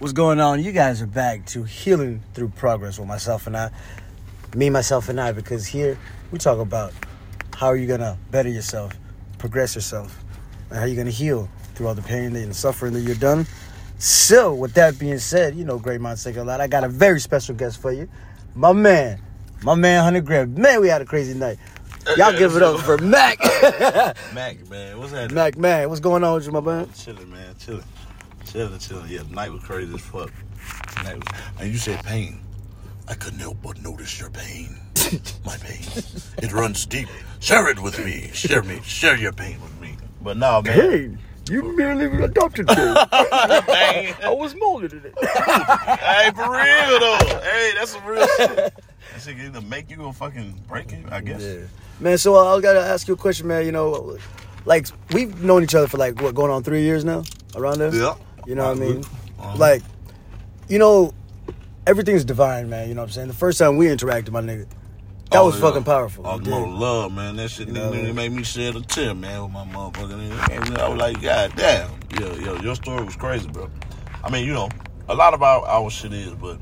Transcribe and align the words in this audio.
What's 0.00 0.12
going 0.12 0.38
on? 0.38 0.62
You 0.62 0.70
guys 0.70 1.02
are 1.02 1.08
back 1.08 1.44
to 1.46 1.64
Healing 1.64 2.22
Through 2.32 2.50
Progress 2.50 3.00
with 3.00 3.08
myself 3.08 3.48
and 3.48 3.56
I. 3.56 3.70
Me, 4.54 4.70
myself, 4.70 5.08
and 5.08 5.20
I, 5.20 5.32
because 5.32 5.66
here 5.66 5.98
we 6.30 6.38
talk 6.38 6.60
about 6.60 6.92
how 7.56 7.66
are 7.66 7.76
you 7.76 7.88
going 7.88 7.98
to 7.98 8.16
better 8.30 8.48
yourself, 8.48 8.92
progress 9.38 9.74
yourself, 9.74 10.22
and 10.70 10.78
how 10.78 10.84
you're 10.84 10.94
going 10.94 11.08
to 11.08 11.12
heal 11.12 11.48
through 11.74 11.88
all 11.88 11.96
the 11.96 12.02
pain 12.02 12.36
and 12.36 12.54
suffering 12.54 12.92
that 12.92 13.00
you've 13.00 13.18
done. 13.18 13.44
So, 13.98 14.54
with 14.54 14.72
that 14.74 15.00
being 15.00 15.18
said, 15.18 15.56
you 15.56 15.64
know, 15.64 15.80
great 15.80 16.00
minds 16.00 16.22
think 16.22 16.36
a 16.36 16.44
lot. 16.44 16.60
I 16.60 16.68
got 16.68 16.84
a 16.84 16.88
very 16.88 17.18
special 17.18 17.56
guest 17.56 17.82
for 17.82 17.90
you. 17.90 18.08
My 18.54 18.72
man, 18.72 19.20
my 19.64 19.74
man, 19.74 20.04
100 20.04 20.24
Graham. 20.24 20.54
Man, 20.54 20.80
we 20.80 20.86
had 20.86 21.02
a 21.02 21.06
crazy 21.06 21.34
night. 21.34 21.58
Y'all 22.16 22.38
give 22.38 22.54
it 22.54 22.62
up 22.62 22.78
for 22.82 22.98
Mac. 22.98 23.40
Mac, 24.32 24.64
man, 24.70 24.96
what's 24.96 25.10
that? 25.10 25.32
Mac, 25.32 25.58
man, 25.58 25.88
what's 25.88 25.98
going 25.98 26.22
on 26.22 26.34
with 26.34 26.46
you, 26.46 26.52
my 26.52 26.60
man? 26.60 26.88
Chilling, 26.92 27.28
man, 27.28 27.56
chilling, 27.58 27.82
chilling, 28.52 28.78
chilling. 28.78 29.10
Yeah, 29.10 29.22
the 29.22 29.34
night 29.34 29.52
was 29.52 29.62
crazy 29.62 29.94
as 29.94 30.00
fuck. 30.00 30.32
Night 31.04 31.16
was, 31.16 31.40
and 31.60 31.72
you 31.72 31.78
said 31.78 32.02
pain. 32.04 32.40
I 33.08 33.14
couldn't 33.14 33.40
help 33.40 33.58
but 33.62 33.80
notice 33.82 34.18
your 34.20 34.30
pain. 34.30 34.78
My 35.44 35.56
pain. 35.56 35.80
It 36.42 36.52
runs 36.52 36.84
deep. 36.84 37.08
Share 37.40 37.68
it 37.68 37.80
with 37.80 38.04
me. 38.04 38.30
Share 38.32 38.62
me. 38.62 38.80
Share 38.82 39.16
your 39.16 39.32
pain 39.32 39.60
with 39.62 39.80
me. 39.80 39.96
But 40.20 40.36
no, 40.36 40.60
man. 40.60 40.74
Hey, 40.74 41.16
you 41.50 41.74
merely 41.76 42.22
adopted 42.22 42.68
me. 42.68 42.74
I 42.76 44.14
was 44.28 44.54
molded 44.56 44.92
in 44.92 45.02
it. 45.04 45.14
hey, 45.18 46.30
for 46.34 46.50
real 46.50 47.00
though. 47.00 47.40
Hey, 47.42 47.72
that's 47.74 47.92
some 47.92 48.04
real 48.04 48.26
shit. 48.36 48.56
That 48.56 49.22
shit 49.22 49.36
can 49.36 49.46
either 49.46 49.62
make 49.62 49.90
you 49.90 50.02
or 50.02 50.12
fucking 50.12 50.62
break 50.68 50.92
you, 50.92 51.04
I 51.10 51.22
guess. 51.22 51.42
Yeah. 51.42 51.60
Man, 52.00 52.18
so 52.18 52.34
uh, 52.36 52.56
I 52.56 52.60
gotta 52.60 52.80
ask 52.80 53.08
you 53.08 53.14
a 53.14 53.16
question, 53.16 53.46
man. 53.46 53.64
You 53.64 53.72
know, 53.72 54.18
like 54.66 54.86
we've 55.12 55.42
known 55.42 55.62
each 55.62 55.74
other 55.74 55.88
for 55.88 55.96
like 55.96 56.20
what 56.20 56.34
going 56.34 56.50
on 56.50 56.62
three 56.62 56.82
years 56.82 57.04
now, 57.04 57.22
around 57.54 57.78
there. 57.78 57.94
Yeah. 57.94 58.14
You 58.48 58.54
know 58.54 58.66
what 58.72 58.78
I 58.78 58.80
mean? 58.80 59.04
Like, 59.56 59.82
you 60.68 60.78
know, 60.78 61.12
everything's 61.86 62.24
divine, 62.24 62.70
man. 62.70 62.88
You 62.88 62.94
know 62.94 63.02
what 63.02 63.08
I'm 63.08 63.12
saying? 63.12 63.28
The 63.28 63.34
first 63.34 63.58
time 63.58 63.76
we 63.76 63.86
interacted, 63.88 64.30
my 64.30 64.40
nigga, 64.40 64.66
that 65.30 65.38
Oh, 65.40 65.44
was 65.46 65.56
yeah. 65.56 65.60
fucking 65.60 65.84
powerful. 65.84 66.26
Oh, 66.26 66.38
the 66.38 66.48
more 66.48 66.66
love, 66.66 67.12
man. 67.12 67.36
That 67.36 67.50
shit 67.50 67.68
You 67.68 67.74
know 67.74 67.90
nigga, 67.92 68.14
made 68.14 68.32
me 68.32 68.42
shed 68.44 68.74
a 68.74 68.80
tear, 68.80 69.14
man, 69.14 69.42
with 69.42 69.52
my 69.52 69.66
motherfucking 69.66 70.30
nigga. 70.30 70.66
And 70.68 70.78
I 70.78 70.88
was 70.88 70.98
like, 70.98 71.20
God 71.20 71.52
damn. 71.56 71.90
Yo, 72.18 72.34
yo, 72.36 72.56
your 72.62 72.74
story 72.74 73.04
was 73.04 73.16
crazy, 73.16 73.46
bro. 73.48 73.68
I 74.24 74.30
mean, 74.30 74.46
you 74.46 74.54
know, 74.54 74.70
a 75.10 75.14
lot 75.14 75.34
about 75.34 75.64
our 75.64 75.82
our 75.84 75.90
shit 75.90 76.14
is, 76.14 76.32
but. 76.32 76.58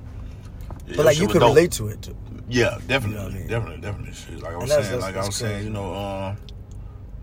But 0.89 1.05
like 1.07 1.21
you 1.21 1.29
could 1.29 1.43
relate 1.43 1.71
to 1.73 1.87
it. 1.87 2.03
Too. 2.03 2.17
Yeah, 2.49 2.79
definitely, 2.89 3.11
You 3.11 3.23
know 3.23 3.27
I 3.29 3.39
mean? 3.39 3.47
definitely, 3.47 3.81
definitely. 3.81 4.13
Shit. 4.15 4.43
Like 4.43 4.55
I 4.55 4.57
was 4.57 4.69
that's- 4.71 4.89
saying, 4.89 5.01
that's- 5.01 5.15
like 5.15 5.23
I 5.23 5.27
was 5.27 5.37
saying, 5.37 5.65
you 5.65 5.71
know, 5.71 5.93
uh, 5.95 6.35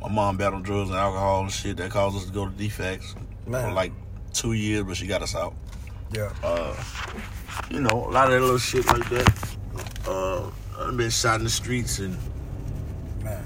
my 0.01 0.07
mom 0.09 0.37
battled 0.37 0.63
drugs 0.63 0.89
and 0.89 0.97
alcohol 0.97 1.41
and 1.41 1.51
shit 1.51 1.75
that 1.77 1.91
caused 1.91 2.15
us 2.15 2.25
to 2.25 2.31
go 2.31 2.45
to 2.45 2.51
DFCS 2.51 3.15
Man. 3.45 3.73
like 3.75 3.91
two 4.33 4.53
years, 4.53 4.83
but 4.83 4.97
she 4.97 5.07
got 5.07 5.21
us 5.21 5.35
out. 5.35 5.53
Yeah. 6.11 6.31
Uh, 6.43 6.75
you 7.69 7.79
know, 7.79 7.89
a 7.89 8.11
lot 8.11 8.27
of 8.27 8.33
that 8.33 8.41
little 8.41 8.57
shit 8.57 8.85
like 8.87 9.07
that. 9.09 9.55
Uh, 10.07 10.49
I've 10.79 10.97
been 10.97 11.09
shot 11.09 11.39
in 11.39 11.45
the 11.45 11.49
streets 11.49 11.99
and 11.99 12.17
Man. 13.23 13.43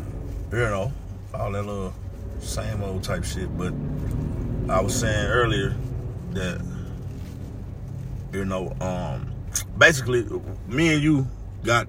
you 0.52 0.58
know, 0.58 0.92
all 1.34 1.52
that 1.52 1.64
little 1.64 1.94
same 2.40 2.82
old 2.84 3.04
type 3.04 3.24
shit. 3.24 3.56
But 3.58 3.74
I 4.70 4.82
was 4.82 5.00
saying 5.00 5.28
earlier 5.28 5.76
that 6.32 6.62
you 8.34 8.46
know, 8.46 8.76
um, 8.82 9.32
basically, 9.78 10.28
me 10.68 10.94
and 10.94 11.02
you 11.02 11.28
got 11.64 11.88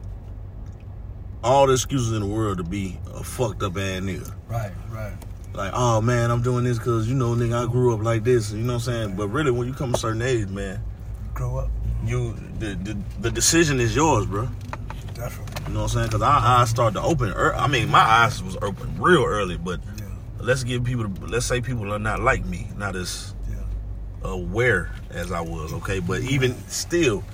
all 1.43 1.67
the 1.67 1.75
excuses 1.75 2.13
in 2.13 2.21
the 2.21 2.27
world 2.27 2.59
to 2.59 2.65
be 2.65 2.99
a 3.15 3.23
fucked 3.23 3.63
up 3.63 3.77
ass 3.77 4.01
nigga. 4.01 4.33
Right. 4.49 4.73
Right. 4.91 5.15
Like, 5.59 5.73
oh 5.75 6.01
man, 6.01 6.31
I'm 6.31 6.41
doing 6.41 6.63
this 6.63 6.79
because 6.79 7.09
you 7.09 7.17
know, 7.17 7.35
nigga, 7.35 7.67
I 7.69 7.71
grew 7.71 7.93
up 7.93 8.01
like 8.01 8.23
this. 8.23 8.53
You 8.53 8.59
know 8.63 8.75
what 8.75 8.87
I'm 8.89 8.95
saying? 9.09 9.17
But 9.17 9.27
really, 9.29 9.51
when 9.51 9.67
you 9.67 9.75
come 9.75 9.93
a 9.93 9.99
certain 9.99 10.23
age, 10.23 10.47
man, 10.49 10.81
Grow 11.35 11.59
up. 11.59 11.71
you 12.05 12.33
the 12.61 12.75
the, 12.77 12.97
the 13.21 13.31
decision 13.33 13.81
is 13.81 13.95
yours, 13.97 14.25
bro. 14.27 14.49
Definitely. 15.15 15.65
You 15.67 15.75
know 15.75 15.81
what 15.83 15.91
I'm 15.91 15.97
saying? 15.97 16.07
Because 16.07 16.23
our 16.23 16.41
eyes 16.61 16.71
started 16.71 16.95
to 16.95 17.03
open. 17.03 17.31
ear- 17.31 17.55
I 17.55 17.67
mean, 17.67 17.89
my 17.91 17.99
eyes 17.99 18.41
was 18.41 18.57
open 18.63 19.01
real 19.01 19.25
early, 19.25 19.57
but 19.57 19.81
Yeah. 19.99 20.05
let's 20.39 20.63
give 20.63 20.85
people. 20.85 21.07
Let's 21.27 21.45
say 21.47 21.61
people 21.61 21.93
are 21.93 21.99
not 21.99 22.21
like 22.21 22.45
me, 22.47 22.69
not 22.77 22.95
as 22.95 23.35
Yeah. 23.51 23.57
aware 24.31 24.93
as 25.11 25.33
I 25.33 25.41
was. 25.41 25.73
Okay, 25.73 25.99
but 25.99 26.21
even 26.21 26.55
still, 26.69 27.25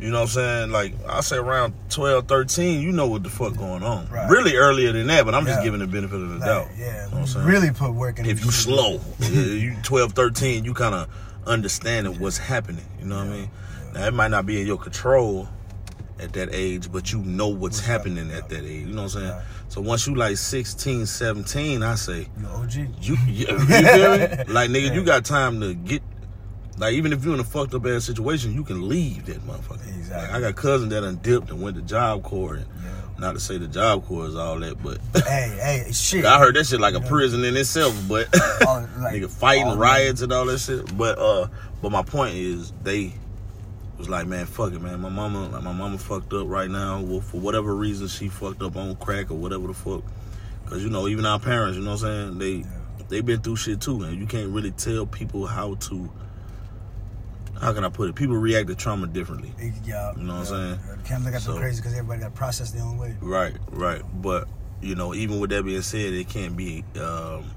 you 0.00 0.10
know 0.10 0.16
what 0.18 0.22
I'm 0.22 0.28
saying? 0.28 0.70
Like 0.70 0.94
I 1.08 1.20
say, 1.20 1.36
around 1.36 1.74
12, 1.90 2.26
13, 2.26 2.80
you 2.82 2.92
know 2.92 3.06
what 3.08 3.22
the 3.22 3.30
fuck 3.30 3.56
going 3.56 3.82
on. 3.82 4.08
Right. 4.08 4.28
Really 4.30 4.56
earlier 4.56 4.92
than 4.92 5.06
that, 5.08 5.24
but 5.24 5.34
I'm 5.34 5.46
just 5.46 5.62
giving 5.62 5.80
the 5.80 5.86
benefit 5.86 6.14
of 6.20 6.28
the 6.28 6.36
Like, 6.36 6.44
doubt. 6.44 6.68
yeah. 6.78 6.86
You 6.86 6.92
know 6.92 7.04
what 7.12 7.20
I'm 7.20 7.26
saying? 7.26 7.46
really 7.46 7.70
put 7.70 7.92
work 7.94 8.18
in. 8.18 8.26
if 8.26 8.44
you 8.44 8.50
slow, 8.50 9.00
yeah, 9.20 9.28
you 9.30 9.76
12, 9.82 10.12
13, 10.12 10.64
you 10.64 10.74
kind 10.74 10.94
of 10.94 11.08
understanding 11.46 12.18
what's 12.20 12.38
happening. 12.38 12.84
You 13.00 13.06
know 13.06 13.16
what 13.18 13.26
I 13.26 13.30
mean? 13.30 13.50
Now 13.94 14.06
it 14.06 14.14
might 14.14 14.28
not 14.30 14.44
be 14.46 14.60
in 14.60 14.66
your 14.66 14.78
control 14.78 15.48
at 16.18 16.32
that 16.32 16.48
age, 16.52 16.90
but 16.90 17.12
you 17.12 17.18
know 17.20 17.48
what's, 17.48 17.76
What's 17.76 17.80
happening 17.80 18.30
at 18.32 18.48
that 18.48 18.64
age. 18.64 18.86
You 18.86 18.92
know 18.94 19.02
what 19.04 19.14
I'm 19.16 19.20
saying? 19.20 19.30
Right. 19.32 19.42
So 19.68 19.80
once 19.80 20.06
you 20.06 20.14
like 20.14 20.36
16, 20.36 21.06
17, 21.06 21.82
I 21.82 21.94
say, 21.94 22.28
You 22.40 22.46
OG. 22.46 22.72
you, 22.74 22.88
you, 23.00 23.16
you 23.28 23.46
feel 23.58 24.18
me? 24.18 24.26
Like 24.48 24.70
nigga, 24.70 24.94
you 24.94 25.02
got 25.04 25.24
time 25.24 25.60
to 25.60 25.74
get. 25.74 26.02
Like 26.78 26.94
even 26.94 27.12
if 27.12 27.24
you're 27.24 27.34
in 27.34 27.40
a 27.40 27.44
fucked 27.44 27.74
up 27.74 27.86
ass 27.86 28.04
situation, 28.04 28.52
you 28.52 28.62
can 28.64 28.88
leave 28.88 29.26
that 29.26 29.40
motherfucker. 29.46 29.86
Exactly. 29.96 30.28
Like, 30.28 30.30
I 30.30 30.40
got 30.40 30.56
cousins 30.56 30.90
that 30.92 31.00
done 31.00 31.16
dipped 31.22 31.50
and 31.50 31.62
went 31.62 31.76
to 31.76 31.82
Job 31.82 32.22
Corps. 32.22 32.56
And 32.56 32.66
Yeah. 32.84 32.90
Not 33.18 33.32
to 33.32 33.40
say 33.40 33.56
the 33.56 33.66
Job 33.66 34.04
Corps 34.06 34.26
is 34.26 34.36
all 34.36 34.58
that, 34.60 34.82
but 34.82 34.98
Hey, 35.26 35.58
hey, 35.86 35.92
shit. 35.92 36.26
I 36.26 36.38
heard 36.38 36.54
that 36.56 36.66
shit 36.66 36.80
like 36.80 36.94
a 36.94 37.00
prison 37.00 37.44
in 37.44 37.56
itself. 37.56 37.98
But 38.06 38.28
All- 38.66 38.80
like, 38.98 39.14
nigga 39.14 39.30
fighting 39.30 39.78
riots 39.78 40.20
and 40.20 40.32
all 40.32 40.44
that 40.46 40.58
shit. 40.58 40.96
But 40.98 41.18
uh, 41.18 41.48
but 41.80 41.90
my 41.92 42.02
point 42.02 42.34
is 42.34 42.72
they 42.82 43.14
was 43.96 44.10
like, 44.10 44.26
man, 44.26 44.44
fuck 44.44 44.74
it, 44.74 44.82
man. 44.82 45.00
My 45.00 45.08
mama, 45.08 45.48
like, 45.48 45.62
my 45.62 45.72
mama 45.72 45.96
fucked 45.96 46.34
up 46.34 46.46
right 46.46 46.68
now. 46.70 47.00
Well, 47.00 47.22
for 47.22 47.38
whatever 47.40 47.74
reason, 47.74 48.08
she 48.08 48.28
fucked 48.28 48.60
up 48.60 48.76
on 48.76 48.96
crack 48.96 49.30
or 49.30 49.34
whatever 49.34 49.66
the 49.68 49.74
fuck. 49.74 50.02
Cause 50.66 50.82
you 50.82 50.90
know, 50.90 51.08
even 51.08 51.24
our 51.24 51.38
parents, 51.38 51.78
you 51.78 51.84
know 51.84 51.92
what 51.92 52.02
I'm 52.02 52.38
saying? 52.38 52.38
They 52.38 52.68
they 53.08 53.20
been 53.22 53.40
through 53.40 53.56
shit 53.56 53.80
too, 53.80 54.02
and 54.02 54.18
you 54.18 54.26
can't 54.26 54.50
really 54.50 54.72
tell 54.72 55.06
people 55.06 55.46
how 55.46 55.76
to. 55.76 56.10
How 57.60 57.72
can 57.72 57.84
I 57.84 57.88
put 57.88 58.08
it? 58.10 58.14
People 58.14 58.36
react 58.36 58.68
to 58.68 58.74
trauma 58.74 59.06
differently. 59.06 59.52
Yeah. 59.84 60.12
You 60.16 60.24
know 60.24 60.38
what 60.38 60.48
I'm 60.50 60.68
yeah. 60.68 60.76
saying? 60.86 61.00
Can't 61.04 61.24
look 61.24 61.34
at 61.34 61.42
So- 61.42 61.52
them 61.52 61.62
crazy 61.62 61.80
because 61.80 61.92
everybody 61.94 62.20
got 62.20 62.34
processed 62.34 62.74
their 62.74 62.84
own 62.84 62.98
way. 62.98 63.16
Right, 63.20 63.56
right. 63.70 64.02
But 64.20 64.48
you 64.82 64.94
know, 64.94 65.14
even 65.14 65.40
with 65.40 65.50
that 65.50 65.64
being 65.64 65.80
said, 65.82 66.12
it 66.12 66.28
can't 66.28 66.56
be 66.56 66.84
um, 67.00 67.50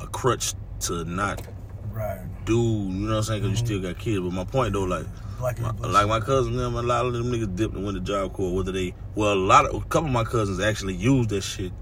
a 0.00 0.06
crutch 0.12 0.54
to 0.80 1.04
not 1.04 1.42
Right. 1.90 2.20
do. 2.44 2.60
You 2.60 2.88
know 2.90 3.08
what 3.12 3.16
I'm 3.18 3.22
saying? 3.22 3.42
Because 3.42 3.60
you 3.60 3.66
still 3.66 3.80
got 3.80 3.98
kids. 3.98 4.20
But 4.20 4.32
my 4.32 4.44
point 4.44 4.72
though, 4.74 4.82
like, 4.84 5.06
my, 5.40 5.70
like 5.88 6.06
my 6.08 6.20
cousin, 6.20 6.56
them, 6.56 6.74
a 6.74 6.82
lot 6.82 7.06
of 7.06 7.12
them 7.14 7.32
niggas 7.32 7.56
dipped 7.56 7.74
and 7.74 7.84
went 7.84 7.96
to 7.96 8.02
job 8.02 8.32
corps. 8.34 8.54
Whether 8.54 8.72
they, 8.72 8.94
well, 9.14 9.32
a 9.32 9.34
lot 9.34 9.64
of 9.66 9.74
a 9.74 9.80
couple 9.86 10.08
of 10.08 10.12
my 10.12 10.24
cousins 10.24 10.60
actually 10.60 10.94
used 10.94 11.30
that 11.30 11.42
shit 11.42 11.72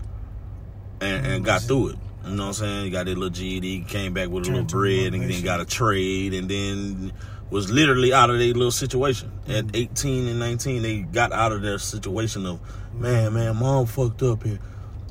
and, 1.00 1.26
and 1.26 1.44
got 1.44 1.62
through 1.62 1.88
it. 1.88 1.98
You 2.24 2.36
know 2.36 2.42
what 2.42 2.48
I'm 2.48 2.52
saying? 2.54 2.84
He 2.84 2.90
got 2.90 3.06
their 3.06 3.14
little 3.14 3.30
GED, 3.30 3.84
came 3.88 4.14
back 4.14 4.28
with 4.28 4.46
a 4.46 4.50
little 4.50 4.64
bread, 4.64 5.14
and 5.14 5.28
then 5.28 5.42
got 5.42 5.60
a 5.60 5.64
trade, 5.64 6.34
and 6.34 6.48
then 6.48 7.12
was 7.50 7.70
literally 7.70 8.12
out 8.12 8.30
of 8.30 8.38
their 8.38 8.54
little 8.54 8.70
situation. 8.70 9.30
At 9.46 9.66
mm-hmm. 9.66 9.76
18 9.76 10.28
and 10.28 10.38
19, 10.38 10.82
they 10.82 11.00
got 11.00 11.32
out 11.32 11.52
of 11.52 11.62
their 11.62 11.78
situation 11.78 12.46
of, 12.46 12.60
man, 12.94 13.34
man, 13.34 13.56
mom 13.56 13.86
fucked 13.86 14.22
up 14.22 14.42
here. 14.44 14.58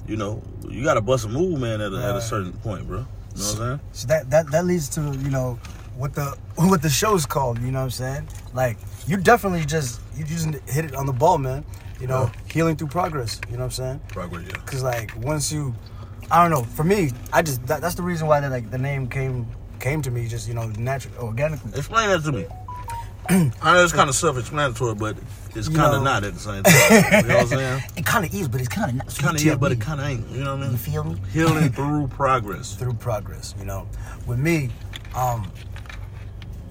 You 0.08 0.18
know, 0.18 0.42
you 0.68 0.84
got 0.84 0.96
to 0.96 1.02
bust 1.02 1.26
a 1.26 1.30
move, 1.30 1.60
man, 1.60 1.82
at 1.82 1.94
a, 1.94 1.98
at 1.98 2.16
a 2.16 2.22
certain 2.22 2.54
point, 2.54 2.88
bro. 2.88 3.00
You 3.00 3.04
know 3.04 3.08
what 3.34 3.38
I'm 3.38 3.58
saying? 3.58 3.80
So 3.94 4.08
that 4.08 4.30
that 4.30 4.52
that 4.52 4.66
leads 4.66 4.90
to 4.90 5.02
you 5.02 5.30
know 5.30 5.60
what 5.96 6.14
the 6.16 6.38
what 6.56 6.82
the 6.82 6.90
show's 6.90 7.26
called. 7.26 7.60
You 7.60 7.72
know 7.72 7.80
what 7.80 7.86
I'm 7.86 7.92
saying? 7.92 8.28
Like 8.54 8.78
you 9.08 9.18
definitely 9.18 9.66
just 9.66 10.02
you 10.16 10.26
just 10.26 10.48
hit 10.68 10.86
it 10.86 10.96
on 10.96 11.06
the 11.06 11.14
ball, 11.14 11.38
man. 11.38 11.64
You 12.00 12.08
know, 12.08 12.32
healing 12.52 12.76
through 12.78 12.88
progress. 12.88 13.40
You 13.48 13.54
know 13.54 13.60
what 13.60 13.66
I'm 13.66 13.72
saying? 13.72 14.02
Progress, 14.08 14.44
yeah. 14.48 14.54
Because 14.54 14.82
like 14.82 15.16
once 15.18 15.52
you, 15.52 15.76
I 16.32 16.42
don't 16.42 16.52
know. 16.52 16.64
For 16.64 16.84
me, 16.84 17.12
I 17.34 17.42
just 17.42 17.66
that, 17.68 17.82
that's 17.82 17.96
the 17.96 18.04
reason 18.04 18.28
why 18.28 18.40
that 18.40 18.50
like 18.52 18.72
the 18.72 18.78
name 18.78 19.08
came 19.08 19.46
came 19.80 20.02
to 20.04 20.12
me 20.12 20.28
just 20.28 20.48
you 20.48 20.54
know 20.54 20.68
naturally 20.78 21.18
organically. 21.18 21.72
Explain 21.78 22.10
that 22.10 22.24
to 22.24 22.32
me. 22.32 22.46
I 23.62 23.74
know 23.76 23.84
it's 23.84 23.94
kind 23.94 24.10
of 24.10 24.16
self-explanatory, 24.16 24.96
but 24.96 25.16
it's 25.56 25.68
kind 25.70 25.96
of 25.96 26.04
not 26.04 26.24
at 26.24 26.34
the 26.34 26.40
same 26.40 26.64
time. 26.64 27.22
You 27.24 27.28
know 27.28 27.36
what 27.36 27.42
I'm 27.42 27.48
saying? 27.60 27.84
It 27.98 28.06
kind 28.06 28.26
of 28.26 28.34
is, 28.34 28.48
but 28.48 28.60
it's 28.62 28.70
kind 28.70 28.90
of 28.90 28.96
not. 28.98 29.12
So 29.12 29.22
Kind 29.24 29.38
of 29.40 29.46
is, 29.46 29.58
but 29.58 29.72
it 29.72 29.80
kind 29.80 30.00
of 30.02 30.08
ain't. 30.08 30.28
You 30.30 30.44
know 30.44 30.56
what 30.56 30.64
I 30.64 30.64
mean? 30.64 30.72
You 30.72 30.78
feel 30.78 31.04
me? 31.04 31.22
Healing 31.32 31.72
through 31.74 32.08
progress. 32.08 32.74
through 32.76 32.94
progress, 32.94 33.54
you 33.60 33.66
know. 33.66 33.88
With 34.26 34.40
me, 34.40 34.70
um, 35.16 35.52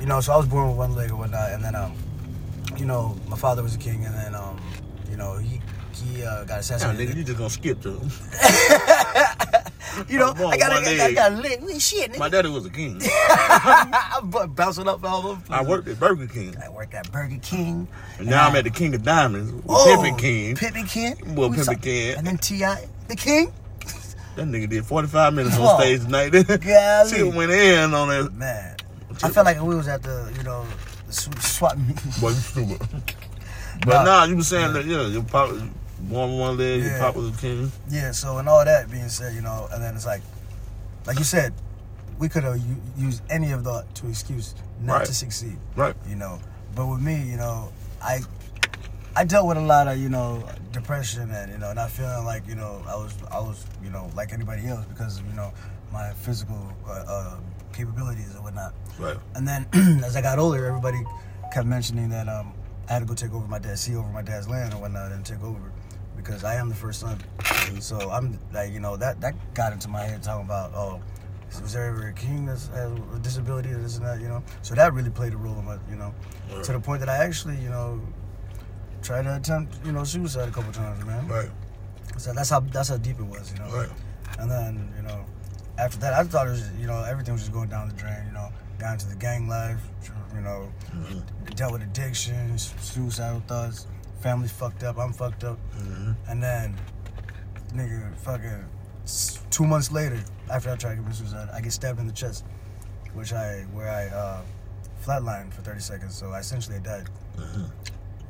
you 0.01 0.07
know, 0.07 0.21
so 0.21 0.33
I 0.33 0.37
was 0.37 0.47
born 0.47 0.69
with 0.69 0.77
one 0.79 0.95
leg 0.95 1.11
or 1.11 1.17
whatnot, 1.17 1.53
and 1.53 1.63
then 1.63 1.75
um, 1.77 1.93
you 2.77 2.85
know, 2.85 3.17
my 3.29 3.37
father 3.37 3.63
was 3.63 3.75
a 3.75 3.79
king, 3.79 4.05
and 4.05 4.15
then 4.15 4.35
um, 4.35 4.59
you 5.11 5.17
know, 5.17 5.37
he 5.37 5.61
he 6.11 6.23
uh, 6.25 6.45
got 6.45 6.61
assassinated. 6.61 7.09
nigga, 7.15 7.17
you 7.19 7.25
just 7.25 7.39
gonna 7.39 7.51
skip 7.51 7.81
to 7.83 7.91
him. 7.91 8.11
you 10.09 10.19
know, 10.19 10.33
I 10.49 10.57
got 10.57 10.73
I 10.73 10.83
got, 10.97 11.01
I 11.01 11.13
got. 11.13 11.33
Well, 11.63 11.79
Shit, 11.79 12.19
My 12.19 12.29
daddy 12.29 12.49
was 12.49 12.67
a 12.67 12.71
king. 12.71 13.01
I'm 13.31 14.31
bouncing 14.53 14.89
up 14.89 15.03
all 15.05 15.27
over. 15.27 15.43
I 15.51 15.63
worked 15.63 15.89
at 15.89 15.99
Burger 15.99 16.27
King. 16.27 16.55
I 16.63 16.69
worked 16.69 16.95
at 16.95 17.11
Burger 17.11 17.39
King. 17.43 17.89
And 18.19 18.29
now 18.29 18.47
I'm 18.49 18.57
at 18.57 18.65
the 18.65 18.71
King 18.71 18.95
of 18.95 19.03
Diamonds 19.03 19.53
with 19.53 19.65
Oh, 19.69 19.87
Pimpin' 19.99 20.19
King. 20.19 20.57
Pimpin' 20.57 20.89
King. 20.89 21.35
Well, 21.35 21.49
We 21.51 21.57
Pimpin' 21.57 21.83
King. 21.83 22.17
And 22.19 22.27
then 22.27 22.39
T.I. 22.39 22.87
the 23.09 23.17
King. 23.17 23.53
That 24.37 24.47
nigga 24.47 24.69
did 24.69 24.85
45 24.87 25.35
minutes 25.35 25.59
on 25.59 25.81
stage 25.81 26.03
tonight. 26.03 26.31
Golly. 26.63 27.11
Shit 27.11 27.35
went 27.35 27.51
in 27.51 27.93
on 27.95 28.09
that. 28.09 28.33
Man. 28.33 28.77
I 29.23 29.29
felt 29.31 29.45
like 29.47 29.61
we 29.61 29.75
was 29.75 29.89
at 29.89 30.03
the, 30.03 30.33
you 30.37 30.43
know, 30.45 30.65
the 31.07 31.13
sw- 31.13 31.43
swap 31.43 31.77
meet. 31.77 31.97
Boy, 32.21 32.29
you 32.31 32.35
stupid. 32.37 32.81
But 33.85 34.05
Nah. 34.05 34.05
nah, 34.05 34.25
you 34.25 34.37
were 34.37 34.43
saying 34.43 34.73
that 34.75 34.85
yeah, 34.85 35.07
your 35.07 35.23
pop 35.25 35.51
one 36.09 36.39
one 36.39 36.57
leg, 36.57 36.83
Yeah. 36.83 36.99
pop 36.99 37.17
was 37.17 37.29
a 37.29 37.41
king. 37.41 37.71
Yeah, 37.89 38.13
so 38.13 38.39
and 38.39 38.49
all 38.49 38.65
that 38.65 38.91
being 38.91 39.09
said, 39.09 39.35
you 39.35 39.43
know, 39.43 39.69
and 39.73 39.83
then 39.83 39.95
it's 39.95 40.07
like, 40.07 40.23
like 41.07 41.19
you 41.19 41.25
said, 41.25 41.53
we 42.19 42.29
could 42.29 42.45
have 42.45 42.61
used 42.99 43.23
any 43.31 43.53
of 43.53 43.65
that 43.65 43.95
to 43.97 44.09
excuse 44.09 44.55
not 44.81 44.99
Right. 44.99 45.07
to 45.07 45.15
succeed, 45.15 45.59
Right. 45.77 45.95
you 46.09 46.17
know. 46.17 46.39
But 46.75 46.87
with 46.87 47.01
me, 47.01 47.23
you 47.23 47.37
know, 47.37 47.71
I 48.03 48.21
I 49.17 49.25
dealt 49.25 49.47
with 49.49 49.57
a 49.57 49.61
lot 49.61 49.89
of 49.89 49.99
you 49.99 50.09
know 50.09 50.45
depression 50.73 51.31
and 51.33 51.51
you 51.51 51.59
know 51.59 51.73
not 51.73 51.91
feeling 51.91 52.25
like 52.25 52.47
you 52.47 52.55
know 52.55 52.83
I 52.87 52.95
was 52.95 53.13
I 53.31 53.41
was 53.41 53.65
you 53.83 53.91
know 53.91 54.09
like 54.15 54.33
anybody 54.33 54.67
else 54.69 54.85
because 54.87 55.19
of 55.19 55.27
you 55.27 55.33
know 55.35 55.53
my 55.93 56.11
physical 56.13 56.73
uh, 56.87 56.91
uh, 57.09 57.37
capabilities 57.73 58.33
and 58.35 58.45
whatnot. 58.45 58.73
Right. 58.99 59.17
And 59.35 59.47
then 59.49 59.67
as 60.05 60.15
I 60.17 60.23
got 60.23 60.39
older, 60.39 60.65
everybody 60.67 61.03
kept 61.53 61.67
mentioning 61.67 62.09
that 62.11 62.29
um, 62.29 62.53
I 62.89 62.93
had 62.95 62.99
to 63.01 63.07
go 63.07 63.15
take 63.15 63.33
over 63.35 63.47
my 63.49 63.59
dad, 63.59 63.79
see 63.79 63.97
over 63.97 64.09
my 64.11 64.23
dad's 64.23 64.49
land 64.49 64.73
and 64.73 64.81
whatnot, 64.81 65.11
and 65.13 65.25
take 65.27 65.43
over 65.43 65.59
because 66.17 66.45
I 66.45 66.55
am 66.57 66.69
the 66.69 66.75
first 66.75 67.01
son. 67.01 67.19
And 67.69 67.83
so 67.83 68.11
I'm 68.11 68.39
like, 68.53 68.73
you 68.73 68.81
know, 68.81 68.97
that 68.97 69.21
that 69.21 69.35
got 69.55 69.73
into 69.73 69.89
my 69.89 70.03
head 70.03 70.23
talking 70.23 70.45
about, 70.45 70.73
oh, 70.75 71.01
was 71.63 71.73
there 71.73 71.87
ever 71.87 72.09
a 72.09 72.13
king 72.13 72.47
that 72.47 72.53
has 72.53 72.93
a 73.15 73.19
disability 73.23 73.71
or 73.71 73.79
this 73.79 73.97
and 73.97 74.07
that, 74.07 74.21
you 74.21 74.29
know? 74.29 74.43
So 74.63 74.75
that 74.75 74.93
really 74.93 75.11
played 75.11 75.33
a 75.33 75.37
role 75.37 75.59
in 75.59 75.65
my, 75.65 75.79
you 75.89 75.97
know, 75.97 76.15
Right. 76.53 76.63
to 76.65 76.73
the 76.73 76.81
point 76.81 77.01
that 77.01 77.09
I 77.09 77.17
actually, 77.25 77.57
you 77.57 77.69
know, 77.71 78.01
tried 79.03 79.23
to 79.23 79.37
attempt, 79.37 79.75
you 79.85 79.93
know, 79.93 80.05
suicide 80.05 80.49
a 80.49 80.53
couple 80.53 80.73
times, 80.73 81.05
man. 81.05 81.27
Right. 81.27 81.51
So 82.19 82.33
that's 82.33 82.51
how 82.51 82.61
that's 82.61 82.89
how 82.91 82.99
deep 82.99 83.19
it 83.19 83.25
was, 83.27 83.53
you 83.53 83.59
know. 83.59 83.71
Right. 83.75 83.89
And 84.39 84.51
then, 84.51 84.93
you 84.97 85.03
know, 85.03 85.25
after 85.79 85.99
that, 86.01 86.13
I 86.15 86.23
thought 86.25 86.47
it 86.47 86.51
was, 86.51 86.71
you 86.79 86.87
know, 86.87 87.03
everything 87.05 87.33
was 87.35 87.43
just 87.43 87.53
going 87.53 87.69
down 87.69 87.89
the 87.89 87.95
drain, 87.95 88.25
you 88.27 88.33
know, 88.33 88.49
got 88.79 88.93
into 88.95 89.09
the 89.09 89.17
gang 89.17 89.49
life, 89.49 89.81
you 90.35 90.41
know, 90.43 90.69
Mm-hmm. 90.95 91.21
dealt 91.55 91.73
with 91.73 91.83
addictions, 91.83 92.75
suicidal 92.81 93.41
thoughts, 93.47 93.87
family 94.21 94.49
fucked 94.49 94.83
up, 94.83 94.99
I'm 94.99 95.13
fucked 95.13 95.45
up. 95.45 95.59
Mhm. 95.79 96.17
And 96.29 96.43
then, 96.43 96.77
nigga, 97.73 98.15
fucking 98.17 98.65
two 99.51 99.65
months 99.67 99.91
later, 99.91 100.21
after 100.51 100.71
I 100.71 100.77
tried 100.77 100.91
to 100.97 100.97
commit 101.03 101.15
suicide, 101.15 101.49
I 101.53 101.61
get 101.61 101.73
stabbed 101.73 101.99
in 101.99 102.07
the 102.07 102.13
chest, 102.13 102.45
which 103.15 103.33
I, 103.33 103.63
where 103.73 103.89
I 103.91 104.07
uh, 104.15 104.43
flatlined 105.05 105.53
for 105.53 105.63
30 105.63 105.81
seconds, 105.81 106.15
so 106.15 106.31
I 106.33 106.41
essentially 106.41 106.79
died, 106.81 107.09
Mhm. 107.37 107.71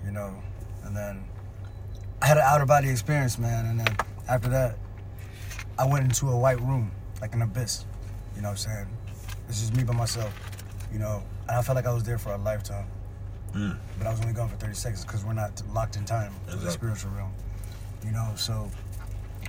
you 0.05 0.13
know. 0.13 0.35
And 0.85 0.97
then 0.97 1.25
I 2.23 2.27
had 2.27 2.37
an 2.39 2.45
outer 2.47 2.67
body 2.67 2.89
experience, 2.89 3.39
man, 3.39 3.67
and 3.67 3.81
then 3.81 3.97
after 4.29 4.49
that, 4.51 4.77
I 5.79 5.85
went 5.87 6.05
into 6.05 6.31
a 6.31 6.37
white 6.39 6.61
room, 6.61 6.93
like 7.21 7.35
an 7.35 7.43
abyss. 7.43 7.85
You 8.37 8.43
know 8.43 8.49
what 8.49 8.67
I'm 8.67 8.73
saying? 8.73 8.87
It's 9.49 9.61
just 9.61 9.75
me 9.75 9.83
by 9.83 9.95
myself, 9.95 10.33
you 10.93 10.99
know. 10.99 11.23
And 11.49 11.59
I 11.59 11.63
felt 11.63 11.75
like 11.77 11.87
I 11.87 11.93
was 11.93 12.05
there 12.05 12.19
for 12.19 12.33
a 12.33 12.37
lifetime. 12.39 12.87
Mm. 13.55 13.77
But 13.99 14.07
I 14.07 14.11
was 14.11 14.21
only 14.21 14.33
gone 14.33 14.49
for 14.49 14.57
30 14.57 14.75
seconds 14.75 15.05
because 15.05 15.25
we're 15.25 15.33
not 15.33 15.61
locked 15.73 15.97
in 15.97 16.05
time 16.05 16.33
in 16.51 16.61
the 16.63 16.71
spiritual 16.71 17.11
realm. 17.13 17.33
You 18.05 18.13
know, 18.13 18.31
so 18.37 18.71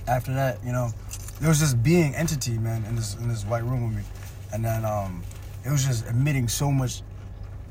after 0.08 0.32
that, 0.34 0.58
you 0.64 0.72
know, 0.72 0.90
there 1.40 1.48
was 1.48 1.60
this 1.60 1.74
being 1.74 2.14
entity, 2.14 2.58
man, 2.58 2.84
in 2.84 2.96
this 2.96 3.14
in 3.16 3.28
this 3.28 3.44
white 3.44 3.64
room 3.64 3.88
with 3.88 3.96
me. 3.98 4.02
And 4.52 4.64
then 4.64 4.84
um 4.84 5.22
it 5.64 5.70
was 5.70 5.84
just 5.84 6.06
emitting 6.08 6.48
so 6.48 6.70
much 6.70 7.02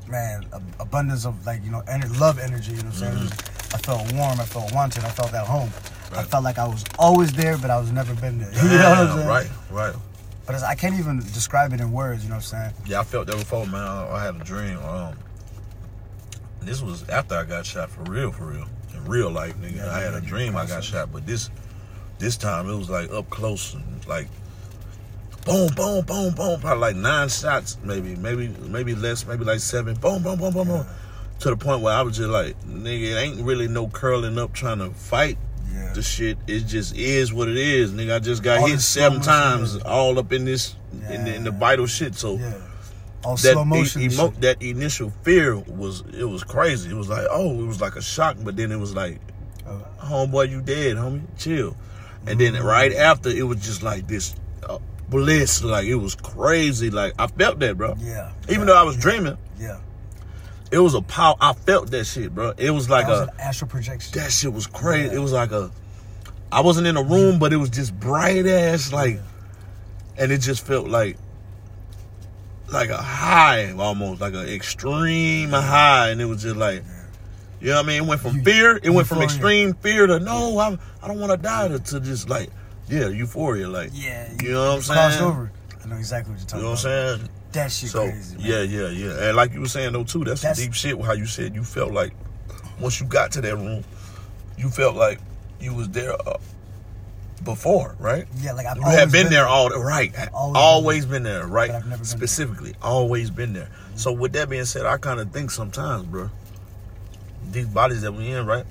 man, 0.07 0.45
abundance 0.80 1.25
of 1.25 1.45
like, 1.45 1.63
you 1.63 1.72
know, 1.72 1.81
ener- 1.83 2.19
love 2.19 2.39
energy, 2.39 2.72
you 2.72 2.77
know 2.77 2.86
what 2.89 2.94
I'm 2.95 3.00
saying? 3.00 3.18
It 3.18 3.22
was- 3.22 3.31
I 3.74 3.77
felt 3.77 4.12
warm, 4.13 4.38
I 4.39 4.44
felt 4.44 4.74
wanted, 4.74 5.06
I 5.06 5.10
felt 5.10 5.34
at 5.34 5.48
home. 5.48 5.69
I 5.69 6.16
Mm-hmm. 6.16 6.24
Felt 6.27 6.44
like 6.44 6.57
I 6.60 6.68
was 6.68 6.84
always 7.00 7.31
there, 7.31 7.57
but 7.57 7.69
I 7.72 7.80
was 7.80 7.89
never 7.94 8.13
been 8.16 8.38
there. 8.38 8.51
You 8.56 8.77
know 8.77 8.89
what 8.89 8.98
I'm 8.98 9.16
saying? 9.16 9.27
right, 9.30 9.48
right. 9.69 9.95
But 10.45 10.62
I 10.63 10.75
can't 10.75 11.00
even 11.00 11.19
describe 11.19 11.72
it 11.72 11.80
in 11.80 11.94
words, 11.94 12.24
you 12.24 12.30
know 12.30 12.36
what 12.36 12.54
I'm 12.54 12.72
saying? 12.72 12.74
Yeah, 12.86 13.00
I 13.00 13.04
felt 13.06 13.27
that 13.27 13.38
before, 13.38 13.66
man. 13.66 13.75
I, 13.81 14.10
I 14.16 14.24
had 14.25 14.36
a 14.36 14.44
dream. 14.44 14.77
Um, 14.80 15.16
this 16.62 16.81
was 16.81 17.08
after 17.10 17.36
I 17.36 17.44
got 17.44 17.66
shot 17.66 17.90
for 17.90 18.04
real, 18.04 18.31
for 18.31 18.46
real, 18.46 18.68
in 18.94 19.06
real 19.06 19.30
life, 19.30 19.56
nigga. 19.58 19.78
Yeah, 19.78 19.92
I 19.96 20.00
had 20.02 20.13
yeah, 20.13 20.19
a 20.19 20.22
dream 20.22 20.56
I 20.56 20.66
got 20.66 20.84
shot, 20.84 21.12
but 21.12 21.25
this, 21.25 21.50
this 22.19 22.38
time 22.38 22.69
it 22.69 22.75
was 22.75 22.90
like 22.90 23.12
up 23.12 23.30
close 23.30 23.74
and 23.74 23.84
like, 24.08 24.28
boom, 25.46 25.69
boom, 25.75 26.06
boom, 26.06 26.34
boom, 26.34 26.60
probably 26.62 26.80
like 26.80 26.96
nine 26.96 27.30
shots, 27.30 27.78
maybe, 27.84 28.16
maybe, 28.16 28.48
maybe 28.68 28.94
less, 28.96 29.25
maybe 29.25 29.44
like 29.44 29.60
seven, 29.60 29.96
boom, 29.96 30.22
boom, 30.22 30.38
boom, 30.38 30.54
boom, 30.54 30.68
boom, 30.68 30.86
to 31.40 31.50
the 31.50 31.58
point 31.58 31.81
where 31.81 31.94
I 31.94 32.02
was 32.04 32.18
just 32.18 32.30
like, 32.30 32.60
nigga, 32.63 33.12
it 33.12 33.16
ain't 33.16 33.42
really 33.42 33.68
no 33.68 33.88
curling 33.88 34.38
up 34.38 34.54
trying 34.54 34.78
to 34.80 34.92
fight 34.92 35.38
Yeah. 35.74 35.94
the 35.94 36.02
shit. 36.04 36.38
It 36.48 36.62
just 36.68 36.96
is 36.96 37.34
what 37.34 37.48
it 37.48 37.58
is, 37.58 37.92
nigga. 37.92 38.16
I 38.18 38.19
just 38.19 38.44
got 38.44 38.60
All 38.60 38.68
hit 38.68 38.81
seven 38.81 39.22
times, 39.22 39.78
yeah. 39.78 39.81
all 39.86 40.19
up 40.19 40.31
in 40.31 40.46
this, 40.46 40.75
in, 41.10 41.25
the, 41.25 41.34
in 41.36 41.44
the 41.44 41.52
vital 41.52 41.88
shit. 41.88 42.13
So 42.13 42.36
Yeah. 42.36 42.54
All 43.24 43.36
that 43.36 43.54
slow 43.54 43.66
motion. 43.66 44.02
e- 44.02 44.06
emo- 44.06 44.34
that 44.40 44.62
initial 44.62 45.12
fear 45.24 45.56
was 45.58 46.04
it 46.18 46.24
was 46.26 46.44
crazy. 46.44 46.90
It 46.90 46.96
was 46.96 47.10
like 47.10 47.26
oh, 47.30 47.62
it 47.62 47.66
was 47.68 47.80
like 47.82 47.96
a 47.96 48.02
shock, 48.02 48.38
but 48.44 48.56
then 48.56 48.72
it 48.72 48.78
was 48.78 48.96
like, 48.96 49.20
Uh, 49.68 49.78
homeboy, 50.04 50.50
you 50.50 50.62
dead, 50.62 50.98
homie, 50.98 51.22
chill. 51.38 51.76
And 52.28 52.40
then 52.40 52.54
right 52.64 52.94
after, 52.94 53.30
it 53.30 53.44
was 53.44 53.58
just 53.66 53.82
like 53.84 54.08
this 54.08 54.36
uh, 54.68 54.80
bliss, 55.10 55.64
like 55.64 55.86
it 55.88 55.96
was 55.96 56.16
crazy. 56.16 56.90
Like 56.90 57.14
I 57.20 57.28
felt 57.28 57.60
that, 57.60 57.78
bro. 57.78 57.96
yeah. 58.00 58.32
Even 58.50 58.62
yeah, 58.62 58.66
though 58.66 58.78
I 58.78 58.84
was 58.84 58.98
dreaming, 58.98 59.38
Yeah. 59.60 59.80
it 60.72 60.80
was 60.80 60.94
a 60.96 61.02
power. 61.02 61.36
I 61.42 61.54
felt 61.54 61.92
that 61.92 62.06
shit, 62.06 62.34
bro. 62.34 62.54
It 62.58 62.72
was 62.72 62.90
like 62.90 63.08
was 63.08 63.20
a 63.20 63.24
an 63.24 63.30
astral 63.40 63.70
projection. 63.70 64.20
that 64.20 64.32
shit 64.32 64.52
was 64.54 64.68
crazy. 64.68 65.10
Yeah. 65.10 65.16
It 65.16 65.20
was 65.20 65.32
like 65.32 65.52
a. 65.52 65.72
I 66.52 66.62
wasn't 66.62 66.86
in 66.88 66.98
a 66.98 67.04
room, 67.04 67.40
but 67.40 67.54
it 67.54 67.58
was 67.58 67.70
just 67.70 67.98
bright 68.00 68.46
ass, 68.46 68.92
like, 68.92 69.20
and 70.18 70.32
it 70.34 70.40
just 70.40 70.66
felt 70.66 70.88
like, 70.90 71.16
like 72.72 72.90
a 72.90 72.98
high, 72.98 73.72
almost 73.74 74.22
like 74.22 74.34
an 74.34 74.48
extreme 74.48 75.50
high, 75.50 76.10
and 76.10 76.22
it 76.22 76.26
was 76.26 76.42
just 76.44 76.56
like, 76.56 76.84
you 77.60 77.68
know 77.68 77.76
what 77.78 77.86
I 77.86 77.88
mean? 77.88 78.04
It 78.04 78.08
went 78.08 78.22
from 78.22 78.44
fear, 78.44 78.80
it 78.82 78.90
went 78.90 79.08
from 79.08 79.22
extreme 79.22 79.74
fear 79.76 80.08
to 80.08 80.20
no, 80.20 80.58
I, 80.58 80.78
I 81.04 81.08
don't 81.08 81.20
want 81.20 81.32
to 81.32 81.38
die 81.38 81.68
to, 81.68 81.80
to 81.80 82.00
just 82.00 82.30
like, 82.30 82.50
yeah, 82.88 83.08
euphoria, 83.08 83.68
like, 83.70 83.92
Yeah. 83.94 84.32
you 84.42 84.52
know 84.54 84.68
what 84.70 84.76
I'm 84.78 84.82
saying? 84.82 84.98
crossed 84.98 85.22
over. 85.22 85.52
I 85.84 85.88
know 85.88 85.96
exactly 85.98 86.34
what 86.34 86.40
you're 86.40 86.44
You 86.44 86.48
talking 86.48 86.64
know 86.64 86.70
what 86.72 86.82
about. 86.86 87.12
I'm 87.14 87.18
saying? 87.20 87.30
That 87.54 87.72
shit 87.72 87.90
So 87.90 88.04
crazy. 88.10 88.38
Man. 88.38 88.46
yeah, 88.46 88.62
yeah, 88.62 88.88
yeah, 88.90 89.28
and 89.28 89.36
like 89.36 89.54
you 89.54 89.60
were 89.60 89.68
saying 89.68 89.94
though 89.94 90.04
too, 90.04 90.24
that's, 90.24 90.42
That's- 90.42 90.58
some 90.60 90.66
deep 90.68 90.74
shit. 90.74 91.02
How 91.02 91.14
you 91.14 91.26
said 91.26 91.54
you 91.54 91.64
felt 91.64 91.92
like 91.92 92.14
once 92.80 93.00
you 93.02 93.06
got 93.08 93.32
to 93.34 93.42
that 93.42 93.56
room, 93.58 93.84
you 94.58 94.70
felt 94.70 94.96
like 94.96 95.20
you 95.60 95.74
was 95.74 95.90
there 95.90 96.14
uh, 96.14 96.38
before, 97.44 97.96
right? 98.00 98.26
Yeah, 98.38 98.54
like 98.54 98.66
I've 98.66 98.78
You 98.78 98.84
always 98.84 99.00
had 99.00 99.12
been, 99.12 99.30
there 99.30 99.48
all 99.48 99.70
right, 99.70 100.14
Always 100.34 100.58
always, 100.58 101.06
been 101.06 101.24
been 101.24 101.24
there, 101.24 101.48
right? 101.48 101.70
But 101.70 101.76
I've 101.78 101.82
never 101.88 101.90
been 101.90 101.98
there. 101.98 102.06
Specifically, 102.06 102.74
always 102.82 103.30
been 103.30 103.54
there. 103.54 103.70
So 103.96 104.12
with 104.12 104.34
that 104.34 104.50
being 104.50 104.66
said, 104.66 104.86
I 104.86 104.98
kind 104.98 105.20
of 105.20 105.32
think 105.32 105.52
sometimes, 105.52 106.06
bro, 106.06 106.30
these 107.51 107.68
bodies 107.68 108.01
that 108.01 108.13
we 108.13 108.32
in, 108.32 108.46
right? 108.46 108.65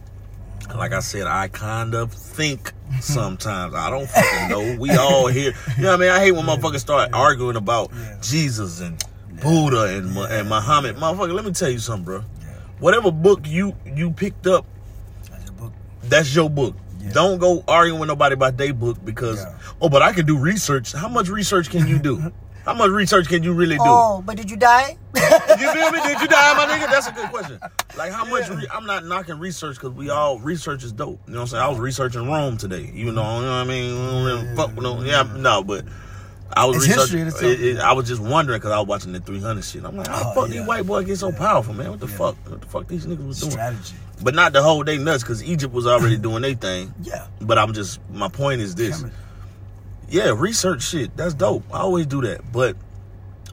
Like 0.75 0.92
I 0.92 1.00
said, 1.00 1.26
I 1.26 1.49
kind 1.49 1.94
of 1.94 2.12
think 2.12 2.73
sometimes. 3.00 3.75
I 3.75 3.90
don't 3.90 4.09
fucking 4.09 4.49
know. 4.49 4.76
We 4.80 4.90
all 4.92 5.26
here. 5.26 5.52
You 5.76 5.83
know 5.83 5.90
what 5.90 6.00
I 6.00 6.02
mean? 6.02 6.11
I 6.11 6.21
hate 6.21 6.33
when 6.33 6.44
motherfuckers 6.44 6.80
start 6.80 7.11
arguing 7.12 7.56
about 7.56 7.90
Yeah. 7.92 8.18
Jesus 8.21 8.80
and 8.80 9.02
Buddha 9.42 9.97
and 9.97 10.16
and 10.16 10.49
Muhammad. 10.49 10.97
Motherfucker, 10.97 11.35
let 11.35 11.44
me 11.44 11.52
tell 11.52 11.71
you 11.71 11.78
something, 11.80 12.04
bro. 12.04 12.18
Yeah. 12.40 12.47
Whatever 12.78 13.11
book 13.11 13.40
you 13.47 13.75
you 13.85 14.11
picked 14.12 14.47
up, 14.47 14.64
That's 15.28 15.44
your 15.44 15.52
book. 15.54 15.73
that's 16.04 16.35
your 16.35 16.50
book. 16.50 16.76
Yeah. 17.00 17.12
Don't 17.12 17.38
go 17.38 17.64
arguing 17.66 17.99
with 18.00 18.09
nobody 18.09 18.35
about 18.35 18.57
their 18.57 18.73
book 18.75 18.99
because 19.04 19.38
Yeah. 19.42 19.54
oh, 19.80 19.88
but 19.88 20.02
I 20.02 20.12
can 20.12 20.26
do 20.26 20.38
research. 20.38 20.92
How 20.92 21.09
much 21.09 21.28
research 21.28 21.71
can 21.71 21.87
you 21.87 21.99
do? 21.99 22.33
How 22.64 22.75
much 22.75 22.90
research 22.90 23.26
can 23.28 23.42
you 23.42 23.54
really 23.54 23.76
do? 23.76 23.83
Oh, 23.85 24.23
but 24.25 24.37
did 24.37 24.50
you 24.50 24.57
die? 24.57 24.97
You 25.14 25.21
feel 25.73 25.90
me? 25.92 25.99
Did 26.02 26.21
you 26.21 26.28
die, 26.28 26.54
my 26.54 26.66
nigga? 26.66 26.90
That's 26.90 27.07
a 27.09 27.12
good 27.12 27.30
question. 27.30 27.59
Like, 27.97 28.12
how 28.12 28.26
much? 28.26 28.50
Re- 28.50 28.66
I'm 28.71 28.85
not 28.85 29.07
knocking 29.07 29.38
research 29.38 29.76
because 29.76 29.92
we 29.92 30.11
all 30.11 30.38
research 30.38 30.85
is 30.85 30.92
dope. 30.92 31.21
You 31.26 31.33
know 31.33 31.38
what 31.38 31.42
I'm 31.45 31.49
saying? 31.49 31.62
I 31.64 31.69
was 31.69 31.78
researching 31.78 32.26
Rome 32.28 32.59
today, 32.59 32.90
even 32.95 33.14
though 33.14 33.23
you 33.38 33.47
know 33.47 33.50
what 33.50 33.54
I 33.54 33.64
mean. 33.64 33.95
We 33.95 34.07
don't 34.11 34.25
really 34.25 34.57
fuck 34.57 34.69
with 34.76 34.83
no, 34.85 35.02
yeah, 35.02 35.23
no, 35.37 35.64
but 35.64 35.87
I 36.52 36.66
was 36.66 36.76
It's 36.76 36.85
history 36.95 37.25
researching. 37.25 37.49
It, 37.49 37.76
it, 37.76 37.78
I 37.80 37.95
was 37.95 38.07
just 38.07 38.21
wondering 38.21 38.59
because 38.59 38.73
I 38.73 38.78
was 38.78 38.87
watching 38.88 39.12
the 39.12 39.21
300 39.21 39.64
shit. 39.64 39.83
I'm 39.83 39.97
like, 39.97 40.07
how 40.09 40.19
the 40.23 40.28
Oh, 40.30 40.35
fuck 40.35 40.49
yeah. 40.50 40.59
these 40.61 40.69
white 40.69 40.87
boys 40.87 41.07
get 41.07 41.16
so 41.19 41.33
powerful, 41.33 41.73
man? 41.73 41.90
What 41.90 42.00
the 42.00 42.09
Yeah. 42.09 42.16
fuck? 42.16 42.37
What 42.50 42.61
the 42.61 42.66
fuck 42.66 42.87
these 42.88 43.07
niggas 43.07 43.26
was 43.26 43.40
doing? 43.40 43.76
But 44.22 44.34
not 44.34 44.52
the 44.52 44.62
whole 44.62 44.82
day 44.82 44.98
nuts 44.98 45.22
because 45.22 45.42
Egypt 45.42 45.72
was 45.72 45.86
already 45.86 46.16
doing 46.28 46.42
their 46.42 46.54
thing. 46.54 46.94
Yeah. 47.02 47.26
But 47.40 47.58
I'm 47.58 47.72
just 47.72 48.00
my 48.10 48.28
point 48.28 48.60
is 48.60 48.74
this. 48.74 49.04
Yeah, 50.08 50.32
research 50.36 50.82
shit. 50.82 51.16
That's 51.16 51.34
dope. 51.34 51.64
I 51.72 51.78
always 51.80 52.06
do 52.06 52.20
that. 52.22 52.52
But 52.52 52.76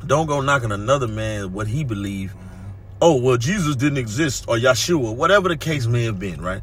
don't 0.06 0.28
go 0.28 0.42
knocking 0.42 0.72
another 0.72 1.08
man 1.08 1.54
what 1.54 1.68
he 1.68 1.84
believe. 1.84 2.32
Mm-hmm. 2.32 2.72
Oh, 3.02 3.16
well, 3.22 3.38
Jesus 3.38 3.76
didn't 3.76 4.00
exist 4.00 4.46
or 4.48 4.56
Yeshua, 4.58 5.16
whatever 5.16 5.50
the 5.50 5.58
case 5.58 5.86
may 5.88 6.04
have 6.04 6.20
been, 6.20 6.42
right? 6.42 6.62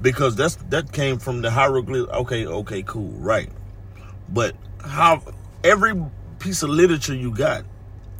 Because 0.00 0.36
that's 0.36 0.56
that 0.70 0.92
came 0.92 1.18
from 1.18 1.42
the 1.42 1.50
hieroglyph. 1.50 2.08
Okay, 2.10 2.46
okay, 2.46 2.82
cool, 2.82 3.10
right. 3.12 3.48
But 4.28 4.54
how 4.80 5.22
every 5.62 6.00
piece 6.38 6.62
of 6.62 6.70
literature 6.70 7.14
you 7.14 7.30
got 7.34 7.64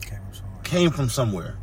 Came 0.01 0.19
from 0.19 0.35
somewhere. 0.35 0.63
came 0.65 0.91
from 0.91 1.09
somewhere. 1.09 1.57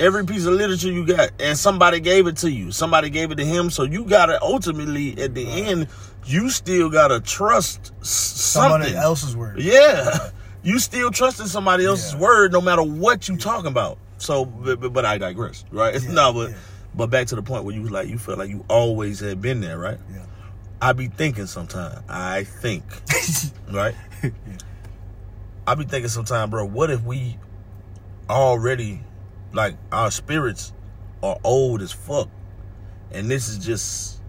Every 0.00 0.24
piece 0.24 0.44
of 0.46 0.54
literature 0.54 0.92
you 0.92 1.04
got, 1.04 1.30
and 1.40 1.58
somebody 1.58 1.98
gave 1.98 2.26
it 2.28 2.36
to 2.38 2.50
you. 2.50 2.70
Somebody 2.70 3.10
gave 3.10 3.32
it 3.32 3.36
to 3.36 3.44
him, 3.44 3.68
so 3.70 3.82
you 3.82 4.04
gotta 4.04 4.40
ultimately, 4.42 5.20
at 5.20 5.34
the 5.34 5.44
end, 5.48 5.88
you 6.24 6.50
still 6.50 6.88
gotta 6.88 7.18
trust 7.20 7.92
s- 8.00 8.08
Somebody 8.08 8.94
else's 8.94 9.36
word. 9.36 9.58
Yeah. 9.60 10.30
you 10.62 10.78
still 10.78 11.10
trusting 11.10 11.46
somebody 11.46 11.84
else's 11.84 12.14
Yeah. 12.14 12.20
word 12.20 12.52
no 12.52 12.60
matter 12.60 12.82
what 12.82 13.28
you 13.28 13.36
talking 13.36 13.66
about. 13.66 13.98
So, 14.18 14.44
but, 14.44 14.80
but- 14.80 14.92
but 14.92 15.04
I 15.04 15.18
digress, 15.18 15.64
right? 15.72 15.94
Yeah, 16.02 16.12
no, 16.12 16.32
but 16.32 16.50
yeah. 16.50 16.56
but 16.94 17.06
back 17.10 17.26
to 17.28 17.34
the 17.36 17.42
point 17.42 17.64
where 17.64 17.74
you 17.74 17.82
was 17.82 17.90
like 17.90 18.08
you 18.08 18.18
felt 18.18 18.38
like 18.38 18.50
you 18.50 18.64
always 18.68 19.18
had 19.18 19.40
been 19.40 19.60
there, 19.60 19.78
right? 19.78 19.98
Yeah. 20.12 20.24
I 20.80 20.92
be 20.92 21.08
thinking 21.08 21.46
sometimes. 21.46 21.98
I 22.08 22.44
think, 22.44 22.84
right? 23.72 23.96
I 25.66 25.74
be 25.74 25.84
thinking 25.84 26.08
sometimes, 26.08 26.50
bro. 26.50 26.64
What 26.66 26.90
if 26.90 27.02
we 27.02 27.36
already 28.30 29.00
like 29.52 29.76
our 29.92 30.10
spirits 30.10 30.72
are 31.22 31.36
old 31.44 31.82
as 31.82 31.92
fuck, 31.92 32.28
and 33.10 33.30
this 33.30 33.48
is 33.48 33.58
just 33.58 34.20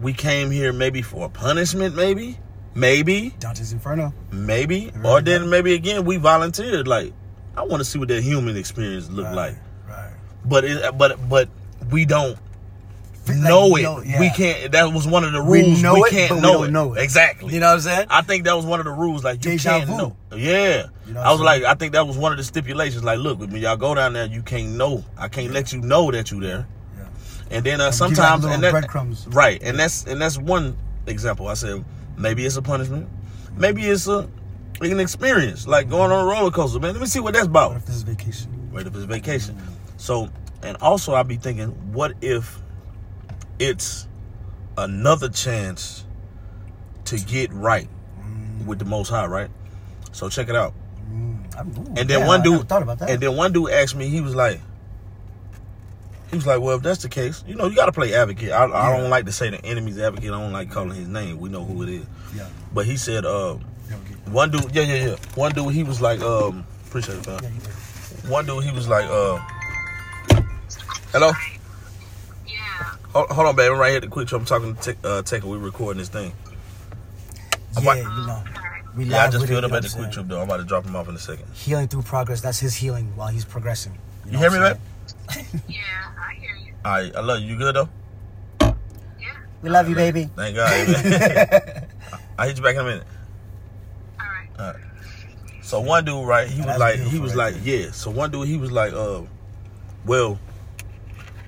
we 0.00 0.12
came 0.12 0.50
here 0.50 0.72
maybe 0.72 1.02
for 1.02 1.26
a 1.26 1.28
punishment, 1.28 1.94
maybe, 1.96 2.38
maybe, 2.74 3.34
Dante's 3.38 3.72
Inferno. 3.72 4.12
maybe, 4.30 4.92
Right, 4.94 5.04
or 5.06 5.20
then 5.20 5.48
maybe 5.50 5.74
again 5.74 6.04
we 6.04 6.16
volunteered. 6.18 6.86
Like 6.86 7.12
I 7.56 7.62
want 7.64 7.80
to 7.80 7.84
see 7.84 7.98
what 7.98 8.08
that 8.08 8.22
human 8.22 8.56
experience 8.56 9.08
look 9.10 9.26
Right, 9.26 9.34
like, 9.34 9.56
Right. 9.88 10.12
but 10.44 10.64
it, 10.64 10.96
but 10.98 11.28
but 11.28 11.48
we 11.90 12.04
don't 12.04 12.38
know 13.28 13.76
it. 13.76 13.82
know- 13.82 14.02
yeah. 14.02 14.18
We 14.20 14.30
can't. 14.30 14.72
That 14.72 14.92
was 14.92 15.06
one 15.06 15.24
of 15.24 15.32
the 15.32 15.42
We 15.42 15.62
rules. 15.62 15.82
know 15.82 15.94
we 15.94 16.00
it, 16.02 16.10
can't 16.10 16.34
we 16.36 16.40
know, 16.40 16.52
don't 16.54 16.68
it. 16.68 16.70
know 16.70 16.94
it. 16.94 17.02
Exactly. 17.02 17.52
You 17.54 17.60
know 17.60 17.66
what 17.68 17.74
I'm 17.74 17.80
saying? 17.80 18.06
I 18.10 18.22
think 18.22 18.44
that 18.44 18.54
was 18.56 18.64
one 18.66 18.80
of 18.80 18.84
the 18.86 18.92
rules. 18.92 19.24
Like 19.24 19.44
you 19.44 19.52
Deja 19.52 19.70
can't 19.78 19.88
vu. 19.90 19.96
know. 19.96 20.16
Yeah. 20.34 20.86
You 21.06 21.14
know 21.14 21.20
I 21.20 21.32
was 21.32 21.40
like. 21.40 21.62
I 21.64 21.74
think 21.74 21.92
that 21.92 22.06
was 22.06 22.16
one 22.16 22.32
of 22.32 22.38
the 22.38 22.44
stipulations. 22.44 23.04
Like, 23.04 23.18
look, 23.18 23.38
when 23.40 23.54
y'all 23.56 23.76
go 23.76 23.94
down 23.94 24.12
there, 24.14 24.26
you 24.26 24.42
can't 24.42 24.70
know. 24.72 25.04
I 25.16 25.28
can't 25.28 25.52
let 25.52 25.72
you 25.72 25.80
know 25.80 26.10
that 26.10 26.30
you're 26.30 26.40
there. 26.40 26.66
Yeah. 26.96 27.06
And 27.50 27.64
then 27.66 27.80
uh, 27.80 27.86
you 27.86 27.92
sometimes, 27.92 28.44
and 28.44 28.62
that, 28.62 28.70
breadcrumbs. 28.72 29.26
right, 29.28 29.60
and 29.62 29.78
that's 29.78 30.04
and 30.06 30.20
that's 30.20 30.38
one 30.38 30.76
example. 31.06 31.48
I 31.48 31.54
said 31.54 31.84
maybe 32.16 32.44
it's 32.46 32.56
a 32.56 32.62
punishment, 32.62 33.08
maybe 33.56 33.82
it's 33.86 34.06
a 34.06 34.28
like 34.80 34.90
an 34.92 35.00
experience, 35.00 35.66
like 35.66 35.88
going 35.90 36.10
on 36.12 36.24
a 36.24 36.28
roller 36.28 36.50
coaster. 36.50 36.78
Man, 36.80 36.92
let 36.92 37.00
me 37.00 37.06
see 37.06 37.20
what 37.20 37.34
that's 37.34 37.46
about. 37.46 37.70
What 37.72 37.76
if 37.78 37.86
this 37.86 37.96
is 37.96 38.02
vacation? 38.02 38.50
What 38.70 38.86
if 38.86 38.94
it's 38.94 39.04
vacation? 39.04 39.58
So, 39.96 40.30
and 40.62 40.76
also 40.78 41.12
I'll 41.14 41.24
be 41.24 41.36
thinking, 41.36 41.68
what 41.92 42.14
if 42.22 42.59
it's 43.60 44.08
another 44.76 45.28
chance 45.28 46.04
to 47.04 47.18
get 47.18 47.52
right 47.52 47.88
with 48.66 48.78
the 48.78 48.84
Most 48.84 49.10
High, 49.10 49.26
right? 49.26 49.50
So 50.12 50.28
check 50.28 50.48
it 50.48 50.56
out. 50.56 50.74
Mm, 51.08 51.78
ooh, 51.78 51.94
And 51.96 52.08
then 52.08 52.20
yeah, 52.20 52.26
one 52.26 52.42
dude 52.42 52.68
thought 52.68 52.82
about 52.82 52.98
that. 53.00 53.10
And 53.10 53.22
then 53.22 53.36
one 53.36 53.52
dude 53.52 53.70
asked 53.70 53.94
me, 53.94 54.08
he 54.08 54.20
was 54.20 54.34
like, 54.34 54.60
he 56.30 56.36
was 56.36 56.46
like, 56.46 56.60
well, 56.60 56.76
if 56.76 56.82
that's 56.82 57.02
the 57.02 57.08
case, 57.08 57.42
you 57.46 57.54
know, 57.56 57.66
you 57.66 57.74
got 57.74 57.86
to 57.86 57.92
play 57.92 58.14
advocate. 58.14 58.52
I, 58.52 58.64
I 58.64 58.96
don't 58.96 59.10
like 59.10 59.26
to 59.26 59.32
say 59.32 59.50
the 59.50 59.64
enemy's 59.64 59.98
advocate. 59.98 60.30
I 60.30 60.40
don't 60.40 60.52
like 60.52 60.70
calling 60.70 60.94
his 60.96 61.08
name. 61.08 61.38
We 61.38 61.48
know 61.48 61.64
who 61.64 61.82
it 61.82 61.88
is. 61.88 62.06
yeah. 62.34 62.46
But 62.72 62.86
he 62.86 62.96
said, 62.96 63.24
uh, 63.26 63.54
one 64.26 64.50
dude, 64.52 64.74
yeah, 64.74 64.82
yeah, 64.82 65.06
yeah. 65.06 65.16
One 65.34 65.52
dude, 65.52 65.74
he 65.74 65.82
was 65.82 66.00
like, 66.00 66.20
um, 66.20 66.64
appreciate 66.86 67.18
it. 67.18 67.26
Yeah. 67.26 68.30
One 68.30 68.46
dude, 68.46 68.62
he 68.62 68.70
was 68.70 68.86
like, 68.86 69.06
uh, 69.06 69.38
hello. 71.12 71.32
Yeah. 73.12 73.12
Hold, 73.12 73.30
hold 73.30 73.46
on, 73.48 73.56
baby. 73.56 73.72
I'm 73.72 73.78
right 73.78 73.88
here 73.88 73.96
at 73.96 74.02
the 74.02 74.08
QuikTrip. 74.08 74.36
I'm 74.38 74.44
talking 74.44 74.74
to 74.74 74.80
Tek, 74.82 74.96
uh, 75.04 75.22
Tek, 75.22 75.42
and 75.42 75.50
we 75.52 75.58
recording 75.58 75.98
this 75.98 76.08
thing. 76.08 76.32
I'm 77.76 77.82
Yeah, 77.84 77.88
like- 77.90 77.98
you 78.02 78.26
know. 78.26 78.42
We 78.96 79.04
Yeah, 79.04 79.24
I 79.24 79.26
just 79.28 79.42
with 79.42 79.50
filled 79.50 79.64
up 79.64 79.72
at 79.72 79.82
the 79.84 79.88
what 79.90 79.96
quick 79.98 80.10
trip, 80.12 80.26
though. 80.26 80.38
I'm 80.38 80.48
about 80.48 80.56
to 80.56 80.64
drop 80.64 80.84
him 80.84 80.96
off 80.96 81.08
in 81.08 81.14
a 81.14 81.18
second. 81.18 81.46
Healing 81.54 81.86
through 81.86 82.02
progress. 82.02 82.40
That's 82.40 82.58
his 82.58 82.74
healing 82.74 83.12
while 83.14 83.28
he's 83.28 83.44
progressing. 83.44 83.96
You 84.26 84.32
know 84.32 84.38
hear 84.40 84.50
me, 84.50 84.58
what 84.58 84.78
man? 85.36 85.46
Yeah, 85.68 85.78
I 86.18 86.34
hear 86.34 86.56
you. 86.56 86.72
All 86.84 86.92
right, 86.92 87.14
I 87.14 87.20
love 87.20 87.38
you. 87.40 87.46
You 87.50 87.56
good, 87.56 87.76
though? 87.76 87.88
Yeah. 88.60 88.72
We 89.62 89.70
love 89.70 89.88
you, 89.88 89.94
baby. 89.94 90.28
Thank 90.34 90.56
God. 90.56 90.68
I'll 92.38 92.48
hit 92.48 92.56
you 92.56 92.62
back 92.64 92.74
in 92.74 92.80
a 92.80 92.84
minute. 92.84 93.04
All 94.18 94.26
right. 94.26 94.48
All 94.58 94.66
right. 94.72 94.82
So 95.62 95.80
one 95.80 96.04
dude, 96.04 96.26
right? 96.26 96.48
He 96.48 96.60
was 96.62 96.78
like, 96.78 96.98
he 96.98 97.20
was 97.20 97.36
right 97.36 97.54
like, 97.54 97.64
yeah. 97.64 97.92
So 97.92 98.10
one 98.10 98.32
dude, 98.32 98.48
he 98.48 98.56
was 98.56 98.72
like, 98.72 98.92
uh, 98.92 99.22
well, 100.04 100.36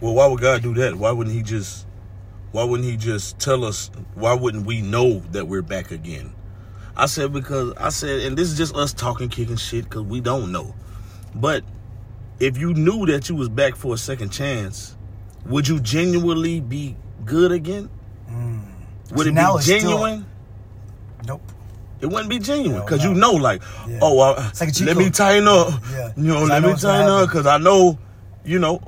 well, 0.03 0.15
why 0.15 0.27
would 0.27 0.41
God 0.41 0.63
do 0.63 0.75
that? 0.75 0.95
Why 0.97 1.13
wouldn't 1.13 1.35
He 1.35 1.43
just, 1.43 1.87
why 2.51 2.65
wouldn't 2.65 2.89
He 2.89 2.97
just 2.97 3.39
tell 3.39 3.65
us? 3.65 3.91
Why 4.15 4.35
wouldn't 4.35 4.67
we 4.67 4.83
know 4.83 5.21
that 5.31 5.47
we're 5.49 5.63
back 5.63 5.91
again? 5.91 6.35
I 6.97 7.07
said 7.07 7.33
because 7.33 7.73
I 7.79 7.89
said, 7.89 8.21
and 8.21 8.37
this 8.37 8.51
is 8.51 8.59
just 8.59 8.75
us 8.75 8.93
talking, 8.93 9.29
kicking 9.31 9.57
shit 9.57 9.85
because 9.85 10.03
we 10.03 10.21
don't 10.21 10.53
know. 10.53 10.75
But 11.35 11.65
if 12.41 12.59
you 12.59 12.75
knew 12.75 13.07
that 13.07 13.29
you 13.29 13.37
was 13.37 13.49
back 13.49 13.77
for 13.77 13.95
a 13.95 13.99
second 13.99 14.31
chance, 14.31 14.97
would 15.47 15.67
you 15.67 15.81
genuinely 15.81 16.61
be 16.61 16.97
good 17.25 17.53
again? 17.53 17.89
Would 19.13 19.23
See, 19.25 19.29
it 19.29 19.33
now 19.33 19.53
be 19.53 19.57
it's 19.59 19.65
still- 19.67 19.79
genuine? 19.81 20.27
Nope. 21.27 21.43
It 22.01 22.07
wouldn't 22.07 22.29
be 22.29 22.41
genuine 22.41 22.81
because 22.83 23.05
no. 23.05 23.11
you 23.13 23.15
know, 23.17 23.31
like, 23.33 23.63
Yeah. 23.89 24.01
oh, 24.03 24.19
uh, 24.19 24.51
like 24.61 24.81
let 24.81 24.97
me 24.97 25.09
tighten 25.09 25.47
up. 25.47 25.69
Yeah. 25.93 26.13
You 26.17 26.23
know, 26.25 26.45
let 26.45 26.61
me 26.63 26.75
tighten 26.75 27.07
up 27.09 27.29
because 27.29 27.47
I 27.47 27.59
know, 27.59 27.97
you 28.45 28.59
know, 28.59 28.81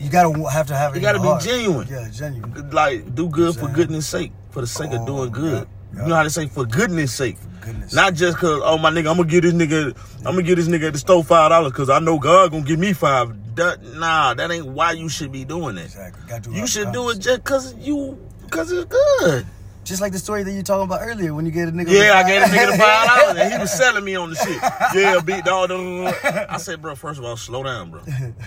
You 0.00 0.10
gotta 0.10 0.48
have 0.50 0.66
to 0.68 0.74
have 0.76 0.94
it. 0.94 0.96
You 0.96 1.02
gotta 1.02 1.18
be 1.20 1.26
heart. 1.26 1.42
genuine. 1.42 1.86
Yeah, 1.88 2.08
genuine. 2.10 2.70
like 2.70 3.14
do 3.14 3.28
good 3.28 3.56
for 3.56 3.68
goodness 3.68 4.06
sake, 4.06 4.32
for 4.50 4.60
the 4.60 4.66
sake 4.66 4.92
of 4.92 5.02
Oh, 5.02 5.06
doing 5.06 5.30
good. 5.30 5.68
yeah, 5.94 6.02
You 6.02 6.08
know 6.08 6.14
how 6.14 6.22
to 6.22 6.30
say 6.30 6.46
for 6.46 6.64
goodness 6.64 7.12
sake, 7.12 7.36
Goodness. 7.60 7.92
not 7.92 8.14
just 8.14 8.38
cause 8.38 8.60
oh 8.64 8.78
my 8.78 8.90
nigga, 8.90 9.10
I'm 9.10 9.16
gonna 9.16 9.24
give 9.24 9.42
this 9.42 9.54
nigga, 9.54 9.96
I'm 10.18 10.22
gonna 10.34 10.42
give 10.42 10.56
this 10.56 10.68
nigga 10.68 10.88
at 10.88 10.92
the 10.94 10.98
store 10.98 11.22
five 11.24 11.50
dollars 11.50 11.72
cause 11.72 11.90
I 11.90 11.98
know 11.98 12.18
God 12.18 12.50
gonna 12.50 12.64
give 12.64 12.78
me 12.78 12.92
five. 12.92 13.34
That, 13.56 13.82
nah, 13.82 14.34
that 14.34 14.50
ain't 14.50 14.66
why 14.66 14.92
you 14.92 15.08
should 15.08 15.32
be 15.32 15.44
doing 15.44 15.78
it. 15.78 15.84
exactly. 15.86 16.40
Do 16.40 16.52
You 16.52 16.66
should 16.66 16.92
do 16.92 17.08
it 17.10 17.18
just 17.18 17.42
cause 17.44 17.74
you, 17.76 18.18
cause 18.50 18.70
it's 18.70 18.84
good. 18.84 19.46
Just 19.86 20.00
like 20.00 20.10
the 20.12 20.18
story 20.18 20.42
that 20.42 20.50
you 20.52 20.64
talking 20.64 20.82
about 20.84 21.00
earlier 21.00 21.32
when 21.32 21.46
you 21.46 21.52
get 21.52 21.68
a 21.68 21.70
nigga. 21.72 21.88
Yeah, 21.88 22.14
I 22.18 22.26
gave 22.28 22.42
a 22.42 22.46
nigga 22.46 22.72
the 22.72 22.76
five 22.78 23.06
dollars, 23.06 23.38
and 23.40 23.52
he 23.52 23.58
was 23.58 23.72
selling 23.72 24.04
me 24.04 24.16
on 24.16 24.30
the 24.30 24.36
shit. 24.36 24.60
Yeah, 24.94 25.20
beat 25.24 25.44
dog. 25.44 25.70
I 25.70 26.56
said, 26.58 26.82
bro, 26.82 26.96
first 26.96 27.20
of 27.20 27.24
all, 27.24 27.36
slow 27.36 27.62
down, 27.62 27.90
bro. 27.92 28.00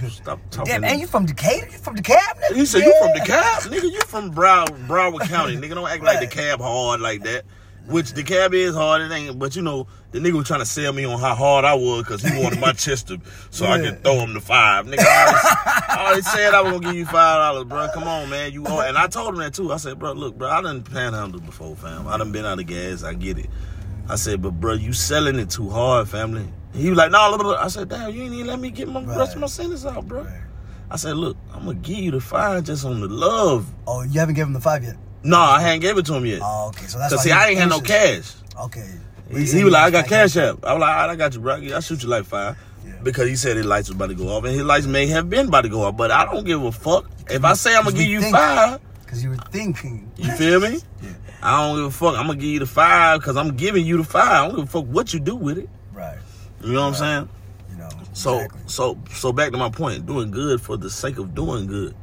Stop 0.09 0.39
talking. 0.51 0.73
Damn, 0.73 0.83
and 0.83 0.99
you 0.99 1.07
from 1.07 1.25
Decatur? 1.25 1.67
You 1.71 1.77
from 1.77 1.95
DeKalb? 1.95 2.55
He 2.55 2.65
said, 2.65 2.83
"You 2.83 2.93
from 2.99 3.13
the 3.17 3.25
cab, 3.25 3.63
nigga? 3.63 3.89
You 3.91 4.01
from 4.01 4.31
Brow- 4.31 4.65
Broward 4.65 5.21
County, 5.29 5.55
nigga? 5.55 5.75
Don't 5.75 5.89
act 5.89 6.03
like 6.03 6.19
DeKalb 6.29 6.59
hard 6.59 6.99
like 6.99 7.23
that. 7.23 7.45
Which 7.89 8.07
DeKalb 8.13 8.53
is 8.53 8.75
hard, 8.75 9.01
it 9.01 9.11
ain't. 9.11 9.39
But 9.39 9.55
you 9.55 9.61
know, 9.61 9.87
the 10.11 10.19
nigga 10.19 10.33
was 10.33 10.47
trying 10.47 10.59
to 10.59 10.65
sell 10.65 10.93
me 10.93 11.05
on 11.05 11.19
how 11.19 11.33
hard 11.35 11.65
I 11.65 11.73
was 11.73 12.03
because 12.03 12.21
he 12.21 12.41
wanted 12.41 12.59
my 12.59 12.71
chest 12.73 13.07
to, 13.07 13.19
so 13.49 13.65
I 13.65 13.79
could 13.79 14.03
throw 14.03 14.15
him 14.19 14.33
the 14.33 14.41
five. 14.41 14.85
Nigga, 14.85 14.99
I 14.99 15.25
already, 15.25 15.39
I 15.89 16.05
already 16.05 16.21
said 16.21 16.53
I 16.53 16.61
was 16.61 16.73
gonna 16.73 16.85
give 16.85 16.95
you 16.95 17.05
five 17.05 17.13
dollars, 17.39 17.63
bro. 17.65 17.87
Come 17.93 18.03
on, 18.07 18.29
man. 18.29 18.51
You 18.53 18.63
owe, 18.67 18.79
and 18.81 18.97
I 18.97 19.07
told 19.07 19.29
him 19.29 19.39
that 19.39 19.53
too. 19.53 19.71
I 19.73 19.77
said, 19.77 19.97
bro, 19.99 20.13
look, 20.13 20.37
bro, 20.37 20.49
I 20.49 20.61
done 20.61 20.83
panhandled 20.83 21.45
before, 21.45 21.75
fam. 21.75 22.07
I 22.07 22.17
done 22.17 22.31
been 22.31 22.45
out 22.45 22.59
of 22.59 22.65
gas. 22.67 23.03
I 23.03 23.13
get 23.15 23.37
it. 23.39 23.49
I 24.07 24.15
said, 24.15 24.41
but 24.41 24.51
bro, 24.59 24.73
you 24.73 24.93
selling 24.93 25.37
it 25.37 25.49
too 25.49 25.69
hard, 25.69 26.07
family. 26.09 26.47
He 26.73 26.89
was 26.89 26.97
like, 26.97 27.11
no, 27.11 27.35
look. 27.39 27.57
I 27.57 27.67
said, 27.69 27.89
damn, 27.89 28.11
you 28.13 28.23
ain't 28.23 28.33
even 28.33 28.47
let 28.47 28.59
me 28.59 28.69
get 28.71 28.87
my 28.87 29.03
rest 29.03 29.33
of 29.33 29.39
my 29.39 29.45
Right. 29.45 29.49
sentence 29.49 29.85
out, 29.85 30.07
bro. 30.07 30.23
Right. 30.23 30.41
I 30.91 30.95
said, 30.95 31.17
look, 31.17 31.37
I'm 31.53 31.65
gonna 31.65 31.75
give 31.75 31.97
you 31.99 32.11
the 32.11 32.19
five 32.21 32.63
just 32.63 32.85
on 32.85 33.01
the 33.01 33.07
love. 33.07 33.71
Oh, 33.87 34.01
you 34.03 34.19
haven't 34.19 34.35
given 34.35 34.49
him 34.49 34.53
the 34.53 34.59
five 34.61 34.83
yet. 34.83 34.95
No, 35.23 35.37
I 35.39 35.61
hadn't 35.61 35.81
gave 35.81 35.97
it 35.97 36.05
to 36.07 36.13
him 36.13 36.25
yet. 36.25 36.39
Oh, 36.43 36.69
okay. 36.69 36.85
So 36.87 36.97
that's 36.97 37.13
Cause 37.13 37.19
why 37.19 37.23
see, 37.23 37.31
I 37.31 37.47
ain't 37.49 37.59
had 37.59 37.69
no 37.69 37.81
cash. 37.81 38.33
Okay. 38.59 38.87
He, 39.31 39.45
he 39.45 39.63
was 39.63 39.73
like, 39.73 39.83
I 39.83 39.89
got 39.91 40.07
cash 40.07 40.35
app. 40.37 40.63
I 40.65 40.73
was 40.73 40.81
like, 40.81 40.95
all 40.95 41.07
right, 41.07 41.09
I 41.09 41.15
got 41.15 41.33
you, 41.35 41.39
bro. 41.41 41.55
I 41.55 41.79
shoot 41.81 42.01
you 42.01 42.09
like 42.09 42.25
five. 42.25 42.57
Yeah. 42.85 42.93
Because 43.03 43.27
he 43.27 43.35
said 43.35 43.57
his 43.57 43.65
lights 43.65 43.89
was 43.89 43.95
about 43.95 44.09
to 44.09 44.15
go 44.15 44.29
off, 44.29 44.43
and 44.43 44.53
his 44.53 44.63
lights 44.63 44.87
may 44.87 45.07
have 45.07 45.29
been 45.29 45.47
about 45.49 45.61
to 45.61 45.69
go 45.69 45.83
off, 45.83 45.95
but 45.97 46.09
I 46.11 46.25
don't 46.25 46.45
give 46.45 46.63
a 46.63 46.71
fuck. 46.71 47.09
If 47.29 47.43
I 47.43 47.53
say 47.53 47.75
I'm 47.75 47.83
gonna 47.83 47.95
give 47.97 48.07
you 48.07 48.21
think- 48.21 48.35
five, 48.35 48.79
Because 49.01 49.23
you 49.23 49.29
were 49.29 49.37
thinking. 49.51 50.11
you 50.17 50.31
feel 50.31 50.59
me? 50.59 50.79
Yeah. 51.03 51.09
I 51.41 51.67
don't 51.67 51.77
give 51.77 51.85
a 51.85 51.91
fuck. 51.91 52.15
I'm 52.17 52.27
gonna 52.27 52.35
give 52.39 52.49
you 52.49 52.59
the 52.59 52.65
five 52.65 53.19
because 53.19 53.37
I'm 53.37 53.55
giving 53.55 53.85
you 53.85 53.97
the 53.97 54.03
five. 54.03 54.27
I 54.27 54.47
don't 54.47 54.55
give 54.55 54.63
a 54.65 54.67
fuck 54.67 54.85
what 54.85 55.13
you 55.13 55.19
do 55.19 55.35
with 55.35 55.57
it. 55.57 55.69
Right. 55.93 56.17
You 56.63 56.73
know 56.73 56.81
what 56.81 56.87
I'm 56.87 56.93
saying? 56.95 57.29
You 57.71 57.77
know. 57.77 57.89
So 58.13 58.35
exactly. 58.39 58.61
so 58.67 58.97
so 59.13 59.31
back 59.31 59.51
to 59.51 59.57
my 59.57 59.69
point, 59.69 60.05
doing 60.05 60.31
good 60.31 60.59
for 60.59 60.75
the 60.75 60.89
sake 60.89 61.17
of 61.17 61.33
doing 61.35 61.67
good. 61.67 61.95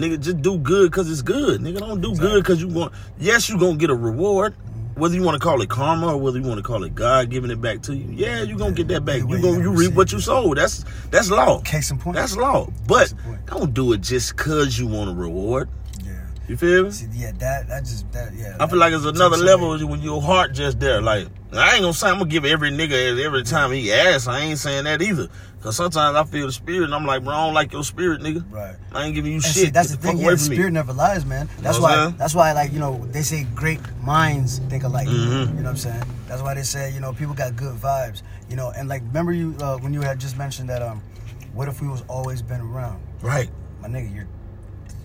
Nigga, 0.00 0.18
just 0.18 0.40
do 0.40 0.56
good 0.58 0.90
because 0.90 1.10
it's 1.10 1.20
good. 1.20 1.60
Nigga, 1.60 1.78
don't 1.80 2.00
do 2.00 2.14
good 2.14 2.42
because 2.42 2.60
you 2.62 2.68
want. 2.68 2.92
Yes, 3.18 3.48
you 3.50 3.58
gonna 3.58 3.76
get 3.76 3.90
a 3.90 3.94
reward, 3.94 4.54
whether 4.94 5.14
you 5.14 5.22
want 5.22 5.34
to 5.34 5.46
call 5.46 5.60
it 5.60 5.68
karma 5.68 6.14
or 6.14 6.16
whether 6.16 6.38
you 6.38 6.44
want 6.46 6.56
to 6.56 6.62
call 6.62 6.84
it 6.84 6.94
God 6.94 7.28
giving 7.28 7.50
it 7.50 7.60
back 7.60 7.82
to 7.82 7.94
you. 7.94 8.10
Yeah, 8.10 8.42
you 8.42 8.56
gonna 8.56 8.72
get 8.72 8.88
that 8.88 9.04
back. 9.04 9.18
You 9.20 9.40
gonna 9.42 9.60
you 9.60 9.70
reap 9.72 9.92
what 9.92 10.10
you 10.10 10.20
sold. 10.20 10.56
That's 10.56 10.84
that's 11.10 11.30
law. 11.30 11.60
Case 11.60 11.90
in 11.90 11.98
point. 11.98 12.16
That's 12.16 12.34
law. 12.34 12.68
But 12.86 13.12
don't 13.44 13.74
do 13.74 13.92
it 13.92 14.00
just 14.00 14.36
cause 14.36 14.78
you 14.78 14.86
want 14.86 15.10
a 15.10 15.14
reward. 15.14 15.68
yeah. 16.02 16.26
You 16.48 16.56
feel 16.56 16.84
me? 16.84 16.90
See, 16.90 17.06
yeah, 17.12 17.32
that 17.32 17.68
that 17.68 17.84
just 17.84 18.10
that 18.12 18.32
yeah. 18.34 18.56
I 18.58 18.66
feel 18.66 18.78
like 18.78 18.94
it's 18.94 19.04
another 19.04 19.36
level 19.36 19.78
when 19.86 20.00
your 20.00 20.22
heart 20.22 20.54
just 20.54 20.80
there. 20.80 21.02
Like 21.02 21.28
I 21.52 21.74
ain't 21.74 21.82
gonna 21.82 21.92
say 21.92 22.08
I'm 22.08 22.18
gonna 22.18 22.30
give 22.30 22.44
every 22.46 22.70
nigga 22.70 23.22
every 23.22 23.42
time 23.42 23.70
he 23.72 23.92
asks. 23.92 24.26
I 24.26 24.40
ain't 24.40 24.58
saying 24.58 24.84
that 24.84 25.02
either. 25.02 25.28
Cause 25.60 25.76
sometimes 25.76 26.16
I 26.16 26.24
feel 26.24 26.46
the 26.46 26.52
spirit 26.52 26.84
and 26.84 26.94
I'm 26.94 27.04
like, 27.04 27.22
bro, 27.22 27.34
I 27.34 27.44
don't 27.44 27.52
like 27.54 27.70
your 27.74 27.84
spirit, 27.84 28.22
nigga. 28.22 28.50
Right. 28.50 28.76
I 28.92 29.04
ain't 29.04 29.14
giving 29.14 29.30
you 29.32 29.36
And 29.36 29.44
shit. 29.44 29.54
see, 29.54 29.66
that's 29.70 29.90
Get 29.90 30.00
the 30.00 30.06
thing. 30.08 30.16
away 30.16 30.24
Yeah, 30.24 30.30
the 30.30 30.36
from 30.38 30.48
me. 30.48 30.56
spirit 30.56 30.72
never 30.72 30.92
lies, 30.94 31.26
man. 31.26 31.50
That's 31.60 31.78
what 31.78 31.90
I'm 31.92 32.12
why. 32.12 32.16
That's 32.16 32.34
why, 32.34 32.52
like 32.52 32.72
you 32.72 32.78
know, 32.78 33.06
they 33.12 33.20
say 33.20 33.44
great 33.54 33.78
minds 34.02 34.60
think 34.70 34.84
alike. 34.84 35.06
Mhm. 35.08 35.12
You 35.12 35.46
know 35.56 35.62
what 35.62 35.66
I'm 35.66 35.76
saying? 35.76 36.02
That's 36.28 36.40
why 36.40 36.54
they 36.54 36.62
say 36.62 36.94
you 36.94 37.00
know 37.00 37.12
people 37.12 37.34
got 37.34 37.56
good 37.56 37.76
vibes. 37.76 38.22
You 38.48 38.56
know, 38.56 38.70
and 38.74 38.88
like 38.88 39.02
remember 39.08 39.32
you 39.34 39.54
uh, 39.60 39.76
when 39.78 39.92
you 39.92 40.00
had 40.00 40.18
just 40.18 40.38
mentioned 40.38 40.70
that 40.70 40.80
um, 40.80 41.02
what 41.52 41.68
if 41.68 41.82
we 41.82 41.88
was 41.88 42.02
always 42.08 42.40
been 42.40 42.62
around, 42.62 43.02
Right. 43.20 43.50
my 43.82 43.88
nigga? 43.88 44.14
You're 44.14 44.26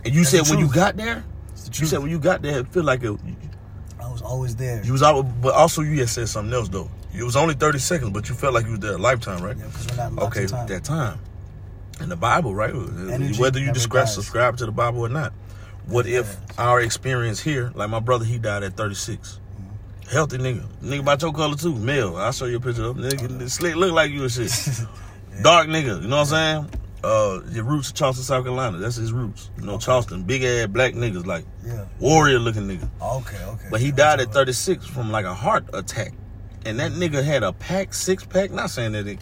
And 0.06 0.16
you 0.16 0.24
said 0.24 0.48
when 0.48 0.60
you 0.60 0.72
got 0.72 0.96
there, 0.96 1.26
it's 1.52 1.68
the 1.68 1.82
you 1.82 1.86
said 1.86 2.00
when 2.00 2.12
you 2.12 2.18
got 2.20 2.42
there, 2.42 2.60
it 2.60 2.68
feel 2.70 2.84
like 2.84 3.04
it. 3.04 3.20
I 4.02 4.10
was 4.10 4.22
always 4.22 4.56
there. 4.56 4.82
you 4.86 4.94
was 4.94 5.04
out, 5.04 5.24
but 5.42 5.54
also 5.54 5.82
you 5.82 6.00
had 6.00 6.08
said 6.10 6.30
something 6.30 6.54
else 6.54 6.70
though. 6.70 6.90
It 7.18 7.24
was 7.24 7.36
only 7.36 7.54
30 7.54 7.80
seconds, 7.80 8.12
but 8.12 8.28
you 8.30 8.36
felt 8.36 8.54
like 8.54 8.66
you 8.66 8.72
was 8.72 8.80
there 8.82 8.94
a 8.94 8.98
lifetime, 8.98 9.42
right? 9.44 9.58
Yeah, 9.58 9.66
because 9.68 9.88
we're 9.88 10.10
not 10.12 10.24
Okay, 10.24 10.46
time. 10.48 10.68
that 10.68 10.84
time. 10.84 11.20
In 12.02 12.10
the 12.10 12.16
Bible, 12.16 12.54
right? 12.54 12.72
Energy 12.74 13.40
Whether 13.40 13.60
you 13.60 13.68
never 13.68 13.80
subscribe, 13.80 14.06
dies. 14.06 14.14
subscribe 14.16 14.58
to 14.58 14.66
the 14.66 14.72
Bible 14.72 15.00
or 15.02 15.10
not. 15.10 15.32
What 15.88 16.08
if 16.08 16.36
our 16.58 16.82
experience 16.82 17.40
here, 17.40 17.72
like 17.76 17.90
my 17.90 18.00
brother, 18.00 18.26
he 18.26 18.38
died 18.38 18.64
at 18.64 18.76
36. 18.76 19.40
Healthy 20.12 20.38
nigga. 20.40 20.66
Nigga 20.84 21.00
about 21.00 21.22
your 21.22 21.32
color 21.34 21.56
too. 21.56 21.74
Male. 21.76 22.16
I'll 22.18 22.32
show 22.32 22.46
you 22.46 22.58
a 22.58 22.60
picture 22.60 22.84
of 22.84 22.98
him. 22.98 23.04
Nigga, 23.04 23.50
slick 23.50 23.76
look 23.76 23.92
like 23.94 24.12
you 24.12 24.24
and 24.24 24.32
shit. 24.32 24.52
Dark 25.42 25.68
nigga. 25.68 26.02
You 26.02 26.08
know 26.08 26.18
what 26.18 26.32
I'm 26.34 26.66
saying? 26.68 26.70
Uh, 27.04 27.40
your 27.52 27.64
roots 27.64 27.92
Charleston, 27.92 28.24
South 28.26 28.44
Carolina. 28.44 28.78
That's 28.78 28.96
his 28.96 29.14
roots. 29.14 29.50
You 29.58 29.66
know, 29.66 29.78
Charleston. 29.78 30.24
Big 30.24 30.44
ass 30.44 30.68
black 30.68 30.94
niggas, 30.94 31.26
like 31.26 31.46
Yeah. 31.66 31.86
warrior 32.00 32.40
looking 32.40 32.64
nigga. 32.68 32.88
Okay, 33.02 33.38
okay. 33.46 33.68
But 33.72 33.80
he 33.82 33.92
died 33.92 34.20
at 34.20 34.34
36 34.34 34.86
from 34.86 35.12
like 35.12 35.26
a 35.26 35.34
heart 35.34 35.66
attack. 35.74 36.14
And 36.66 36.80
that 36.80 36.92
nigga 36.94 37.24
had 37.24 37.44
a 37.44 37.54
pack, 37.54 37.94
six 37.94 38.26
pack. 38.26 38.52
Not 38.52 38.70
saying 38.72 38.94
that 38.94 39.08
it, 39.08 39.20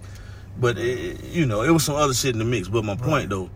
but 0.57 0.77
it, 0.77 1.23
you 1.25 1.45
know, 1.45 1.61
it 1.61 1.71
was 1.71 1.83
some 1.83 1.95
other 1.95 2.13
shit 2.13 2.33
in 2.33 2.39
the 2.39 2.45
mix. 2.45 2.67
But 2.69 2.85
my 2.85 2.95
point 2.95 3.29
though, 3.29 3.49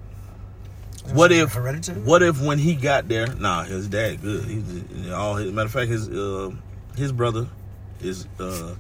what 1.14 1.32
if, 1.32 1.54
Hereditary? 1.54 2.02
what 2.02 2.22
if 2.22 2.42
when 2.42 2.58
he 2.60 2.76
got 2.76 3.08
there, 3.08 3.28
nah, 3.36 3.64
his 3.64 3.88
dad 3.88 4.22
good. 4.22 4.44
He's 4.44 5.10
all 5.12 5.36
his, 5.36 5.52
matter 5.54 5.68
of 5.68 5.72
fact, 5.72 5.90
his 5.90 6.10
uh, 6.10 6.52
his 6.98 7.12
brother 7.14 7.48
is 8.02 8.28
uh, 8.40 8.76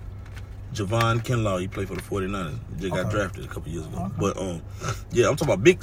Javon 0.74 1.24
Kinlaw. 1.24 1.62
He 1.62 1.68
played 1.70 1.88
for 1.88 1.96
the 1.96 2.02
49ers. 2.02 2.60
He 2.76 2.82
just 2.82 2.94
got 2.94 3.06
Okay. 3.06 3.12
drafted 3.16 3.46
a 3.46 3.48
couple 3.48 3.72
years 3.72 3.86
ago. 3.86 3.98
Okay. 4.06 4.14
But 4.20 4.38
um, 4.38 4.62
yeah, 5.12 5.30
I'm 5.30 5.38
talking 5.38 5.54
about 5.54 5.64
big, 5.64 5.82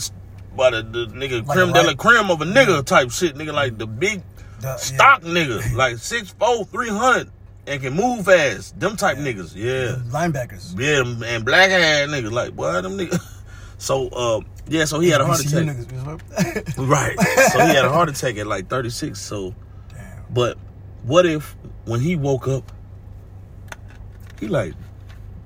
by 0.55 0.71
the, 0.71 0.83
the 0.83 1.07
nigga 1.07 1.47
Like 1.47 1.57
creme 1.57 1.73
de 1.73 1.83
la 1.83 1.95
creme 1.95 2.31
of 2.31 2.43
a 2.43 2.45
nigga 2.45 2.85
type 2.85 3.11
shit, 3.11 3.37
nigga 3.37 3.55
like 3.55 3.79
the 3.79 3.87
big 3.87 4.23
The- 4.61 4.67
yeah. 4.67 4.77
stock 4.77 5.23
nigga, 5.23 5.75
like 5.75 5.95
6'4", 5.97 6.69
300, 6.69 7.31
and 7.67 7.81
can 7.83 7.95
move 7.95 8.25
fast. 8.27 8.79
Them 8.79 8.97
type 8.97 9.17
niggas, 9.19 9.55
yeah. 9.55 9.97
Linebackers. 10.11 10.79
Yeah, 10.79 11.27
and 11.35 11.45
black 11.45 11.71
ass 11.71 12.09
niggas, 12.09 12.33
like, 12.33 12.55
boy, 12.57 12.81
them 12.83 12.97
niggas. 12.99 13.21
So, 13.77 14.09
uh, 14.09 14.41
yeah, 14.69 14.87
so 14.87 14.99
he 15.01 15.11
had 15.11 15.21
a 15.21 15.27
heart 15.27 15.41
attack. 15.41 15.65
niggas. 15.65 16.79
Right. 16.89 17.19
So 17.53 17.67
he 17.67 17.75
had 17.75 17.85
a 17.85 17.91
heart 17.93 18.09
attack 18.15 18.37
at 18.39 18.47
like 18.47 18.69
36. 18.71 19.21
So, 19.21 19.55
Damn. 19.93 20.25
but 20.31 20.57
what 21.03 21.27
if 21.27 21.55
when 21.85 22.01
he 22.01 22.17
woke 22.17 22.49
up, 22.49 22.73
he 24.41 24.47
like, 24.47 24.73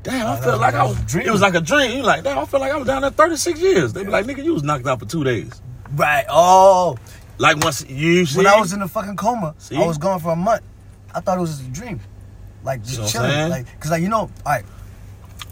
damn, 0.05 0.27
Oh, 0.27 0.33
I 0.33 0.41
felt 0.41 0.61
like 0.61 0.75
I 0.75 0.85
was 0.85 0.97
was, 0.97 1.11
dream. 1.11 1.27
it 1.27 1.31
was 1.33 1.41
like 1.41 1.55
a 1.55 1.61
dream. 1.61 1.91
He 1.91 2.03
like, 2.03 2.23
damn, 2.23 2.39
I 2.39 2.45
felt 2.45 2.61
like 2.61 2.71
I 2.71 2.77
was 2.77 2.87
down 2.87 3.03
there 3.03 3.11
36 3.11 3.61
years. 3.61 3.93
They 3.93 4.05
be 4.05 4.11
like, 4.11 4.27
nigga, 4.27 4.45
you 4.45 4.55
was 4.55 4.63
knocked 4.63 4.87
out 4.87 5.01
for 5.01 5.07
two 5.07 5.25
days. 5.25 5.61
Right. 5.95 6.27
Oh, 6.29 6.97
Like 7.39 7.57
once 7.65 7.85
you 7.89 8.25
see, 8.27 8.37
when 8.37 8.47
I 8.47 8.61
was 8.61 8.73
in 8.73 8.81
the 8.81 8.89
fucking 8.89 9.17
coma, 9.17 9.55
See? 9.59 9.75
I 9.77 9.85
was 9.87 9.99
gone 9.99 10.21
for 10.21 10.33
a 10.33 10.37
month. 10.37 10.63
I 11.19 11.21
thought 11.21 11.39
it 11.39 11.41
was 11.41 11.59
just 11.59 11.69
a 11.69 11.73
dream, 11.73 12.01
like 12.65 12.83
just 12.85 13.01
I'm 13.01 13.07
chilling, 13.09 13.51
like 13.51 13.67
because 13.75 13.91
like 13.91 14.03
you 14.03 14.09
know, 14.09 14.21
all 14.21 14.31
right. 14.47 14.65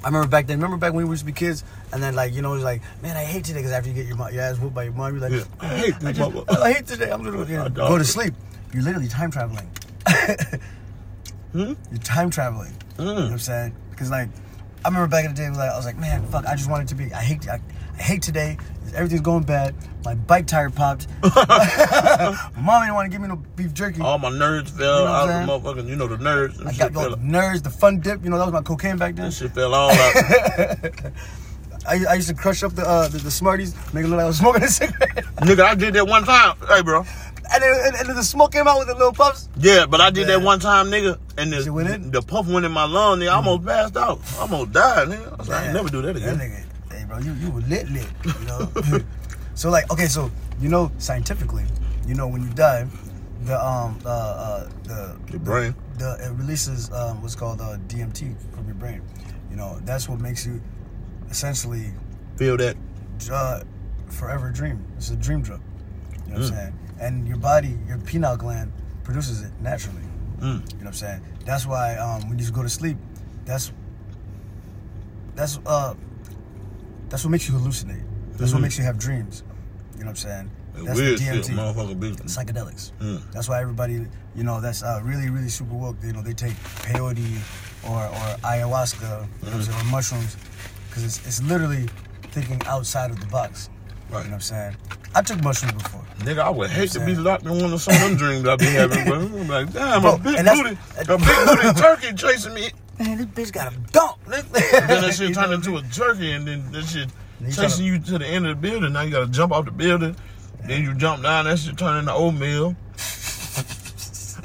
I 0.04 0.08
remember 0.08 0.28
back 0.28 0.46
then. 0.46 0.58
Remember 0.58 0.76
back 0.76 0.92
when 0.92 1.04
we 1.06 1.10
used 1.12 1.22
to 1.22 1.26
be 1.26 1.32
kids, 1.32 1.64
and 1.92 2.00
then 2.02 2.14
like 2.14 2.32
you 2.32 2.40
know, 2.42 2.52
it 2.52 2.56
was 2.56 2.64
like, 2.64 2.82
man, 3.02 3.16
I 3.16 3.24
hate 3.24 3.44
today 3.44 3.58
because 3.58 3.72
after 3.72 3.88
you 3.88 3.94
get 3.94 4.06
your, 4.06 4.16
your 4.30 4.42
ass 4.42 4.58
whooped 4.58 4.74
by 4.74 4.84
your 4.84 4.92
mom, 4.92 5.12
you're 5.18 5.28
like, 5.28 5.32
Yeah. 5.32 5.44
I 5.60 5.66
hate 5.78 5.94
I, 6.04 6.12
just- 6.12 6.50
I 6.50 6.72
hate 6.72 6.86
today. 6.86 7.10
I'm 7.10 7.24
gonna 7.24 7.38
you 7.44 7.56
know, 7.56 7.68
go 7.68 7.98
to 7.98 8.04
sleep. 8.04 8.34
You're 8.72 8.82
literally 8.84 9.08
time 9.08 9.30
traveling. 9.32 9.68
Hmm? 11.52 11.72
You're 11.90 12.00
time 12.04 12.30
traveling. 12.30 12.74
You 12.98 13.04
know 13.04 13.14
what 13.14 13.22
I'm 13.24 13.32
Mm. 13.34 13.40
saying? 13.40 13.74
Because 13.90 14.10
like, 14.10 14.28
I 14.84 14.88
remember 14.88 15.08
back 15.08 15.24
in 15.24 15.34
the 15.34 15.36
day, 15.36 15.48
like 15.50 15.70
I 15.70 15.76
was 15.76 15.86
like, 15.86 15.96
man, 15.96 16.22
fuck, 16.26 16.44
I 16.46 16.54
just 16.54 16.68
wanted 16.70 16.88
to 16.88 16.94
be. 16.94 17.12
I 17.14 17.22
hate, 17.22 17.48
I, 17.48 17.60
I 17.98 18.02
hate 18.02 18.22
today. 18.22 18.58
Everything's 18.96 19.20
going 19.20 19.42
bad. 19.44 19.74
My 20.04 20.14
bike 20.14 20.46
tire 20.46 20.70
popped. 20.70 21.06
My 21.22 22.38
mom 22.58 22.82
didn't 22.82 22.94
want 22.94 23.06
to 23.06 23.10
give 23.10 23.20
me 23.20 23.28
no 23.28 23.36
beef 23.56 23.74
jerky. 23.74 24.00
All 24.00 24.18
my 24.18 24.30
nerds 24.30 24.70
fell 24.70 25.00
You 25.00 25.04
know 25.04 25.12
out 25.12 25.28
of 25.28 25.64
the 25.64 25.70
motherfucking, 25.82 25.88
you 25.88 25.96
know, 25.96 26.06
the 26.06 26.16
nerds. 26.16 26.64
I 26.66 26.72
got 26.72 26.92
the 26.92 27.16
nerds, 27.18 27.62
the 27.62 27.70
fun 27.70 28.00
dip. 28.00 28.24
You 28.24 28.30
know, 28.30 28.38
that 28.38 28.44
was 28.46 28.52
my 28.54 28.62
cocaine 28.62 28.96
back 28.96 29.14
then. 29.16 29.26
that 29.26 29.32
shit 29.32 29.52
fell 29.52 29.74
all 29.74 29.90
out. 29.90 30.14
I, 31.88 32.04
I 32.10 32.14
used 32.14 32.28
to 32.28 32.34
crush 32.34 32.62
up 32.62 32.74
the, 32.74 32.82
uh, 32.86 33.08
the 33.08 33.18
the 33.18 33.30
Smarties, 33.30 33.74
make 33.92 34.04
it 34.04 34.08
look 34.08 34.16
like 34.16 34.24
I 34.24 34.26
was 34.28 34.38
smoking 34.38 34.64
a 34.64 34.68
cigarette, 34.68 35.24
Nigga, 35.36 35.60
I 35.60 35.74
did 35.76 35.94
that 35.94 36.06
one 36.06 36.24
time. 36.24 36.56
Hey, 36.66 36.82
bro. 36.82 37.00
and 37.00 37.62
then, 37.62 37.86
and, 37.86 37.94
and 37.96 38.08
then 38.08 38.16
the 38.16 38.24
smoke 38.24 38.50
came 38.52 38.66
out 38.66 38.78
with 38.78 38.88
the 38.88 38.94
little 38.94 39.12
puffs. 39.12 39.48
Yeah, 39.56 39.86
but 39.86 40.00
I 40.00 40.10
did 40.10 40.26
that 40.26 40.42
one 40.42 40.58
time, 40.58 40.86
nigga, 40.86 41.16
and 41.38 41.52
Shit 41.54 41.72
went 41.72 41.88
in? 41.88 42.10
the, 42.10 42.20
the 42.20 42.26
puff 42.26 42.48
went 42.48 42.66
in 42.66 42.72
my 42.72 42.86
lung, 42.86 43.20
nigga. 43.20 43.28
I 43.28 43.34
almost 43.34 43.64
passed 43.64 43.96
out. 43.96 44.18
I 44.36 44.40
almost 44.40 44.72
died, 44.72 45.08
nigga. 45.08 45.32
I 45.32 45.36
was 45.36 45.48
like, 45.48 45.68
I 45.68 45.72
never 45.72 45.88
do 45.88 46.02
that 46.02 46.16
again. 46.16 46.38
nigga, 46.38 46.56
hey 46.56 46.65
bro, 47.06 47.18
you 47.18 47.32
you 47.34 47.50
were 47.50 47.60
lit 47.62 47.88
lit. 47.90 48.06
You 48.24 48.46
know. 48.46 48.72
so 49.54 49.70
like, 49.70 49.90
okay, 49.92 50.06
so 50.06 50.30
you 50.60 50.68
know 50.68 50.90
scientifically, 50.98 51.64
you 52.06 52.14
know 52.14 52.26
when 52.28 52.42
you 52.42 52.50
die, 52.50 52.86
the 53.44 53.56
um 53.64 53.98
uh, 54.04 54.08
uh 54.08 54.68
the 54.84 55.16
Your 55.30 55.40
brain. 55.40 55.74
the 55.98 56.16
it 56.20 56.32
releases 56.32 56.90
um, 56.92 57.22
what's 57.22 57.34
called 57.34 57.60
uh, 57.60 57.76
DMT 57.88 58.34
from 58.54 58.66
your 58.66 58.74
brain. 58.76 59.02
You 59.50 59.56
know 59.56 59.78
that's 59.84 60.08
what 60.08 60.20
makes 60.20 60.44
you 60.46 60.60
essentially 61.30 61.92
Feel 62.36 62.56
that? 62.58 62.76
uh, 63.30 63.62
forever 64.08 64.50
dream. 64.50 64.84
It's 64.96 65.10
a 65.10 65.16
dream 65.16 65.42
drug. 65.42 65.60
You 66.26 66.32
know 66.34 66.40
what 66.40 66.50
Mm. 66.50 66.50
I'm 66.50 66.56
saying? 66.56 66.78
And 67.00 67.28
your 67.28 67.36
body, 67.38 67.78
your 67.86 67.98
pineal 67.98 68.36
gland 68.36 68.72
produces 69.04 69.42
it 69.42 69.52
naturally. 69.60 70.02
Mm. 70.40 70.42
You 70.42 70.48
know 70.48 70.60
what 70.60 70.86
I'm 70.86 70.92
saying? 70.94 71.20
That's 71.44 71.66
why 71.66 71.96
um, 71.96 72.28
when 72.28 72.38
you 72.38 72.50
go 72.50 72.62
to 72.62 72.68
sleep, 72.68 72.96
that's 73.44 73.72
that's 75.34 75.58
uh 75.66 75.94
that's 77.08 77.24
what 77.24 77.30
makes 77.30 77.48
you 77.48 77.54
hallucinate. 77.54 78.02
That's 78.36 78.52
what 78.52 78.58
Mhm. 78.58 78.62
makes 78.62 78.78
you 78.78 78.84
have 78.84 78.98
dreams. 78.98 79.42
You 79.94 80.00
know 80.00 80.06
what 80.06 80.10
I'm 80.10 80.16
saying? 80.16 80.50
That's 80.74 80.98
weird 80.98 81.18
the 81.18 81.24
shit, 81.24 81.44
DMT. 81.44 81.54
motherfucker. 81.54 81.98
Be, 81.98 82.10
Psychedelics. 82.10 82.92
Mm. 83.00 83.22
That's 83.32 83.48
why 83.48 83.62
everybody, 83.62 84.06
you 84.34 84.44
know, 84.44 84.60
that's 84.60 84.82
uh, 84.82 85.00
really, 85.02 85.30
really 85.30 85.48
super 85.48 85.74
woke. 85.74 85.96
You 86.02 86.12
know, 86.12 86.20
they 86.22 86.34
take 86.34 86.52
peyote 86.82 87.38
or, 87.84 87.96
or 88.04 88.36
ayahuasca 88.44 89.00
you 89.00 89.06
know 89.08 89.26
what 89.40 89.54
I'm 89.54 89.62
saying, 89.62 89.80
or 89.80 89.84
mushrooms 89.84 90.36
because 90.88 91.04
it's, 91.04 91.26
it's 91.26 91.42
literally 91.42 91.88
thinking 92.32 92.60
outside 92.66 93.10
of 93.10 93.20
the 93.20 93.26
box. 93.26 93.70
Right. 94.10 94.24
You 94.24 94.30
know 94.30 94.30
what 94.30 94.32
I'm 94.34 94.40
saying? 94.40 94.76
I 95.14 95.22
took 95.22 95.42
mushrooms 95.42 95.82
before. 95.82 96.02
Nigga, 96.18 96.38
I 96.40 96.50
would 96.50 96.70
hate 96.70 96.90
to 96.92 97.00
be 97.04 97.14
locked 97.14 97.44
in 97.44 97.50
one 97.60 97.72
of 97.72 97.80
some 97.80 97.94
of 97.94 98.00
them 98.00 98.16
dreams 98.16 98.46
I 98.46 98.56
be 98.56 98.66
having, 98.66 99.04
bro. 99.04 99.18
I'm 99.18 99.48
like, 99.48 99.72
damn, 99.72 100.02
Bro, 100.02 100.14
a 100.14 100.18
big 100.18 100.44
booty, 100.44 100.78
a 100.98 101.04
big 101.04 101.18
booty 101.18 101.80
turkey 101.80 102.12
chasing 102.14 102.54
me. 102.54 102.70
Man, 102.98 103.18
this 103.18 103.26
bitch 103.26 103.52
got 103.52 103.72
a 103.72 103.76
dump. 103.92 104.18
Then 104.26 104.44
that 104.52 105.14
shit 105.14 105.34
turned 105.34 105.52
into 105.52 105.76
a 105.76 105.82
turkey, 105.82 106.32
and 106.32 106.46
then 106.46 106.70
that 106.72 106.84
shit 106.84 107.08
You 107.40 107.52
chasing 107.52 107.84
you 107.86 107.98
to 107.98 108.18
the 108.18 108.26
end 108.26 108.46
of 108.46 108.60
the 108.60 108.68
building. 108.68 108.92
Now 108.92 109.02
you 109.02 109.10
gotta 109.10 109.28
jump 109.28 109.52
off 109.52 109.64
the 109.64 109.70
building. 109.70 110.16
Then 110.64 110.82
you 110.82 110.94
jump 110.94 111.22
down, 111.22 111.44
that 111.44 111.58
shit 111.58 111.76
turn 111.76 111.98
into 111.98 112.12
oatmeal. 112.12 112.74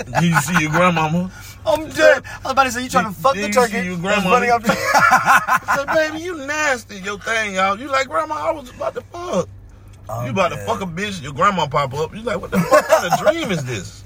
then 0.08 0.24
you 0.24 0.36
see 0.42 0.62
your 0.62 0.72
grandmama. 0.72 1.32
I'm 1.66 1.90
dead. 1.90 2.24
I 2.26 2.40
was 2.44 2.52
about 2.54 2.64
to 2.66 2.72
say, 2.72 2.84
you 2.84 2.90
trying 2.90 3.06
to 3.06 3.12
fuck 3.12 3.36
the 3.36 3.42
you 3.48 3.54
turkey. 3.54 3.88
that's 3.90 4.02
grandma. 4.02 4.30
running 4.32 4.50
up 4.50 4.64
the- 4.64 4.72
I 4.74 5.76
said, 5.78 5.88
baby, 5.94 6.24
you 6.24 6.38
nasty, 6.46 6.98
your 7.00 7.20
thing 7.20 7.58
out. 7.58 7.80
You 7.80 7.88
like, 7.88 8.08
grandma, 8.08 8.36
I 8.36 8.52
was 8.52 8.70
about 8.70 8.96
to 8.96 9.02
fuck. 9.02 9.48
I'm 10.10 10.26
you 10.26 10.32
about 10.32 10.50
dead. 10.52 10.60
to 10.60 10.66
fuck 10.66 10.82
a 10.82 10.86
bitch, 10.86 11.22
your 11.22 11.34
grandma 11.34 11.68
pop 11.68 11.94
up. 11.94 12.14
You 12.16 12.22
like, 12.24 12.42
what 12.42 12.52
the 12.52 12.60
fuck 12.60 12.88
kind 12.88 13.14
of 13.14 13.20
dream 13.20 13.52
is 13.52 13.64
this? 13.64 14.04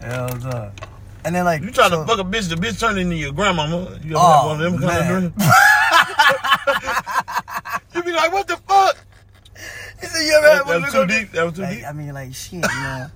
Hell 0.00 0.28
no. 0.38 0.70
And 1.24 1.34
then 1.34 1.44
like 1.44 1.62
You 1.62 1.70
trying 1.70 1.90
so- 1.90 2.02
to 2.02 2.06
fuck 2.06 2.18
a 2.18 2.24
bitch, 2.24 2.48
the 2.48 2.54
bitch 2.56 2.78
turn 2.80 2.98
into 2.98 3.16
your 3.16 3.32
grandmama. 3.32 3.98
You 4.04 4.16
ever 4.16 4.18
Oh, 4.18 4.32
have 4.32 4.46
one 4.46 4.60
of 4.64 4.72
them 4.72 4.80
kind 4.80 5.08
man. 5.08 5.24
of 5.24 5.34
dreams? 5.36 5.52
you 7.94 8.02
be 8.02 8.12
like, 8.12 8.32
what 8.32 8.46
the 8.48 8.56
fuck? 8.68 8.96
He 10.00 10.06
said, 10.06 10.20
you 10.26 10.32
ever 10.32 10.48
had 10.48 10.58
That, 10.60 10.66
one 10.66 10.80
that 10.82 10.86
was 10.86 10.92
too 10.94 11.06
deep. 11.06 11.32
That 11.32 11.44
was 11.44 11.54
too 11.54 11.62
Like, 11.62 11.76
deep. 11.78 11.86
I 11.86 11.92
mean, 11.92 12.14
like 12.14 12.34
shit, 12.34 12.52
you 12.54 12.60
know. 12.60 13.06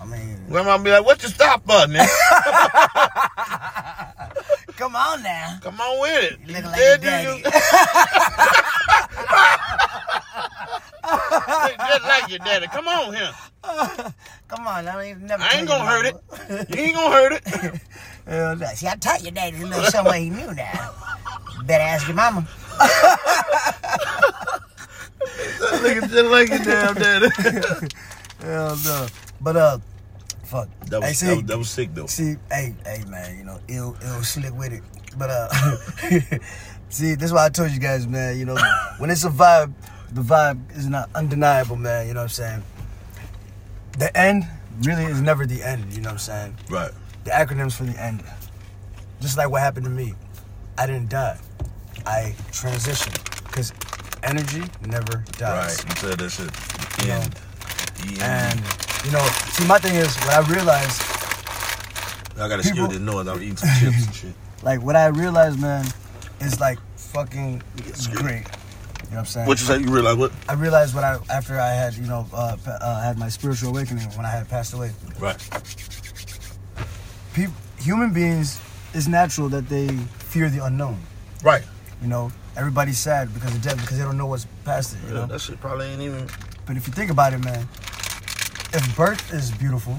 I 0.00 0.04
mean, 0.04 0.38
Grandma 0.48 0.78
be 0.78 0.90
like, 0.90 1.04
what 1.04 1.22
you 1.22 1.28
stop 1.28 1.66
button? 1.66 1.94
come 4.76 4.94
on 4.96 5.22
now. 5.22 5.58
Come 5.62 5.80
on 5.80 6.00
with 6.00 6.32
it. 6.32 6.38
You 6.46 6.54
look 6.54 6.64
You 6.64 6.70
like 6.70 6.80
your 6.80 6.98
daddy. 6.98 7.42
Just 11.88 12.04
like 12.04 12.28
your 12.28 12.38
daddy. 12.40 12.66
Come 12.68 12.86
on 12.88 13.14
here. 13.14 13.32
Come 14.48 14.66
on, 14.66 14.88
I 14.88 15.02
mean, 15.02 15.26
never. 15.26 15.42
I 15.42 15.58
ain't 15.58 15.68
gonna 15.68 15.84
hurt 15.84 16.06
it. 16.06 16.16
You 16.70 16.82
ain't 16.82 16.94
gonna 16.94 17.14
hurt 17.14 17.32
it. 17.32 17.46
Hell 18.26 18.56
no. 18.56 18.66
See, 18.74 18.86
I 18.86 18.94
taught 18.96 19.22
your 19.22 19.32
daddy 19.32 19.56
a 19.56 19.66
little 19.66 19.84
something 19.84 20.22
he 20.22 20.30
knew 20.30 20.54
now. 20.54 20.94
Better 21.64 21.84
ask 21.84 22.06
your 22.06 22.16
mama. 22.16 22.46
Look 25.82 25.96
at 25.96 26.10
just 26.10 26.30
like 26.30 26.48
your 26.48 26.58
damn 26.58 26.94
daddy. 26.94 27.28
Hell 28.40 28.76
no. 28.84 29.06
But 29.40 29.56
uh, 29.56 29.78
fuck. 30.48 30.68
That 30.86 31.02
hey, 31.02 31.08
was, 31.10 31.18
see, 31.18 31.26
that 31.26 31.36
was, 31.36 31.44
that 31.44 31.58
was 31.58 31.70
sick 31.70 31.94
though. 31.94 32.06
see, 32.06 32.36
hey, 32.50 32.74
hey, 32.84 33.04
man, 33.08 33.38
you 33.38 33.44
know, 33.44 33.60
ill, 33.68 33.96
ill, 34.02 34.22
slick 34.22 34.54
with 34.56 34.72
it. 34.72 34.82
But 35.16 35.30
uh, 35.30 35.48
see, 36.88 37.14
this 37.14 37.24
is 37.24 37.32
why 37.32 37.46
I 37.46 37.48
told 37.50 37.70
you 37.70 37.78
guys, 37.78 38.06
man. 38.06 38.38
You 38.38 38.46
know, 38.46 38.56
when 38.98 39.10
it's 39.10 39.24
a 39.24 39.30
vibe, 39.30 39.72
the 40.12 40.22
vibe 40.22 40.76
is 40.76 40.86
not 40.86 41.10
undeniable, 41.14 41.76
man. 41.76 42.06
You 42.08 42.14
know 42.14 42.20
what 42.20 42.24
I'm 42.24 42.28
saying? 42.30 42.62
The 43.98 44.16
end 44.16 44.46
really 44.82 45.04
is 45.04 45.20
never 45.20 45.44
the 45.44 45.62
end. 45.62 45.92
You 45.92 46.00
know 46.00 46.08
what 46.08 46.12
I'm 46.14 46.18
saying? 46.18 46.56
Right. 46.70 46.92
the 47.24 47.30
acronyms 47.30 47.74
for 47.74 47.84
the 47.84 48.00
end. 48.00 48.22
Just 49.20 49.36
like 49.36 49.50
what 49.50 49.60
happened 49.60 49.84
to 49.84 49.90
me. 49.90 50.14
I 50.78 50.86
didn't 50.86 51.10
die. 51.10 51.38
I 52.06 52.34
transitioned. 52.52 53.24
Because 53.44 53.72
energy 54.22 54.62
never 54.86 55.24
dies. 55.32 55.84
Right. 55.84 55.90
You 55.90 55.96
said 55.96 56.18
that 56.18 56.30
shit. 56.30 57.06
Know, 57.06 57.14
End. 57.14 57.34
End. 58.20 58.62
And, 58.62 58.87
you 59.04 59.10
know, 59.12 59.24
see, 59.52 59.66
my 59.66 59.78
thing 59.78 59.94
is, 59.94 60.14
what 60.18 60.30
I 60.34 60.40
realized, 60.52 61.02
I 62.38 62.48
gotta 62.48 62.62
people- 62.62 62.88
the 62.88 62.98
noise. 62.98 63.26
I'm 63.26 63.42
eating 63.42 63.56
some 63.56 63.68
chips 63.80 64.06
and 64.06 64.14
shit. 64.14 64.34
like 64.62 64.82
what 64.82 64.96
I 64.96 65.06
realized, 65.08 65.60
man, 65.60 65.84
is 66.40 66.60
like 66.60 66.78
fucking 66.96 67.56
me. 67.76 67.82
great. 68.14 68.46
You 68.46 69.14
know 69.14 69.16
what 69.16 69.18
I'm 69.20 69.24
saying? 69.26 69.46
What 69.46 69.58
you 69.60 69.66
say? 69.66 69.78
You 69.80 69.90
realize 69.90 70.16
what? 70.16 70.32
I 70.48 70.52
realized 70.52 70.94
what 70.94 71.02
I 71.04 71.18
after 71.30 71.58
I 71.58 71.70
had 71.70 71.94
you 71.94 72.06
know 72.06 72.26
uh, 72.32 72.56
uh, 72.66 73.00
had 73.02 73.18
my 73.18 73.28
spiritual 73.28 73.70
awakening 73.70 74.04
when 74.10 74.26
I 74.26 74.30
had 74.30 74.48
passed 74.48 74.74
away. 74.74 74.92
Right. 75.18 75.36
Peop 77.32 77.50
human 77.78 78.12
beings, 78.12 78.60
it's 78.94 79.06
natural 79.06 79.48
that 79.50 79.68
they 79.68 79.88
fear 80.18 80.48
the 80.50 80.64
unknown. 80.64 80.98
Right. 81.42 81.62
You 82.02 82.08
know, 82.08 82.30
everybody's 82.56 82.98
sad 82.98 83.32
because 83.34 83.54
of 83.54 83.62
death 83.62 83.80
because 83.80 83.98
they 83.98 84.04
don't 84.04 84.18
know 84.18 84.26
what's 84.26 84.46
past 84.64 84.94
it. 84.94 84.98
You 85.02 85.08
Yeah, 85.08 85.20
know, 85.20 85.26
that 85.26 85.40
shit 85.40 85.60
probably 85.60 85.86
ain't 85.86 86.02
even. 86.02 86.28
but 86.66 86.76
if 86.76 86.86
you 86.86 86.92
think 86.92 87.10
about 87.10 87.32
it, 87.32 87.38
man, 87.44 87.68
if 88.72 88.96
birth 88.96 89.32
is 89.32 89.50
beautiful, 89.52 89.96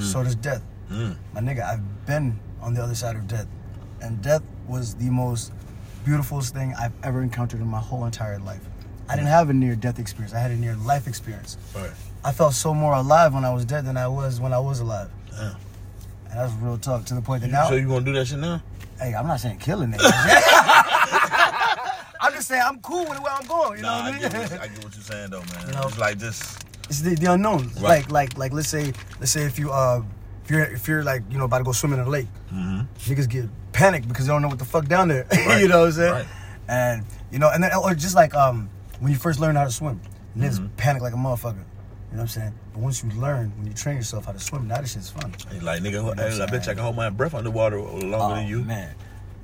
so 0.00 0.22
does 0.22 0.34
death. 0.34 0.62
Mm. 0.90 1.16
My 1.34 1.40
nigga, 1.40 1.62
I've 1.64 2.06
been 2.06 2.38
on 2.60 2.74
the 2.74 2.82
other 2.82 2.94
side 2.94 3.16
of 3.16 3.26
death, 3.26 3.46
and 4.00 4.20
death 4.22 4.42
was 4.68 4.94
the 4.96 5.10
most 5.10 5.52
beautifulest 6.04 6.54
thing 6.54 6.74
I've 6.78 6.92
ever 7.02 7.22
encountered 7.22 7.60
in 7.60 7.66
my 7.68 7.80
whole 7.80 8.04
entire 8.04 8.38
life. 8.38 8.60
I 9.08 9.14
didn't 9.14 9.28
have 9.28 9.50
a 9.50 9.52
near-death 9.52 9.98
experience. 9.98 10.34
I 10.34 10.38
had 10.40 10.50
a 10.50 10.56
near-life 10.56 11.06
experience. 11.06 11.56
Right. 11.74 11.90
I 12.24 12.32
felt 12.32 12.54
so 12.54 12.74
more 12.74 12.94
alive 12.94 13.34
when 13.34 13.44
I 13.44 13.52
was 13.54 13.64
dead 13.64 13.84
than 13.84 13.96
I 13.96 14.08
was 14.08 14.40
when 14.40 14.52
I 14.52 14.58
was 14.58 14.80
alive. 14.80 15.10
Damn. 15.30 15.56
And 16.30 16.40
that's 16.40 16.52
real 16.54 16.76
talk 16.76 17.04
to 17.06 17.14
the 17.14 17.22
point 17.22 17.42
that 17.42 17.50
now, 17.52 17.68
So 17.68 17.76
you 17.76 17.86
gonna 17.86 18.04
do 18.04 18.12
that 18.14 18.26
shit 18.26 18.38
now? 18.38 18.60
hey, 18.98 19.14
I'm 19.14 19.26
not 19.28 19.38
saying 19.40 19.58
killing 19.58 19.92
niggas. 19.92 20.00
I'm 22.20 22.32
just 22.32 22.48
saying 22.48 22.62
I'm 22.64 22.80
cool 22.80 23.04
with 23.08 23.20
where 23.20 23.32
I'm 23.32 23.46
going. 23.46 23.76
You 23.76 23.82
know 23.84 23.92
what 23.92 24.04
I 24.04 24.08
I 24.08 24.12
mean? 24.12 24.20
get, 24.22 24.32
what, 24.32 24.52
I 24.60 24.66
get 24.68 24.84
what 24.84 24.94
you're 24.94 25.02
saying 25.04 25.30
though, 25.30 25.40
man. 25.42 25.66
You 25.68 25.72
know? 25.74 25.82
It's 25.86 25.98
like 25.98 26.18
this. 26.18 26.58
It's 26.88 27.00
the, 27.00 27.14
the 27.14 27.32
unknown. 27.32 27.68
Right. 27.74 27.82
Like 27.82 28.10
like 28.10 28.38
like 28.38 28.52
let's 28.52 28.68
say 28.68 28.92
let's 29.20 29.32
say 29.32 29.42
if 29.44 29.58
you 29.58 29.70
uh 29.70 30.02
if 30.44 30.50
you're 30.50 30.64
if 30.64 30.86
you're 30.88 31.02
like 31.04 31.22
you 31.30 31.38
know 31.38 31.44
about 31.44 31.58
to 31.58 31.64
go 31.64 31.72
swimming 31.72 31.98
in 32.00 32.06
a 32.06 32.10
lake, 32.10 32.28
Mm-hmm. 32.52 33.12
niggas 33.12 33.28
get 33.28 33.46
panicked 33.72 34.06
because 34.08 34.26
they 34.26 34.32
don't 34.32 34.42
know 34.42 34.48
what 34.48 34.58
the 34.58 34.64
fuck 34.64 34.86
down 34.86 35.08
there. 35.08 35.26
Right. 35.32 35.60
you 35.62 35.68
know 35.68 35.80
what 35.80 35.86
I'm 35.86 35.92
saying? 35.92 36.12
Right. 36.12 36.26
And 36.68 37.04
you 37.30 37.38
know, 37.38 37.50
and 37.50 37.62
then 37.62 37.72
or 37.74 37.94
just 37.94 38.14
like 38.14 38.34
um 38.34 38.70
when 39.00 39.12
you 39.12 39.18
first 39.18 39.40
learn 39.40 39.56
how 39.56 39.64
to 39.64 39.70
swim, 39.70 40.00
niggas 40.36 40.58
Mm-hmm. 40.58 40.76
panic 40.76 41.02
like 41.02 41.12
a 41.12 41.16
motherfucker. 41.16 41.64
You 42.12 42.18
know 42.18 42.18
what 42.18 42.20
I'm 42.22 42.28
saying? 42.28 42.54
But 42.72 42.80
once 42.82 43.02
you 43.02 43.10
learn, 43.20 43.52
when 43.58 43.66
you 43.66 43.72
train 43.74 43.96
yourself 43.96 44.26
how 44.26 44.32
to 44.32 44.38
swim, 44.38 44.68
now 44.68 44.80
this 44.80 44.92
shit's 44.92 45.10
fun. 45.10 45.34
Like, 45.60 45.82
nigga, 45.82 46.02
what 46.04 46.18
hey, 46.18 46.32
I'm 46.34 46.40
I 46.42 46.46
bet 46.46 46.64
you 46.66 46.72
I 46.72 46.74
can 46.74 46.84
hold 46.84 46.94
my 46.96 47.10
breath 47.10 47.34
underwater 47.34 47.80
longer 47.80 48.16
oh 48.16 48.34
than 48.36 48.46
you. 48.46 48.62
man, 48.62 48.94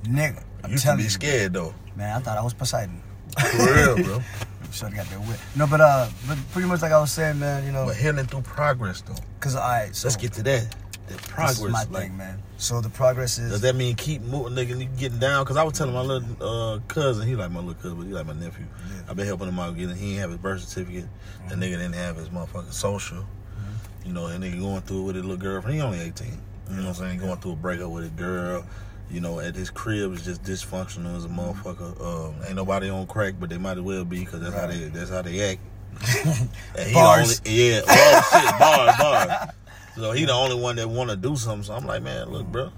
nigga, 0.05 0.41
I'm 0.63 0.71
You 0.71 0.77
telling 0.77 0.97
be 0.99 1.03
you, 1.03 1.09
scared 1.09 1.53
though. 1.53 1.75
man. 1.95 2.15
I 2.15 2.19
thought 2.21 2.37
I 2.37 2.41
was 2.41 2.53
Poseidon. 2.53 3.03
For 3.37 3.73
real, 3.75 3.95
bro. 4.03 4.19
Sure, 4.73 4.89
got 4.89 5.05
that 5.07 5.19
wit. 5.27 5.39
No, 5.55 5.67
but 5.67 5.81
uh, 5.81 6.09
but 6.27 6.37
pretty 6.51 6.67
much 6.67 6.81
like 6.81 6.91
I 6.91 6.99
was 6.99 7.11
saying, 7.11 7.39
man. 7.39 7.63
You 7.65 7.71
know, 7.71 7.85
But 7.85 7.95
healing 7.95 8.25
through 8.25 8.41
progress 8.41 9.01
though. 9.01 9.15
cause 9.39 9.55
I 9.55 9.91
so 9.91 10.07
Let's 10.07 10.17
get 10.17 10.33
to 10.33 10.43
that. 10.43 10.75
The 11.07 11.13
this 11.13 11.21
progress. 11.27 11.61
is 11.61 11.69
my 11.69 11.83
like, 11.83 11.89
thing, 11.89 12.17
man. 12.17 12.41
So 12.57 12.81
the 12.81 12.89
progress 12.89 13.37
is 13.37 13.51
Does 13.51 13.61
that 13.61 13.75
mean 13.75 13.95
keep 13.95 14.21
moving, 14.21 14.53
nigga, 14.53 14.97
getting 14.97 15.19
down? 15.19 15.45
Cause 15.45 15.57
I 15.57 15.63
was 15.63 15.73
telling 15.77 15.93
my 15.93 16.01
little 16.01 16.27
uh, 16.41 16.79
cousin, 16.87 17.27
he 17.27 17.35
like 17.35 17.51
my 17.51 17.59
little 17.59 17.75
cousin, 17.75 17.97
but 17.97 18.07
he 18.07 18.13
like 18.13 18.25
my 18.25 18.33
nephew. 18.33 18.65
Yeah. 18.87 19.01
I've 19.09 19.15
been 19.15 19.27
helping 19.27 19.49
him 19.49 19.59
out 19.59 19.75
getting. 19.77 19.95
He 19.95 20.07
didn't 20.11 20.21
have 20.21 20.29
his 20.31 20.39
birth 20.39 20.63
certificate. 20.63 21.05
The 21.49 21.55
nigga 21.55 21.71
didn't 21.71 21.93
have 21.93 22.15
his 22.15 22.29
motherfucking 22.29 22.71
social. 22.73 23.17
Mm-hmm. 23.19 24.07
You 24.07 24.13
know, 24.13 24.25
and 24.27 24.43
nigga 24.43 24.59
going 24.59 24.81
through 24.81 25.01
it 25.01 25.03
with 25.03 25.15
his 25.17 25.25
little 25.25 25.37
girlfriend. 25.37 25.75
He 25.75 25.81
only 25.83 25.99
eighteen. 25.99 26.41
You 26.69 26.77
know 26.77 26.81
what 26.83 26.87
I'm 26.89 26.93
saying? 26.95 27.19
Going 27.19 27.37
through 27.37 27.51
a 27.51 27.55
breakup 27.57 27.91
with 27.91 28.03
his 28.03 28.11
girl. 28.13 28.65
You 29.11 29.19
know, 29.19 29.39
at 29.39 29.55
his 29.55 29.69
crib 29.69 30.13
is 30.13 30.25
just 30.25 30.43
dysfunctional 30.43 31.15
as 31.15 31.25
a 31.25 31.29
motherfucker. 31.29 32.01
Um, 32.01 32.35
ain't 32.45 32.55
nobody 32.55 32.89
on 32.89 33.05
crack, 33.05 33.35
but 33.39 33.49
they 33.49 33.57
might 33.57 33.77
as 33.77 33.83
well 33.83 34.03
be 34.05 34.19
because 34.19 34.41
that's 34.41 34.55
how 34.55 34.67
they 34.67 34.77
that's 34.85 35.09
how 35.09 35.21
they 35.21 35.51
act. 35.51 35.61
Bars. 36.93 37.41
Only, 37.45 37.51
yeah, 37.51 37.81
oh 37.87 38.29
shit, 38.31 38.59
bars, 38.59 38.97
bars. 38.97 39.49
So 39.95 40.11
he 40.11 40.25
the 40.25 40.33
only 40.33 40.59
one 40.59 40.75
that 40.77 40.89
want 40.89 41.11
to 41.11 41.15
do 41.15 41.35
something. 41.35 41.63
So 41.63 41.73
I'm 41.73 41.85
like, 41.85 42.01
man, 42.01 42.29
look, 42.29 42.47
bro, 42.47 42.71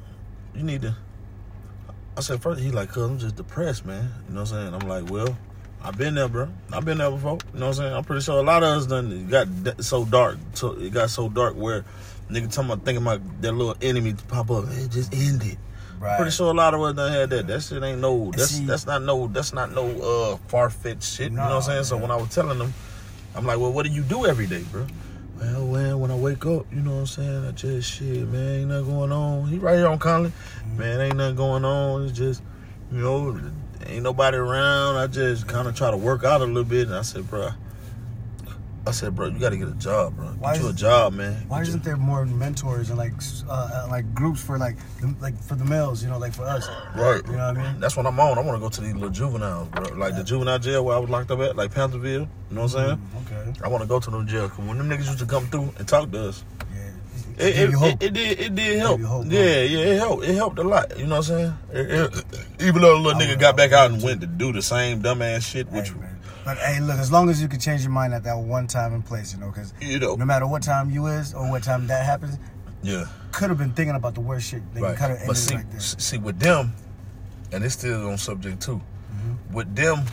you 0.53 0.63
need 0.63 0.81
to. 0.81 0.95
I 2.17 2.21
said 2.21 2.41
first, 2.41 2.61
he 2.61 2.71
like, 2.71 2.89
cuz 2.89 3.03
I'm 3.03 3.17
just 3.17 3.37
depressed, 3.37 3.85
man. 3.85 4.11
You 4.27 4.35
know 4.35 4.41
what 4.41 4.51
I'm 4.51 4.71
saying? 4.71 4.73
I'm 4.73 4.87
like, 4.87 5.09
well, 5.09 5.37
I've 5.81 5.97
been 5.97 6.15
there, 6.15 6.27
bro. 6.27 6.49
I've 6.73 6.83
been 6.83 6.97
there 6.97 7.11
before. 7.11 7.37
You 7.53 7.59
know 7.59 7.67
what 7.67 7.67
I'm 7.67 7.73
saying? 7.73 7.93
I'm 7.93 8.03
pretty 8.03 8.21
sure 8.21 8.39
a 8.39 8.41
lot 8.43 8.63
of 8.63 8.69
us 8.69 8.87
done 8.87 9.11
it 9.11 9.29
got 9.29 9.83
so 9.83 10.03
dark. 10.03 10.37
So 10.53 10.71
it 10.73 10.91
got 10.91 11.09
so 11.09 11.29
dark 11.29 11.55
where 11.55 11.85
nigga 12.29 12.51
talking 12.51 12.71
about 12.71 12.85
thinking 12.85 13.03
about 13.03 13.41
that 13.41 13.51
little 13.51 13.75
enemy 13.81 14.13
to 14.13 14.23
pop 14.25 14.49
up. 14.49 14.67
Hey, 14.67 14.87
just 14.89 15.13
end 15.13 15.43
it. 15.43 15.57
Right. 15.99 16.17
Pretty 16.17 16.31
sure 16.31 16.51
a 16.51 16.53
lot 16.53 16.73
of 16.73 16.81
us 16.81 16.95
done 16.95 17.11
had 17.11 17.29
that. 17.31 17.47
That 17.47 17.61
shit 17.63 17.81
ain't 17.83 17.99
no. 17.99 18.31
That's 18.31 18.51
see- 18.51 18.65
that's 18.65 18.85
not 18.85 19.03
no. 19.03 19.27
That's 19.27 19.53
not 19.53 19.71
no 19.71 19.85
uh 19.87 20.37
far 20.47 20.69
fetched 20.69 21.03
shit. 21.03 21.31
you 21.31 21.37
know 21.37 21.43
what 21.43 21.51
I'm 21.51 21.61
saying? 21.61 21.83
So 21.85 21.97
when 21.97 22.11
I 22.11 22.15
was 22.15 22.29
telling 22.33 22.57
them, 22.59 22.73
I'm 23.35 23.45
like, 23.45 23.57
well, 23.59 23.71
what 23.71 23.85
do 23.85 23.91
you 23.91 24.01
do 24.01 24.25
every 24.25 24.47
day, 24.47 24.63
bro? 24.71 24.87
Well, 25.39 25.65
man, 25.67 25.99
when 25.99 26.11
I 26.11 26.15
wake 26.15 26.45
up, 26.45 26.65
you 26.71 26.79
know 26.81 26.91
what 26.91 26.99
I'm 26.99 27.05
saying? 27.07 27.45
I 27.45 27.51
just 27.51 27.91
shit, 27.91 28.27
man, 28.29 28.59
ain't 28.61 28.69
nothing 28.69 28.85
going 28.85 29.11
on. 29.11 29.47
He 29.49 29.57
right 29.57 29.75
here 29.75 29.87
on 29.87 29.99
Conley. 29.99 30.29
Mm-hmm. 30.29 30.77
Man, 30.77 31.01
ain't 31.01 31.17
nothing 31.17 31.35
going 31.35 31.65
on. 31.65 32.03
It's 32.05 32.17
just, 32.17 32.41
you 32.91 32.99
know, 32.99 33.37
ain't 33.85 34.03
nobody 34.03 34.37
around. 34.37 34.95
I 34.95 35.07
just 35.07 35.47
kind 35.47 35.67
of 35.67 35.75
try 35.75 35.91
to 35.91 35.97
work 35.97 36.23
out 36.23 36.39
a 36.39 36.45
little 36.45 36.63
bit. 36.63 36.87
And 36.87 36.95
I 36.95 37.01
said, 37.01 37.29
bro, 37.29 37.49
I 38.87 38.91
said, 38.91 39.15
bro, 39.15 39.27
you 39.27 39.39
got 39.39 39.49
to 39.49 39.57
get 39.57 39.67
a 39.67 39.71
job, 39.73 40.15
bro. 40.15 40.27
Why 40.37 40.53
Get 40.53 40.61
you 40.63 40.69
a 40.69 40.73
job, 40.73 41.13
man. 41.13 41.33
Why 41.47 41.59
Get 41.59 41.69
isn't 41.69 41.83
there 41.83 41.97
more 41.97 42.23
mentors 42.25 42.89
and 42.89 42.99
like 42.99 43.13
uh, 43.49 43.87
like 43.89 44.13
groups 44.13 44.43
for 44.43 44.59
like 44.59 44.77
the- 45.01 45.15
like 45.19 45.35
for 45.41 45.55
the 45.55 45.65
males? 45.65 46.03
You 46.03 46.09
know, 46.09 46.19
like 46.19 46.33
for 46.33 46.43
us. 46.43 46.67
Right. 46.95 47.21
You 47.25 47.31
know 47.31 47.47
what 47.47 47.57
I 47.57 47.71
mean? 47.71 47.79
That's 47.79 47.97
what 47.97 48.05
I'm 48.05 48.19
on. 48.19 48.37
I 48.37 48.41
want 48.41 48.55
to 48.57 48.59
go 48.59 48.69
to 48.69 48.81
these 48.81 48.93
little 48.93 49.09
juveniles, 49.09 49.69
bro. 49.69 49.85
Like 49.95 50.15
the 50.15 50.23
juvenile 50.23 50.59
jail 50.59 50.85
where 50.85 50.95
I 50.95 50.99
was 50.99 51.09
locked 51.09 51.31
up 51.31 51.39
at, 51.39 51.55
like 51.55 51.73
Pantherville. 51.73 52.03
You 52.05 52.55
know 52.55 52.61
what 52.63 52.75
I'm 52.75 52.85
saying? 52.87 53.01
Mm, 53.25 53.49
okay. 53.49 53.59
I 53.63 53.67
want 53.69 53.81
to 53.81 53.87
go 53.87 53.99
to 53.99 54.11
them 54.11 54.27
jail. 54.27 54.49
Cause 54.49 54.59
when 54.65 54.77
them 54.77 54.87
niggas 54.89 55.05
used 55.07 55.19
to 55.19 55.25
come 55.25 55.47
through 55.47 55.73
and 55.79 55.87
talk 55.87 56.11
to 56.11 56.29
us, 56.29 56.43
Yeah. 56.71 57.43
it, 57.47 57.55
it, 57.57 57.69
it, 57.73 58.03
it 58.03 58.13
did 58.13 58.39
it 58.39 58.55
did 58.55 58.77
help. 58.77 59.01
hope, 59.01 59.25
yeah, 59.29 59.61
yeah, 59.63 59.79
it 59.79 59.97
helped. 59.97 60.23
It 60.25 60.35
helped 60.35 60.59
a 60.59 60.63
lot. 60.63 60.95
You 60.99 61.07
know 61.07 61.17
what 61.17 61.29
I'm 61.31 61.53
saying? 61.73 62.13
Even 62.59 62.81
though 62.81 62.95
the 62.95 63.01
little 63.01 63.19
I 63.19 63.25
nigga 63.25 63.39
got 63.39 63.57
back 63.57 63.71
out 63.71 63.89
and 63.89 64.03
went 64.03 64.21
to 64.21 64.27
do 64.27 64.53
the 64.53 64.61
same 64.61 65.01
dumbass 65.01 65.41
shit, 65.49 65.71
which 65.71 65.89
Hey. 65.89 65.95
But 66.45 66.59
hey, 66.59 66.79
look, 66.79 66.99
as 66.99 67.11
long 67.11 67.29
as 67.29 67.41
you 67.41 67.47
can 67.47 67.59
change 67.59 67.81
your 67.81 67.91
mind 67.91 68.13
at 68.13 68.23
that 68.23 68.37
one 68.37 68.67
time 68.67 68.93
and 68.93 69.03
place, 69.03 69.33
you 69.33 69.39
know, 69.39 69.47
because 69.49 69.73
you 69.81 69.97
know, 69.97 70.13
no 70.13 70.25
matter 70.25 70.45
what 70.45 70.61
time 70.61 70.91
you 70.91 71.07
is 71.07 71.33
or 71.33 71.49
what 71.49 71.63
time 71.63 71.87
that 71.87 72.05
happens, 72.05 72.37
yeah, 72.83 73.05
could 73.31 73.49
have 73.49 73.57
been 73.57 73.71
thinking 73.71 73.95
about 73.95 74.13
the 74.13 74.21
worst 74.21 74.49
shit. 74.49 74.61
They 74.75 74.81
right. 74.81 74.91
could 74.95 75.09
have 75.09 75.11
ended 75.11 75.27
But 75.27 75.37
see, 75.37 75.55
like 75.55 75.69
that. 75.71 75.77
s- 75.77 75.95
see 75.97 76.19
with 76.19 76.39
them, 76.39 76.73
and 77.51 77.63
it's 77.63 77.73
still 77.73 78.07
on 78.09 78.19
subject 78.19 78.61
too. 78.61 78.79
Mm-hmm. 78.79 79.55
With 79.55 79.75
them, 79.75 80.03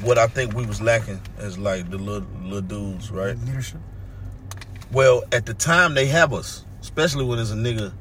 what 0.00 0.16
I 0.16 0.26
think 0.26 0.54
we 0.54 0.64
was 0.64 0.80
lacking 0.80 1.20
is 1.38 1.58
like 1.58 1.90
the 1.90 1.98
little 1.98 2.26
little 2.40 2.62
dudes, 2.62 3.10
right? 3.10 3.36
Leadership. 3.40 3.80
Well, 4.90 5.22
at 5.32 5.44
the 5.44 5.54
time 5.54 5.92
they 5.92 6.06
have 6.06 6.32
us, 6.32 6.64
especially 6.80 7.26
when 7.26 7.38
it's 7.38 7.50
a 7.50 7.56
nigga 7.56 7.92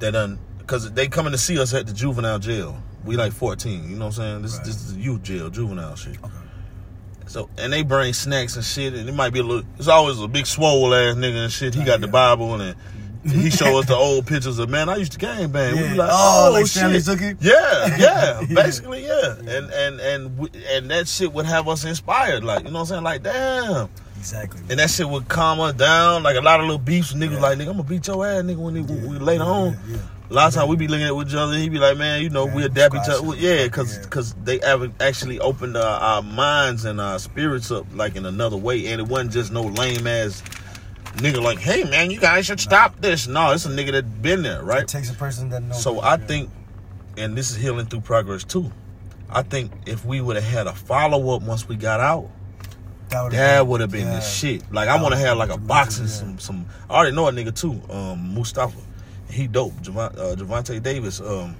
that 0.00 0.10
done, 0.10 0.38
because 0.58 0.92
they 0.92 1.08
coming 1.08 1.32
to 1.32 1.38
see 1.38 1.58
us 1.58 1.72
at 1.72 1.86
the 1.86 1.94
juvenile 1.94 2.38
jail. 2.38 2.82
We 3.08 3.16
like 3.16 3.32
14, 3.32 3.88
you 3.90 3.96
know 3.96 4.04
what 4.04 4.04
I'm 4.06 4.12
saying? 4.12 4.42
This, 4.42 4.56
Right. 4.58 4.66
this 4.66 4.76
is 4.86 4.96
youth 4.96 5.22
jail, 5.22 5.48
juvenile 5.50 5.96
shit. 5.96 6.16
Okay. 6.22 6.32
So, 7.26 7.48
and 7.58 7.72
they 7.72 7.82
bring 7.82 8.12
snacks 8.12 8.54
and 8.56 8.64
shit, 8.64 8.94
and 8.94 9.08
it 9.08 9.14
might 9.14 9.32
be 9.32 9.40
a 9.40 9.42
little, 9.42 9.64
it's 9.78 9.88
always 9.88 10.18
a 10.20 10.28
big 10.28 10.46
swole 10.46 10.94
ass 10.94 11.14
nigga 11.14 11.44
and 11.44 11.52
shit. 11.52 11.74
He 11.74 11.84
got 11.84 12.00
the. 12.00 12.08
Bible 12.08 12.54
and 12.60 12.74
he 13.24 13.50
show 13.50 13.78
us 13.78 13.86
the 13.86 13.94
old 13.96 14.26
pictures 14.26 14.58
of, 14.58 14.68
man, 14.70 14.88
I 14.88 14.96
used 14.96 15.12
to 15.12 15.18
gang 15.18 15.50
bang. 15.50 15.74
We 15.76 15.82
Yeah. 15.82 15.90
be 15.92 15.96
like, 15.98 16.10
Oh, 16.12 16.46
oh, 16.48 16.52
like 16.52 16.66
shit. 16.66 17.06
Yeah, 17.40 17.96
yeah, 17.98 18.40
Yeah. 18.42 18.46
basically, 18.54 19.04
yeah. 19.06 19.34
And, 19.38 19.70
and, 19.70 20.00
and, 20.00 20.38
we- 20.38 20.50
and 20.68 20.90
that 20.90 21.08
shit 21.08 21.32
would 21.32 21.44
have 21.46 21.66
us 21.68 21.84
inspired, 21.84 22.44
like, 22.44 22.64
you 22.64 22.70
know 22.70 22.80
what 22.80 22.80
I'm 22.80 22.86
saying? 22.86 23.02
Like, 23.04 23.22
damn. 23.22 23.88
Exactly. 24.18 24.60
And 24.70 24.78
that 24.80 24.90
shit 24.90 25.08
would 25.08 25.28
calm 25.28 25.60
us 25.60 25.74
down. 25.74 26.22
Like 26.22 26.36
a 26.36 26.40
lot 26.40 26.60
of 26.60 26.66
little 26.66 26.78
beefs, 26.78 27.12
niggas 27.14 27.32
Yeah. 27.34 27.40
like, 27.40 27.56
nigga, 27.58 27.68
I'm 27.68 27.76
gonna 27.76 27.82
beat 27.84 28.06
your 28.06 28.26
ass, 28.26 28.42
nigga, 28.42 28.56
when 28.56 28.74
we, 28.74 28.80
we 28.82 29.18
later 29.18 29.44
yeah, 29.44 29.50
on. 29.50 29.78
A 30.30 30.34
lot 30.34 30.48
of 30.48 30.54
times 30.54 30.68
we 30.68 30.76
be 30.76 30.88
looking 30.88 31.06
at 31.06 31.26
each 31.26 31.34
other, 31.34 31.56
he 31.56 31.70
be 31.70 31.78
like, 31.78 31.96
man, 31.96 32.22
you 32.22 32.28
know, 32.28 32.46
Yeah, 32.46 32.54
we 32.54 32.64
adapt 32.64 32.94
each 32.94 33.08
other. 33.08 33.32
it. 33.32 33.38
Yeah, 33.38 33.68
cause, 33.68 33.96
Yeah. 33.96 34.04
cause 34.04 34.34
they 34.44 34.60
actually 35.00 35.40
opened 35.40 35.76
our, 35.76 36.00
our 36.00 36.22
minds 36.22 36.84
and 36.84 37.00
our 37.00 37.18
spirits 37.18 37.70
up 37.70 37.86
like 37.94 38.14
in 38.14 38.26
another 38.26 38.56
way. 38.56 38.86
And 38.88 39.00
it 39.00 39.08
wasn't 39.08 39.32
just 39.32 39.52
no 39.52 39.62
lame 39.62 40.06
ass 40.06 40.42
nigga 41.16 41.42
like, 41.42 41.58
hey 41.58 41.84
man, 41.84 42.10
you 42.10 42.20
guys 42.20 42.44
should 42.44 42.60
stop 42.60 43.00
this. 43.00 43.26
No, 43.26 43.52
it's 43.52 43.64
a 43.64 43.70
nigga 43.70 43.92
that 43.92 44.20
been 44.22 44.42
there, 44.42 44.62
right? 44.62 44.82
It 44.82 44.88
takes 44.88 45.10
a 45.10 45.14
person 45.14 45.48
that 45.50 45.62
knows. 45.62 45.82
So 45.82 46.00
I 46.02 46.18
think, 46.18 46.50
and 47.16 47.36
this 47.36 47.50
is 47.50 47.56
healing 47.56 47.86
through 47.86 48.00
progress 48.00 48.44
too. 48.44 48.70
I 49.30 49.42
think 49.42 49.72
if 49.86 50.04
we 50.04 50.20
would 50.20 50.36
have 50.36 50.44
had 50.44 50.66
a 50.66 50.74
follow 50.74 51.34
up 51.34 51.42
once 51.42 51.68
we 51.68 51.76
got 51.76 52.00
out, 52.00 52.30
that 53.08 53.66
would 53.66 53.80
have 53.80 53.90
been 53.90 54.06
yeah. 54.06 54.14
the 54.14 54.20
shit. 54.20 54.70
Like 54.72 54.88
I 54.88 55.00
want 55.00 55.14
to 55.14 55.20
have 55.20 55.38
like 55.38 55.50
a 55.50 55.56
boxing, 55.58 56.04
yeah. 56.04 56.10
some 56.10 56.38
some. 56.38 56.66
I 56.90 56.96
already 56.96 57.16
know 57.16 57.28
a 57.28 57.32
nigga 57.32 57.58
too, 57.58 57.80
um, 57.90 58.34
Mustafa. 58.34 58.78
He 59.30 59.46
dope. 59.46 59.74
Javon, 59.82 60.16
uh, 60.18 60.34
Gervonta 60.36 60.82
Davis 60.82 61.20
um 61.20 61.56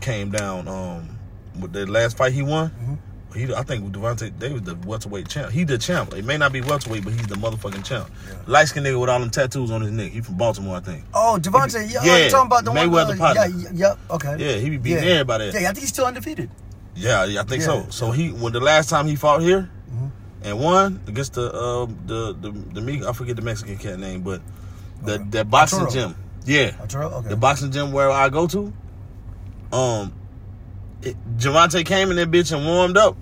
came 0.00 0.30
down 0.30 0.68
um 0.68 1.18
with 1.60 1.72
the 1.72 1.86
last 1.86 2.16
fight 2.16 2.32
he 2.32 2.42
won. 2.42 2.70
Mhm. 2.70 2.98
He, 3.36 3.52
I 3.52 3.62
think 3.64 3.92
Devontae 3.92 4.38
Davis 4.38 4.60
the 4.62 4.76
welterweight 4.86 5.28
champ. 5.28 5.50
He 5.50 5.64
the 5.64 5.76
champ. 5.76 6.14
It 6.14 6.24
may 6.24 6.36
not 6.38 6.52
be 6.52 6.60
welterweight, 6.60 7.02
but 7.04 7.14
he's 7.14 7.26
the 7.26 7.34
motherfucking 7.34 7.84
champ. 7.84 8.08
Yeah. 8.28 8.36
Light 8.46 8.68
skinned 8.68 8.86
nigga 8.86 9.00
with 9.00 9.10
all 9.10 9.18
them 9.18 9.30
tattoos 9.30 9.72
on 9.72 9.80
his 9.82 9.90
neck. 9.90 10.12
He 10.12 10.20
from 10.20 10.36
Baltimore, 10.36 10.76
I 10.76 10.80
think. 10.80 11.04
Oh, 11.12 11.36
Devontae, 11.40 11.90
yeah, 11.92 12.04
Yeah, 12.04 12.28
talking 12.28 12.46
about 12.46 12.64
the 12.64 12.70
Mayweather 12.70 13.18
one? 13.18 13.36
uh. 13.36 13.44
Yeah, 13.48 13.68
yeah, 13.72 13.94
okay. 14.10 14.36
Yeah, 14.38 14.56
he 14.58 14.70
be 14.70 14.76
beating 14.78 15.02
yeah. 15.04 15.10
everybody. 15.14 15.46
Yeah, 15.46 15.50
I 15.70 15.72
think 15.72 15.78
he's 15.78 15.88
still 15.88 16.06
undefeated. 16.06 16.48
Yeah, 16.94 17.24
yeah, 17.24 17.40
I 17.40 17.44
think 17.44 17.62
Yeah. 17.62 17.66
so. 17.66 17.86
So 17.90 18.10
he 18.12 18.28
when 18.30 18.52
the 18.52 18.60
last 18.60 18.88
time 18.88 19.08
he 19.08 19.16
fought 19.16 19.42
here 19.42 19.68
Mhm. 19.92 20.10
and 20.44 20.60
won 20.60 21.00
against 21.08 21.32
the 21.34 21.52
um 21.52 21.98
the 22.06 22.36
the 22.40 22.52
the 22.74 22.80
Me- 22.80 23.04
I 23.04 23.12
forget 23.12 23.34
the 23.34 23.42
Mexican 23.42 23.78
cat 23.78 23.98
name, 23.98 24.20
but 24.22 24.42
the 25.02 25.14
Okay. 25.14 25.24
that 25.30 25.50
boxing 25.50 25.80
Arturo. 25.80 26.08
gym. 26.10 26.14
Yeah. 26.44 26.72
Okay. 26.82 27.28
The 27.28 27.36
boxing 27.36 27.70
gym 27.70 27.92
where 27.92 28.10
I 28.10 28.28
go 28.28 28.46
to, 28.48 28.72
Um, 29.72 30.12
it, 31.02 31.16
Gervonta 31.38 31.84
came 31.84 32.10
in 32.10 32.16
that 32.16 32.30
bitch 32.30 32.54
and 32.56 32.66
warmed 32.66 32.96
up. 32.96 33.16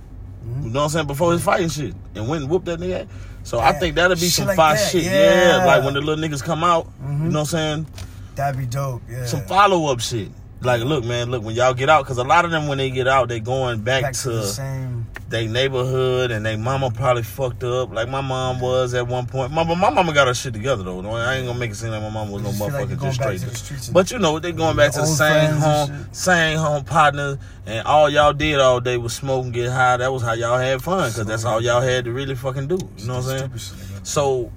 Mm-hmm. 0.44 0.64
You 0.64 0.70
know 0.70 0.80
what 0.80 0.84
I'm 0.84 0.90
saying? 0.90 1.06
Before 1.06 1.32
his 1.32 1.42
fighting 1.42 1.68
shit, 1.68 1.94
and 2.14 2.28
went 2.28 2.42
and 2.42 2.50
whooped 2.50 2.66
that 2.66 2.80
nigga. 2.80 3.08
So 3.44 3.58
I 3.58 3.72
think 3.72 3.94
that'll 3.96 4.16
be 4.16 4.22
shit 4.22 4.32
some 4.32 4.46
like 4.48 4.56
fire 4.56 4.76
that, 4.76 4.90
shit. 4.90 5.04
yeah. 5.04 5.58
Yeah. 5.58 5.64
like 5.66 5.84
when 5.84 5.94
the 5.94 6.00
little 6.00 6.22
niggas 6.22 6.42
come 6.42 6.62
out. 6.64 6.88
You 7.02 7.08
know 7.08 7.24
what 7.30 7.36
I'm 7.40 7.44
saying? 7.46 7.86
That'd 8.34 8.58
be 8.58 8.66
dope. 8.66 9.02
Yeah. 9.10 9.24
Some 9.26 9.42
follow 9.42 9.86
up 9.92 10.00
shit. 10.00 10.28
Like, 10.64 10.82
look, 10.82 11.04
man, 11.04 11.30
look 11.30 11.42
when 11.42 11.54
y'all 11.54 11.74
get 11.74 11.88
out, 11.90 12.04
because 12.04 12.18
a 12.18 12.24
lot 12.24 12.44
of 12.44 12.50
them 12.50 12.68
when 12.68 12.78
they 12.78 12.90
get 12.90 13.08
out, 13.08 13.28
they 13.28 13.40
going 13.40 13.80
back, 13.80 14.02
Back 14.02 14.12
to, 14.14 14.22
to 14.22 14.28
the 14.30 14.42
same. 14.46 15.06
they 15.28 15.46
neighborhood 15.48 16.30
and 16.30 16.44
they 16.46 16.56
mama 16.56 16.90
probably 16.90 17.22
fucked 17.22 17.64
up 17.64 17.92
like 17.92 18.08
my 18.08 18.20
mom 18.20 18.60
was 18.60 18.94
at 18.94 19.06
one 19.06 19.26
point. 19.26 19.50
My, 19.52 19.64
my 19.64 19.90
mama 19.90 20.12
got 20.12 20.28
her 20.28 20.34
shit 20.34 20.52
together 20.52 20.82
though. 20.84 21.00
I 21.16 21.34
ain't 21.36 21.46
gonna 21.46 21.58
make 21.58 21.70
it 21.70 21.74
seem 21.74 21.90
like 21.90 22.02
my 22.02 22.10
mama 22.10 22.30
was 22.32 22.42
no 22.42 22.52
feel 22.52 22.68
like 22.78 22.88
motherfucker 22.88 23.00
just 23.02 23.14
straight. 23.20 23.40
to 23.40 23.46
the 23.46 23.56
streets 23.56 23.86
and- 23.88 23.94
but 23.94 24.10
you 24.10 24.18
know 24.18 24.38
they 24.38 24.52
going 24.52 24.76
back 24.76 24.92
to 24.92 25.00
the 25.00 25.06
same 25.06 25.56
home, 25.56 26.06
same 26.12 26.58
home 26.58 26.84
partners, 26.84 27.38
and 27.66 27.86
all 27.86 28.08
y'all 28.08 28.32
did 28.32 28.60
all 28.60 28.80
day 28.80 28.96
was 28.96 29.12
smoke 29.14 29.44
and 29.44 29.52
get 29.54 29.70
high. 29.70 29.96
That 29.96 30.12
was 30.12 30.22
how 30.22 30.34
y'all 30.34 30.58
had 30.58 30.82
fun 30.82 31.10
because 31.10 31.26
that's 31.26 31.44
all 31.44 31.60
y'all 31.60 31.80
had 31.80 32.04
to 32.04 32.12
really 32.12 32.34
fucking 32.34 32.68
do. 32.68 32.78
You 32.98 33.06
know 33.06 33.14
what 33.16 33.24
I'm 33.24 33.28
saying? 33.38 33.38
Stupid 33.38 33.60
shit 33.60 33.78
like 33.78 33.88
that. 34.02 34.06
So 34.06 34.52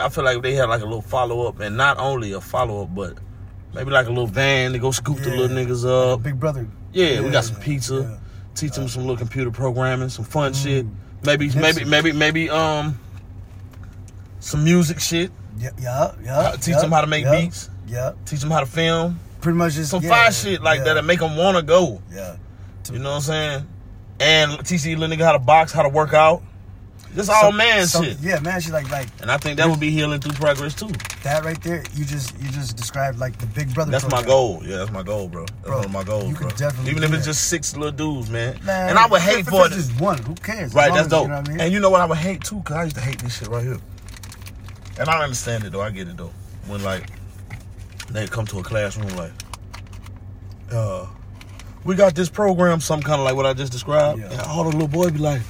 I 0.00 0.08
feel 0.10 0.24
like 0.24 0.42
they 0.42 0.54
had 0.54 0.68
like 0.68 0.82
a 0.82 0.84
little 0.84 1.00
follow 1.02 1.46
up, 1.48 1.60
and 1.60 1.76
not 1.76 1.98
only 1.98 2.32
a 2.32 2.40
follow 2.40 2.82
up, 2.82 2.94
but 2.94 3.14
maybe 3.74 3.90
like 3.90 4.06
a 4.06 4.10
little 4.10 4.26
van 4.26 4.72
to 4.72 4.78
go 4.78 4.90
scoop 4.90 5.18
the 5.18 5.30
little 5.30 5.48
niggas 5.48 5.86
up. 5.86 6.22
Big 6.22 6.38
brother. 6.38 6.66
Yeah, 6.92 7.20
we 7.20 7.30
got 7.30 7.44
some 7.44 7.60
pizza. 7.60 7.94
yeah. 7.94 8.18
Teach 8.54 8.72
them 8.72 8.88
some 8.88 9.02
little 9.02 9.16
computer 9.16 9.50
programming, 9.50 10.08
some 10.08 10.24
fun 10.24 10.52
shit. 10.52 10.84
Mm. 10.84 10.94
Maybe, 11.24 11.50
maybe, 11.54 11.84
maybe, 11.84 12.12
maybe, 12.12 12.50
um, 12.50 12.98
some 14.40 14.64
music 14.64 15.00
shit. 15.00 15.30
Yeah, 15.58 15.70
yeah, 15.78 16.12
yeah. 16.22 16.50
Teach 16.52 16.68
yeah, 16.74 16.80
them 16.80 16.92
how 16.92 17.00
to 17.00 17.06
make 17.06 17.24
yeah, 17.24 17.40
beats. 17.40 17.70
Yeah, 17.86 18.12
Teach 18.24 18.40
them 18.40 18.50
how 18.50 18.60
to 18.60 18.66
film. 18.66 19.18
pretty 19.40 19.58
much 19.58 19.74
just 19.74 19.90
Some 19.90 20.02
yeah, 20.02 20.10
fire 20.10 20.32
shit 20.32 20.62
like 20.62 20.78
yeah, 20.78 20.84
that'll 20.84 21.02
make 21.02 21.20
them 21.20 21.36
want 21.36 21.56
to 21.56 21.62
go. 21.62 22.00
Yeah, 22.12 22.36
You 22.92 22.98
know 22.98 23.10
what 23.10 23.16
I'm 23.16 23.22
saying? 23.22 23.68
And 24.20 24.52
teach 24.66 24.82
these 24.82 24.96
little 24.96 25.16
nigga 25.16 25.24
how 25.24 25.32
to 25.32 25.38
box, 25.38 25.72
how 25.72 25.82
to 25.82 25.88
work 25.88 26.12
out. 26.14 26.42
This 27.18 27.28
all 27.28 27.40
Some- 27.50 27.56
man 27.56 27.84
some- 27.88 28.04
shit. 28.04 28.18
Yeah, 28.20 28.38
man 28.38 28.60
shit 28.60 28.72
like 28.72 28.88
like 28.92 29.08
And 29.20 29.28
I 29.28 29.38
think 29.38 29.56
that 29.56 29.68
would 29.68 29.80
be 29.80 29.90
healing 29.90 30.20
through 30.20 30.34
progress 30.34 30.72
too. 30.72 30.86
that 31.24 31.44
right 31.44 31.60
there. 31.64 31.82
You 31.96 32.04
just 32.04 32.32
you 32.40 32.48
just 32.50 32.76
described 32.76 33.18
like 33.18 33.36
the 33.38 33.46
Big 33.46 33.74
Brother. 33.74 33.90
That's 33.90 34.08
my 34.08 34.22
goal. 34.22 34.62
Yeah, 34.64 34.76
that's 34.76 34.92
my 34.92 35.02
goal, 35.02 35.26
bro. 35.26 35.44
That's 35.44 35.60
Bro, 35.64 35.76
one 35.78 35.84
of 35.86 35.92
my 35.92 36.04
goals, 36.04 36.28
you 36.28 36.36
bro. 36.36 36.48
Even 36.86 37.02
if 37.02 37.12
it's 37.12 37.24
that. 37.26 37.30
just 37.32 37.48
six 37.48 37.76
little 37.76 37.90
dudes, 37.90 38.30
man. 38.30 38.56
Man, 38.64 38.90
and 38.90 38.98
I 39.00 39.06
would 39.08 39.20
hate 39.20 39.46
for 39.46 39.66
it's 39.66 39.74
it. 39.74 39.78
just 39.78 40.00
one. 40.00 40.18
Who 40.22 40.36
cares? 40.36 40.72
Right, 40.74 40.90
that's 40.90 41.06
as- 41.06 41.08
dope. 41.08 41.22
You 41.24 41.28
know 41.30 41.34
what 41.40 41.48
I 41.48 41.50
mean? 41.50 41.60
And 41.60 41.72
you 41.72 41.80
know 41.80 41.90
what 41.90 42.02
I 42.02 42.04
would 42.04 42.18
hate 42.18 42.44
too? 42.44 42.60
Cause 42.60 42.76
I 42.76 42.84
used 42.84 42.94
to 42.94 43.02
hate 43.02 43.18
this 43.18 43.36
shit 43.36 43.48
right 43.48 43.64
here. 43.64 43.78
And 45.00 45.08
I 45.08 45.20
understand 45.24 45.64
it 45.64 45.72
though. 45.72 45.82
I 45.82 45.90
get 45.90 46.06
it 46.06 46.16
though. 46.16 46.30
When 46.68 46.84
like 46.84 47.10
they 48.10 48.28
come 48.28 48.46
to 48.46 48.60
a 48.60 48.62
classroom 48.62 49.08
like, 49.16 49.32
uh, 50.72 51.04
we 51.84 51.96
got 51.96 52.14
this 52.14 52.28
program, 52.28 52.78
some 52.80 53.02
kind 53.02 53.20
of 53.20 53.24
like 53.24 53.34
what 53.34 53.44
I 53.44 53.54
just 53.54 53.72
described. 53.72 54.20
Yeah. 54.20 54.30
And 54.30 54.40
all 54.42 54.62
the 54.62 54.70
little 54.70 54.86
boys 54.86 55.10
be 55.10 55.18
like, 55.18 55.42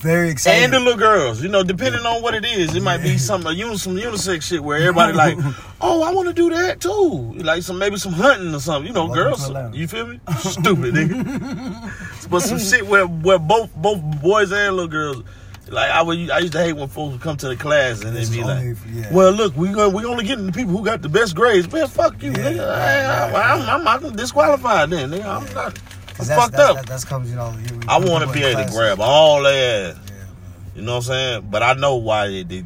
Very 0.00 0.30
excited. 0.30 0.64
and 0.64 0.72
the 0.72 0.80
little 0.80 0.98
girls, 0.98 1.42
you 1.42 1.48
know, 1.48 1.62
depending 1.62 2.06
on 2.06 2.22
what 2.22 2.34
it 2.34 2.44
is, 2.44 2.74
it 2.74 2.82
might 2.82 3.02
be 3.02 3.18
some 3.18 3.46
a 3.46 3.52
uni, 3.52 3.76
some 3.76 3.96
unisex 3.96 4.42
shit 4.42 4.62
where 4.64 4.78
everybody 4.78 5.12
like, 5.12 5.36
oh, 5.80 6.02
I 6.02 6.12
want 6.12 6.28
to 6.28 6.34
do 6.34 6.48
that 6.50 6.80
too, 6.80 7.34
like 7.36 7.62
some 7.62 7.78
maybe 7.78 7.96
some 7.98 8.12
hunting 8.14 8.54
or 8.54 8.60
something, 8.60 8.88
you 8.88 8.94
know, 8.94 9.04
Welcome 9.06 9.22
girls. 9.24 9.40
to 9.42 9.46
Atlanta. 9.48 9.76
You 9.76 9.86
feel 9.86 10.06
me? 10.06 10.20
Stupid 10.38 10.94
nigga. 10.94 12.28
but 12.30 12.40
some 12.40 12.58
shit 12.58 12.86
where 12.86 13.06
where 13.06 13.38
both 13.38 13.74
both 13.76 14.00
boys 14.22 14.50
and 14.52 14.74
little 14.76 14.88
girls. 14.88 15.22
Like 15.68 15.90
I 15.92 16.02
would, 16.02 16.30
I 16.30 16.38
used 16.40 16.54
to 16.54 16.58
hate 16.64 16.72
when 16.72 16.88
folks 16.88 17.12
would 17.12 17.20
come 17.20 17.36
to 17.36 17.48
the 17.48 17.54
class 17.54 18.02
and 18.02 18.16
they'd 18.16 18.28
be 18.28 18.42
like, 18.42 18.76
yeah. 18.92 19.12
"Well, 19.12 19.30
look, 19.30 19.56
we 19.56 19.68
go, 19.68 19.88
we 19.88 20.04
only 20.04 20.24
getting 20.24 20.46
the 20.46 20.52
people 20.52 20.76
who 20.76 20.84
got 20.84 21.00
the 21.00 21.08
best 21.08 21.36
grades." 21.36 21.70
Man, 21.70 21.86
fuck 21.86 22.20
you, 22.20 22.30
Yeah, 22.32 22.38
nigga. 22.38 22.68
right, 22.68 23.34
I, 23.36 23.56
am 23.76 23.86
I'm, 23.86 24.04
I'm 24.04 24.16
disqualified 24.16 24.90
then, 24.90 25.10
nigga. 25.10 25.26
I'm 25.26 25.54
not. 25.54 25.78
That's, 26.28 26.40
fucked 26.40 26.56
that's, 26.56 26.70
up. 26.70 26.76
That, 26.76 26.86
that's 26.86 27.04
comes, 27.04 27.30
you 27.30 27.36
know. 27.36 27.54
You, 27.58 27.80
I 27.88 27.98
want 27.98 28.26
to 28.26 28.32
be 28.32 28.44
able 28.44 28.64
to 28.64 28.70
grab 28.70 29.00
all 29.00 29.42
that. 29.42 29.96
Yeah. 29.96 30.12
You 30.74 30.82
know 30.82 30.92
what 30.92 30.96
I'm 30.98 31.02
saying? 31.02 31.48
But 31.50 31.62
I 31.62 31.74
know 31.74 31.96
why 31.96 32.28
they, 32.28 32.42
they 32.42 32.64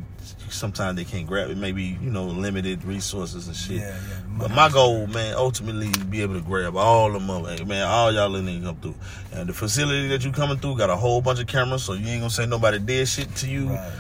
sometimes 0.55 0.97
they 0.97 1.05
can't 1.05 1.27
grab 1.27 1.51
it. 1.51 1.57
Maybe 1.57 1.99
you 2.01 2.11
know 2.11 2.27
limited 2.27 2.85
resources 2.85 3.47
and 3.49 3.57
shit. 3.57 3.81
Yeah, 3.81 3.89
yeah. 3.89 4.21
But 4.39 4.51
my 4.51 4.69
goal, 4.69 5.07
man, 5.07 5.35
ultimately 5.35 5.89
is 5.89 5.97
be 6.05 6.23
able 6.23 6.35
to 6.35 6.41
grab 6.41 6.77
all 6.77 7.13
them 7.13 7.31
up, 7.31 7.47
Hey, 7.47 7.65
man. 7.65 7.87
All 7.87 8.13
y'all 8.13 8.29
little 8.29 8.49
niggas 8.49 8.65
come 8.65 8.77
through, 8.77 8.95
and 9.33 9.49
the 9.49 9.53
facility 9.53 10.09
that 10.09 10.25
you 10.25 10.33
coming 10.33 10.59
through 10.59 10.77
got 10.77 10.91
a 10.91 10.97
whole 10.97 11.21
bunch 11.21 11.41
of 11.41 11.47
cameras, 11.47 11.85
so 11.85 11.93
you 11.93 12.07
ain't 12.07 12.21
gonna 12.21 12.31
say 12.31 12.47
nobody 12.47 12.79
did 12.79 13.09
shit 13.09 13.35
to 13.37 13.49
you. 13.49 13.69
Right. 13.71 13.93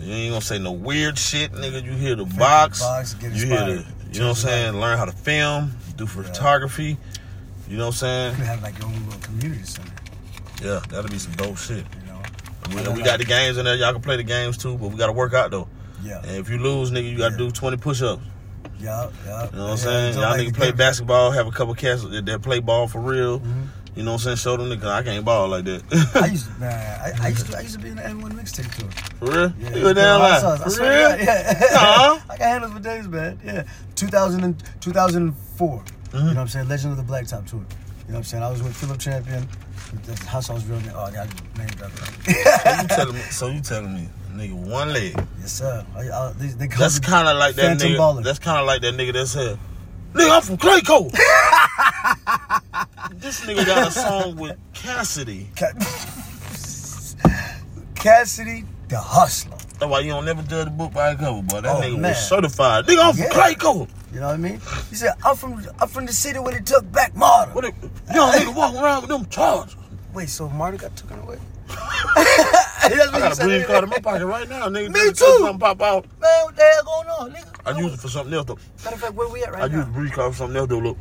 You 0.00 0.12
ain't 0.12 0.32
gonna 0.32 0.40
say 0.40 0.58
no 0.58 0.72
weird 0.72 1.18
shit, 1.18 1.52
nigga. 1.52 1.84
You 1.84 1.92
hear 1.92 2.14
the 2.14 2.24
box, 2.24 2.80
box, 2.80 3.16
you 3.22 3.46
hear 3.46 3.64
the, 3.64 3.86
you 4.12 4.20
know 4.20 4.28
what 4.28 4.30
I'm 4.30 4.34
saying? 4.34 4.80
Learn 4.80 4.96
how 4.96 5.04
to 5.04 5.12
film, 5.12 5.72
do 5.96 6.06
photography. 6.06 6.96
You 7.68 7.76
know 7.76 7.86
what 7.88 8.02
I'm 8.02 8.30
You 8.30 8.34
saying? 8.34 8.46
have 8.46 8.62
like 8.62 8.78
your 8.78 8.88
own 8.88 9.04
little 9.06 9.20
community 9.20 9.62
center. 9.64 9.92
Yeah, 10.62 10.80
that'll 10.88 11.10
be 11.10 11.18
some 11.18 11.32
dope 11.34 11.56
shit. 11.58 11.84
You 12.00 12.06
know. 12.12 12.22
We, 12.70 12.96
we 12.96 13.02
I 13.02 13.04
got 13.04 13.18
the 13.18 13.24
games 13.24 13.56
in 13.58 13.64
there. 13.64 13.76
Y'all 13.76 13.92
can 13.92 14.02
play 14.02 14.16
the 14.16 14.22
games 14.22 14.56
too, 14.58 14.76
but 14.78 14.88
we 14.88 14.96
gotta 14.96 15.12
work 15.12 15.34
out 15.34 15.50
though. 15.50 15.68
Yeah. 16.02 16.18
And 16.20 16.36
if 16.36 16.48
you 16.48 16.58
lose, 16.58 16.90
nigga, 16.90 17.10
you 17.10 17.18
gotta 17.18 17.32
Yeah. 17.34 17.38
do 17.48 17.50
20 17.50 17.76
push-ups. 17.76 18.22
Yeah. 18.78 19.10
Yeah. 19.26 19.50
You 19.50 19.56
know 19.56 19.62
what 19.64 19.70
I'm 19.72 19.76
saying? 19.76 20.14
Y'all 20.14 20.22
like 20.30 20.40
niggas 20.40 20.46
the 20.46 20.52
play 20.52 20.72
basketball, 20.72 21.30
have 21.32 21.46
a 21.46 21.50
couple 21.50 21.74
cats 21.74 22.02
that, 22.02 22.40
play 22.42 22.60
ball 22.60 22.88
for 22.88 23.00
real. 23.00 23.40
Mm-hmm. 23.40 23.62
You 23.96 24.04
know 24.04 24.12
what 24.12 24.20
I'm 24.20 24.24
saying? 24.24 24.36
Show 24.36 24.56
them 24.56 24.68
nigga, 24.70 24.86
I 24.86 25.02
can't 25.02 25.24
ball 25.24 25.48
like 25.48 25.64
that. 25.64 25.82
I 26.14 26.26
used 26.30 26.46
to, 26.46 26.60
man, 26.60 27.00
I, 27.20 27.24
I 27.26 27.28
used 27.28 27.50
to, 27.50 27.58
I 27.58 27.62
used 27.62 27.74
to 27.74 27.80
be 27.80 27.88
in 27.88 27.96
the 27.96 28.02
AND1 28.02 28.30
mixtape 28.32 28.72
tour. 28.78 28.90
for 29.18 29.24
real? 29.26 29.52
Yeah, 29.58 29.76
you 29.76 30.00
hot 30.00 30.60
lie. 30.60 30.68
For 30.70 30.70
real? 30.82 31.08
God, 31.08 31.20
yeah. 31.20 31.62
Aw. 31.72 32.24
I 32.30 32.36
got 32.36 32.46
handles 32.46 32.72
for 32.74 32.78
days, 32.80 33.08
man. 33.08 33.40
Yeah. 33.44 33.64
2000 33.96 34.44
and, 34.44 34.62
2004. 34.80 35.84
Mm-hmm. 36.08 36.16
You 36.16 36.22
know 36.22 36.28
what 36.28 36.36
I'm 36.38 36.48
saying? 36.48 36.68
Legend 36.68 36.98
of 36.98 37.06
the 37.06 37.12
Blacktop 37.12 37.46
tour. 37.48 37.60
You 37.60 37.66
know 37.66 38.06
what 38.06 38.16
I'm 38.18 38.24
saying? 38.24 38.42
I 38.42 38.50
was 38.50 38.62
with 38.62 38.74
Philip 38.76 38.98
Champion. 38.98 39.46
The 40.04 40.14
house 40.26 40.48
house 40.48 40.64
real 40.64 40.80
name. 40.80 40.92
Oh, 40.94 41.04
I 41.04 41.10
got 41.12 41.28
name 41.58 41.68
so 41.68 42.82
you 42.82 42.88
telling 42.88 43.14
me? 43.14 43.20
So 43.20 43.46
you 43.48 43.60
telling 43.60 43.94
me, 43.94 44.08
nigga, 44.32 44.52
one 44.54 44.92
leg? 44.92 45.14
yes, 45.40 45.52
sir. 45.52 45.84
I, 45.94 46.00
I, 46.10 46.32
they, 46.38 46.46
they 46.48 46.66
That's 46.68 46.98
kind 46.98 47.28
of 47.28 47.36
like 47.36 47.54
that 47.56 47.78
nigga. 47.78 47.96
Baller. 47.96 48.22
That's 48.24 48.38
kind 48.38 48.58
of 48.58 48.66
like 48.66 48.80
that 48.82 48.94
nigga 48.94 49.12
that 49.14 49.26
said, 49.26 49.58
"Nigga, 50.14 50.36
I'm 50.36 50.42
from 50.42 50.56
Clayco." 50.58 51.10
this 53.20 53.40
nigga 53.46 53.66
got 53.66 53.88
a 53.88 53.90
song 53.90 54.36
with 54.36 54.56
Cassidy. 54.74 55.48
Ca- 55.56 55.72
Cassidy 57.94 58.64
the 58.88 58.98
Hustler. 58.98 59.56
That's 59.78 59.90
why 59.90 60.00
you 60.00 60.10
don't 60.10 60.24
never 60.24 60.42
judge 60.42 60.68
a 60.68 60.70
book 60.70 60.92
by 60.92 61.10
a 61.12 61.16
cover, 61.16 61.42
boy. 61.42 61.60
That 61.60 61.76
Oh, 61.76 61.80
nigga 61.80 61.98
man. 61.98 62.10
was 62.10 62.28
certified. 62.28 62.86
Nigga, 62.86 63.08
I'm 63.08 63.14
from 63.14 63.26
Clayco. 63.26 63.88
You 64.12 64.20
know 64.20 64.26
what 64.28 64.34
I 64.34 64.38
mean? 64.38 64.60
He 64.88 64.96
said, 64.96 65.12
I'm 65.24 65.36
from 65.36 65.62
I'm 65.80 65.88
from 65.88 66.06
the 66.06 66.12
city 66.12 66.38
where 66.38 66.52
they 66.54 66.60
took 66.60 66.90
back 66.92 67.14
Marta. 67.14 67.52
What? 67.52 67.64
A, 67.64 67.72
young 68.14 68.32
nigga 68.32 68.54
walking 68.54 68.80
around 68.80 69.02
with 69.02 69.10
them 69.10 69.26
charges. 69.26 69.76
Wait, 70.14 70.28
so 70.28 70.48
Marta 70.48 70.78
got 70.78 70.96
taken 70.96 71.18
away? 71.20 71.38
I 71.70 73.08
got 73.12 73.38
a 73.38 73.44
Breeze 73.44 73.66
card 73.66 73.84
in 73.84 73.90
my 73.90 73.98
pocket 73.98 74.24
right 74.26 74.48
now, 74.48 74.68
nigga. 74.68 74.90
Me 74.90 75.00
too. 75.08 75.14
Something 75.14 75.58
pop 75.58 75.82
out. 75.82 76.06
Man, 76.20 76.44
what 76.44 76.56
the 76.56 76.62
hell 76.62 76.84
going 76.84 77.08
on, 77.08 77.32
nigga? 77.32 77.60
I 77.66 77.78
use 77.78 77.92
it 77.92 78.00
for 78.00 78.08
something 78.08 78.32
else 78.32 78.46
though. 78.46 78.58
Matter 78.82 78.94
of 78.96 79.00
fact, 79.02 79.14
where 79.14 79.28
we 79.28 79.44
at 79.44 79.52
right 79.52 79.64
I 79.64 79.68
now? 79.68 79.74
I 79.74 79.76
use 79.78 79.86
the 79.86 79.92
Breeze 79.92 80.10
card 80.12 80.32
for 80.32 80.38
something 80.38 80.56
else 80.56 80.68
though. 80.68 80.78
Look, 80.78 80.96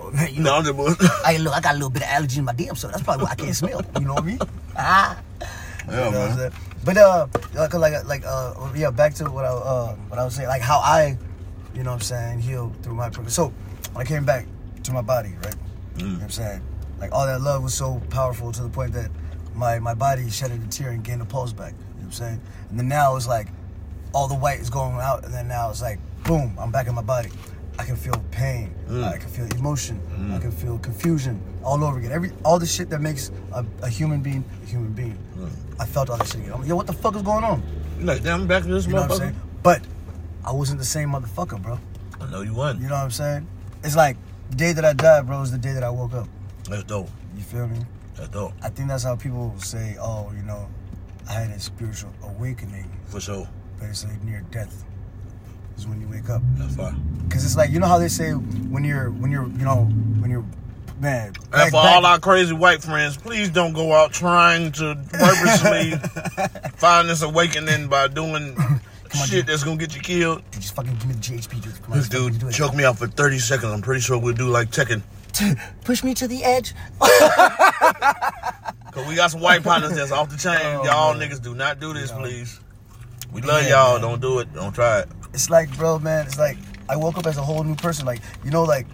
Oh, 0.00 0.10
man, 0.10 0.34
you 0.34 0.40
no, 0.42 0.60
know, 0.60 0.86
I'm 0.86 0.96
just 0.96 1.24
I 1.24 1.36
look, 1.38 1.54
I 1.54 1.60
got 1.60 1.72
a 1.72 1.74
little 1.78 1.88
bit 1.88 2.02
of 2.02 2.08
allergy 2.08 2.38
in 2.38 2.44
my 2.44 2.52
damn 2.52 2.74
so 2.76 2.88
that's 2.88 3.02
probably 3.02 3.24
why 3.24 3.30
I 3.30 3.34
can't 3.36 3.56
smell. 3.56 3.80
You 3.98 4.04
know 4.06 4.14
what 4.14 4.22
I 4.24 4.26
mean? 4.26 4.38
Ah. 4.76 5.18
Yeah, 5.40 5.48
You 5.88 5.96
know 5.96 6.20
what 6.20 6.30
I'm 6.30 6.36
man. 6.36 6.52
But 6.84 6.96
uh, 6.98 7.26
like 7.54 7.72
like 7.74 8.04
like 8.04 8.22
uh, 8.26 8.52
yeah, 8.76 8.90
back 8.90 9.14
to 9.14 9.24
what 9.30 9.46
I 9.46 9.48
uh, 9.48 9.94
what 10.08 10.18
I 10.18 10.24
was 10.24 10.34
saying, 10.34 10.48
like 10.48 10.60
how 10.60 10.78
I, 10.80 11.16
you 11.74 11.82
know, 11.82 11.90
what 11.90 11.96
I'm 11.96 12.00
saying, 12.02 12.40
healed 12.40 12.74
through 12.82 12.94
my 12.94 13.10
progress. 13.10 13.34
So 13.34 13.52
when 13.92 14.06
I 14.06 14.08
came 14.08 14.24
back 14.24 14.46
to 14.84 14.92
my 14.92 15.02
body, 15.02 15.34
right? 15.42 15.54
You 15.96 16.04
mm. 16.04 16.08
know 16.08 16.14
what 16.14 16.22
I'm 16.24 16.30
saying, 16.30 16.62
like 16.98 17.12
all 17.12 17.26
that 17.26 17.40
love 17.40 17.62
was 17.62 17.74
so 17.74 18.00
powerful 18.10 18.52
to 18.52 18.62
the 18.62 18.68
point 18.68 18.92
that 18.92 19.10
my 19.54 19.78
my 19.78 19.94
body 19.94 20.28
shedded 20.30 20.62
a 20.62 20.66
tear 20.68 20.90
and 20.90 21.04
gained 21.04 21.22
a 21.22 21.24
pulse 21.24 21.52
back. 21.52 21.72
You 21.72 21.78
know 21.78 21.84
what 21.96 22.04
I'm 22.04 22.12
saying? 22.12 22.40
And 22.70 22.78
then 22.78 22.88
now 22.88 23.16
it's 23.16 23.28
like 23.28 23.48
all 24.12 24.28
the 24.28 24.34
white 24.34 24.60
is 24.60 24.70
going 24.70 24.96
out, 24.96 25.24
and 25.24 25.34
then 25.34 25.48
now 25.48 25.70
it's 25.70 25.82
like 25.82 25.98
boom, 26.24 26.56
I'm 26.58 26.70
back 26.70 26.86
in 26.86 26.94
my 26.94 27.02
body. 27.02 27.30
I 27.78 27.84
can 27.84 27.96
feel 27.96 28.14
pain. 28.30 28.72
Mm. 28.88 29.04
I 29.04 29.18
can 29.18 29.28
feel 29.28 29.46
emotion. 29.58 30.00
Mm. 30.16 30.34
I 30.34 30.38
can 30.38 30.52
feel 30.52 30.78
confusion 30.78 31.40
all 31.64 31.82
over 31.82 31.98
again. 31.98 32.12
Every 32.12 32.30
all 32.44 32.58
the 32.58 32.66
shit 32.66 32.88
that 32.90 33.00
makes 33.00 33.32
a, 33.52 33.64
a 33.82 33.88
human 33.88 34.20
being 34.20 34.44
a 34.62 34.66
human 34.66 34.92
being. 34.92 35.18
I 35.80 35.86
felt 35.86 36.08
all 36.08 36.16
that 36.16 36.26
shit 36.26 36.36
again. 36.36 36.52
I'm 36.52 36.60
like, 36.60 36.68
yo, 36.68 36.76
what 36.76 36.86
the 36.86 36.92
fuck 36.92 37.16
is 37.16 37.22
going 37.22 37.42
on? 37.42 37.62
Like, 38.00 38.22
damn, 38.22 38.42
I'm 38.42 38.46
back 38.46 38.62
to 38.62 38.68
this 38.68 38.86
You 38.86 38.92
know 38.92 39.02
what 39.02 39.10
I'm 39.10 39.16
motherfucker. 39.16 39.20
saying? 39.20 39.40
But 39.62 39.82
I 40.44 40.52
wasn't 40.52 40.78
the 40.78 40.84
same 40.84 41.10
motherfucker, 41.10 41.60
bro. 41.62 41.78
I 42.20 42.30
know 42.30 42.42
you 42.42 42.54
won. 42.54 42.80
You 42.80 42.88
know 42.88 42.94
what 42.94 43.00
I'm 43.04 43.10
saying? 43.10 43.46
It's 43.82 43.96
like 43.96 44.16
the 44.50 44.56
day 44.56 44.72
that 44.72 44.84
I 44.84 44.92
died, 44.92 45.26
bro, 45.26 45.40
is 45.42 45.50
the 45.50 45.58
day 45.58 45.72
that 45.72 45.82
I 45.82 45.90
woke 45.90 46.14
up. 46.14 46.28
That's 46.68 46.84
dope. 46.84 47.08
You 47.36 47.42
feel 47.42 47.66
me? 47.66 47.80
That's 48.14 48.28
dope. 48.28 48.52
I 48.62 48.68
think 48.68 48.88
that's 48.88 49.04
how 49.04 49.16
people 49.16 49.54
say, 49.58 49.96
oh, 50.00 50.32
you 50.36 50.42
know, 50.42 50.68
I 51.28 51.32
had 51.32 51.50
a 51.50 51.60
spiritual 51.60 52.12
awakening, 52.22 52.90
For 53.06 53.20
sure. 53.20 53.48
but 53.78 53.88
it's 53.88 54.04
like 54.04 54.22
near 54.22 54.42
death 54.50 54.84
is 55.76 55.86
when 55.86 56.00
you 56.00 56.08
wake 56.08 56.28
up. 56.30 56.42
That's 56.56 56.76
fine. 56.76 57.26
Cause 57.30 57.44
it's 57.44 57.56
like 57.56 57.70
you 57.70 57.80
know 57.80 57.86
how 57.88 57.98
they 57.98 58.08
say 58.08 58.30
when 58.32 58.84
you're 58.84 59.10
when 59.10 59.30
you're 59.32 59.48
you 59.48 59.64
know 59.64 59.84
when 60.20 60.30
you're 60.30 60.44
man. 61.00 61.28
And 61.28 61.50
back- 61.50 61.66
for 61.70 61.82
back- 61.82 61.96
all 61.96 62.06
our 62.06 62.18
crazy 62.20 62.52
white 62.52 62.82
friends, 62.82 63.16
please 63.16 63.48
don't 63.48 63.72
go 63.72 63.92
out 63.92 64.12
trying 64.12 64.70
to 64.72 64.94
purposely 65.12 65.92
find 66.76 67.08
this 67.08 67.22
awakening 67.22 67.88
by 67.88 68.06
doing 68.08 68.54
on, 69.20 69.26
shit 69.26 69.36
dude. 69.38 69.46
that's 69.46 69.64
gonna 69.64 69.76
get 69.76 69.94
you 69.94 70.00
killed. 70.02 70.42
just 70.52 70.74
fucking 70.74 70.94
give 70.96 71.06
me 71.06 71.14
the 71.14 71.20
GHP, 71.20 71.62
dude. 71.62 71.82
Come 71.82 71.92
on, 71.94 72.02
dude 72.02 72.38
do 72.38 72.50
choke 72.50 72.74
me 72.74 72.84
out 72.84 72.98
for 72.98 73.06
30 73.06 73.38
seconds. 73.38 73.72
I'm 73.72 73.82
pretty 73.82 74.00
sure 74.00 74.18
we'll 74.18 74.34
do 74.34 74.48
like 74.48 74.70
Tekken. 74.70 75.02
push 75.84 76.04
me 76.04 76.14
to 76.14 76.28
the 76.28 76.44
edge. 76.44 76.74
Cause 78.92 79.06
we 79.08 79.14
got 79.16 79.30
some 79.30 79.40
white 79.40 79.62
partners 79.64 79.94
that's 79.96 80.12
off 80.12 80.30
the 80.30 80.36
chain. 80.36 80.56
Oh, 80.62 80.84
y'all 80.84 81.14
man. 81.14 81.28
niggas 81.28 81.42
do 81.42 81.54
not 81.54 81.80
do 81.80 81.92
this, 81.92 82.10
You 82.10 82.16
know. 82.16 82.22
please. 82.22 82.60
We 83.32 83.40
love 83.42 83.62
Yeah, 83.64 83.70
y'all. 83.70 83.92
man. 83.94 84.02
Don't 84.02 84.20
do 84.20 84.38
it. 84.38 84.52
Don't 84.54 84.72
try 84.72 85.00
it. 85.00 85.08
It's 85.32 85.50
like, 85.50 85.74
bro, 85.76 85.98
man. 85.98 86.26
It's 86.26 86.38
like 86.38 86.56
I 86.88 86.96
woke 86.96 87.18
up 87.18 87.26
as 87.26 87.36
a 87.36 87.42
whole 87.42 87.64
new 87.64 87.74
person. 87.74 88.06
Like 88.06 88.20
you 88.44 88.50
know, 88.52 88.62
like 88.62 88.86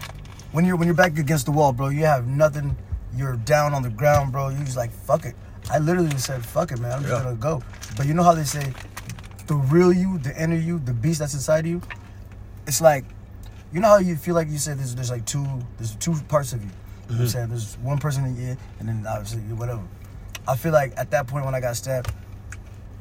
when 0.52 0.64
you're 0.64 0.76
when 0.76 0.86
you're 0.88 0.94
back 0.96 1.18
against 1.18 1.44
the 1.46 1.52
wall, 1.52 1.72
bro. 1.72 1.88
You 1.90 2.06
have 2.06 2.26
nothing. 2.26 2.76
You're 3.14 3.36
down 3.36 3.74
on 3.74 3.82
the 3.82 3.90
ground, 3.90 4.32
bro. 4.32 4.48
You 4.48 4.64
just 4.64 4.76
like 4.78 4.90
fuck 4.92 5.26
it. 5.26 5.34
I 5.70 5.78
literally 5.78 6.08
just 6.08 6.24
said 6.24 6.44
fuck 6.44 6.72
it, 6.72 6.78
man. 6.80 6.92
I'm 6.92 7.02
just 7.02 7.12
Yeah. 7.12 7.22
gonna 7.22 7.36
go. 7.36 7.62
But 7.98 8.06
you 8.06 8.14
know 8.14 8.22
how 8.22 8.32
they 8.34 8.44
say, 8.44 8.72
the 9.50 9.56
real 9.56 9.92
you, 9.92 10.16
the 10.18 10.40
inner 10.40 10.54
you, 10.54 10.78
the 10.78 10.92
beast 10.92 11.18
that's 11.18 11.34
inside 11.34 11.64
of 11.64 11.66
you. 11.66 11.82
It's 12.68 12.80
like, 12.80 13.04
you 13.72 13.80
know 13.80 13.88
how 13.88 13.98
you 13.98 14.14
feel 14.14 14.36
like 14.36 14.48
you 14.48 14.58
said 14.58 14.78
there's 14.78 14.94
there's 14.94 15.10
like 15.10 15.26
two 15.26 15.44
there's 15.76 15.96
two 15.96 16.14
parts 16.28 16.52
of 16.52 16.62
you. 16.62 16.70
You 16.70 16.74
mm-hmm. 16.74 17.16
know 17.16 17.22
I'm 17.22 17.28
saying 17.28 17.48
there's 17.48 17.74
one 17.78 17.98
person 17.98 18.24
in 18.26 18.36
you, 18.36 18.56
and 18.78 18.88
then 18.88 19.04
obviously 19.08 19.40
whatever. 19.54 19.82
I 20.46 20.54
feel 20.54 20.70
like 20.70 20.92
at 20.96 21.10
that 21.10 21.26
point 21.26 21.44
when 21.44 21.56
I 21.56 21.60
got 21.60 21.74
stabbed, 21.74 22.12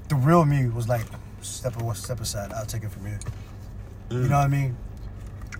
the 0.07 0.15
real 0.15 0.43
me 0.43 0.67
was 0.69 0.87
like, 0.87 1.05
step 1.41 1.79
a- 1.79 1.95
step 1.95 2.19
aside. 2.19 2.51
I'll 2.51 2.65
take 2.65 2.83
it 2.83 2.89
from 2.89 3.05
here. 3.05 3.19
You 4.09 4.17
mm. 4.17 4.29
know 4.29 4.37
what 4.39 4.45
I 4.45 4.47
mean? 4.47 4.75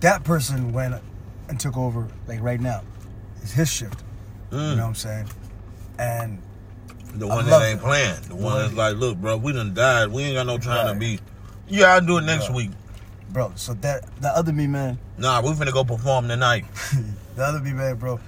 That 0.00 0.24
person 0.24 0.72
went 0.72 1.00
and 1.48 1.60
took 1.60 1.76
over 1.76 2.08
like 2.26 2.42
right 2.42 2.60
now. 2.60 2.82
It's 3.42 3.52
his 3.52 3.70
shift. 3.70 4.02
You 4.50 4.58
know 4.58 4.64
mm. 4.64 4.76
what 4.78 4.84
I'm 4.86 4.94
saying? 4.96 5.28
And 6.00 6.42
The 7.14 7.26
one 7.26 7.46
that 7.46 7.62
ain't 7.62 7.80
playing. 7.80 8.16
The 8.28 8.36
one 8.36 8.58
that's 8.62 8.74
like, 8.74 8.96
look, 8.96 9.16
bro, 9.18 9.36
we 9.36 9.52
done 9.52 9.74
died. 9.74 10.08
We 10.08 10.22
ain't 10.24 10.34
got 10.36 10.46
no 10.46 10.58
time 10.58 10.92
to 10.94 10.98
be. 10.98 11.18
Yeah, 11.68 11.94
I'll 11.94 12.00
do 12.00 12.18
it 12.18 12.22
next 12.22 12.48
Right. 12.48 12.56
week. 12.56 12.70
bro, 13.30 13.52
so 13.56 13.74
that 13.74 14.04
the 14.20 14.28
other 14.28 14.52
me 14.52 14.66
man, 14.66 14.98
Nah, 15.18 15.40
we 15.40 15.50
finna 15.50 15.72
go 15.72 15.84
perform 15.84 16.26
tonight. 16.28 16.64
the 17.36 17.44
other 17.44 17.60
me 17.60 17.72
man, 17.72 17.96
bro. 17.96 18.18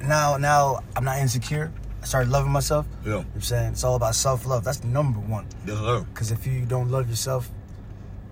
Now 0.00 0.36
now 0.36 0.80
I'm 0.94 1.04
not 1.04 1.18
insecure. 1.18 1.72
I 2.02 2.06
started 2.06 2.30
loving 2.30 2.52
myself. 2.52 2.86
Yeah. 3.02 3.04
You 3.04 3.10
know 3.10 3.16
what 3.18 3.26
I'm 3.34 3.40
saying? 3.40 3.72
It's 3.72 3.84
all 3.84 3.96
about 3.96 4.14
self 4.14 4.46
love. 4.46 4.64
That's 4.64 4.84
number 4.84 5.18
one. 5.20 5.46
Yes, 5.66 5.78
sir. 5.78 6.00
Because 6.12 6.30
if 6.30 6.46
you 6.46 6.64
don't 6.64 6.90
love 6.90 7.08
yourself, 7.08 7.50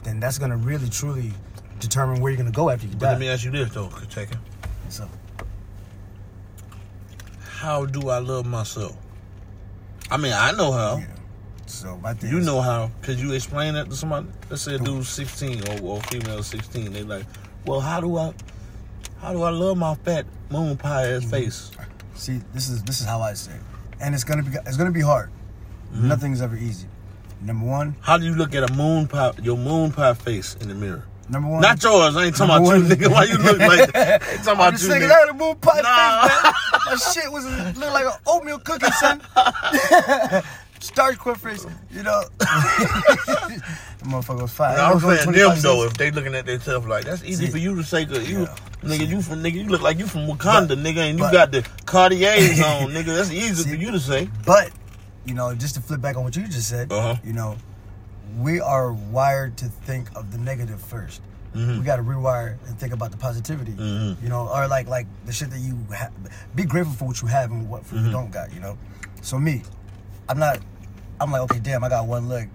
then 0.04 0.20
that's 0.20 0.38
gonna 0.38 0.56
really 0.56 0.88
truly 0.88 1.32
determine 1.80 2.20
where 2.20 2.30
you're 2.32 2.38
gonna 2.38 2.50
go 2.50 2.70
after 2.70 2.86
you 2.86 2.92
But 2.92 3.00
die. 3.00 3.10
let 3.12 3.20
me 3.20 3.28
ask 3.28 3.44
you 3.44 3.50
this 3.50 3.70
though, 3.72 3.90
check 4.08 4.30
it. 4.30 4.38
So 4.90 5.08
How 7.64 7.86
do 7.86 8.10
I 8.10 8.18
love 8.18 8.44
myself? 8.44 8.94
I 10.10 10.18
mean, 10.18 10.34
I 10.34 10.52
know 10.52 10.70
how. 10.72 10.98
yeah. 10.98 11.06
So 11.66 11.96
my 11.96 12.12
thing 12.12 12.30
You 12.30 12.38
is- 12.38 12.46
know 12.46 12.60
how. 12.60 12.90
Could 13.00 13.18
you 13.18 13.32
explain 13.32 13.72
that 13.74 13.88
to 13.88 13.96
somebody? 13.96 14.26
Let's 14.50 14.60
say 14.62 14.74
a 14.74 14.78
dude's 14.78 15.08
16 15.08 15.66
or, 15.68 15.80
or 15.96 16.00
female 16.02 16.42
16. 16.42 16.92
They 16.92 17.02
like, 17.04 17.24
well, 17.64 17.80
how 17.80 18.00
do 18.02 18.18
I, 18.18 18.34
how 19.22 19.32
do 19.32 19.42
I 19.42 19.48
love 19.50 19.78
my 19.78 19.94
fat 19.94 20.26
moon 20.50 20.76
pie 20.76 21.04
Mm-hmm. 21.06 21.24
ass 21.24 21.30
face? 21.30 21.70
See, 22.14 22.40
this 22.52 22.68
is 22.68 22.82
this 22.84 23.00
is 23.00 23.06
how 23.06 23.20
I 23.22 23.32
say, 23.32 23.52
it. 23.52 23.60
and 24.00 24.14
it's 24.14 24.24
gonna 24.24 24.42
be 24.42 24.50
it's 24.66 24.76
gonna 24.76 24.90
be 24.92 25.00
hard. 25.00 25.30
Mm-hmm. 25.92 26.08
Nothing's 26.08 26.42
ever 26.42 26.56
easy. 26.56 26.86
Number 27.40 27.66
one, 27.66 27.96
How 28.02 28.18
do 28.18 28.24
you 28.26 28.34
look 28.34 28.54
at 28.54 28.70
a 28.70 28.72
moon 28.74 29.08
pie, 29.08 29.32
your 29.42 29.56
moon 29.56 29.90
pie 29.90 30.12
face 30.14 30.54
in 30.60 30.68
the 30.68 30.74
mirror? 30.74 31.04
Number 31.28 31.48
one. 31.48 31.60
Not 31.60 31.82
yours. 31.82 32.16
I 32.16 32.24
ain't 32.24 32.36
talking 32.36 32.56
about 32.56 32.70
Number 32.70 32.88
you, 32.94 32.96
nigga. 33.08 33.12
Why 33.12 33.24
you 33.24 33.38
look 33.38 33.58
like 33.58 33.92
that? 33.92 34.22
I 34.22 34.30
ain't 34.32 34.44
talking 34.44 34.48
I'm 34.48 34.54
about 34.74 34.82
you, 34.82 34.88
nigga. 34.88 35.08
that 35.08 35.20
had 35.20 35.28
a 35.30 35.34
moon 35.34 35.56
pie 35.56 35.80
Nah. 35.82 36.28
face. 36.28 36.52
My 36.86 36.96
shit 37.22 37.32
was 37.32 37.44
look 37.78 37.92
like 37.92 38.06
an 38.06 38.12
oatmeal 38.26 38.58
cookie, 38.58 38.90
son. 38.92 39.20
Starch 40.80 41.18
quick 41.18 41.38
face, 41.38 41.64
you 41.90 42.02
know. 42.02 42.22
the 42.38 43.62
motherfucker 44.04 44.42
was 44.42 44.52
fine. 44.52 44.78
I'm 44.78 44.94
was 44.94 45.02
saying 45.02 45.22
25 45.24 45.34
them 45.54 45.62
though, 45.62 45.84
if 45.86 45.94
they 45.94 46.10
looking 46.10 46.34
at 46.34 46.44
themselves 46.44 46.86
like 46.86 47.04
that's 47.06 47.24
easy 47.24 47.46
for 47.46 47.56
you 47.58 47.74
to 47.76 47.82
say, 47.82 48.04
cause 48.04 48.28
you, 48.28 48.40
Yeah. 48.40 48.56
nigga, 48.82 49.08
you 49.08 49.22
from 49.22 49.42
nigga, 49.42 49.54
you 49.54 49.64
look 49.64 49.80
like 49.80 49.98
you 49.98 50.06
from 50.06 50.26
Wakanda, 50.26 50.68
But- 50.68 50.78
nigga, 50.78 50.98
and 51.08 51.18
you 51.18 51.24
but- 51.24 51.32
got 51.32 51.52
the 51.52 51.62
Cartiers 51.86 52.60
on, 52.60 52.90
nigga. 52.90 53.06
That's 53.16 53.30
easy 53.30 53.62
See. 53.62 53.70
for 53.70 53.76
you 53.76 53.92
to 53.92 54.00
say. 54.00 54.28
But 54.44 54.70
you 55.24 55.32
know, 55.32 55.54
just 55.54 55.74
to 55.76 55.80
flip 55.80 56.02
back 56.02 56.16
on 56.18 56.24
what 56.24 56.36
you 56.36 56.46
just 56.46 56.68
said, 56.68 56.92
Uh-huh. 56.92 57.16
you 57.24 57.32
know, 57.32 57.56
we 58.38 58.60
are 58.60 58.92
wired 58.92 59.56
to 59.58 59.66
think 59.66 60.08
of 60.16 60.30
the 60.32 60.38
negative 60.38 60.80
1st 60.80 61.20
Mhm. 61.54 61.78
We 61.78 61.84
got 61.84 61.96
to 61.96 62.02
rewire 62.02 62.56
and 62.66 62.76
think 62.80 62.92
about 62.92 63.12
the 63.12 63.16
positivity. 63.16 63.72
Mhm. 63.74 64.20
You 64.20 64.28
know, 64.28 64.48
or 64.48 64.66
like 64.66 64.88
like 64.88 65.06
the 65.24 65.32
shit 65.32 65.50
that 65.50 65.60
you 65.60 65.78
have. 65.96 66.10
Be 66.56 66.64
grateful 66.64 66.94
for 66.94 67.04
what 67.04 67.22
you 67.22 67.28
have 67.28 67.52
and 67.52 67.68
what 67.68 67.84
Mm-hmm. 67.84 68.06
you 68.06 68.10
don't 68.10 68.32
got. 68.32 68.52
You 68.52 68.58
know. 68.58 68.76
So 69.22 69.38
me, 69.38 69.62
I'm 70.28 70.36
not. 70.38 70.58
I'm 71.20 71.30
like, 71.30 71.42
okay, 71.42 71.60
damn, 71.60 71.84
I 71.84 71.88
got 71.88 72.08
one 72.08 72.28
leg, 72.28 72.50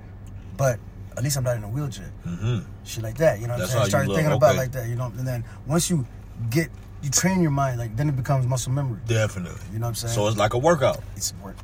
but 0.57 0.79
at 1.15 1.23
least 1.23 1.37
I'm 1.37 1.45
not 1.45 1.55
in 1.55 1.63
a 1.63 1.69
wheelchair. 1.69 2.11
Mm-hmm. 2.27 2.59
Shit 2.83 3.01
like 3.03 3.17
that. 3.19 3.39
You 3.39 3.47
know 3.47 3.53
what 3.53 3.59
That's 3.59 3.71
I'm 3.71 3.77
how 3.79 3.83
saying? 3.83 3.85
you 3.85 3.89
Start 3.89 4.07
love- 4.09 4.17
thinking 4.17 4.33
about 4.35 4.49
okay. 4.49 4.57
like 4.57 4.71
that. 4.73 4.89
You 4.89 4.95
know, 4.97 5.13
and 5.17 5.25
then 5.25 5.45
once 5.65 5.89
you 5.89 6.05
get, 6.49 6.69
you 7.01 7.09
train 7.09 7.41
your 7.41 7.51
mind, 7.51 7.79
like 7.79 7.95
then 7.95 8.09
it 8.09 8.17
becomes 8.17 8.45
muscle 8.47 8.73
memory. 8.73 8.99
Definitely. 9.07 9.61
You 9.71 9.79
know 9.79 9.85
what 9.85 9.89
I'm 9.91 9.95
saying? 9.95 10.13
So 10.13 10.27
it's 10.27 10.35
like 10.35 10.53
a 10.55 10.57
workout. 10.57 11.01
it's 11.15 11.33
work. 11.41 11.55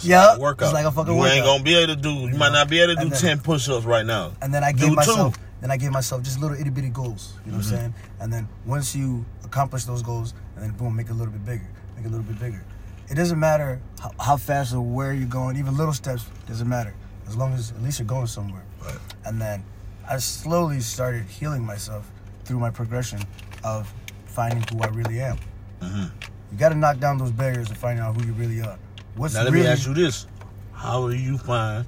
It's 0.00 0.08
Yeah, 0.08 0.26
like 0.26 0.38
a 0.38 0.40
workout. 0.40 0.66
it's 0.68 0.74
like 0.74 0.86
a 0.86 0.90
fucking 0.92 1.12
you 1.14 1.20
workout. 1.20 1.36
ain't 1.36 1.44
gonna 1.44 1.62
be 1.62 1.74
able 1.74 1.94
to 1.94 2.00
do. 2.00 2.10
You, 2.10 2.36
might 2.36 2.52
not 2.52 2.68
be 2.70 2.80
able 2.80 2.94
to 2.96 3.02
do 3.02 3.08
then- 3.10 3.20
ten 3.20 3.38
push-ups 3.40 3.84
right 3.84 4.04
now. 4.06 4.32
And 4.40 4.52
then 4.52 4.64
I 4.64 4.72
Do 4.72 4.86
gave 4.88 4.94
myself, 4.96 5.34
two. 5.36 5.40
then 5.60 5.70
I 5.70 5.76
gave 5.76 5.90
myself 5.92 6.22
just 6.22 6.40
little 6.40 6.56
itty 6.58 6.70
bitty 6.70 6.88
goals. 6.88 7.34
You 7.44 7.52
know 7.52 7.58
Mm-hmm. 7.58 7.70
what 7.70 7.72
I'm 7.74 7.78
saying? 7.78 7.94
And 8.20 8.32
then 8.32 8.48
once 8.66 8.94
you 8.96 9.24
accomplish 9.44 9.84
those 9.84 10.02
goals, 10.02 10.32
and 10.56 10.64
then 10.64 10.70
boom, 10.72 10.96
make 10.96 11.06
it 11.08 11.12
a 11.12 11.14
little 11.14 11.32
bit 11.32 11.44
bigger, 11.44 11.68
make 11.96 12.04
it 12.04 12.08
a 12.08 12.10
little 12.10 12.24
bit 12.24 12.38
bigger. 12.40 12.64
It 13.10 13.14
doesn't 13.16 13.38
matter 13.38 13.80
how, 14.00 14.12
how 14.20 14.36
fast 14.36 14.72
or 14.74 14.80
where 14.80 15.12
you're 15.12 15.26
going. 15.28 15.56
Even 15.56 15.76
little 15.76 15.92
steps 15.94 16.24
doesn't 16.46 16.68
matter 16.68 16.94
as 17.28 17.36
long 17.36 17.52
as 17.54 17.72
at 17.72 17.82
least 17.82 17.98
you're 17.98 18.06
going 18.06 18.26
somewhere. 18.28 18.62
Right. 18.84 18.96
And 19.26 19.40
then 19.40 19.64
I 20.08 20.16
slowly 20.18 20.80
started 20.80 21.24
healing 21.26 21.64
myself 21.64 22.10
through 22.44 22.58
my 22.60 22.70
progression 22.70 23.20
of 23.64 23.92
finding 24.26 24.64
who 24.72 24.80
I 24.82 24.86
really 24.88 25.20
am. 25.20 25.38
Mhm. 25.82 26.10
You 26.52 26.58
got 26.58 26.70
to 26.70 26.74
knock 26.74 26.98
down 26.98 27.18
those 27.18 27.30
barriers 27.32 27.68
to 27.68 27.74
find 27.74 28.00
out 28.00 28.16
who 28.16 28.26
you 28.26 28.32
really 28.32 28.60
are. 28.62 28.76
What's 29.16 29.34
Now 29.34 29.42
let 29.44 29.52
really 29.52 29.64
me 29.66 29.70
ask 29.72 29.86
you 29.86 29.94
this: 29.94 30.26
How 30.72 31.08
do 31.08 31.16
you 31.16 31.38
find 31.38 31.84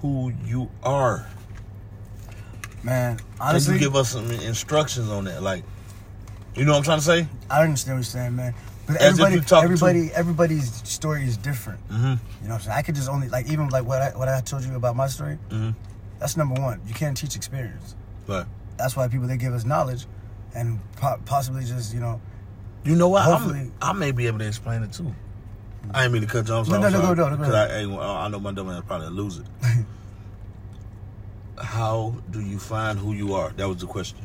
who 0.00 0.32
you 0.44 0.70
are? 0.82 1.26
man? 2.82 3.18
Can 3.18 3.26
Honestly, 3.40 3.74
you 3.74 3.80
give 3.80 3.96
us 3.96 4.10
some 4.10 4.30
instructions 4.30 5.10
on 5.10 5.24
that? 5.24 5.42
Like, 5.42 5.64
you 6.54 6.64
know 6.64 6.72
what 6.72 6.78
I'm 6.78 6.84
trying 6.84 6.98
to 6.98 7.04
say? 7.04 7.28
I 7.50 7.62
understand 7.62 7.98
what 7.98 7.98
you're 7.98 8.04
saying, 8.04 8.36
man. 8.36 8.54
But 8.86 8.96
As 8.96 9.20
everybody, 9.20 9.36
talking 9.40 9.48
to- 9.50 9.64
everybody, 9.64 10.10
everybody's 10.14 10.88
story 10.88 11.24
is 11.24 11.36
different. 11.36 11.86
Mm-hmm. 11.88 12.04
You 12.04 12.08
know 12.10 12.16
what 12.42 12.52
I'm 12.54 12.60
saying? 12.60 12.76
I 12.78 12.82
could 12.82 12.94
just 12.94 13.08
only 13.08 13.28
like 13.28 13.48
even 13.50 13.68
like 13.68 13.84
what 13.84 14.00
I 14.02 14.10
what 14.16 14.28
I 14.28 14.40
told 14.40 14.64
you 14.64 14.74
about 14.74 14.96
my 14.96 15.06
story. 15.06 15.38
Mm-hmm. 15.50 15.70
That's 16.18 16.36
number 16.36 16.60
one. 16.60 16.80
You 16.86 16.94
can't 16.94 17.16
teach 17.16 17.36
experience. 17.36 17.94
But 18.26 18.46
That's 18.76 18.96
why 18.96 19.08
people 19.08 19.26
they 19.26 19.36
give 19.36 19.52
us 19.52 19.64
knowledge, 19.64 20.06
and 20.54 20.78
po- 20.96 21.20
possibly 21.24 21.64
just 21.64 21.92
you 21.94 22.00
know. 22.00 22.20
you 22.84 22.94
know 22.96 23.08
what? 23.08 23.22
I 23.82 23.92
may 23.92 24.12
be 24.12 24.26
able 24.26 24.38
to 24.40 24.46
explain 24.46 24.82
it 24.82 24.92
too. 24.92 25.14
I 25.92 26.04
ain't 26.04 26.12
mean 26.12 26.22
to 26.22 26.28
cut 26.28 26.46
you 26.46 26.54
off. 26.54 26.66
so 26.66 26.72
No, 26.72 26.78
no, 26.80 26.88
no, 26.90 27.00
sorry, 27.00 27.16
no, 27.16 27.28
no, 27.28 27.30
go 27.30 27.36
Because. 27.38 27.54
I, 27.54 27.78
ain't- 27.80 27.92
I 27.98 28.28
know 28.28 28.38
my 28.40 28.52
dumb 28.52 28.68
ass 28.70 28.82
probably 28.86 29.08
lose 29.08 29.38
it. 29.38 29.46
How 31.58 32.14
do 32.30 32.40
you 32.40 32.58
find 32.58 32.98
who 32.98 33.12
you 33.12 33.34
are? 33.34 33.50
That 33.50 33.68
was 33.68 33.78
the 33.78 33.86
question, 33.86 34.18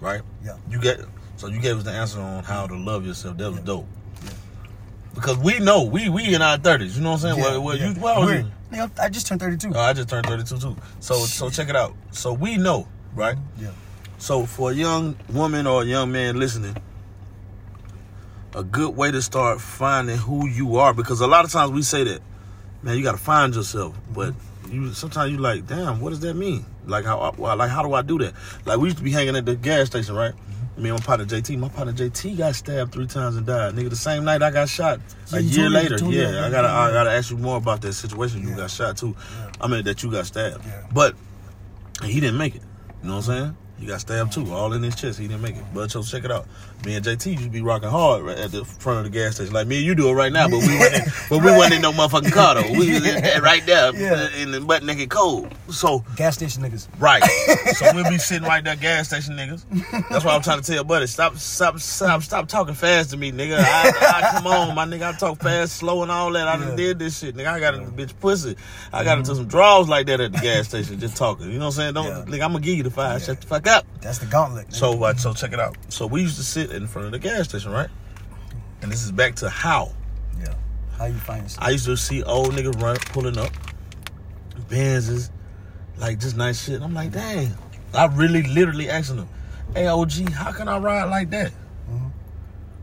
right? 0.00 0.22
Yeah. 0.44 0.56
You 0.70 0.80
get 0.80 1.00
so 1.36 1.48
you 1.48 1.60
gave 1.60 1.76
us 1.78 1.84
the 1.84 1.90
answer 1.90 2.20
on 2.20 2.44
how 2.44 2.66
to 2.66 2.74
love 2.76 3.04
yourself. 3.06 3.36
That 3.36 3.50
was 3.50 3.58
Yeah. 3.60 3.64
dope. 3.66 3.86
Yeah. 4.24 4.30
Because 5.14 5.36
we 5.38 5.58
know 5.58 5.82
we 5.84 6.08
we 6.08 6.34
in 6.34 6.40
our 6.40 6.56
thirties. 6.56 6.96
You 6.96 7.02
know 7.02 7.10
what 7.12 7.24
I'm 7.24 7.36
saying? 7.36 7.38
Yeah, 7.38 7.50
well, 7.52 7.62
well, 7.62 7.76
yeah. 7.76 7.88
you, 7.92 8.00
well, 8.00 8.24
We're- 8.24 8.46
nigga, 8.72 8.90
I 8.98 9.08
just 9.10 9.26
turned 9.26 9.40
32. 9.40 9.72
Oh, 9.74 9.80
I 9.80 9.92
just 9.92 10.08
turned 10.08 10.26
32 10.26 10.58
too. 10.58 10.76
So 11.00 11.14
so 11.26 11.50
check 11.50 11.68
it 11.68 11.76
out. 11.76 11.94
So 12.10 12.32
we 12.32 12.56
know, 12.56 12.88
right? 13.14 13.36
yeah. 13.58 13.70
So 14.18 14.46
for 14.46 14.70
a 14.70 14.74
young 14.74 15.16
woman 15.30 15.66
or 15.66 15.82
a 15.82 15.84
young 15.84 16.10
man 16.12 16.38
listening, 16.38 16.76
a 18.54 18.62
good 18.62 18.96
way 18.96 19.10
to 19.10 19.22
start 19.22 19.60
finding 19.60 20.16
who 20.16 20.46
you 20.46 20.76
are 20.76 20.92
because 20.94 21.20
a 21.20 21.26
lot 21.26 21.44
of 21.44 21.52
times 21.52 21.72
we 21.72 21.82
say 21.82 22.04
that, 22.04 22.20
man, 22.82 22.96
you 22.96 23.02
got 23.02 23.12
to 23.12 23.18
find 23.18 23.54
yourself, 23.54 23.96
but 24.12 24.34
you 24.70 24.92
sometimes 24.92 25.32
you 25.32 25.38
like, 25.38 25.66
damn, 25.66 26.00
what 26.00 26.10
does 26.10 26.20
that 26.20 26.34
mean? 26.34 26.64
Like 26.86 27.04
how 27.04 27.34
like 27.38 27.70
how 27.70 27.82
do 27.82 27.94
I 27.94 28.02
do 28.02 28.18
that? 28.18 28.34
Like 28.64 28.78
we 28.78 28.86
used 28.86 28.98
to 28.98 29.04
be 29.04 29.10
hanging 29.12 29.36
at 29.36 29.46
the 29.46 29.54
gas 29.54 29.86
station, 29.86 30.14
right? 30.14 30.32
Mm-hmm. 30.34 30.82
Me 30.82 30.88
and 30.90 30.98
my 30.98 31.04
partner 31.04 31.26
JT. 31.26 31.58
My 31.58 31.68
partner 31.68 31.92
JT 31.92 32.38
got 32.38 32.54
stabbed 32.54 32.92
three 32.92 33.06
times 33.06 33.36
and 33.36 33.46
died. 33.46 33.74
Nigga, 33.74 33.90
the 33.90 33.96
same 33.96 34.24
night 34.24 34.42
I 34.42 34.50
got 34.50 34.68
shot. 34.68 35.00
Yeah, 35.30 35.38
a 35.38 35.42
year 35.42 35.68
me- 35.68 35.74
later, 35.76 35.98
told 35.98 36.10
me 36.12 36.20
yeah. 36.20 36.44
I 36.46 36.50
gotta, 36.50 36.68
I 36.68 36.90
gotta 36.90 37.10
ask 37.12 37.30
you 37.30 37.36
more 37.36 37.56
about 37.58 37.82
that 37.82 37.92
situation. 37.92 38.42
You 38.42 38.50
Yeah. 38.50 38.56
got 38.56 38.70
shot 38.70 38.96
too. 38.96 39.14
Yeah. 39.38 39.50
I 39.60 39.66
mean 39.68 39.84
that 39.84 40.02
you 40.02 40.10
got 40.10 40.26
stabbed, 40.26 40.64
Yeah. 40.64 40.82
but 40.92 41.14
he 42.02 42.20
didn't 42.20 42.38
make 42.38 42.54
it. 42.56 42.62
You 43.02 43.08
know 43.08 43.16
what 43.16 43.28
I'm 43.28 43.34
saying? 43.36 43.56
He 43.78 43.86
got 43.86 44.00
stabbed 44.00 44.32
too, 44.32 44.50
all 44.52 44.72
in 44.72 44.82
his 44.82 44.94
chest. 44.96 45.18
He 45.18 45.26
didn't 45.28 45.42
make 45.42 45.56
it. 45.56 45.64
But 45.74 45.90
so 45.90 46.02
check 46.02 46.24
it 46.24 46.30
out. 46.32 46.46
Me 46.84 46.96
and 46.96 47.04
JT 47.04 47.26
used 47.32 47.44
to 47.44 47.48
be 47.48 47.60
rocking 47.62 47.88
hard 47.90 48.22
right 48.24 48.36
at 48.36 48.50
the 48.50 48.64
front 48.64 48.98
of 48.98 49.04
the 49.04 49.10
gas 49.10 49.36
station, 49.36 49.52
like 49.54 49.68
me 49.68 49.76
and 49.76 49.86
you 49.86 49.94
do 49.94 50.08
it 50.08 50.14
right 50.14 50.32
now. 50.32 50.48
But 50.48 50.58
we 50.66 50.76
wasn't, 50.78 50.94
in, 51.06 51.12
but 51.30 51.38
we 51.38 51.50
wasn't 51.52 51.74
in 51.74 51.82
no 51.82 51.92
motherfucking 51.92 52.32
car 52.32 52.56
though. 52.56 52.72
We 52.72 52.78
was 52.94 53.06
in 53.06 53.22
right 53.42 53.64
there 53.66 53.94
Yeah. 53.94 54.28
in 54.36 54.50
the 54.50 54.60
butt 54.60 54.82
naked 54.82 55.08
cold. 55.08 55.54
So 55.70 56.04
Gas 56.16 56.34
station 56.34 56.60
niggas. 56.62 56.88
right, 56.98 57.22
so 57.76 57.86
we'll 57.94 58.10
be 58.10 58.18
sitting 58.18 58.48
right 58.48 58.64
there, 58.64 58.74
gas 58.74 59.06
station 59.08 59.36
niggas. 59.36 59.64
That's 60.10 60.24
why 60.24 60.34
I'm 60.34 60.42
trying 60.42 60.60
to 60.60 60.72
tell 60.72 60.82
buddy, 60.82 61.06
stop, 61.06 61.36
stop, 61.36 61.78
stop, 61.78 62.22
stop 62.22 62.48
talking 62.48 62.74
fast 62.74 63.10
to 63.10 63.16
me, 63.16 63.30
nigga. 63.30 63.58
I, 63.60 63.92
I 64.24 64.30
come 64.32 64.46
on, 64.48 64.74
my 64.74 64.84
nigga. 64.84 65.14
I 65.14 65.16
talk 65.16 65.40
fast, 65.40 65.76
slow, 65.76 66.02
and 66.02 66.10
all 66.10 66.32
that. 66.32 66.48
I 66.48 66.56
done 66.56 66.74
did 66.76 66.98
this 66.98 67.20
shit, 67.20 67.36
nigga. 67.36 67.46
I 67.46 67.60
got 67.60 67.74
a 67.74 67.78
bitch 67.78 68.12
pussy. 68.20 68.56
I 68.92 69.04
got 69.04 69.18
into 69.18 69.36
some 69.36 69.46
draws 69.46 69.88
like 69.88 70.06
that 70.06 70.20
at 70.20 70.32
the 70.32 70.38
gas 70.40 70.68
station, 70.68 70.98
just 70.98 71.16
talking. 71.16 71.46
You 71.46 71.58
know 71.60 71.66
what 71.66 71.78
I'm 71.78 71.92
saying? 71.92 71.94
Don't, 71.94 72.06
Yeah. 72.06 72.24
nigga. 72.24 72.42
I'm 72.44 72.52
gonna 72.52 72.60
give 72.60 72.76
you 72.76 72.82
the 72.82 72.90
five. 72.90 73.20
Yeah. 73.20 73.26
Shut 73.26 73.40
the 73.40 73.46
fuck 73.46 73.66
up. 73.68 73.86
That's 74.00 74.18
the 74.18 74.26
gauntlet. 74.26 74.68
nigga. 74.68 74.74
So, 74.74 75.02
uh, 75.04 75.14
so 75.14 75.32
check 75.32 75.52
it 75.52 75.60
out. 75.60 75.76
So 75.88 76.06
we 76.08 76.22
used 76.22 76.36
to 76.38 76.42
sit 76.42 76.71
in 76.72 76.86
front 76.86 77.06
of 77.06 77.12
the 77.12 77.18
gas 77.18 77.48
station, 77.48 77.70
right? 77.72 77.88
And 78.80 78.90
this 78.90 79.04
is 79.04 79.12
back 79.12 79.34
to 79.36 79.48
how 79.50 79.92
yeah, 80.40 80.54
how 80.98 81.04
you 81.06 81.14
find 81.14 81.42
yourself? 81.44 81.66
I 81.66 81.70
used 81.70 81.84
to 81.86 81.96
see 81.96 82.22
old 82.22 82.52
niggas 82.52 82.80
run 82.82 82.96
pulling 82.96 83.38
up, 83.38 83.50
Benzes, 84.68 85.30
like 85.98 86.18
just 86.20 86.36
nice 86.36 86.64
shit. 86.64 86.76
And 86.76 86.84
I'm 86.84 86.94
like, 86.94 87.12
dang. 87.12 87.54
I 87.94 88.06
really, 88.06 88.42
literally 88.44 88.88
asking 88.88 89.16
them, 89.18 89.28
"Hey, 89.74 89.86
OG, 89.86 90.30
how 90.32 90.50
can 90.52 90.66
I 90.68 90.78
ride 90.78 91.04
like 91.04 91.28
that?" 91.30 91.52
Mhm. 91.90 92.10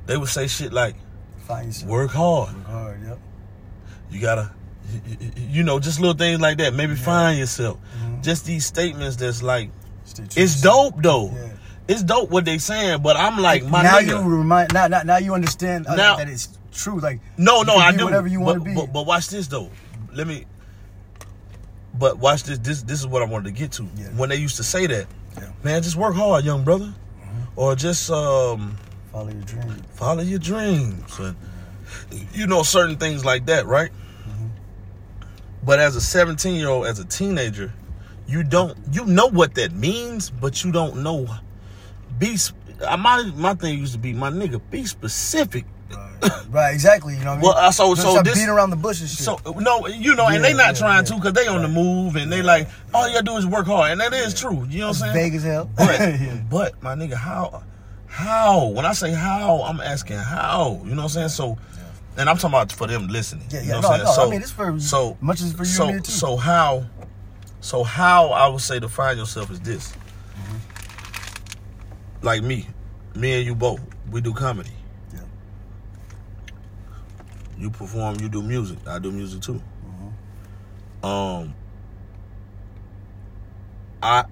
They 0.05 0.17
would 0.17 0.29
say 0.29 0.47
shit 0.47 0.71
like, 0.71 0.95
find 1.47 1.67
yourself. 1.67 1.89
"Work 1.89 2.11
hard. 2.11 2.55
Work 2.55 2.67
hard. 2.67 3.01
Yep. 3.03 3.19
You 4.11 4.21
gotta, 4.21 4.51
you, 5.07 5.17
you- 5.49 5.63
know, 5.63 5.79
just 5.79 5.99
little 5.99 6.13
things 6.15 6.39
like 6.39 6.59
that. 6.59 6.75
Maybe 6.75 6.95
find 6.95 7.39
yourself. 7.39 7.79
Mhm. 8.03 8.23
Just 8.23 8.45
these 8.45 8.65
statements 8.67 9.15
that's 9.15 9.41
like, 9.41 9.71
it's 10.35 10.61
dope 10.61 11.01
though. 11.01 11.31
Yeah. 11.33 11.49
It's 11.89 12.03
dope 12.03 12.29
what 12.29 12.45
they 12.45 12.59
saying, 12.59 13.01
but 13.01 13.17
I'm 13.17 13.41
like, 13.41 13.63
my 13.65 13.81
now 13.81 13.97
nigga. 13.97 14.23
you 14.23 14.29
remind 14.29 14.73
now, 14.73 14.87
now 14.87 15.01
now 15.01 15.17
you 15.17 15.33
understand 15.33 15.87
uh, 15.87 15.95
Now- 15.95 16.17
that 16.17 16.29
it's 16.29 16.47
true. 16.71 16.99
Like 16.99 17.19
No, 17.37 17.63
no, 17.63 17.75
I 17.77 17.91
do. 17.91 18.05
whatever 18.05 18.27
you 18.27 18.39
want 18.39 18.59
to 18.59 18.63
be. 18.63 18.75
But, 18.75 18.93
but 18.93 19.05
watch 19.07 19.27
this 19.29 19.47
though. 19.47 19.71
Let 20.13 20.27
me. 20.27 20.45
But 21.97 22.19
watch 22.19 22.43
this. 22.43 22.59
This 22.59 22.83
this 22.83 22.99
is 22.99 23.07
what 23.07 23.21
I 23.23 23.25
wanted 23.25 23.45
to 23.55 23.59
get 23.59 23.71
to. 23.73 23.87
Yeah. 23.97 24.09
When 24.09 24.29
they 24.29 24.35
used 24.35 24.57
to 24.57 24.63
say 24.63 24.85
that, 24.87 25.07
Yeah. 25.35 25.49
man, 25.63 25.81
just 25.81 25.95
work 25.95 26.13
hard, 26.15 26.45
young 26.45 26.63
brother, 26.63 26.93
or 27.55 27.75
just 27.75 28.09
um, 28.11 28.77
Follow 29.11 29.29
your 29.31 29.41
dream. 29.41 29.83
follow 29.95 30.21
your 30.21 30.39
dreams, 30.39 31.19
and 31.19 31.35
you 32.33 32.45
know 32.45 32.61
certain 32.61 32.97
things 32.97 33.25
like 33.25 33.47
that, 33.47 33.65
right? 33.65 33.89
But 35.65 35.79
as 35.79 35.95
a 35.95 36.01
17 36.01 36.55
year 36.55 36.69
old, 36.69 36.85
as 36.85 36.99
a 36.99 37.05
teenager, 37.05 37.73
you 38.27 38.43
don't 38.43 38.77
you 38.91 39.05
know 39.05 39.27
what 39.27 39.55
that 39.55 39.73
means, 39.73 40.29
but 40.29 40.63
you 40.63 40.71
don't 40.71 40.97
know. 41.03 41.27
Be 42.19 42.37
uh, 42.85 42.97
my 42.97 43.23
my 43.35 43.53
thing 43.55 43.79
used 43.79 43.93
to 43.93 43.99
be 43.99 44.13
my 44.13 44.29
nigga. 44.29 44.61
Be 44.69 44.85
specific. 44.85 45.65
Right, 46.21 46.31
right, 46.49 46.73
exactly. 46.73 47.13
You 47.15 47.21
know 47.23 47.27
what 47.27 47.31
I 47.31 47.35
mean? 47.37 47.41
Well, 47.43 47.57
uh, 47.57 47.71
so- 47.71 47.95
Don't 47.95 48.15
so 48.17 48.21
this- 48.21 48.33
beating 48.35 48.49
around 48.49 48.69
the 48.71 48.75
bushes. 48.75 49.09
shit. 49.09 49.19
So 49.25 49.39
no, 49.57 49.87
you 49.87 50.15
know, 50.15 50.27
and 50.27 50.43
they 50.43 50.53
not 50.53 50.67
yeah, 50.67 50.71
trying 50.73 50.95
yeah. 50.97 51.01
to 51.11 51.15
because 51.15 51.33
they 51.33 51.47
on 51.47 51.61
the 51.61 51.67
move 51.69 52.15
and 52.17 52.31
they 52.31 52.41
like 52.41 52.67
all 52.93 53.07
you 53.07 53.13
gotta 53.13 53.25
do 53.25 53.37
is 53.37 53.47
work 53.47 53.65
hard, 53.67 53.91
and 53.91 54.01
that 54.01 54.13
is 54.13 54.37
true. 54.39 54.65
You 54.69 54.79
know 54.81 54.87
what 54.87 55.01
I'm 55.01 55.13
saying? 55.13 55.13
vague 55.13 55.35
as 55.35 55.43
hell. 55.43 55.69
But, 55.77 55.99
Yeah. 55.99 56.41
but 56.49 56.83
my 56.83 56.93
nigga, 56.95 57.13
how, 57.13 57.63
how? 58.07 58.67
When 58.67 58.85
I 58.85 58.91
say 58.93 59.11
how, 59.13 59.61
I'm 59.63 59.79
asking 59.79 60.17
how. 60.17 60.81
You 60.83 60.89
know 60.91 60.97
what 60.97 61.03
I'm 61.03 61.09
saying? 61.09 61.29
So, 61.29 61.57
and 62.17 62.29
I'm 62.29 62.35
talking 62.35 62.49
about 62.49 62.71
for 62.73 62.85
them 62.85 63.07
listening. 63.07 63.47
Yeah, 63.49 63.61
you 63.61 63.67
yeah. 63.69 63.73
know 63.75 63.81
No, 63.81 63.89
what 63.89 63.99
I'm 64.01 64.05
no. 64.05 64.11
saying? 64.11 64.27
I 64.27 64.31
mean, 64.31 64.41
it's 64.41 64.51
for 64.51 64.79
so 64.79 65.17
much 65.21 65.41
as 65.41 65.53
for 65.53 65.59
you 65.63 65.65
so 65.69 65.85
and 65.87 65.95
me 65.95 66.01
too. 66.01 66.11
so 66.11 66.35
how, 66.35 66.85
so 67.61 67.83
how 67.83 68.27
I 68.31 68.47
would 68.49 68.61
say 68.61 68.79
to 68.79 68.89
find 68.89 69.17
yourself 69.17 69.49
is 69.51 69.59
this. 69.61 69.93
Like 72.21 72.43
me, 72.43 72.67
me 73.15 73.33
and 73.33 73.45
you 73.45 73.55
both, 73.55 73.81
we 74.11 74.21
do 74.21 74.33
comedy. 74.33 74.71
Yeah. 75.13 75.21
You 77.57 77.69
perform, 77.69 78.17
you 78.19 78.29
do 78.29 78.41
music. 78.41 78.79
I 78.87 78.99
do 78.99 79.11
music 79.11 79.41
too. 79.41 79.61
Mm-hmm. 79.85 81.05
Um, 81.05 81.55
I 84.03 84.25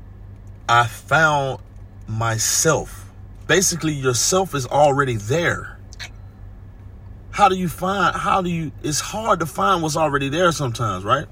I 0.68 0.86
found 0.88 1.62
myself. 2.08 3.06
Basically, 3.48 3.94
yourself 3.94 4.54
is 4.54 4.66
already 4.68 5.16
there. 5.16 5.78
How 7.32 7.48
do 7.48 7.56
you 7.56 7.70
find? 7.70 8.16
How 8.16 8.42
do 8.42 8.50
you? 8.50 8.72
It's 8.84 9.00
hard 9.00 9.40
to 9.40 9.46
find 9.46 9.82
what's 9.82 9.96
already 9.96 10.28
there 10.28 10.52
sometimes, 10.52 11.06
right? 11.06 11.28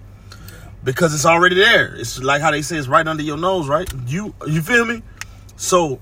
Because 0.84 1.14
it's 1.14 1.26
already 1.26 1.56
there. 1.56 1.96
It's 1.96 2.22
like 2.22 2.42
how 2.42 2.52
they 2.52 2.62
say 2.62 2.78
it's 2.78 2.88
right 2.88 3.06
under 3.06 3.24
your 3.24 3.38
nose, 3.38 3.68
right? 3.68 3.92
You 4.08 4.34
you 4.48 4.62
feel 4.62 4.86
me? 4.86 5.02
So 5.58 6.00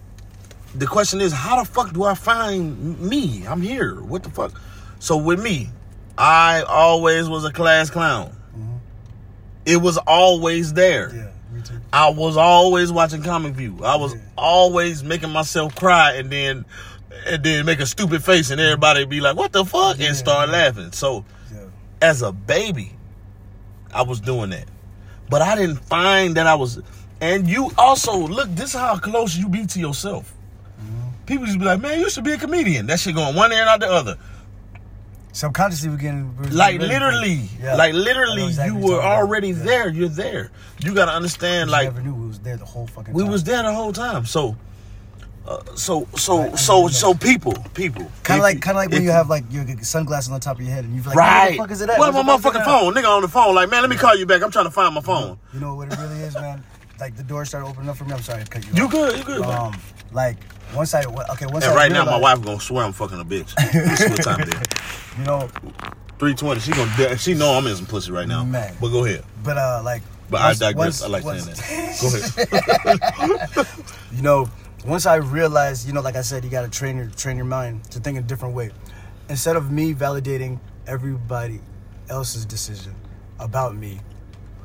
the 0.76 0.88
question 0.88 1.22
is, 1.22 1.32
how 1.34 1.62
the 1.62 1.70
fuck 1.70 1.94
do 1.94 2.04
I 2.04 2.16
find 2.16 3.00
me? 3.00 3.46
I'm 3.48 3.62
here. 3.62 4.02
What 4.02 4.24
the 4.24 4.30
fuck? 4.30 4.60
So 5.00 5.18
with 5.18 5.42
me, 5.42 5.70
I 6.18 6.62
always 6.68 7.28
was 7.30 7.46
a 7.46 7.52
class 7.52 7.90
clown. 7.90 8.36
Mm-hmm. 8.58 8.76
It 9.66 9.78
was 9.78 9.98
always 9.98 10.74
there. 10.74 11.14
Yeah. 11.14 11.30
I 11.94 12.10
was 12.10 12.36
always 12.36 12.92
watching 12.92 13.22
Comic 13.22 13.54
View. 13.54 13.80
I 13.84 13.96
was 13.96 14.14
Yeah. 14.16 14.22
always 14.38 15.04
making 15.04 15.30
myself 15.30 15.76
cry 15.76 16.14
and 16.14 16.30
then 16.30 16.66
and 17.28 17.42
then 17.44 17.66
make 17.66 17.80
a 17.80 17.86
stupid 17.86 18.24
face 18.24 18.50
and 18.50 18.60
everybody 18.60 19.06
be 19.06 19.22
like, 19.22 19.38
"What 19.38 19.54
the 19.54 19.64
fuck?" 19.64 19.98
Yeah. 20.00 20.08
and 20.08 20.18
start 20.18 20.50
laughing. 20.50 20.92
So 20.92 21.24
Yeah. 21.54 21.60
as 22.02 22.22
a 22.22 22.32
baby, 22.32 22.96
I 23.94 24.02
was 24.02 24.20
doing 24.20 24.50
that. 24.50 24.66
But 25.30 25.42
I 25.42 25.56
didn't 25.56 25.86
find 25.86 26.36
that 26.36 26.48
I 26.48 26.56
was 26.56 26.82
and 27.22 27.48
you 27.48 27.72
also 27.78 28.18
look, 28.18 28.50
this 28.56 28.74
is 28.74 28.80
how 28.80 28.98
close 28.98 29.36
you 29.38 29.48
be 29.48 29.66
to 29.68 29.80
yourself. 29.80 30.34
People 31.26 31.46
just 31.46 31.60
be 31.60 31.66
like, 31.66 31.80
man, 31.82 32.00
you 32.00 32.10
should 32.10 32.24
be 32.24 32.34
a 32.34 32.38
comedian. 32.38 32.86
That 32.88 33.00
shit 33.00 33.16
going 33.16 33.36
one 33.36 33.52
ear 33.52 33.62
and 33.62 33.70
out 33.70 33.80
the 33.80 33.90
other. 33.92 34.18
Subconsciously, 35.32 35.90
we're 35.90 35.98
getting 35.98 36.36
we're 36.38 36.50
Like 36.50 36.80
literally, 36.80 37.50
Yeah. 37.60 37.76
like 37.76 37.94
literally, 37.94 38.46
exactly 38.46 38.80
you 38.80 38.88
were 38.88 39.02
already 39.02 39.50
Yeah. 39.50 39.64
there. 39.64 39.90
You're 39.90 40.10
there. 40.10 40.52
You 40.80 40.94
gotta 40.94 41.12
understand, 41.14 41.70
We 41.70 41.72
like 41.72 41.86
never 41.86 42.02
knew 42.02 42.14
we 42.14 42.28
was 42.28 42.40
there 42.40 42.56
the 42.58 42.66
whole 42.66 42.86
fucking 42.88 43.14
we 43.14 43.24
time. 43.24 43.32
was 43.32 43.44
there 43.44 43.64
the 43.64 43.74
whole 43.74 43.92
time. 43.94 44.26
So, 44.28 44.56
uh, 45.48 45.58
so, 45.76 46.08
so, 46.16 46.44
Right, 46.44 46.60
so, 46.60 46.88
so, 46.88 47.14
people, 47.16 47.54
people, 47.74 48.12
Kind 48.22 48.40
of 48.40 48.44
like, 48.44 48.62
kind 48.62 48.78
of 48.78 48.84
like 48.84 48.92
when 48.92 49.02
you 49.04 49.10
have 49.10 49.28
like 49.30 49.44
your 49.50 49.66
sunglasses 49.82 50.32
on 50.32 50.40
top 50.40 50.60
of 50.60 50.66
your 50.66 50.74
head 50.74 50.84
and 50.86 50.94
you're 50.96 51.04
like, 51.04 51.16
right. 51.16 51.52
the 51.54 51.58
fuck 51.58 51.72
is 51.72 51.82
it 51.82 51.90
at? 51.90 51.98
What 51.98 52.14
my 52.14 52.22
the 52.22 52.40
fuck 52.42 52.54
is 52.56 52.62
motherfucking 52.62 52.66
phone? 52.66 52.94
Nigga 52.94 53.10
on 53.16 53.22
the 53.24 53.28
phone, 53.28 53.56
like, 53.56 53.72
man, 53.72 53.82
let 53.82 53.90
me 53.90 53.96
call 53.98 54.16
you 54.16 54.28
back. 54.28 54.44
I'm 54.44 54.52
trying 54.52 54.66
to 54.66 54.72
find 54.72 54.94
my 54.94 55.02
phone. 55.02 55.40
You 55.52 55.60
know 55.62 55.74
what 55.76 55.92
it 55.92 55.98
really 55.98 56.20
is, 56.22 56.36
man? 56.36 56.64
Like 57.00 57.16
the 57.18 57.24
door 57.24 57.44
started 57.44 57.66
opening 57.68 57.90
up 57.90 57.98
for 57.98 58.06
me. 58.06 58.14
I'm 58.14 58.22
sorry 58.22 58.44
to 58.44 58.50
cut 58.50 58.64
you. 58.68 58.72
You 58.76 58.86
off. 58.86 58.92
good? 58.92 59.18
You 59.18 59.24
good? 59.24 59.42
man. 59.42 59.50
Um, 59.74 59.80
like 60.14 60.38
once 60.76 60.94
I 60.94 61.04
okay, 61.04 61.46
once 61.46 61.66
and 61.66 61.74
I 61.74 61.76
right 61.76 61.92
now, 61.92 62.06
my 62.06 62.18
wife 62.18 62.42
gonna 62.42 62.60
swear 62.60 62.84
I'm 62.86 62.94
fucking 62.94 63.20
a 63.20 63.26
bitch. 63.26 63.54
What 64.10 64.24
time 64.24 64.42
it 64.42 64.50
is. 64.50 64.62
you 65.20 65.24
know, 65.26 65.50
Three 66.20 66.34
twenty. 66.36 66.62
She 66.62 66.72
gonna. 66.72 67.18
She 67.18 67.34
know 67.34 67.52
I'm 67.52 67.68
in 67.68 67.76
some 67.76 67.86
pussy 67.86 68.12
right 68.12 68.28
now. 68.28 68.44
Man. 68.44 68.76
But 68.80 68.90
go 68.90 69.04
ahead. 69.06 69.24
but 69.44 69.58
uh, 69.58 69.82
like. 69.84 70.02
But 70.30 70.42
once- 70.42 70.62
I 70.62 70.72
digress. 70.72 71.02
once- 71.02 71.04
I 71.04 71.08
like 71.08 71.24
once- 71.26 71.44
saying 71.44 71.98
that. 72.00 72.88
Go 73.46 73.60
ahead. 73.60 73.68
you 74.14 74.22
know, 74.22 74.50
once 74.86 75.06
I 75.06 75.16
realized, 75.16 75.86
you 75.86 75.94
know, 75.94 76.02
like 76.02 76.16
I 76.16 76.22
said, 76.22 76.44
you 76.44 76.50
got 76.50 76.62
to 76.62 76.70
train 76.70 76.98
your 76.98 77.08
train 77.08 77.36
your 77.36 77.46
mind 77.46 77.84
to 77.92 78.00
think 78.00 78.18
a 78.18 78.22
different 78.22 78.56
way. 78.56 78.72
Instead 79.30 79.58
of 79.58 79.72
me 79.72 79.94
validating 79.94 80.60
everybody 80.88 81.60
else's 82.10 82.46
decision 82.46 82.96
about 83.40 83.76
me, 83.76 84.00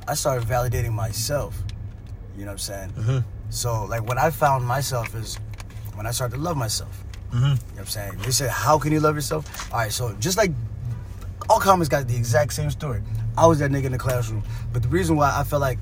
I 0.07 0.15
started 0.15 0.47
validating 0.49 0.93
myself. 0.93 1.61
You 2.37 2.45
know 2.45 2.53
what 2.53 2.53
I'm 2.53 2.59
saying? 2.59 2.91
Mhm. 2.93 3.25
So, 3.51 3.85
like, 3.87 4.07
when 4.07 4.19
I 4.19 4.31
found 4.31 4.65
myself 4.65 5.15
is 5.15 5.37
when 5.95 6.07
I 6.07 6.11
started 6.11 6.37
to 6.37 6.43
love 6.43 6.57
myself. 6.57 7.05
Mhm. 7.33 7.35
You 7.35 7.41
know 7.41 7.51
what 7.51 7.79
I'm 7.81 7.87
saying? 7.87 8.13
They 8.23 8.31
said, 8.31 8.51
How 8.51 8.79
can 8.79 8.93
you 8.93 9.01
love 9.01 9.15
yourself? 9.15 9.73
All 9.73 9.79
right, 9.81 9.93
so 9.93 10.15
just 10.21 10.37
like 10.39 10.51
all 11.51 11.59
comics 11.61 11.89
got 11.89 12.07
the 12.07 12.17
exact 12.17 12.53
same 12.53 12.71
story. 12.71 13.03
I 13.37 13.47
was 13.47 13.59
that 13.61 13.71
nigga 13.71 13.85
in 13.85 13.93
the 13.93 13.99
classroom. 13.99 14.43
But 14.73 14.83
the 14.83 14.89
reason 14.89 15.17
why 15.17 15.33
I 15.35 15.45
felt 15.45 15.61
like, 15.63 15.79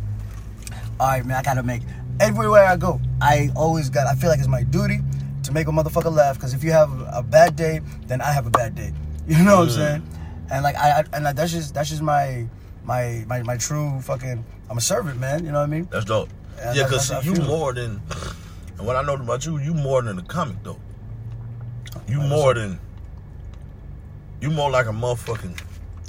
all 1.01 1.09
right, 1.09 1.25
man, 1.25 1.37
I 1.37 1.43
gotta 1.43 1.62
make 1.62 1.83
everywhere 2.21 2.64
I 2.64 2.77
go, 2.77 3.01
I 3.21 3.51
always 3.57 3.91
got, 3.91 4.07
I 4.07 4.14
feel 4.14 4.31
like 4.31 4.39
it's 4.39 4.49
my 4.49 4.62
duty 4.62 5.01
to 5.43 5.53
make 5.53 5.67
a 5.67 5.71
motherfucker 5.71 6.12
laugh. 6.12 6.37
Because 6.37 6.55
if 6.55 6.62
you 6.64 6.73
have 6.73 6.91
a 7.12 7.23
bad 7.23 7.57
day, 7.57 7.81
then 8.07 8.21
I 8.21 8.33
have 8.33 8.47
a 8.47 8.51
bad 8.51 8.75
day. 8.75 8.93
You 9.29 9.43
know 9.43 9.57
what 9.57 9.62
I'm 9.62 9.69
Mm. 9.69 9.75
saying? 9.75 10.03
And 10.53 10.62
like, 10.62 10.77
I, 10.77 11.01
I 11.01 11.05
and 11.12 11.25
like, 11.25 11.35
that's 11.35 11.51
just, 11.51 11.75
that's 11.75 11.89
just 11.91 12.01
my, 12.03 12.47
my, 12.85 13.25
my, 13.27 13.43
my 13.43 13.57
true 13.57 14.01
fucking, 14.03 14.45
I'm 14.71 14.79
a 14.79 14.81
servant, 14.81 15.19
man. 15.19 15.45
You 15.45 15.51
know 15.51 15.59
what 15.59 15.64
I 15.64 15.67
mean? 15.67 15.89
That's 15.91 16.05
dope. 16.05 16.29
Yeah, 16.57 16.73
Yeah, 16.75 16.89
cause 16.89 17.09
see, 17.09 17.31
you 17.31 17.35
more 17.43 17.73
than. 17.73 18.01
And 18.79 18.87
what 18.87 18.97
I 18.97 19.03
know 19.03 19.15
about 19.15 19.45
you, 19.47 19.59
you 19.59 19.75
more 19.75 20.03
than 20.03 20.19
a 20.19 20.23
comic 20.23 20.57
though. 20.63 20.79
You 22.09 22.21
more 22.21 22.55
than. 22.55 22.79
You 24.41 24.51
more 24.51 24.71
like 24.71 24.87
a 24.87 24.91
motherfucking, 24.91 25.59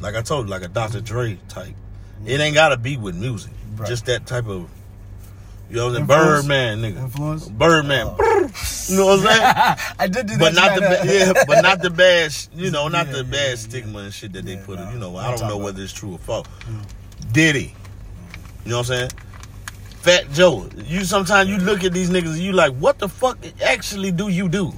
like 0.02 0.16
I 0.16 0.22
told 0.22 0.46
you, 0.48 0.52
like 0.52 0.62
a 0.62 0.68
Dr. 0.68 1.00
Dre 1.02 1.38
type. 1.48 1.74
It 2.26 2.40
ain't 2.42 2.56
gotta 2.56 2.76
be 2.78 2.98
with 2.98 3.16
music. 3.16 3.52
Right. 3.78 3.88
Just 3.88 4.06
that 4.08 4.26
type 4.26 4.48
of. 4.48 4.70
You 5.70 5.76
know 5.78 5.88
what 5.88 5.98
I'm 6.02 6.08
saying? 6.08 6.08
Birdman, 6.08 6.82
nigga. 6.82 6.98
Influence? 7.04 7.48
Birdman. 7.50 8.08
Oh. 8.08 8.50
You 8.90 8.98
know 8.98 9.06
what 9.08 9.20
I'm 9.20 9.26
saying? 9.26 9.78
I 10.00 10.08
did 10.08 10.28
do 10.28 10.38
that. 10.38 10.40
but 10.40 10.54
not 10.54 10.76
the 10.76 10.82
ba- 10.82 11.02
yeah, 11.36 11.44
but 11.46 11.62
not 11.62 11.82
the 11.82 11.90
bad, 11.90 12.34
you 12.54 12.72
know, 12.72 12.88
not 12.88 13.08
Yeah, 13.08 13.14
the 13.18 13.24
bad 13.26 13.50
yeah, 13.50 13.56
stigma 13.56 14.00
and 14.00 14.14
shit 14.14 14.32
that 14.34 14.46
they 14.46 14.54
Yeah, 14.56 14.66
put. 14.66 14.80
nah. 14.80 14.92
you 14.92 14.98
know, 15.00 15.16
I 15.18 15.36
don't 15.36 15.48
know 15.48 15.58
whether 15.58 15.82
it's 15.84 15.92
true 15.94 16.14
or 16.14 16.20
false. 16.20 16.48
Mm. 16.62 17.34
Diddy, 17.34 17.76
you 18.64 18.72
know 18.72 18.78
what 18.78 18.90
I'm 18.90 19.10
saying? 19.10 19.12
Fat 20.08 20.32
Joe. 20.32 20.70
You 20.86 21.04
sometimes 21.04 21.50
you 21.50 21.58
look 21.58 21.84
at 21.84 21.92
these 21.92 22.10
niggas 22.10 22.36
and 22.36 22.38
you 22.38 22.54
like, 22.54 22.74
what 22.76 22.98
the 22.98 23.10
fuck 23.10 23.38
actually 23.62 24.10
do 24.10 24.30
you 24.30 24.48
do? 24.48 24.60
you 24.68 24.72
know 24.72 24.74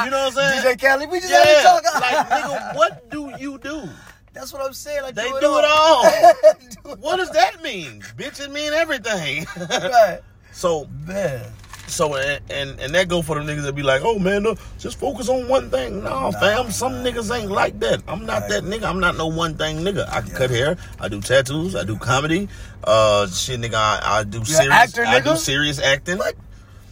what 0.00 0.12
I'm 0.14 0.32
saying? 0.32 0.62
DJ 0.62 0.80
Kelly, 0.80 1.04
we 1.04 1.20
just 1.20 1.30
had 1.30 1.44
yeah, 1.46 1.78
to 1.78 1.82
talk. 1.84 2.00
like 2.00 2.28
nigga, 2.30 2.74
what 2.74 3.10
do 3.10 3.34
you 3.38 3.58
do? 3.58 3.86
That's 4.32 4.50
what 4.50 4.64
I'm 4.64 4.72
saying. 4.72 5.02
Like, 5.02 5.14
They 5.14 5.28
do 5.28 5.36
it 5.36 5.40
do 5.42 5.58
it 5.58 5.64
all. 5.66 6.06
all. 6.06 6.32
Do 6.96 7.00
What 7.00 7.16
does 7.18 7.30
that 7.32 7.62
mean? 7.62 8.00
Bitch, 8.16 8.42
it 8.42 8.50
mean 8.50 8.72
everything. 8.72 9.46
all. 9.58 9.66
Right. 9.90 10.20
so 10.52 10.88
Man. 11.06 11.44
So 11.88 12.16
and, 12.16 12.40
and 12.50 12.80
and 12.80 12.94
that 12.94 13.08
go 13.08 13.22
for 13.22 13.40
the 13.40 13.42
niggas 13.52 13.62
that 13.62 13.74
be 13.74 13.82
like, 13.82 14.02
oh 14.04 14.18
man, 14.18 14.42
no, 14.42 14.56
just 14.78 14.98
focus 14.98 15.28
on 15.28 15.48
one 15.48 15.70
thing. 15.70 16.02
No, 16.02 16.32
fam, 16.32 16.70
some 16.70 16.92
niggas 17.04 17.34
ain't 17.36 17.50
like 17.50 17.78
that. 17.80 18.02
I'm 18.08 18.26
not 18.26 18.48
that 18.48 18.64
nigga. 18.64 18.84
I'm 18.84 19.00
not 19.00 19.16
no 19.16 19.28
one 19.28 19.56
thing 19.56 19.78
nigga. 19.78 20.08
I 20.08 20.20
can 20.20 20.30
cut 20.30 20.50
hair. 20.50 20.76
I 21.00 21.08
do 21.08 21.20
tattoos. 21.20 21.76
I 21.76 21.84
do 21.84 21.96
comedy. 21.96 22.48
Uh, 22.84 23.26
shit, 23.28 23.60
nigga. 23.60 23.74
I, 23.74 24.00
I 24.20 24.24
do 24.24 24.38
an 24.38 24.44
serious. 24.44 24.72
actor, 24.72 25.04
I 25.04 25.20
do 25.20 25.36
serious 25.36 25.78
acting. 25.80 26.18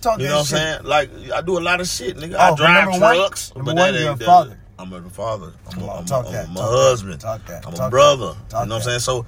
Talk 0.00 0.20
You 0.20 0.26
know 0.26 0.34
what 0.34 0.38
I'm 0.40 0.44
saying? 0.46 0.84
Like 0.84 1.10
I 1.34 1.40
do 1.40 1.58
a 1.58 1.60
lot 1.60 1.80
of 1.80 1.88
shit, 1.88 2.16
nigga. 2.16 2.34
Oh, 2.34 2.52
I 2.52 2.56
drive 2.56 2.88
one- 2.88 2.98
trucks. 3.16 3.54
number 3.54 3.72
but 3.72 3.78
one, 3.80 3.92
that 3.94 4.00
you're 4.00 4.10
ain't 4.10 4.16
a 4.20 4.24
that- 4.24 4.26
father. 4.26 4.58
I'm 4.76 4.92
a 4.92 5.00
father. 5.08 5.52
I'm, 5.70 5.82
a, 5.82 5.90
I'm, 5.92 6.04
talk 6.04 6.26
a, 6.26 6.32
that, 6.32 6.48
I'm 6.48 6.56
a 6.56 6.58
talk 6.58 6.70
that, 6.70 6.76
husband. 6.76 7.20
talk 7.20 7.46
that, 7.46 7.66
I'm 7.66 7.74
a 7.74 7.90
brother. 7.90 8.24
you 8.24 8.52
know 8.52 8.58
what 8.58 8.72
I'm 8.72 8.80
saying? 8.82 8.98
So, 9.00 9.24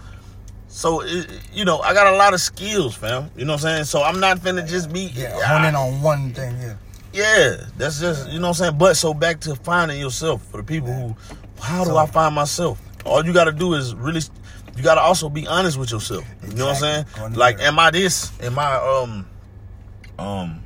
so 0.76 1.00
it, 1.00 1.26
you 1.54 1.64
know, 1.64 1.78
I 1.80 1.94
got 1.94 2.12
a 2.12 2.16
lot 2.16 2.34
of 2.34 2.40
skills, 2.40 2.94
fam. 2.94 3.30
You 3.34 3.46
know 3.46 3.54
what 3.54 3.64
I'm 3.64 3.68
saying? 3.76 3.84
So 3.84 4.02
I'm 4.02 4.20
not 4.20 4.38
finna 4.40 4.68
just 4.68 4.92
be 4.92 5.04
Yeah, 5.14 5.40
hone 5.40 5.64
in 5.64 5.74
on 5.74 6.02
one 6.02 6.34
thing. 6.34 6.54
Yeah. 6.60 6.74
yeah, 7.14 7.64
that's 7.78 7.98
just 7.98 8.28
you 8.28 8.38
know 8.38 8.48
what 8.48 8.60
I'm 8.60 8.64
saying. 8.66 8.78
But 8.78 8.96
so 8.98 9.14
back 9.14 9.40
to 9.40 9.54
finding 9.56 9.98
yourself 9.98 10.44
for 10.50 10.58
the 10.58 10.62
people 10.62 10.92
who, 10.92 11.16
how 11.62 11.82
do 11.84 11.90
So- 11.90 11.96
I 11.96 12.04
find 12.06 12.34
myself? 12.34 12.78
All 13.06 13.24
you 13.24 13.32
got 13.32 13.44
to 13.44 13.52
do 13.52 13.72
is 13.74 13.94
really, 13.94 14.20
you 14.76 14.82
got 14.82 14.96
to 14.96 15.00
also 15.00 15.28
be 15.30 15.46
honest 15.46 15.78
with 15.78 15.92
yourself. 15.92 16.24
You 16.46 16.54
know 16.54 16.66
what 16.66 16.74
I'm 16.74 16.80
saying? 16.80 17.00
Exactly. 17.02 17.20
Go 17.20 17.26
in 17.26 17.32
the 17.32 17.38
Like, 17.38 17.60
am 17.60 17.78
I 17.78 17.90
this? 17.92 18.32
Am 18.42 18.58
I 18.58 18.74
um, 18.76 19.26
um, 20.18 20.62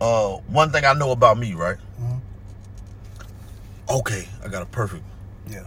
uh, 0.00 0.28
one 0.48 0.70
thing 0.72 0.84
I 0.84 0.92
know 0.94 1.12
about 1.12 1.38
me, 1.38 1.54
right? 1.54 1.76
Mhm. 2.02 2.20
Okay, 3.88 4.28
I 4.44 4.48
got 4.48 4.62
a 4.62 4.66
perfect, 4.66 5.02
Yeah. 5.48 5.62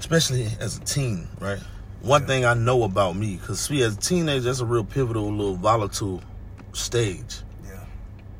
especially 0.00 0.48
as 0.60 0.76
a 0.78 0.80
teen, 0.80 1.28
right? 1.40 1.58
One 2.06 2.24
thing 2.24 2.44
I 2.44 2.54
know 2.54 2.84
about 2.84 3.16
me, 3.16 3.34
because 3.34 3.58
see, 3.58 3.82
as 3.82 3.96
a 3.96 4.00
teenager, 4.00 4.42
that's 4.42 4.60
a 4.60 4.64
real 4.64 4.84
pivotal, 4.84 5.28
little 5.28 5.56
volatile 5.56 6.22
stage. 6.72 7.38
Yeah. 7.64 7.80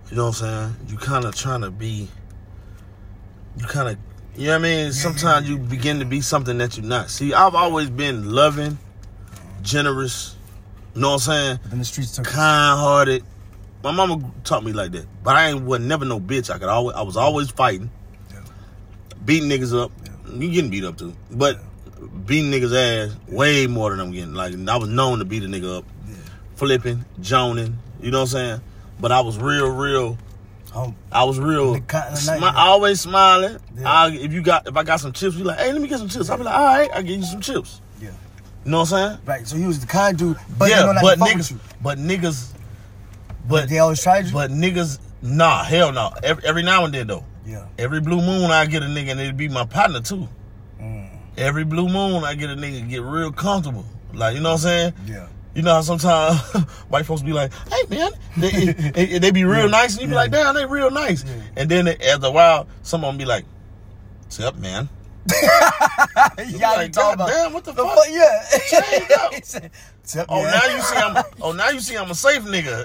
You 0.08 0.16
know 0.16 0.26
what 0.26 0.40
I'm 0.42 0.74
saying? 0.76 0.88
You 0.88 0.96
kind 0.98 1.24
of 1.24 1.34
trying 1.34 1.62
to 1.62 1.72
be. 1.72 2.08
You 3.58 3.66
kind 3.66 3.88
of, 3.88 3.98
you 4.36 4.46
know 4.46 4.52
what 4.52 4.58
I 4.60 4.62
mean? 4.62 4.92
Sometimes 4.92 5.48
you 5.48 5.58
begin 5.58 5.98
to 5.98 6.04
be 6.04 6.20
something 6.20 6.56
that 6.58 6.76
you're 6.76 6.86
not. 6.86 7.10
See, 7.10 7.34
I've 7.34 7.56
always 7.56 7.90
been 7.90 8.30
loving, 8.30 8.78
generous. 9.62 10.36
You 10.94 11.00
know 11.00 11.08
what 11.08 11.14
I'm 11.14 11.20
saying? 11.20 11.58
But 11.62 11.70
then 11.70 11.78
the 11.80 11.84
streets 11.84 12.14
took. 12.14 12.24
Kind-hearted. 12.26 13.24
My 13.82 13.90
mama 13.90 14.32
taught 14.44 14.62
me 14.62 14.72
like 14.72 14.92
that, 14.92 15.06
but 15.24 15.34
I 15.34 15.48
ain't 15.48 15.64
was 15.64 15.80
never 15.80 16.04
no 16.04 16.20
bitch. 16.20 16.50
I 16.50 16.58
could 16.58 16.68
always, 16.68 16.94
I 16.94 17.02
was 17.02 17.16
always 17.16 17.50
fighting, 17.50 17.90
Yeah. 18.32 18.42
beating 19.24 19.48
niggas 19.48 19.76
up. 19.76 19.90
Yeah. 20.04 20.38
You 20.38 20.52
getting 20.52 20.70
beat 20.70 20.84
up 20.84 20.96
too, 20.98 21.14
but 21.32 21.60
beating 22.26 22.50
niggas 22.50 22.74
ass 22.74 23.16
way 23.28 23.66
more 23.66 23.90
than 23.90 24.00
I'm 24.00 24.12
getting. 24.12 24.34
Like 24.34 24.54
I 24.68 24.76
was 24.76 24.88
known 24.88 25.18
to 25.20 25.24
beat 25.24 25.42
a 25.42 25.46
nigga 25.46 25.78
up, 25.78 25.84
Yeah. 26.08 26.14
flipping, 26.56 27.04
joning. 27.20 27.78
You 28.00 28.10
know 28.10 28.18
what 28.20 28.22
I'm 28.22 28.28
saying? 28.28 28.60
But 29.00 29.12
I 29.12 29.20
was 29.20 29.38
real, 29.38 29.68
real. 29.70 30.18
Home. 30.72 30.94
I 31.10 31.24
was 31.24 31.38
real. 31.38 31.74
The 31.74 31.80
kind 31.80 32.12
of 32.14 32.26
night, 32.26 32.40
smi- 32.40 32.54
always 32.54 33.00
smiling. 33.00 33.58
Yeah. 33.78 33.90
I, 33.90 34.10
if 34.10 34.32
you 34.32 34.42
got, 34.42 34.66
if 34.68 34.76
I 34.76 34.82
got 34.82 35.00
some 35.00 35.12
chips, 35.12 35.36
you 35.36 35.44
like, 35.44 35.58
hey, 35.58 35.72
let 35.72 35.80
me 35.80 35.88
get 35.88 35.98
some 35.98 36.08
chips. 36.08 36.28
I'll 36.28 36.36
be 36.36 36.44
like, 36.44 36.54
all 36.54 36.64
right, 36.64 36.90
I 36.92 37.00
get 37.02 37.16
you 37.18 37.24
some 37.24 37.40
chips. 37.40 37.80
Yeah. 38.00 38.10
You 38.64 38.70
know 38.72 38.80
what 38.80 38.92
I'm 38.92 39.08
saying? 39.10 39.18
Right. 39.24 39.46
So 39.48 39.56
he 39.56 39.64
was 39.64 39.80
the 39.80 39.86
kind 39.86 40.18
dude, 40.18 40.36
but 40.58 40.68
yeah, 40.68 40.80
you 40.80 40.86
know 40.86 40.92
not 40.92 41.02
but 41.02 41.14
to 41.14 41.20
fuck 41.20 41.34
with 41.34 41.48
niggas, 41.48 41.58
but 41.82 41.98
niggas, 41.98 42.52
But 42.52 43.48
but 43.48 43.68
they 43.70 43.78
always 43.78 44.02
tried 44.02 44.26
you. 44.26 44.32
but 44.32 44.50
niggas, 44.50 44.98
nah, 45.22 45.64
hell 45.64 45.92
no. 45.92 46.12
Every, 46.22 46.44
every 46.44 46.62
now 46.62 46.84
and 46.84 46.92
then 46.92 47.06
though, 47.06 47.24
yeah. 47.46 47.66
every 47.78 48.00
blue 48.00 48.20
moon 48.20 48.50
I 48.50 48.66
get 48.66 48.82
a 48.82 48.86
nigga 48.86 49.12
and 49.12 49.20
it'd 49.20 49.36
be 49.36 49.48
my 49.48 49.64
partner 49.64 50.00
too. 50.00 50.28
Mm. 51.36 51.40
Every 51.42 51.64
blue 51.64 51.88
moon 51.88 52.24
I 52.24 52.34
get 52.34 52.50
a 52.50 52.54
nigga 52.56 52.88
get 52.88 53.02
real 53.02 53.30
comfortable. 53.32 53.84
Like 54.14 54.34
you 54.34 54.40
know 54.40 54.50
what 54.50 54.54
I'm 54.54 54.60
saying? 54.60 54.92
Yeah. 55.06 55.28
You 55.54 55.62
know 55.62 55.74
how 55.74 55.80
sometimes 55.80 56.38
white 56.88 57.06
folks 57.06 57.22
be 57.22 57.32
like, 57.32 57.50
"Hey 57.70 57.82
man," 57.88 58.12
they, 58.36 58.50
they, 58.72 59.18
they 59.18 59.30
be 59.30 59.44
real 59.44 59.68
nice, 59.68 59.92
and 59.94 60.02
you 60.02 60.06
be 60.08 60.12
Yeah. 60.12 60.18
like, 60.20 60.30
"Damn, 60.30 60.54
they 60.54 60.66
real 60.66 60.90
nice." 60.90 61.24
Yeah. 61.24 61.32
And 61.56 61.70
then 61.70 61.88
after 61.88 62.26
a 62.26 62.30
while, 62.30 62.66
some 62.82 63.04
of 63.04 63.08
them 63.08 63.16
be 63.18 63.24
like, 63.24 63.44
"What's 64.24 64.38
up, 64.40 64.56
man?" 64.56 64.88
yeah, 65.42 66.72
like, 66.72 66.92
"God 66.92 67.14
about 67.14 67.28
damn, 67.28 67.52
what 67.52 67.64
the, 67.64 67.72
the 67.72 67.82
fuck?" 67.84 67.94
fuck? 67.96 68.06
Yeah. 68.10 68.44
Change 68.68 69.10
up. 69.12 69.34
He 69.34 69.40
said, 69.42 70.26
Oh, 70.28 70.42
man." 70.42 70.52
now 70.52 70.76
you 70.76 70.82
see 70.82 70.96
I'm. 70.96 71.24
Oh, 71.40 71.52
now 71.52 71.70
you 71.70 71.80
see 71.80 71.96
I'm 71.96 72.10
a 72.10 72.14
safe 72.14 72.42
nigga. 72.42 72.84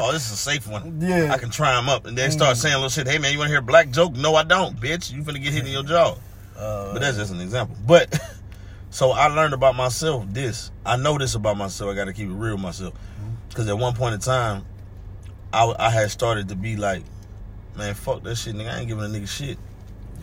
oh, 0.00 0.10
this 0.12 0.26
is 0.26 0.32
a 0.32 0.36
safe 0.36 0.66
one. 0.68 1.00
Yeah. 1.00 1.32
I 1.32 1.38
can 1.38 1.50
try 1.50 1.78
him 1.78 1.88
up, 1.88 2.06
and 2.06 2.18
then 2.18 2.30
start 2.32 2.56
saying 2.56 2.74
little 2.74 2.88
shit. 2.90 3.06
Hey 3.08 3.18
man, 3.18 3.32
you 3.32 3.38
want 3.38 3.48
to 3.48 3.52
hear 3.52 3.60
a 3.60 3.62
black 3.62 3.90
joke? 3.90 4.14
No, 4.14 4.34
I 4.34 4.42
don't, 4.42 4.78
bitch. 4.78 5.12
You 5.12 5.22
finna 5.22 5.42
get 5.42 5.52
hit 5.52 5.64
in 5.64 5.72
your 5.72 5.84
jaw. 5.84 6.16
Uh, 6.56 6.92
But 6.92 7.00
that's 7.00 7.16
just 7.16 7.32
an 7.32 7.40
example. 7.40 7.76
But 7.86 8.18
so 8.90 9.10
I 9.10 9.26
learned 9.28 9.54
about 9.54 9.76
myself 9.76 10.24
this. 10.28 10.70
I 10.84 10.96
know 10.96 11.18
this 11.18 11.34
about 11.34 11.56
myself. 11.56 11.90
I 11.90 11.94
got 11.94 12.04
to 12.06 12.12
keep 12.12 12.28
it 12.28 12.32
real 12.34 12.54
with 12.54 12.62
myself. 12.62 12.94
Because 13.48 13.68
at 13.68 13.78
one 13.78 13.94
point 13.94 14.14
in 14.14 14.20
time, 14.20 14.64
I, 15.52 15.74
I 15.78 15.90
had 15.90 16.10
started 16.10 16.48
to 16.48 16.56
be 16.56 16.76
like, 16.76 17.02
man, 17.76 17.94
fuck 17.94 18.22
that 18.24 18.36
shit, 18.36 18.54
nigga. 18.54 18.70
I 18.72 18.78
ain't 18.80 18.88
giving 18.88 19.04
a 19.04 19.08
nigga 19.08 19.28
shit. 19.28 19.58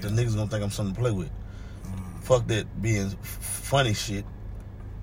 The 0.02 0.10
niggas 0.10 0.36
gonna 0.36 0.50
think 0.50 0.64
I'm 0.64 0.70
something 0.72 0.94
to 0.96 1.00
play 1.02 1.12
with. 1.12 1.30
Fuck 2.22 2.48
that 2.48 2.82
being 2.82 3.08
f- 3.08 3.18
funny 3.22 3.94
shit. 3.94 4.26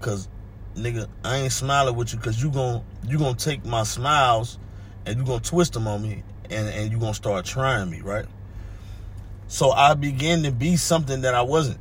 Cause 0.01 0.29
nigga, 0.75 1.09
I 1.25 1.37
ain't 1.39 1.53
smiling 1.53 1.95
with 1.97 2.13
you 2.13 2.19
because 2.19 2.43
you 2.43 2.51
gon' 2.51 2.85
you 3.07 3.19
gonna 3.19 3.35
take 3.37 3.65
my 3.65 3.83
smiles 3.83 4.59
and 5.07 5.19
you 5.19 5.25
gonna 5.25 5.41
twist 5.41 5.73
them 5.75 5.87
on 5.87 6.03
me 6.03 6.23
and, 6.51 6.69
and 6.69 6.91
you 6.93 6.99
gonna 6.99 7.15
start 7.15 7.45
trying 7.45 7.91
me, 7.91 8.01
right? 8.01 8.27
So 9.51 9.73
I 9.73 9.95
began 9.95 10.45
to 10.45 10.53
be 10.53 10.77
something 10.77 11.23
that 11.23 11.35
I 11.35 11.43
wasn't 11.43 11.79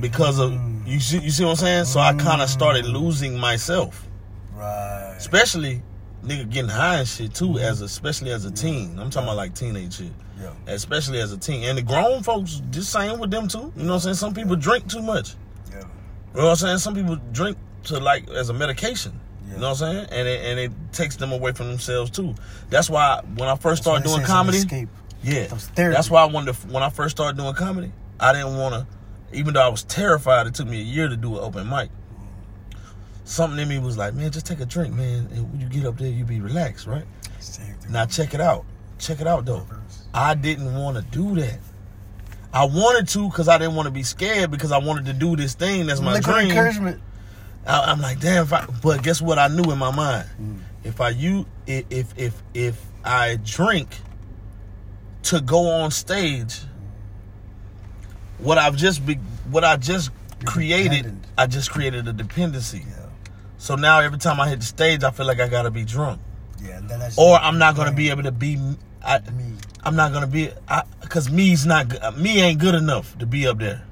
because 0.00 0.38
of 0.38 0.52
mm. 0.52 0.86
you 0.86 0.98
see 0.98 1.18
you 1.18 1.30
see 1.30 1.44
what 1.44 1.50
I'm 1.50 1.56
saying? 1.56 1.84
So 1.84 2.00
I 2.00 2.14
kind 2.14 2.40
of 2.40 2.48
started 2.48 2.86
mm. 2.86 2.94
losing 2.94 3.38
myself, 3.38 4.08
right. 4.54 5.14
especially 5.18 5.82
nigga 6.24 6.48
getting 6.48 6.70
high 6.70 7.00
and 7.00 7.06
shit 7.08 7.34
too, 7.34 7.58
as 7.58 7.82
a, 7.82 7.84
especially 7.84 8.30
as 8.30 8.46
a 8.46 8.50
teen. 8.50 8.98
I'm 8.98 9.10
talking 9.10 9.28
about 9.28 9.36
like 9.36 9.54
teenage 9.54 9.98
shit, 9.98 10.12
Yeah. 10.40 10.52
especially 10.66 11.20
as 11.20 11.32
a 11.32 11.36
teen. 11.36 11.64
And 11.64 11.76
the 11.76 11.82
grown 11.82 12.22
folks 12.22 12.62
just 12.70 12.90
same 12.90 13.18
with 13.18 13.30
them 13.30 13.46
too. 13.46 13.70
You 13.76 13.82
know 13.82 13.88
what 13.88 13.94
I'm 13.94 14.00
saying? 14.00 14.14
Some 14.14 14.32
people 14.32 14.56
drink 14.56 14.88
too 14.88 15.02
much. 15.02 15.34
Yeah. 15.70 15.80
You 15.80 15.84
know 16.38 16.44
what 16.44 16.50
I'm 16.50 16.56
saying? 16.56 16.78
Some 16.78 16.94
people 16.94 17.16
drink 17.32 17.58
to 17.84 18.00
like 18.00 18.26
as 18.30 18.48
a 18.48 18.54
medication. 18.54 19.20
Yeah. 19.48 19.54
You 19.54 19.60
know 19.60 19.70
what 19.70 19.82
I'm 19.82 19.94
saying? 19.94 20.06
And 20.12 20.28
it, 20.28 20.44
and 20.46 20.58
it 20.58 20.72
takes 20.92 21.16
them 21.16 21.30
away 21.32 21.52
from 21.52 21.68
themselves 21.68 22.10
too. 22.10 22.34
That's 22.70 22.88
why 22.88 23.20
when 23.36 23.50
I 23.50 23.56
first 23.56 23.84
That's 23.84 24.02
started 24.02 24.04
doing 24.04 24.16
say 24.16 24.22
it's 24.22 24.30
an 24.30 24.36
comedy, 24.36 24.56
Escape. 24.56 24.88
Yeah, 25.22 25.46
That's 25.46 25.68
therapy. 25.68 25.94
that's 25.94 26.10
why 26.10 26.22
I 26.22 26.26
wanted. 26.26 26.54
To, 26.54 26.66
when 26.68 26.82
I 26.82 26.90
first 26.90 27.16
started 27.16 27.36
doing 27.38 27.54
comedy, 27.54 27.92
I 28.20 28.32
didn't 28.32 28.56
want 28.56 28.74
to. 28.74 28.86
Even 29.36 29.54
though 29.54 29.62
I 29.62 29.68
was 29.68 29.82
terrified, 29.84 30.46
it 30.46 30.54
took 30.54 30.66
me 30.68 30.80
a 30.80 30.84
year 30.84 31.08
to 31.08 31.16
do 31.16 31.34
an 31.38 31.40
open 31.44 31.68
mic. 31.68 31.88
Something 33.24 33.58
in 33.60 33.68
me 33.68 33.78
was 33.78 33.96
like, 33.96 34.14
man, 34.14 34.30
just 34.30 34.46
take 34.46 34.60
a 34.60 34.66
drink, 34.66 34.92
man, 34.94 35.28
and 35.32 35.50
when 35.52 35.60
you 35.60 35.68
get 35.68 35.86
up 35.86 35.96
there, 35.96 36.08
you 36.10 36.24
be 36.24 36.40
relaxed, 36.40 36.86
right? 36.86 37.04
Now 37.88 38.04
check 38.06 38.34
it 38.34 38.40
out. 38.40 38.64
Check 38.98 39.20
it 39.20 39.26
out 39.26 39.44
though. 39.44 39.66
I 40.12 40.34
didn't 40.34 40.74
want 40.74 40.96
to 40.96 41.02
do 41.02 41.34
that. 41.40 41.58
I 42.52 42.64
wanted 42.64 43.08
to 43.08 43.28
because 43.28 43.48
I 43.48 43.56
didn't 43.58 43.74
want 43.74 43.86
to 43.86 43.90
be 43.92 44.02
scared 44.02 44.50
because 44.50 44.72
I 44.72 44.78
wanted 44.78 45.06
to 45.06 45.12
do 45.14 45.36
this 45.36 45.54
thing 45.54 45.86
that's 45.86 46.00
my 46.00 46.14
Liquid 46.14 46.34
dream. 46.34 46.48
encouragement. 46.50 47.00
I, 47.66 47.90
I'm 47.92 48.00
like, 48.00 48.20
damn. 48.20 48.42
If 48.44 48.52
I, 48.52 48.66
but 48.82 49.02
guess 49.02 49.22
what? 49.22 49.38
I 49.38 49.48
knew 49.48 49.70
in 49.72 49.78
my 49.78 49.90
mind, 49.94 50.28
Mm. 50.40 50.58
if 50.84 51.00
I 51.00 51.10
you 51.10 51.46
if 51.66 52.12
if 52.18 52.42
if 52.54 52.80
I 53.04 53.38
drink 53.42 53.88
to 55.24 55.40
go 55.40 55.68
on 55.68 55.90
stage, 55.90 56.60
what 58.38 58.58
I've 58.58 58.76
just 58.76 59.04
be 59.06 59.14
what 59.50 59.64
I 59.64 59.76
just 59.76 60.10
created. 60.44 61.16
I 61.38 61.46
just 61.46 61.70
created 61.70 62.08
a 62.08 62.12
dependency. 62.12 62.84
Yeah. 62.88 63.06
So 63.58 63.76
now 63.76 64.00
every 64.00 64.18
time 64.18 64.40
I 64.40 64.48
hit 64.48 64.60
the 64.60 64.66
stage, 64.66 65.04
I 65.04 65.10
feel 65.10 65.26
like 65.26 65.40
I 65.40 65.48
gotta 65.48 65.70
be 65.70 65.84
drunk, 65.84 66.20
Yeah. 66.60 66.78
and 66.78 66.88
then 66.88 66.98
that's 66.98 67.16
or 67.16 67.36
I'm 67.36 67.58
not 67.58 67.76
gonna 67.76 67.92
be 67.92 68.10
able 68.10 68.24
to 68.24 68.32
be. 68.32 68.58
I, 69.04 69.18
me. 69.30 69.54
I'm 69.84 69.96
not 69.96 70.12
gonna 70.12 70.28
be, 70.28 70.50
I, 70.68 70.84
cause 71.08 71.28
me's 71.28 71.66
not, 71.66 72.16
me 72.16 72.40
ain't 72.40 72.60
good 72.60 72.76
enough 72.76 73.18
to 73.18 73.26
be 73.26 73.48
up 73.48 73.58
there. 73.58 73.82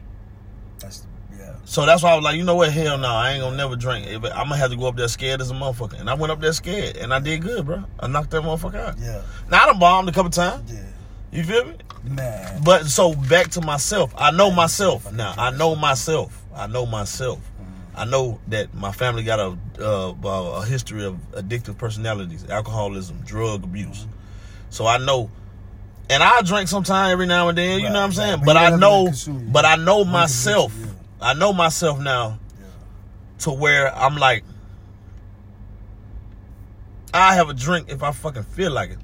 That's 0.79 1.05
yeah. 1.37 1.55
So 1.65 1.85
that's 1.85 2.03
why 2.05 2.13
I 2.13 2.15
was 2.15 2.25
like, 2.25 2.37
you 2.37 2.45
know 2.45 2.55
what? 2.55 2.73
Hell 2.73 2.97
no, 2.97 3.09
I 3.09 3.33
ain't 3.33 3.43
gonna 3.43 3.57
never 3.57 3.75
drink. 3.75 4.07
I'm 4.09 4.21
gonna 4.23 4.57
have 4.57 4.71
to 4.71 4.77
go 4.77 4.87
up 4.87 4.97
there 4.97 5.09
scared 5.09 5.41
as 5.41 5.51
a 5.51 5.55
motherfucker. 5.55 5.99
And 6.01 6.09
I 6.09 6.15
went 6.15 6.31
up 6.31 6.41
there 6.41 6.53
scared, 6.53 6.97
and 6.97 7.13
I 7.13 7.19
did 7.19 7.43
good, 7.43 7.67
bro. 7.67 7.85
I 7.99 8.07
knocked 8.07 8.31
that 8.31 8.43
motherfucker 8.43 8.77
out. 8.77 8.99
Yeah. 9.01 9.23
Now 9.51 9.65
I 9.65 9.67
done 9.67 9.81
bombed 9.81 10.09
a 10.09 10.13
couple 10.13 10.31
times. 10.31 10.73
Yeah. 10.73 10.81
You 11.33 11.45
feel 11.45 11.65
me? 11.67 11.75
Man. 12.03 12.63
But 12.65 12.87
so 12.87 13.15
back 13.15 13.51
to 13.53 13.61
myself. 13.61 14.13
I 14.17 14.31
know 14.31 14.51
myself 14.51 15.13
now. 15.13 15.35
I 15.37 15.51
know 15.51 15.77
myself. 15.77 16.43
I 16.55 16.67
know 16.67 16.87
myself. 16.87 17.39
I 17.95 18.05
know 18.05 18.41
that 18.49 18.73
my 18.75 18.93
family 18.93 19.23
got 19.25 19.39
a 19.39 19.57
uh, 19.85 20.15
a 20.61 20.65
history 20.65 21.05
of 21.05 21.17
addictive 21.33 21.77
personalities, 21.77 22.49
alcoholism, 22.49 23.21
drug 23.27 23.65
abuse. 23.65 24.07
So 24.71 24.87
I 24.87 24.99
know, 24.99 25.31
and 26.09 26.23
I 26.23 26.41
drink 26.43 26.69
sometime 26.69 27.11
every 27.13 27.27
now 27.27 27.49
and 27.49 27.59
then. 27.59 27.81
You 27.81 27.87
know 27.89 27.95
what 27.95 28.01
I'm 28.01 28.13
saying? 28.13 28.37
right. 28.39 28.47
But 28.47 28.57
I 28.57 28.77
know, 28.77 29.07
consume 29.07 29.53
but 29.53 29.65
I 29.65 29.77
know 29.77 30.05
myself. 30.05 30.73
consume 30.73 30.91
it, 30.91 30.97
I 31.21 31.35
know 31.35 31.53
myself 31.53 32.01
now 32.01 32.39
Yeah. 32.59 32.67
to 33.41 33.51
where 33.51 33.95
I'm 33.95 34.17
like, 34.17 34.45
I 37.13 37.35
have 37.35 37.49
a 37.51 37.55
drink 37.55 37.89
if 37.91 38.03
I 38.03 38.13
fucking 38.13 38.45
feel 38.45 38.71
like 38.73 38.91
it. 38.91 38.99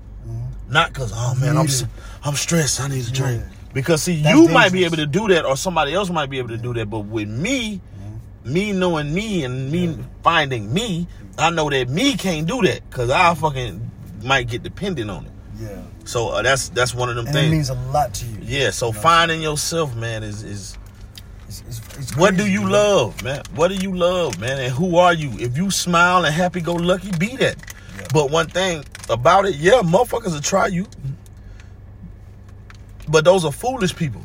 Not 0.68 0.92
because 0.92 1.12
oh 1.14 1.34
man, 1.40 1.56
I'm 1.56 1.66
it. 1.66 1.86
I'm 2.24 2.34
stressed. 2.34 2.80
I 2.80 2.88
need 2.88 3.06
a 3.06 3.10
drink. 3.12 3.42
Yeah. 3.42 3.52
Because 3.72 4.02
see, 4.02 4.22
That's 4.22 4.36
you 4.36 4.48
might 4.48 4.72
be 4.72 4.84
able 4.84 4.96
to 4.96 5.06
do 5.06 5.28
that, 5.28 5.44
or 5.44 5.56
somebody 5.56 5.92
else 5.94 6.10
might 6.10 6.30
be 6.30 6.38
able 6.38 6.48
to 6.48 6.56
do 6.56 6.72
that. 6.74 6.88
But 6.90 7.00
with 7.00 7.28
me, 7.28 7.80
me 8.44 8.72
knowing 8.72 9.12
me 9.12 9.44
and 9.44 9.70
me 9.70 9.98
finding 10.22 10.72
me, 10.72 11.06
I 11.38 11.50
know 11.50 11.68
that 11.70 11.88
me 11.88 12.16
can't 12.16 12.46
do 12.46 12.62
that 12.62 12.88
because 12.88 13.10
I 13.10 13.34
fucking 13.34 13.90
might 14.22 14.48
get 14.48 14.62
dependent 14.62 15.10
on 15.10 15.26
it. 15.26 15.32
Yeah. 15.60 15.82
So 16.04 16.28
uh, 16.30 16.42
that's 16.42 16.68
that's 16.70 16.94
one 16.94 17.10
of 17.10 17.16
them 17.16 17.26
And 17.26 17.36
it 17.36 17.40
things. 17.40 17.52
means 17.52 17.70
a 17.70 17.74
lot 17.92 18.14
to 18.14 18.26
you. 18.26 18.38
yeah. 18.42 18.70
So 18.70 18.92
finding 18.92 19.42
yourself, 19.42 19.94
man, 19.94 20.22
is 20.22 20.42
is 20.42 20.78
It's, 21.48 21.62
it's, 21.68 21.80
it's 21.98 22.16
what 22.16 22.36
do 22.36 22.50
you 22.50 22.68
love, 22.68 23.22
man? 23.22 23.42
What 23.54 23.68
do 23.68 23.74
you 23.76 23.94
love, 23.94 24.38
man? 24.40 24.58
And 24.58 24.72
who 24.72 24.96
are 24.96 25.14
you? 25.14 25.30
If 25.38 25.56
you 25.56 25.70
smile 25.70 26.24
and 26.24 26.34
happy 26.34 26.60
go 26.60 26.74
lucky, 26.74 27.10
be 27.18 27.36
that. 27.36 27.56
Yeah. 27.98 28.06
But 28.12 28.30
one 28.30 28.48
thing 28.48 28.84
about 29.08 29.46
it, 29.46 29.56
yeah, 29.56 29.80
motherfuckers 29.82 30.32
will 30.32 30.40
try 30.40 30.66
you. 30.66 30.86
But 33.08 33.24
those 33.24 33.44
are 33.44 33.52
foolish 33.52 33.94
people. 33.94 34.22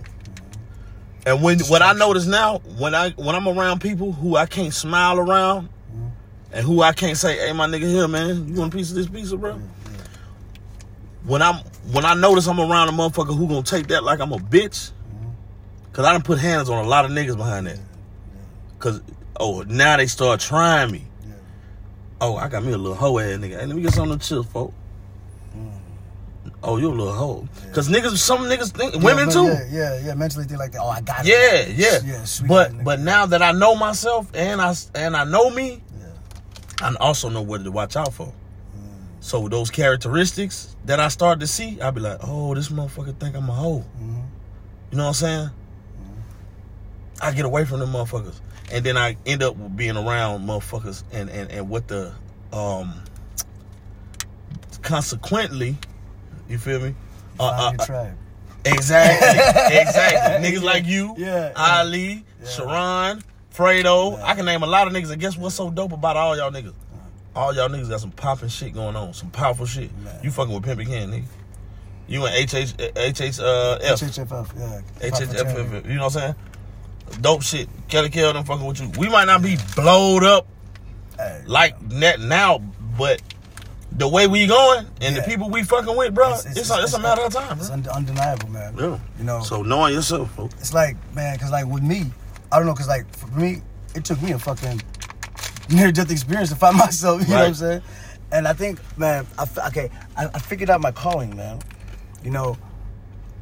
And 1.26 1.44
when 1.44 1.60
what 1.62 1.82
I 1.82 1.94
notice 1.94 2.26
now, 2.26 2.60
when 2.78 2.96
I 2.96 3.12
when 3.12 3.36
I'm 3.36 3.48
around 3.48 3.80
people 3.80 4.12
who 4.12 4.36
I 4.36 4.48
can't 4.48 4.74
smile 4.74 5.20
around 5.20 5.70
and 6.52 6.66
who 6.66 6.82
I 6.82 6.94
can't 6.94 7.16
say, 7.18 7.38
hey 7.38 7.54
my 7.54 7.68
nigga 7.68 7.82
here, 7.82 8.08
man, 8.08 8.48
you 8.48 8.56
want 8.56 8.74
a 8.74 8.78
piece 8.78 8.90
of 8.90 8.96
this 8.96 9.08
pizza, 9.08 9.38
bro? 9.38 9.54
Mm, 9.54 9.60
mm. 9.60 10.08
When 11.26 11.42
I'm 11.44 11.56
when 11.92 12.06
I 12.06 12.16
notice 12.16 12.48
I'm 12.48 12.60
around 12.60 12.90
a 12.90 12.92
motherfucker 12.92 13.38
who 13.38 13.48
gonna 13.48 13.62
take 13.62 13.88
that 13.88 14.04
like 14.04 14.20
I'm 14.20 14.32
a 14.32 14.38
bitch, 14.38 14.92
mm. 15.14 15.32
cause 15.94 16.06
I 16.06 16.12
done 16.12 16.24
put 16.24 16.40
hands 16.40 16.70
on 16.70 16.84
a 16.84 16.88
lot 16.88 17.06
of 17.06 17.12
niggas 17.12 17.38
behind 17.38 17.68
that. 17.68 17.80
Cause 18.80 19.02
oh 19.40 19.62
now 19.68 19.98
they 19.98 20.08
start 20.08 20.40
trying 20.40 20.92
me. 20.92 21.06
Yeah. 22.22 22.28
Oh, 22.28 22.36
I 22.38 22.48
got 22.48 22.64
me 22.64 22.72
a 22.74 22.78
little 22.78 22.96
hoe 22.96 23.18
ass 23.20 23.38
nigga. 23.40 23.60
Hey, 23.60 23.66
let 23.66 23.76
me 23.76 23.82
get 23.82 23.94
some 23.94 24.04
of 24.04 24.10
them 24.10 24.20
chill, 24.20 24.44
folk. 24.44 24.74
Mm. 25.58 25.72
Oh, 26.64 26.78
you 26.78 26.88
a 26.88 26.92
little 26.92 27.14
hoe. 27.14 27.48
Cause 27.74 27.90
niggas, 27.90 28.18
some 28.18 28.42
niggas 28.42 28.72
think 28.72 29.02
women 29.04 29.30
too. 29.30 29.46
Yeah, 29.46 29.66
yeah, 29.72 30.00
yeah. 30.06 30.14
Mentally 30.14 30.46
think 30.46 30.60
like 30.60 30.72
that. 30.74 30.82
Oh, 30.82 30.90
I 30.90 31.02
got 31.02 31.26
it. 31.26 31.30
Yeah, 31.30 31.74
yeah. 31.76 32.00
Yeah, 32.06 32.24
sweet 32.24 32.48
but 32.48 32.84
but 32.84 33.00
now 33.00 33.26
that 33.26 33.42
I 33.42 33.52
know 33.52 33.76
myself 33.76 34.30
and 34.36 34.62
I 34.62 34.74
and 34.96 35.16
I 35.18 35.24
know 35.24 35.50
me, 35.50 35.82
Yeah. 36.00 36.88
I 36.90 36.96
also 37.00 37.30
know 37.30 37.42
what 37.42 37.64
to 37.64 37.72
watch 37.72 37.96
out 37.96 38.14
for. 38.14 38.28
Mm. 38.28 38.34
So 39.20 39.48
those 39.48 39.70
characteristics 39.72 40.76
that 40.86 41.00
I 41.00 41.08
start 41.10 41.40
to 41.40 41.48
see, 41.48 41.82
I'll 41.82 41.92
be 41.92 42.02
like, 42.02 42.20
oh, 42.24 42.54
this 42.54 42.70
motherfucker 42.70 43.18
think 43.20 43.36
I'm 43.36 43.50
a 43.50 43.54
hoe. 43.54 43.84
Mhm. 44.00 44.24
You 44.92 44.98
know 44.98 45.04
what 45.04 45.08
I'm 45.10 45.14
saying? 45.14 45.46
Mm-hmm. 45.50 47.24
I 47.24 47.32
get 47.32 47.46
away 47.46 47.66
from 47.66 47.80
them 47.80 47.92
motherfuckers, 47.94 48.42
and 48.72 48.86
then 48.86 48.98
I 48.98 49.18
end 49.26 49.44
up 49.44 49.56
being 49.76 49.98
around 49.98 50.48
motherfuckers, 50.48 51.04
and 51.12 51.30
and 51.30 51.52
and 51.52 51.70
what 51.70 51.88
the 51.88 52.14
um 52.54 52.94
consequently, 54.82 55.78
you 56.50 56.58
feel 56.58 56.80
me? 56.80 56.96
Uh, 57.40 57.74
uh, 57.80 57.86
tribe. 57.86 58.18
Exactly, 58.66 59.30
exactly. 59.80 60.50
niggas 60.50 60.64
like 60.64 60.86
you, 60.86 61.16
Yeah. 61.18 61.52
Ali, 61.56 62.26
Yeah. 62.42 62.48
Sharon, 62.48 63.24
Fredo. 63.54 64.18
Yeah. 64.18 64.26
I 64.26 64.36
can 64.36 64.46
name 64.46 64.64
a 64.64 64.68
lot 64.68 64.88
of 64.88 64.94
niggas. 64.94 65.12
And 65.12 65.20
guess 65.20 65.38
what's 65.38 65.56
so 65.56 65.70
dope 65.72 65.92
about 65.94 66.18
all 66.18 66.38
y'all 66.38 66.52
niggas? 66.52 66.74
All 67.36 67.56
y'all 67.56 67.70
niggas 67.70 67.90
got 67.90 68.02
some 68.02 68.12
popping 68.12 68.50
shit 68.50 68.74
going 68.74 68.96
on, 68.96 69.14
some 69.14 69.32
powerful 69.32 69.66
shit. 69.66 69.96
Man. 70.00 70.20
You 70.24 70.32
fucking 70.32 70.54
with 70.54 70.64
Pimpy 70.64 70.86
Ken, 70.86 71.10
nigga. 71.12 71.24
You 72.08 72.26
and 72.26 72.36
HH, 72.36 72.74
HH, 72.76 73.40
uh, 73.40 73.78
F. 73.82 74.00
HHFF, 74.02 74.60
yeah. 74.60 75.10
HHF, 75.10 75.86
you 75.88 75.94
know 75.96 76.04
what 76.06 76.16
I'm 76.16 76.22
saying? 76.22 76.36
Dope 77.20 77.42
shit. 77.44 77.68
Kelly 77.88 78.10
Kell 78.10 78.32
them 78.34 78.44
fucking 78.46 78.66
with 78.66 78.80
you. 78.82 78.90
We 78.98 79.10
might 79.10 79.26
not 79.26 79.42
be 79.42 79.58
blowed 79.76 80.24
up 80.24 80.48
Hey, 81.18 81.44
like 81.46 81.82
net 81.82 82.20
now, 82.20 82.60
but 82.98 83.22
the 83.92 84.08
way 84.08 84.26
we 84.28 84.48
going 84.48 84.86
and 85.02 85.16
the 85.16 85.22
people 85.24 85.50
we 85.50 85.64
fucking 85.64 85.96
with, 85.96 86.14
bro, 86.16 86.32
it's, 86.34 86.46
a, 86.72 86.82
it's 86.82 86.94
a 86.94 87.00
matter 87.00 87.22
of 87.24 87.34
time, 87.34 87.58
It's 87.60 87.68
bro. 87.68 87.78
un- 87.78 87.88
undeniable, 87.90 88.50
man. 88.50 88.76
Yeah. 88.78 88.98
You 89.18 89.24
know, 89.26 89.42
So 89.44 89.62
knowing 89.64 89.94
yourself, 89.94 90.32
folks. 90.32 90.56
it's 90.56 90.74
like, 90.74 90.96
man, 91.14 91.36
because 91.36 91.52
like 91.52 91.66
with 91.66 91.84
me, 91.84 92.06
I 92.52 92.58
don't 92.58 92.66
know, 92.66 92.74
because 92.74 92.88
like 92.88 93.06
for 93.16 93.28
me, 93.38 93.62
it 93.94 94.06
took 94.06 94.22
me 94.22 94.32
a 94.32 94.40
fucking 94.40 94.82
near 95.70 95.92
death 95.92 96.10
experience 96.12 96.50
to 96.50 96.56
find 96.56 96.78
myself. 96.78 97.22
You 97.22 97.28
know 97.28 97.40
what 97.40 97.48
I'm 97.48 97.54
saying? 97.54 97.82
And 98.32 98.48
I 98.48 98.54
think, 98.54 98.80
man, 98.98 99.28
I, 99.38 99.42
f- 99.44 99.58
okay, 99.68 99.90
I, 100.16 100.28
I 100.34 100.40
figured 100.40 100.70
out 100.70 100.80
my 100.80 100.92
calling, 100.92 101.36
man. 101.36 101.60
You 102.24 102.32
know, 102.32 102.58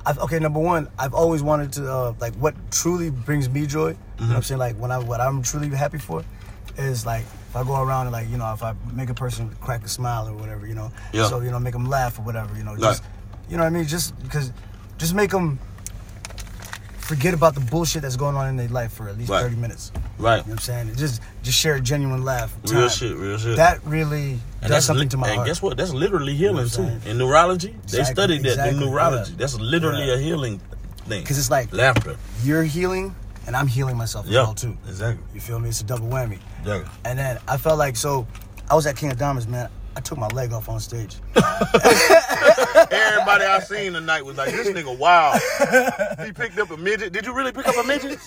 I've, 0.05 0.17
okay, 0.19 0.39
number 0.39 0.59
one, 0.59 0.87
I've 0.97 1.13
always 1.13 1.43
wanted 1.43 1.73
to, 1.73 1.91
uh, 1.91 2.13
like, 2.19 2.33
what 2.35 2.55
truly 2.71 3.09
brings 3.09 3.49
me 3.49 3.65
joy. 3.67 3.89
You 3.89 3.95
know 4.25 4.27
what 4.27 4.35
I'm 4.37 4.43
saying? 4.43 4.59
Like, 4.59 4.75
when 4.77 4.91
I, 4.91 4.97
what 4.97 5.21
I'm 5.21 5.41
truly 5.43 5.69
happy 5.69 5.97
for 5.97 6.23
is 6.77 7.05
like, 7.05 7.21
if 7.49 7.55
I 7.55 7.63
go 7.63 7.81
around 7.81 8.07
and 8.07 8.13
like, 8.13 8.29
you 8.29 8.37
know, 8.37 8.51
if 8.53 8.63
I 8.63 8.73
make 8.93 9.09
a 9.09 9.13
person 9.13 9.49
crack 9.61 9.83
a 9.83 9.87
smile 9.87 10.27
or 10.29 10.33
whatever, 10.33 10.67
you 10.67 10.75
know, 10.75 10.91
Yeah. 11.13 11.27
so 11.27 11.41
you 11.41 11.51
know, 11.51 11.59
make 11.59 11.73
them 11.73 11.89
laugh 11.89 12.17
or 12.19 12.21
whatever, 12.21 12.55
you 12.55 12.63
know, 12.63 12.71
Right. 12.73 12.81
just, 12.81 13.03
you 13.49 13.57
know 13.57 13.63
what 13.63 13.67
I 13.73 13.75
mean? 13.77 13.85
Just 13.87 14.17
because, 14.21 14.51
just 14.97 15.13
make 15.15 15.31
them 15.31 15.57
forget 17.09 17.33
about 17.33 17.55
the 17.55 17.59
bullshit 17.61 18.03
that's 18.03 18.15
going 18.15 18.35
on 18.35 18.47
in 18.49 18.55
their 18.55 18.67
life 18.69 18.91
for 18.93 19.09
at 19.09 19.17
least 19.17 19.31
Right. 19.31 19.41
30 19.41 19.55
minutes. 19.55 19.91
Right. 20.19 20.37
You 20.37 20.37
know 20.37 20.41
what 20.43 20.51
I'm 20.51 20.57
saying? 20.59 20.95
Just, 20.95 21.21
just 21.41 21.57
share 21.57 21.73
a 21.75 21.81
genuine 21.81 22.23
laugh. 22.23 22.55
Real 22.69 22.87
shit, 22.87 23.17
real 23.17 23.37
shit. 23.39 23.55
That 23.57 23.83
really 23.83 24.39
And 24.61 24.69
does 24.69 24.85
something 24.85 25.05
li- 25.05 25.09
to 25.09 25.17
my 25.17 25.27
and 25.29 25.35
heart. 25.37 25.47
guess 25.47 25.59
what? 25.61 25.75
That's 25.75 25.91
literally 25.91 26.35
healing 26.35 26.67
You 26.77 26.83
know 26.83 26.99
too. 27.01 27.09
In 27.09 27.17
neurology, 27.17 27.69
they 27.69 27.99
Exactly, 27.99 28.13
studied 28.13 28.43
that 28.43 28.49
exactly, 28.49 28.83
in 28.83 28.89
neurology. 28.91 29.31
yeah. 29.31 29.37
That's 29.39 29.59
literally 29.59 30.07
Yeah. 30.07 30.13
a 30.15 30.17
healing 30.19 30.61
thing. 31.07 31.21
Because 31.23 31.39
it's 31.39 31.49
like 31.49 31.73
laughter. 31.73 32.15
you're 32.43 32.63
healing 32.63 33.15
and 33.47 33.55
I'm 33.55 33.65
healing 33.67 33.97
myself 33.97 34.27
as 34.27 34.31
well 34.31 34.53
too. 34.53 34.77
Exactly. 34.87 35.23
You 35.33 35.41
feel 35.41 35.59
me? 35.59 35.69
It's 35.69 35.81
a 35.81 35.85
double 35.85 36.07
whammy. 36.07 36.37
Exactly. 36.61 36.91
And 37.05 37.17
then 37.17 37.39
I 37.47 37.57
felt 37.57 37.79
like 37.79 37.95
so 37.97 38.27
I 38.69 38.75
was 38.75 38.85
at 38.85 38.95
King 38.97 39.11
of 39.11 39.17
Diamonds, 39.17 39.47
man. 39.47 39.67
I 39.95 40.01
took 40.01 40.17
my 40.17 40.27
leg 40.27 40.53
off 40.53 40.69
on 40.69 40.79
stage. 40.79 41.17
Everybody 41.35 41.45
I 43.45 43.59
seen 43.67 43.93
tonight 43.93 44.23
was 44.23 44.37
like, 44.37 44.51
this 44.51 44.67
nigga 44.69 44.97
wild. 44.97 45.39
he 46.25 46.31
picked 46.31 46.57
up 46.59 46.69
a 46.71 46.77
midget. 46.77 47.11
Did 47.13 47.25
you 47.25 47.33
really 47.33 47.51
pick 47.51 47.67
up 47.67 47.75
a 47.77 47.83
midget? 47.87 48.19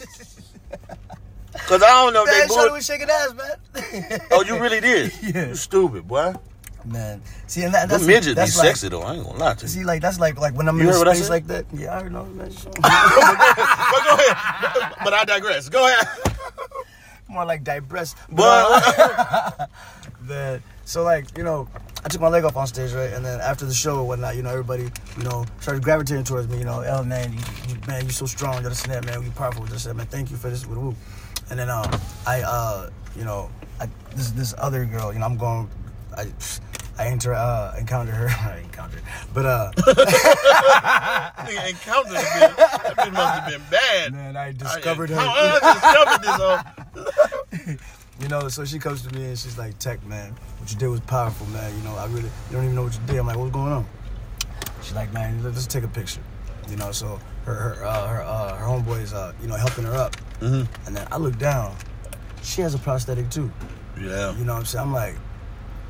Cause 1.67 1.83
I 1.83 1.89
don't 1.89 2.13
know 2.15 2.25
if 2.25 2.31
Man, 2.31 2.41
they 2.41 2.47
bull- 2.49 2.73
was 2.73 2.85
shaking 2.87 3.09
ass, 3.11 3.35
man. 3.35 4.21
Oh, 4.31 4.43
you 4.43 4.59
really 4.59 4.81
did? 4.81 5.13
Yeah. 5.23 5.49
You 5.49 5.55
stupid, 5.55 6.09
boy. 6.09 6.35
man. 6.85 7.23
See, 7.47 7.63
and 7.63 7.73
that, 7.75 7.89
The 7.89 7.95
that's 7.97 8.07
midget 8.07 8.35
be 8.37 8.41
like, 8.41 8.51
sexy 8.51 8.89
though. 8.89 9.03
I 9.03 9.15
ain't 9.15 9.25
gonna 9.25 9.39
lie 9.39 9.55
to 9.55 9.63
you. 9.63 9.69
See, 9.69 9.85
like 9.85 10.01
that's 10.03 10.19
like 10.19 10.39
like 10.39 10.55
when 10.55 10.69
I'm 10.69 10.77
You 10.77 10.83
in 10.85 10.89
a 10.89 10.93
heard 10.93 10.99
what 10.99 11.09
I 11.09 11.15
space 11.15 11.31
like 11.31 11.47
that. 11.49 11.67
Yeah, 11.73 11.99
I 11.99 12.09
know, 12.09 12.25
man. 12.25 12.49
but 12.65 12.83
go 12.83 14.15
ahead. 14.15 14.95
But 15.05 15.13
I 15.15 15.25
digress. 15.27 15.69
Go 15.69 15.87
ahead. 15.87 16.07
More 17.33 17.47
like 17.47 17.65
digress. 17.65 18.15
But 18.31 19.71
that 20.29 20.63
so 20.85 21.03
like 21.03 21.37
you 21.37 21.45
know 21.45 21.67
I 22.05 22.09
took 22.09 22.21
my 22.21 22.29
leg 22.29 22.45
off 22.45 22.57
on 22.57 22.67
stage 22.67 22.93
right? 22.93 23.13
And 23.13 23.25
then 23.25 23.41
after 23.41 23.65
the 23.65 23.75
show 23.75 24.01
and 24.01 24.09
whatnot 24.09 24.37
you 24.37 24.43
know 24.43 24.51
everybody 24.51 24.91
you 25.17 25.25
know 25.25 25.47
started 25.61 25.83
gravitating 25.83 26.25
towards 26.25 26.49
me 26.49 26.59
you 26.59 26.65
know 26.65 26.85
oh 26.87 27.03
man 27.03 27.33
you, 27.33 27.39
you 27.69 27.77
man 27.87 28.05
you 28.05 28.11
so 28.11 28.27
strong. 28.27 28.63
You're 28.63 28.73
snap 28.75 29.05
man. 29.07 29.23
You 29.23 29.31
powerful. 29.31 29.65
Just 29.67 29.85
said 29.85 29.97
man. 29.97 30.07
Thank 30.07 30.31
you 30.31 30.37
for 30.37 30.51
this. 30.51 30.67
Woo. 30.67 30.95
and 31.51 31.59
then 31.59 31.71
um 31.71 31.91
I 32.27 32.43
uh 32.43 32.91
you 33.17 33.25
know 33.25 33.51
I, 33.81 33.89
this 34.15 34.31
this 34.33 34.55
other 34.59 34.85
girl 34.85 35.13
you 35.13 35.19
know 35.19 35.27
I'm 35.27 35.39
going 35.39 35.69
I 36.17 36.27
I 36.99 37.07
enter 37.07 37.35
uh 37.35 37.75
encountered 37.79 38.15
her 38.15 38.29
I 38.51 38.59
encountered 38.59 39.03
but 39.33 39.47
uh 39.47 39.71
encountered 41.69 42.17
bitch. 42.17 42.57
That 42.57 42.97
bitch 42.97 43.13
must 43.13 43.41
have 43.41 43.51
been 43.51 43.63
bad. 43.71 44.13
man 44.13 44.37
I 44.37 44.53
discovered 44.53 45.11
I, 45.11 45.15
her 45.15 45.59
I 45.63 46.65
discovered 46.85 47.67
this? 47.67 47.79
You 48.21 48.29
know, 48.29 48.49
so 48.49 48.65
she 48.65 48.79
comes 48.79 49.03
to 49.03 49.13
me 49.17 49.25
and 49.25 49.39
she's 49.39 49.59
like, 49.59 49.77
Tek, 49.81 50.05
man, 50.07 50.37
what 50.59 50.71
you 50.71 50.79
did 50.79 50.87
was 50.87 51.01
powerful, 51.01 51.45
man. 51.49 51.77
You 51.77 51.83
know, 51.83 51.97
I 51.97 52.07
really, 52.07 52.23
you 52.23 52.53
don't 52.53 52.63
even 52.63 52.77
know 52.77 52.85
what 52.85 52.95
you 52.95 53.01
did. 53.07 53.17
I'm 53.17 53.27
like, 53.27 53.37
what's 53.37 53.51
going 53.51 53.73
on? 53.73 53.87
She's 54.81 54.95
like, 54.95 55.13
man, 55.13 55.43
let's 55.43 55.67
take 55.67 55.83
a 55.83 55.89
picture. 55.89 56.21
You 56.69 56.77
know, 56.77 56.93
so 56.93 57.19
her 57.47 57.55
her 57.55 57.85
uh, 57.85 58.07
her, 58.07 58.23
uh, 58.23 58.55
her 58.57 58.65
homeboy 58.65 59.01
is, 59.03 59.13
uh, 59.13 59.33
you 59.41 59.49
know, 59.49 59.57
helping 59.57 59.85
her 59.85 59.95
up. 59.95 60.15
Mhm. 60.39 60.69
And 60.87 60.97
then 60.97 61.09
I 61.11 61.17
look 61.17 61.37
down, 61.39 61.75
she 62.43 62.61
has 62.61 62.75
a 62.75 62.79
prosthetic 62.79 63.29
too. 63.29 63.51
yeah. 64.01 64.37
You 64.37 64.45
know 64.45 64.53
what 64.53 64.61
I'm 64.61 64.65
saying? 64.67 64.87
I'm 64.87 64.93
like, 64.93 65.17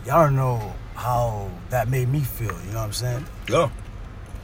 y'all 0.06 0.30
know 0.30 0.72
how 0.94 1.50
that 1.70 1.88
made 1.88 2.08
me 2.08 2.20
feel. 2.20 2.52
You 2.66 2.72
know 2.72 2.78
what 2.80 2.84
I'm 2.86 2.92
saying? 2.92 3.26
Yeah. 3.48 3.70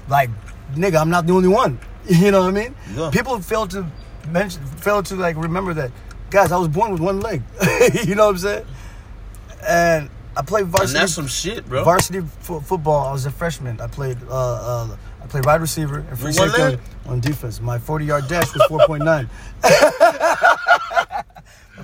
Like, 0.09 0.31
nigga, 0.75 1.01
I'm 1.01 1.11
not 1.11 1.27
the 1.27 1.33
only 1.35 1.49
one. 1.49 1.79
You 2.09 2.31
know 2.31 2.41
what 2.45 2.49
I 2.49 2.53
mean? 2.53 2.75
Yeah. 2.95 3.11
People 3.13 3.39
fail 3.41 3.67
to 3.69 3.85
mention, 4.31 4.65
fail 4.65 5.03
to 5.03 5.15
like 5.15 5.37
remember 5.37 5.75
that, 5.75 5.91
guys. 6.31 6.53
I 6.53 6.57
was 6.57 6.69
born 6.69 6.91
with 6.93 7.03
one 7.03 7.21
leg. 7.21 7.43
you 8.07 8.15
know 8.15 8.25
what 8.27 8.31
I'm 8.37 8.39
saying? 8.39 8.65
And 9.69 10.11
I 10.35 10.41
played 10.41 10.63
And 10.65 10.73
varsity. 10.73 10.99
that's 11.01 11.13
some 11.13 11.27
shit, 11.27 11.69
bro. 11.69 11.85
varsity 11.85 12.23
fo- 12.41 12.61
football. 12.61 13.07
I 13.09 13.13
was 13.13 13.27
a 13.27 13.31
freshman. 13.31 13.79
I 13.83 13.89
played. 13.89 14.17
Uh, 14.27 14.33
uh, 14.33 14.97
I 15.23 15.27
played 15.27 15.45
wide 15.45 15.61
receiver 15.61 15.99
and 15.99 16.19
free 16.19 16.33
safety 16.33 16.63
on, 16.63 16.79
on 17.07 17.21
defense. 17.21 17.61
My 17.61 17.79
40 17.79 18.07
yard 18.07 18.27
dash 18.29 18.55
was 18.55 18.63
4.9. 18.71 19.29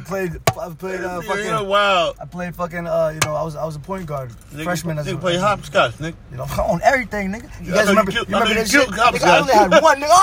I 0.05 0.07
played. 0.07 0.33
I 0.61 0.69
played. 0.75 1.01
Uh, 1.01 1.21
Yeah, 1.25 1.35
you're 1.35 1.53
fucking. 1.53 1.69
wild. 1.69 2.17
I 2.21 2.27
played 2.27 2.55
fucking. 2.55 2.87
Uh, 2.87 3.09
you 3.15 3.21
know, 3.25 3.35
I 3.35 3.43
was. 3.43 3.57
I 3.57 3.65
was 3.65 3.75
a 3.77 3.81
point 3.81 4.05
guard. 4.07 4.31
Nigga, 4.53 4.65
freshman. 4.65 4.99
as 4.99 5.07
nigga 5.07 5.15
a, 5.15 5.19
play 5.19 5.37
hopscotch, 5.39 5.93
nigga. 5.95 6.15
you 6.31 6.37
know, 6.37 6.45
on 6.59 6.83
everything, 6.83 7.33
nigga. 7.33 7.49
You 7.65 7.73
guys 7.73 7.85
you 7.85 7.89
remember? 7.91 8.13
you 8.13 8.21
I 8.21 8.25
remember 8.25 8.49
you 8.49 8.55
that 8.57 8.69
shit? 8.69 8.87
Nigga, 8.89 9.25
I 9.25 9.39
only 9.41 9.53
had 9.55 9.81
one, 9.83 10.01
nigga. 10.01 10.11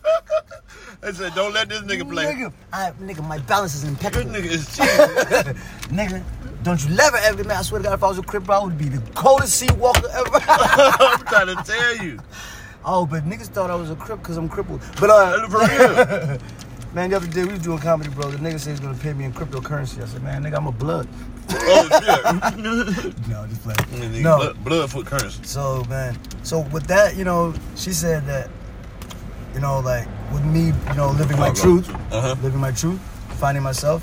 Oh! 0.00 0.12
They 1.00 1.12
said, 1.12 1.32
don't 1.34 1.52
let 1.54 1.68
this 1.68 1.80
nigga 1.82 2.08
play. 2.10 2.24
Nigga, 2.24 2.52
I, 2.72 2.90
nigga, 3.00 3.22
my 3.26 3.38
balance 3.38 3.74
is 3.76 3.84
impeccable. 3.84 4.32
This 4.32 4.42
nigga 4.42 4.50
is 4.50 4.66
cheap. 4.76 4.88
nigga, 5.94 6.22
don't 6.64 6.82
you 6.82 6.90
never 6.96 7.16
ever, 7.18 7.44
man. 7.44 7.58
I 7.58 7.62
swear 7.62 7.78
to 7.80 7.84
God, 7.84 7.94
if 7.94 8.02
I 8.02 8.08
was 8.08 8.18
a 8.18 8.22
crip, 8.22 8.42
bro, 8.44 8.56
I 8.56 8.64
would 8.64 8.76
be 8.76 8.88
the 8.88 8.98
coldest 9.12 9.54
sea 9.54 9.68
walker 9.78 10.08
ever. 10.12 10.40
I'm 10.48 11.20
trying 11.26 11.46
to 11.56 11.62
tell 11.64 11.96
you. 12.04 12.18
oh, 12.84 13.06
but 13.06 13.22
niggas 13.24 13.46
thought 13.46 13.70
I 13.70 13.76
was 13.76 13.90
a 13.90 13.96
crip 13.96 14.18
because 14.20 14.36
I'm 14.36 14.48
crippled. 14.48 14.80
But 15.00 15.10
uh, 15.10 15.48
For 15.48 15.58
real. 15.60 16.38
Man, 16.94 17.10
the 17.10 17.16
other 17.16 17.26
day 17.26 17.44
we 17.44 17.52
was 17.52 17.62
doing 17.62 17.78
comedy, 17.78 18.10
bro. 18.10 18.30
The 18.30 18.38
nigga 18.38 18.58
said 18.58 18.70
he's 18.70 18.80
gonna 18.80 18.96
pay 18.96 19.12
me 19.12 19.24
in 19.24 19.32
cryptocurrency. 19.32 20.02
I 20.02 20.06
said, 20.06 20.22
man, 20.22 20.42
nigga, 20.42 20.56
I'm 20.56 20.66
a 20.66 20.72
blood. 20.72 21.06
Oh 21.50 21.88
shit. 22.02 22.58
No, 23.28 23.46
just. 23.46 23.62
Nigga, 23.64 24.22
No. 24.22 24.36
blood, 24.38 24.64
blood 24.64 24.90
foot 24.90 25.06
currency. 25.06 25.40
So 25.44 25.84
man, 25.88 26.18
so 26.42 26.60
with 26.60 26.86
that, 26.86 27.16
you 27.16 27.24
know, 27.24 27.54
she 27.76 27.92
said 27.92 28.26
that, 28.26 28.48
you 29.54 29.60
know, 29.60 29.80
like 29.80 30.06
with 30.32 30.44
me, 30.44 30.66
you 30.88 30.94
know, 30.96 31.10
living 31.12 31.38
my 31.38 31.52
truth, 31.52 31.88
Uh-huh. 32.12 32.34
living 32.42 32.60
my 32.60 32.72
truth, 32.72 33.00
finding 33.38 33.62
myself, 33.62 34.02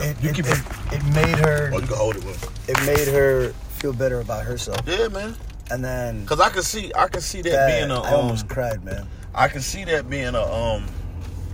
it, 0.00 0.16
You 0.22 0.30
it, 0.30 0.36
keep 0.36 0.46
it, 0.46 0.58
it 0.92 1.04
made 1.14 1.38
her, 1.38 1.70
Oh, 1.72 1.78
you 1.80 1.86
can 1.86 1.96
hold 1.96 2.16
it 2.16 2.24
with. 2.24 2.68
it 2.68 2.80
made 2.86 3.08
her 3.08 3.50
feel 3.78 3.92
better 3.92 4.20
about 4.20 4.44
herself, 4.44 4.80
Yeah, 4.86 5.08
man. 5.08 5.34
and 5.70 5.84
then 5.84 6.26
Cause 6.26 6.40
I 6.40 6.48
can 6.50 6.62
see, 6.62 6.92
I 6.94 7.08
can 7.08 7.20
see 7.20 7.42
that, 7.42 7.50
that, 7.50 7.66
being 7.78 7.90
a, 7.90 8.00
I 8.00 8.08
um, 8.08 8.14
almost 8.14 8.48
cried, 8.48 8.82
man. 8.84 9.06
I 9.34 9.48
can 9.48 9.60
see 9.60 9.84
that 9.84 10.08
being 10.10 10.34
a, 10.34 10.42
um, 10.42 10.86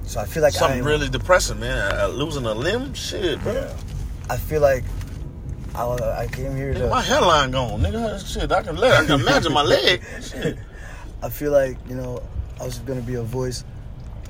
So 0.09 0.21
I 0.21 0.25
feel 0.25 0.43
like 0.43 0.55
something 0.55 0.83
really 0.83 1.11
depressing, 1.11 1.61
man. 1.61 1.93
Uh, 1.93 2.07
losing 2.09 2.47
a 2.47 2.55
limb, 2.55 2.95
shit, 2.95 3.39
bro. 3.43 3.53
yeah, 3.53 3.77
I 4.31 4.39
feel 4.39 4.63
like 4.63 4.83
I, 5.75 5.85
I 5.85 6.27
came 6.33 6.57
here 6.57 6.73
Nigga, 6.73 6.89
my 6.89 7.03
to, 7.03 7.09
hairline 7.09 7.51
gone, 7.51 7.83
nigga. 7.83 8.27
Shit, 8.27 8.51
I 8.51 8.63
can 8.63 8.77
let, 8.77 9.03
I 9.03 9.05
can 9.05 9.21
imagine 9.21 9.53
my 9.53 9.61
leg. 9.63 10.03
Shit. 10.23 10.57
I 11.23 11.29
feel 11.29 11.53
like 11.53 11.77
you 11.87 11.95
know, 11.95 12.23
I 12.59 12.65
was 12.65 12.79
gonna 12.79 13.03
be 13.03 13.17
a 13.17 13.23
voice 13.23 13.65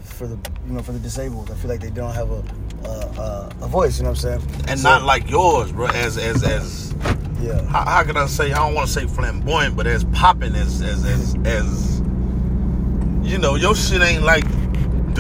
for 0.03 0.27
the, 0.27 0.35
you 0.67 0.73
know, 0.73 0.83
for 0.83 0.91
the 0.91 0.99
disabled. 0.99 1.53
I 1.53 1.55
feel 1.55 1.71
like 1.71 1.81
they 1.81 1.91
don't 1.91 2.13
have 2.13 2.33
a, 2.33 2.43
a, 2.85 3.53
a 3.61 3.69
voice. 3.69 3.99
You 3.99 4.03
know 4.03 4.11
what 4.11 4.25
I'm 4.25 4.41
saying? 4.41 4.65
And 4.67 4.81
So, 4.81 4.89
not 4.89 5.05
like 5.05 5.31
yours, 5.31 5.71
bro. 5.71 5.87
As 5.87 6.19
as 6.19 6.43
as 6.43 6.93
yeah. 7.41 7.63
how, 7.67 7.85
how 7.85 8.03
can 8.03 8.17
I 8.17 8.27
say? 8.27 8.51
I 8.51 8.57
don't 8.57 8.75
want 8.75 8.89
to 8.89 8.93
say 8.93 9.07
flamboyant, 9.07 9.77
but 9.77 9.87
as 9.87 10.03
popping 10.07 10.57
as 10.57 10.83
as 10.83 11.05
as 11.05 11.37
as 11.45 12.01
you 13.23 13.39
know, 13.39 13.55
your 13.55 13.77
shit 13.77 14.03
ain't 14.03 14.25
like 14.25 14.45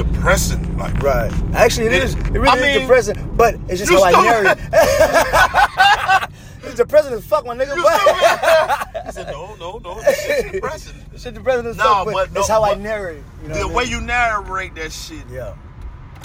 depressing. 0.02 0.76
Like 0.78 1.02
Right. 1.02 1.32
Actually, 1.54 1.86
it 1.88 1.92
It- 1.94 2.02
is. 2.04 2.14
It 2.14 2.30
really 2.30 2.48
I 2.48 2.54
is 2.56 2.62
mean, 2.62 2.80
depressing, 2.82 3.30
but 3.36 3.54
it's 3.68 3.80
just 3.80 3.90
you 3.90 3.98
how 3.98 4.04
I 4.04 4.12
narrate 4.22 4.58
it. 4.58 6.30
it's 6.64 6.74
depressing 6.76 7.12
as 7.14 7.24
fuck, 7.24 7.44
my 7.44 7.54
nigga. 7.56 7.74
You 7.76 7.82
But 7.82 7.92
I 7.92 9.10
said 9.12 9.26
no, 9.28 9.54
no, 9.56 9.78
no. 9.78 10.00
This 10.00 10.20
shit 10.24 10.52
depressing. 10.52 10.94
it's 11.12 11.22
shit 11.22 11.34
depressing 11.34 11.66
as 11.66 11.76
No, 11.76 11.82
fuck, 11.84 12.04
but, 12.06 12.12
but 12.14 12.32
no, 12.32 12.40
it's 12.40 12.48
how 12.48 12.64
I 12.64 12.74
narrate. 12.74 13.22
You 13.42 13.48
know 13.48 13.54
The 13.54 13.60
I 13.72 13.76
way 13.76 13.84
you 13.84 14.00
narrate 14.00 14.74
that 14.76 14.92
shit 14.92 15.24
Yeah. 15.30 15.54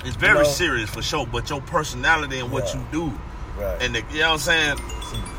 is 0.06 0.16
very 0.16 0.40
know? 0.40 0.44
serious 0.44 0.90
for 0.90 1.02
sure. 1.02 1.26
But 1.26 1.50
your 1.50 1.62
personality 1.62 2.40
and 2.40 2.52
what 2.52 2.68
Yeah. 2.74 2.80
you 2.80 2.86
do, 2.92 3.14
Right. 3.60 3.82
and 3.82 3.96
the, 3.96 4.04
you 4.12 4.20
know 4.20 4.28
what 4.30 4.34
I'm 4.34 4.40
saying, 4.40 4.78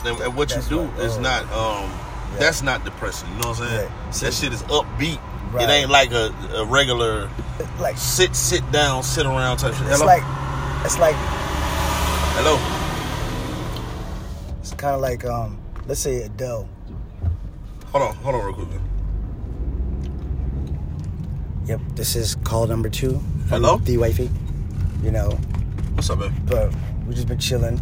and, 0.07 0.21
and 0.21 0.37
what 0.37 0.51
you 0.55 0.63
do 0.63 0.83
right. 0.83 1.01
is 1.01 1.17
Oh. 1.19 1.21
not. 1.21 1.43
um 1.53 1.91
That's 2.39 2.63
not 2.63 2.85
depressing. 2.85 3.29
You 3.31 3.35
know 3.43 3.49
what 3.51 3.61
I'm 3.61 3.69
saying? 3.69 3.91
Yeah. 3.91 4.19
That 4.23 4.35
shit 4.35 4.53
is 4.53 4.63
upbeat. 4.65 5.21
Right. 5.55 5.69
It 5.69 5.73
ain't 5.73 5.89
like 5.91 6.11
a, 6.11 6.35
a 6.55 6.65
regular 6.65 7.31
like 7.79 7.97
sit 7.97 8.35
sit 8.35 8.69
down 8.73 9.05
sit 9.05 9.25
around 9.25 9.59
type 9.59 9.73
shit. 9.75 9.87
it's 9.87 10.01
Hello. 10.01 10.07
like 10.07 10.25
it's 10.85 10.99
like 10.99 11.15
Hello. 12.37 12.59
it's 14.59 14.75
kind 14.75 14.97
of 14.97 15.01
like 15.01 15.25
um 15.25 15.57
let's 15.87 16.01
say 16.01 16.23
Adele. 16.23 16.69
Hold 17.93 18.03
on. 18.03 18.15
Hold 18.17 18.35
on 18.35 18.45
real 18.45 18.55
quick. 18.55 18.81
Yep. 21.67 21.81
This 21.95 22.17
is 22.17 22.35
call 22.43 22.67
number 22.67 22.89
two. 22.89 23.21
Hello? 23.49 23.77
the 23.79 23.97
wifey. 23.97 24.31
You 25.05 25.13
know, 25.13 25.31
What's 25.95 26.11
up, 26.11 26.19
man? 26.19 26.35
but 26.47 26.75
we 27.07 27.15
just 27.15 27.29
been 27.29 27.39
chilling, 27.39 27.79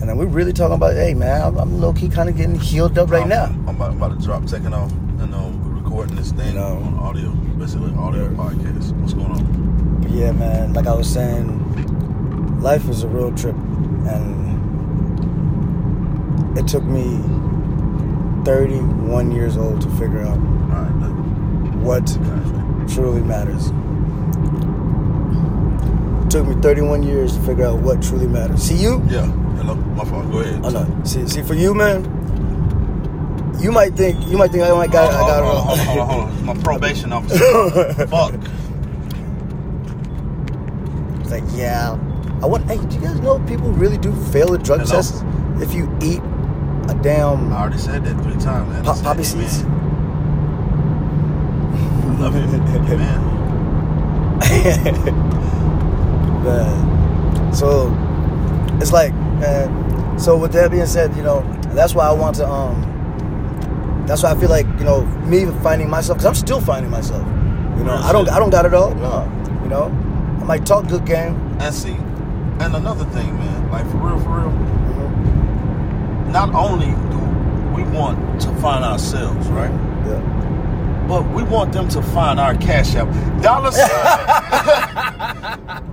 and 0.00 0.08
then 0.08 0.16
we're 0.16 0.26
really 0.26 0.52
talking 0.52 0.74
about, 0.74 0.94
hey 0.94 1.14
man, 1.14 1.42
I'm, 1.42 1.58
I'm 1.58 1.80
low 1.80 1.92
key 1.92 2.08
kind 2.08 2.28
of 2.28 2.36
getting 2.36 2.58
healed 2.58 2.98
up 2.98 3.10
right 3.10 3.22
I'm, 3.22 3.28
now. 3.28 3.44
I'm 3.44 3.68
about, 3.68 3.90
I'm 3.90 3.96
about 3.98 4.18
to 4.18 4.24
drop, 4.24 4.46
taking 4.46 4.72
off, 4.72 4.90
and 4.92 5.34
um, 5.34 5.65
recording 5.96 6.16
this 6.16 6.32
thing 6.32 6.56
know. 6.56 6.76
on 6.76 6.98
audio, 6.98 7.30
basically 7.58 7.90
audio 7.94 8.28
podcast. 8.34 8.92
What's 9.00 9.14
going 9.14 9.30
on? 9.30 10.02
But 10.02 10.10
yeah, 10.10 10.30
man, 10.30 10.74
like 10.74 10.86
I 10.86 10.92
was 10.92 11.10
saying, 11.10 12.60
life 12.60 12.86
is 12.90 13.02
a 13.02 13.08
real 13.08 13.34
trip. 13.34 13.54
And 14.06 14.44
it 16.58 16.68
took 16.68 16.84
me 16.84 17.18
31 18.44 19.30
years 19.32 19.56
old 19.56 19.80
to 19.80 19.88
figure 19.92 20.20
out 20.20 20.36
right, 20.36 20.90
what 21.82 22.04
Gotcha. 22.04 22.94
truly 22.94 23.22
matters. 23.22 23.68
It 26.26 26.30
took 26.30 26.46
me 26.46 26.60
31 26.60 27.04
years 27.04 27.34
to 27.38 27.42
figure 27.44 27.64
out 27.64 27.80
what 27.80 28.02
truly 28.02 28.26
matters. 28.26 28.62
See 28.62 28.76
you? 28.76 29.02
Yeah. 29.08 29.24
Hello. 29.56 29.76
My 29.76 30.04
fault. 30.04 30.30
Go 30.30 30.40
ahead. 30.40 30.60
Oh 30.62 30.68
no. 30.68 31.04
See, 31.04 31.26
see 31.26 31.40
for 31.40 31.54
you, 31.54 31.72
man. 31.72 32.15
You 33.58 33.72
might 33.72 33.94
think 33.94 34.26
you 34.28 34.36
might 34.36 34.50
think 34.50 34.64
I 34.64 34.70
might 34.72 34.90
got 34.92 35.12
I 35.12 35.20
got 35.20 35.42
hold, 35.42 35.66
hold, 35.66 35.78
on, 35.78 35.86
hold, 35.86 35.98
on, 35.98 36.08
hold 36.08 36.24
on. 36.24 36.44
My 36.44 36.54
probation 36.62 37.12
officer. 37.12 37.38
Fuck. 38.08 38.34
It's 41.20 41.30
like, 41.30 41.44
yeah. 41.54 41.92
I 42.42 42.46
want. 42.46 42.66
Hey, 42.66 42.76
do 42.76 42.94
you 42.96 43.00
guys 43.00 43.18
know 43.20 43.38
people 43.46 43.70
really 43.72 43.96
do 43.98 44.12
fail 44.26 44.54
at 44.54 44.62
drug 44.62 44.80
Hello? 44.80 44.92
tests 44.92 45.22
if 45.60 45.72
you 45.74 45.88
eat 46.02 46.20
a 46.90 46.94
damn 47.02 47.52
I 47.52 47.60
already 47.62 47.78
said 47.78 48.04
that 48.04 48.22
three 48.22 48.36
times, 48.36 48.68
man. 48.70 48.84
Pop, 48.84 49.02
poppy 49.02 49.24
seeds? 49.24 49.62
I 49.64 49.66
love 52.20 52.36
it, 52.36 52.46
man. 52.98 53.22
Man. 56.44 57.52
So 57.52 57.90
it's 58.80 58.92
like, 58.92 59.12
man. 59.14 60.18
So 60.18 60.36
with 60.36 60.52
that 60.52 60.70
being 60.70 60.86
said, 60.86 61.16
you 61.16 61.22
know, 61.22 61.40
that's 61.74 61.94
why 61.94 62.06
I 62.06 62.12
want 62.12 62.36
to. 62.36 62.46
um 62.46 62.95
That's 64.06 64.22
why 64.22 64.30
I 64.32 64.34
feel 64.38 64.48
like 64.50 64.66
you 64.78 64.84
know 64.84 65.04
me 65.26 65.46
finding 65.62 65.90
myself 65.90 66.18
because 66.18 66.26
I'm 66.26 66.34
still 66.34 66.60
finding 66.60 66.90
myself. 66.90 67.26
You 67.76 67.84
know, 67.84 67.94
I 67.96 68.12
don't. 68.12 68.28
I 68.30 68.38
don't 68.38 68.50
got 68.50 68.64
it 68.64 68.72
all. 68.74 68.94
No, 68.94 69.24
you 69.62 69.68
know, 69.68 69.84
I 70.40 70.44
might 70.44 70.64
talk 70.64 70.86
good 70.88 71.04
game. 71.04 71.34
And 71.60 71.74
see, 71.74 71.92
and 72.60 72.74
another 72.74 73.04
thing, 73.06 73.36
man. 73.38 73.70
Like 73.70 73.84
for 73.90 73.98
real, 73.98 74.18
for 74.20 74.30
real. 74.40 74.50
Mhm. 74.50 76.30
Not 76.30 76.54
only 76.54 76.86
do 77.10 77.18
we 77.74 77.82
want 77.96 78.40
to 78.42 78.48
find 78.56 78.84
ourselves, 78.84 79.46
right? 79.48 79.70
Yeah. 80.06 80.22
But 81.08 81.28
we 81.32 81.42
want 81.42 81.72
them 81.72 81.88
to 81.90 82.02
find 82.02 82.40
our 82.40 82.54
cash 82.56 82.94
app. 82.94 83.08
Dollar 83.42 83.70
sign. 83.72 84.26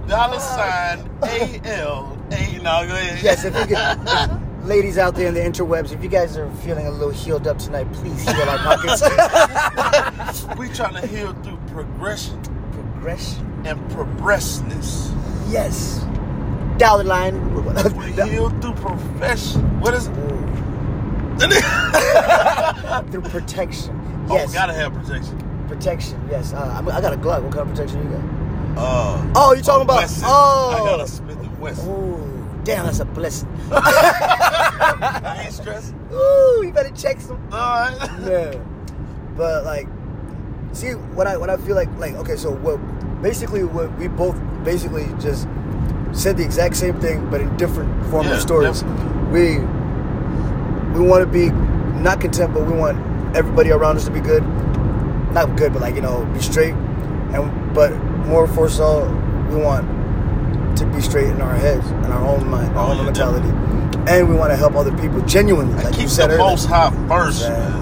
dollar 0.07 0.39
sign 0.39 1.09
A 1.24 1.61
L 1.66 2.18
A. 2.32 2.57
No, 2.64 2.86
go 2.88 2.95
ahead. 2.95 3.24
Yes, 3.24 3.43
if 3.45 3.55
you 3.55 3.76
can. 3.76 4.39
Ladies 4.64 4.97
out 4.97 5.16
there 5.16 5.28
in 5.28 5.34
the 5.34 5.41
interwebs, 5.41 5.91
if 5.91 6.01
you 6.01 6.07
guys 6.09 6.38
are 6.38 6.49
feeling 6.64 6.88
a 6.88 6.91
little 6.91 7.09
healed 7.09 7.47
up 7.47 7.57
tonight, 7.59 7.91
please 7.91 8.22
heal 8.24 8.49
our 8.49 8.57
pockets. 8.59 9.01
we 10.57 10.70
trying 10.70 10.93
to 11.01 11.05
heal 11.05 11.34
through 11.43 11.57
progression 11.68 12.41
Progression. 12.72 13.64
and 13.66 13.91
progressness. 13.91 15.11
Yes. 15.49 16.05
Dollar 16.78 17.03
line. 17.03 17.53
We 17.97 18.11
heal 18.30 18.49
through 18.61 18.74
profession. 18.76 19.61
What 19.82 19.93
is? 19.93 20.07
Through 23.11 23.22
protection. 23.24 23.99
Oh, 24.30 24.36
Yes. 24.36 24.53
gotta 24.53 24.72
have 24.74 24.93
protection. 24.93 25.38
protection. 25.68 26.26
Yes. 26.32 26.53
Uh, 26.53 26.82
I 26.88 26.97
I 26.97 27.01
got 27.01 27.11
a 27.11 27.18
Glock. 27.18 27.43
What 27.43 27.51
kind 27.53 27.70
of 27.70 27.76
protection 27.76 28.01
you 28.03 28.09
got? 28.18 28.82
Uh, 28.82 29.32
Oh, 29.36 29.53
you 29.53 29.61
talking 29.61 29.82
about? 29.84 29.97
Wesson. 29.97 30.24
Oh. 30.26 30.74
I 30.76 30.80
got 30.89 31.01
a 31.01 31.07
Smith 31.07 31.38
and 31.39 31.59
Wesson. 31.59 31.89
Oh, 31.89 32.33
damn, 32.64 32.86
that's 32.86 32.99
a 32.99 33.05
blessing. 33.05 33.49
I 33.72 35.43
ain't 35.45 35.53
stressing. 35.53 35.99
Ooh, 36.14 36.61
you 36.66 36.72
better 36.74 36.91
check 36.95 37.20
some. 37.22 37.38
All 37.51 37.89
right. 37.89 37.97
Yeah. 38.28 38.55
But 39.36 39.66
like, 39.66 39.88
see 40.74 40.91
what 40.91 41.28
I 41.28 41.38
what 41.38 41.49
I 41.49 41.57
feel 41.57 41.76
like 41.76 41.89
like 41.97 42.14
okay, 42.16 42.36
so 42.36 42.51
what 42.51 42.78
basically 43.22 43.64
what 43.64 43.95
we 43.97 44.07
both 44.07 44.36
basically 44.64 45.07
just 45.20 45.47
said 46.11 46.38
the 46.38 46.43
exact 46.43 46.76
same 46.76 46.99
thing 46.99 47.28
but 47.32 47.41
in 47.41 47.55
different 47.57 47.89
form 48.07 48.28
Yeah, 48.28 48.36
of 48.36 48.41
stories. 48.41 48.82
definitely. 48.82 49.57
We 49.59 50.99
we 50.99 51.07
want 51.07 51.26
to 51.26 51.32
be 51.32 51.49
not 51.99 52.22
content, 52.22 52.53
but 52.53 52.66
we 52.66 52.74
want 52.74 52.97
everybody 53.36 53.72
around 53.72 53.97
us 53.97 54.05
to 54.05 54.11
be 54.11 54.20
good. 54.20 54.43
Not 55.34 55.55
good, 55.57 55.74
but 55.74 55.82
like 55.82 55.95
you 55.95 56.01
know, 56.01 56.26
be 56.34 56.39
straight. 56.41 56.74
And 57.34 57.74
but 57.74 57.91
more 58.28 58.47
for 58.47 58.70
so, 58.70 59.05
we 59.49 59.55
want 59.55 59.89
to 60.78 60.86
be 60.88 61.02
straight 61.02 61.28
in 61.28 61.42
our 61.42 61.56
heads, 61.56 61.88
in 61.90 62.06
our 62.06 62.26
own 62.28 62.48
mind, 62.50 62.76
our 62.78 62.88
Oh, 62.88 62.92
own 62.92 62.98
yeah, 62.98 63.04
mentality, 63.04 63.50
and 64.12 64.30
we 64.30 64.36
want 64.36 64.52
to 64.52 64.58
help 64.58 64.76
other 64.76 64.96
people 64.98 65.22
genuinely. 65.22 65.74
Like 65.84 65.94
keep 65.94 66.04
you 66.04 66.08
said 66.08 66.28
the 66.30 66.36
earlier. 66.36 66.50
most 66.50 66.66
high 66.66 66.92
first, 67.08 67.42
Yeah. 67.42 67.80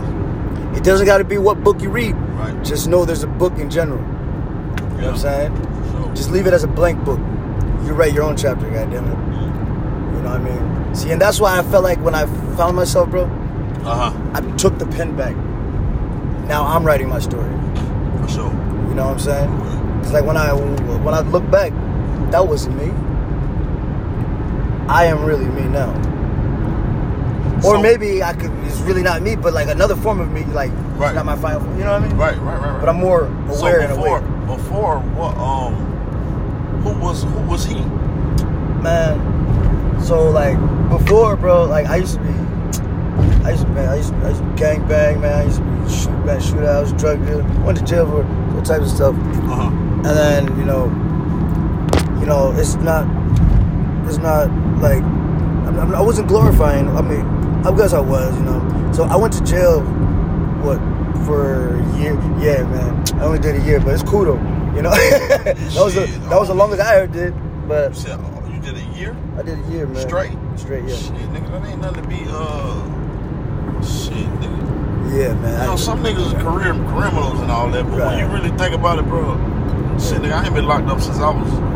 It 0.76 0.84
doesn't 0.84 1.06
got 1.06 1.18
to 1.20 1.24
be 1.26 1.38
what 1.38 1.64
book 1.64 1.82
you 1.82 1.90
read. 1.90 2.16
Right. 2.16 2.64
Just 2.64 2.88
know 2.88 3.04
there's 3.06 3.24
a 3.24 3.28
book 3.28 3.58
in 3.60 3.70
general. 3.70 4.00
You 4.00 4.06
know 4.06 4.96
what 4.96 5.06
I'm 5.06 5.18
saying? 5.18 5.56
So, 5.92 6.12
Just 6.16 6.32
leave 6.32 6.48
it 6.48 6.54
as 6.54 6.64
a 6.64 6.68
blank 6.68 7.04
book. 7.04 7.20
You 7.86 7.94
write 7.94 8.14
your 8.14 8.24
own 8.24 8.38
chapter, 8.38 8.70
goddamn 8.70 9.06
it. 9.06 10.16
You 10.16 10.22
know 10.24 10.32
what 10.32 10.40
I 10.42 10.44
mean? 10.86 10.96
See, 10.96 11.12
and 11.12 11.20
that's 11.22 11.40
why 11.42 11.58
I 11.60 11.64
felt 11.64 11.84
like 11.84 12.00
when 12.00 12.16
I 12.16 12.26
found 12.56 12.76
myself, 12.78 13.10
bro, 13.10 13.24
uh 13.84 14.12
huh, 14.12 14.32
I 14.34 14.42
took 14.58 14.78
the 14.80 14.86
pen 14.86 15.16
back. 15.18 15.36
Now 16.48 16.66
I'm 16.66 16.84
writing 16.86 17.10
my 17.10 17.20
story. 17.20 17.50
for 18.22 18.28
sure. 18.30 18.52
You 18.90 18.96
know 18.96 19.08
what 19.08 19.14
I'm 19.14 19.20
saying? 19.20 19.50
It's 20.04 20.12
like 20.14 20.24
when 20.26 20.38
I 20.38 20.54
when 20.54 21.14
I 21.14 21.20
look 21.22 21.50
back, 21.52 21.74
that 22.30 22.48
wasn't 22.48 22.78
me. 22.78 22.92
I 24.88 25.06
am 25.06 25.24
really 25.24 25.46
me 25.46 25.64
now. 25.64 25.92
Or 27.64 27.76
so, 27.76 27.82
maybe 27.82 28.24
I 28.24 28.34
could. 28.34 28.52
It's 28.66 28.80
really 28.82 29.04
not 29.04 29.22
me, 29.22 29.36
but 29.36 29.54
like 29.54 29.68
another 29.68 29.96
form 29.96 30.20
of 30.20 30.32
me, 30.32 30.44
like 30.46 30.72
right. 30.98 31.14
not 31.14 31.26
my 31.26 31.36
final. 31.36 31.62
Form, 31.62 31.78
you 31.78 31.84
know 31.84 31.92
what 31.92 32.02
I 32.02 32.08
mean? 32.08 32.18
Right, 32.18 32.38
right, 32.40 32.60
right. 32.60 32.72
right. 32.72 32.80
But 32.80 32.90
I'm 32.90 32.98
more 32.98 33.26
aware. 33.26 33.88
So 33.88 33.96
before, 33.96 34.22
before 34.48 35.00
what? 35.00 35.38
Um, 35.38 35.76
who 36.82 37.00
was 37.00 37.24
who 37.24 37.40
was 37.42 37.66
he? 37.66 37.80
Man, 38.82 40.02
so 40.02 40.30
like 40.30 40.58
before, 40.90 41.36
bro. 41.36 41.66
Like 41.66 41.86
I 41.86 41.98
used 41.98 42.16
to 42.16 42.20
be, 42.22 42.34
I 43.46 43.52
used 43.52 43.64
to 43.64 43.70
man, 43.70 43.90
I 43.90 43.98
used 43.98 44.10
to, 44.10 44.16
I 44.18 44.30
used 44.30 44.42
to 44.42 44.56
gang 44.56 44.88
bang, 44.88 45.22
man. 45.22 45.34
I 45.34 45.44
used 45.46 45.58
to 45.58 45.64
be 45.64 45.90
shoot, 45.90 46.26
man, 46.26 46.40
shootouts, 46.40 46.98
drug 46.98 47.24
dealer, 47.26 47.44
went 47.64 47.78
to 47.78 47.86
jail 47.86 48.08
for 48.08 48.26
all 48.56 48.62
types 48.64 48.86
of 48.86 48.90
stuff. 48.90 49.16
Uh-huh. 49.16 49.68
And 49.68 50.06
then 50.06 50.58
you 50.58 50.66
know, 50.66 50.90
you 52.22 52.28
know, 52.28 52.54
it's 52.56 52.76
not, 52.76 53.06
it's 54.08 54.18
not 54.18 54.50
like 54.80 55.04
I, 55.04 55.86
mean, 55.86 55.96
I 55.96 56.02
wasn't 56.02 56.28
glorifying. 56.28 56.88
I 56.90 57.02
mean, 57.02 57.26
I 57.66 57.76
guess 57.76 57.94
I 57.94 58.00
was, 58.00 58.36
you 58.38 58.44
know. 58.44 58.92
So 58.94 59.04
I 59.04 59.16
went 59.16 59.34
to 59.34 59.44
jail, 59.44 59.82
what 60.62 60.80
for 61.26 61.76
a 61.76 62.00
year? 62.00 62.14
Yeah, 62.40 62.64
man. 62.64 63.04
I 63.20 63.26
only 63.26 63.40
did 63.40 63.56
a 63.56 63.64
year, 63.64 63.80
but 63.80 63.94
it's 63.94 64.04
cool 64.04 64.26
though. 64.26 64.62
You 64.76 64.82
know, 64.82 64.90
that 64.92 65.74
was 65.76 65.96
the 65.96 66.06
that 66.30 66.40
was 66.40 66.48
the 66.48 66.54
oh. 66.54 66.58
longest 66.58 66.82
I 66.82 67.02
ever 67.02 67.08
did. 67.12 67.34
You 67.34 67.64
But 67.68 67.96
said 67.96 68.20
oh, 68.20 68.50
you 68.52 68.60
did 68.60 68.76
a 68.76 68.84
year 68.98 69.16
I 69.38 69.44
did 69.44 69.58
a 69.58 69.72
year, 69.72 69.88
man. 69.88 70.08
straight. 70.08 70.38
Straight, 70.56 70.84
yeah. 70.86 70.96
Shit, 70.96 71.14
nigga, 71.14 71.52
that 71.52 71.68
ain't 71.68 71.82
nothing 71.82 72.04
to 72.04 72.10
be. 72.10 72.24
Uh, 72.28 73.82
shit, 73.82 74.28
nigga. 74.40 75.18
Yeah, 75.18 75.34
man. 75.36 75.62
You 75.62 75.68
know, 75.68 75.76
some 75.76 76.04
niggas 76.04 76.34
are 76.34 76.42
career 76.44 76.74
criminals 76.92 77.40
and 77.40 77.50
all 77.52 77.70
that, 77.72 77.84
but 77.86 78.00
when 78.00 78.20
you 78.20 78.28
really 78.28 78.56
think 78.58 78.76
about 78.76 79.00
it, 79.00 79.06
bro, 79.06 79.36
shit, 79.98 80.22
nigga, 80.22 80.34
I 80.34 80.46
ain't 80.46 80.54
been 80.54 80.68
locked 80.68 80.88
up 80.90 81.02
since 81.02 81.18
I 81.18 81.30
was. 81.30 81.71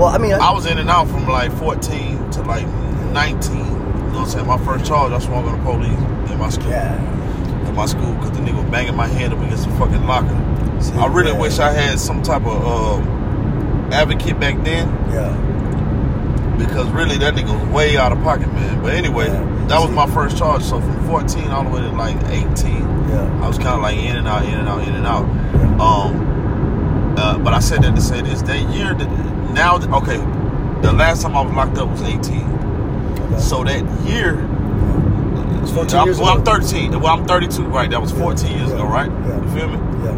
Well, 0.00 0.08
I 0.08 0.18
mean, 0.18 0.32
I, 0.32 0.38
I 0.38 0.52
was 0.52 0.66
in 0.66 0.78
and 0.78 0.88
out 0.90 1.08
from 1.08 1.28
like 1.28 1.52
14 1.52 2.30
to 2.32 2.42
like 2.42 2.66
19. 3.12 3.56
You 3.56 3.62
know 3.64 3.70
what 3.70 4.16
I'm 4.16 4.26
saying? 4.28 4.46
My 4.46 4.58
first 4.64 4.84
charge, 4.86 5.12
I 5.12 5.18
swung 5.18 5.46
on 5.46 5.58
the 5.58 5.64
police 5.64 6.30
in 6.32 6.38
my 6.38 6.48
school. 6.48 6.70
yeah. 6.70 7.68
In 7.68 7.74
my 7.74 7.86
school, 7.86 8.14
because 8.14 8.32
the 8.32 8.38
nigga 8.38 8.62
was 8.62 8.70
banging 8.70 8.96
my 8.96 9.06
head 9.06 9.32
up 9.32 9.38
against 9.40 9.68
the 9.68 9.74
fucking 9.76 10.04
locker. 10.06 10.36
See, 10.80 10.92
I 10.94 11.06
really 11.06 11.32
yeah. 11.32 11.38
wish 11.40 11.58
I 11.58 11.70
had 11.72 12.00
some 12.00 12.22
type 12.22 12.44
of 12.46 12.64
uh, 12.64 13.94
advocate 13.94 14.40
back 14.40 14.56
then, 14.64 14.88
Yeah. 15.10 16.56
because 16.58 16.88
really 16.88 17.18
that 17.18 17.34
nigga 17.34 17.52
was 17.60 17.68
way 17.72 17.96
out 17.96 18.12
of 18.12 18.22
pocket, 18.22 18.48
man. 18.52 18.82
But 18.82 18.94
anyway, 18.94 19.26
Yeah. 19.28 19.66
that 19.68 19.80
was 19.80 19.90
my 19.90 20.06
first 20.06 20.38
charge. 20.38 20.62
So 20.62 20.80
from 20.80 21.06
14 21.06 21.48
all 21.50 21.64
the 21.64 21.70
way 21.70 21.80
to 21.82 21.90
like 21.90 22.16
18, 22.28 22.80
Yeah. 23.10 23.40
I 23.44 23.48
was 23.48 23.58
kind 23.58 23.68
of 23.76 23.82
like 23.82 23.96
in 23.96 24.16
and 24.16 24.26
out, 24.26 24.44
in 24.44 24.54
and 24.54 24.68
out, 24.68 24.88
in 24.88 24.94
and 24.94 25.06
out. 25.06 25.26
Yeah. 25.26 25.84
Um, 25.84 27.14
uh, 27.18 27.38
but 27.38 27.52
I 27.52 27.58
said 27.60 27.82
that 27.82 27.94
to 27.94 28.00
say 28.00 28.22
this: 28.22 28.40
that 28.42 28.60
year, 28.70 28.94
that, 28.94 29.08
now, 29.54 29.76
okay, 29.98 30.18
the 30.82 30.92
last 30.92 31.22
time 31.22 31.36
I 31.36 31.42
was 31.42 31.52
locked 31.54 31.78
up 31.78 31.88
was 31.90 32.02
18. 32.02 32.20
Okay. 32.20 33.38
So 33.40 33.64
that 33.64 33.82
year, 34.06 34.46
It's 35.62 35.72
14 35.72 35.98
I'm, 35.98 36.06
years 36.06 36.18
well, 36.18 36.36
I'm 36.36 36.44
13. 36.44 36.98
Well, 37.00 37.12
I'm 37.18 37.26
32. 37.26 37.64
Right, 37.64 37.90
that 37.90 38.00
was 38.00 38.12
14 38.12 38.50
years 38.56 38.68
Yeah. 38.70 38.74
ago, 38.76 38.84
right? 38.86 39.10
Yeah. 39.10 39.42
You 39.42 39.50
feel 39.50 39.68
me? 39.68 39.78
Yeah. 40.04 40.16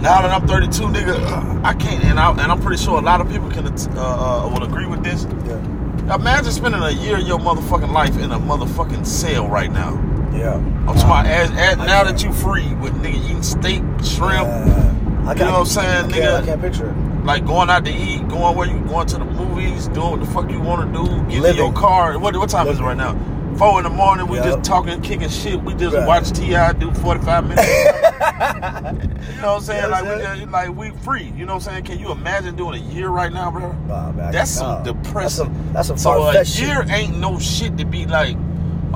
Now 0.00 0.20
that 0.22 0.30
I'm 0.30 0.46
32, 0.46 0.82
nigga, 0.84 1.16
uh, 1.18 1.60
I 1.66 1.72
can't, 1.74 2.04
and, 2.04 2.18
I, 2.20 2.30
and 2.30 2.40
I'm 2.52 2.60
pretty 2.60 2.82
sure 2.82 2.98
a 2.98 3.00
lot 3.00 3.20
of 3.22 3.30
people 3.30 3.50
can 3.50 3.66
uh, 3.66 3.70
uh, 3.96 4.50
will 4.52 4.62
agree 4.64 4.86
with 4.86 5.02
this. 5.02 5.26
Yeah. 5.46 6.14
Imagine 6.16 6.52
spending 6.52 6.82
a 6.82 6.90
year 6.90 7.16
of 7.16 7.26
your 7.26 7.38
motherfucking 7.38 7.90
life 7.90 8.18
in 8.18 8.30
a 8.32 8.38
motherfucking 8.38 9.06
cell 9.06 9.48
right 9.48 9.72
now. 9.72 9.92
Yeah. 10.34 10.54
I'm 10.56 10.86
talking 10.86 11.02
about 11.04 11.26
as, 11.26 11.50
as, 11.52 11.76
now 11.78 12.04
that 12.04 12.22
you 12.22 12.32
free 12.34 12.74
with 12.74 12.92
nigga 13.02 13.16
eating 13.24 13.42
steak, 13.42 13.82
shrimp, 14.04 14.44
Yeah. 14.46 14.90
I 15.26 15.32
You 15.32 15.38
know 15.38 15.52
what 15.52 15.60
I'm 15.60 15.66
saying, 15.66 16.04
I 16.04 16.08
nigga? 16.08 16.42
I 16.42 16.44
can't 16.44 16.60
picture 16.60 16.90
it. 16.90 17.13
Like 17.24 17.46
going 17.46 17.70
out 17.70 17.84
to 17.86 17.90
eat, 17.92 18.28
going 18.28 18.54
where 18.56 18.68
you 18.68 18.78
going 18.80 19.06
to 19.08 19.18
the 19.18 19.24
movies, 19.24 19.88
doing 19.88 20.10
what 20.10 20.20
the 20.20 20.26
fuck 20.26 20.50
you 20.50 20.60
want 20.60 20.92
to 20.92 20.98
do, 20.98 21.04
getting 21.22 21.30
in 21.36 21.42
Living. 21.42 21.56
your 21.64 21.72
car. 21.72 22.18
What 22.18 22.36
what 22.36 22.50
time 22.50 22.68
is 22.68 22.78
it 22.78 22.82
right 22.82 22.96
now? 22.96 23.18
Four 23.56 23.78
in 23.78 23.84
the 23.84 23.90
morning. 23.90 24.26
We 24.26 24.36
Yup. 24.38 24.46
just 24.46 24.64
talking, 24.64 25.00
kicking 25.00 25.28
shit. 25.30 25.62
We 25.62 25.74
just 25.74 25.96
Right. 25.96 26.06
watch 26.06 26.32
T.I. 26.32 26.72
do 26.74 26.90
forty 26.92 27.24
five 27.24 27.48
minutes. 27.48 27.66
you 27.74 29.40
know 29.40 29.54
what 29.54 29.56
I'm 29.56 29.60
saying? 29.62 29.90
Like 29.90 30.02
we 30.04 30.22
just, 30.22 30.42
uh, 30.42 30.46
like 30.50 30.76
we 30.76 30.90
free. 30.90 31.32
You 31.36 31.46
know 31.46 31.54
what 31.54 31.66
I'm 31.66 31.72
saying? 31.72 31.84
Can 31.84 31.98
you 31.98 32.10
imagine 32.12 32.56
doing 32.56 32.74
a 32.82 32.84
year 32.92 33.08
right 33.08 33.32
now, 33.32 33.50
bro? 33.50 33.72
Nah, 33.72 34.12
man, 34.12 34.32
That's 34.32 34.50
some 34.50 34.66
nah. 34.66 34.92
depressing. 34.92 35.72
That's 35.72 35.88
some, 35.88 35.96
that's 35.96 36.02
some 36.02 36.18
So 36.18 36.22
a 36.24 36.32
year 36.34 36.82
shit. 36.84 36.90
ain't 36.90 37.18
no 37.18 37.38
shit 37.38 37.78
to 37.78 37.84
be 37.86 38.04
like. 38.06 38.36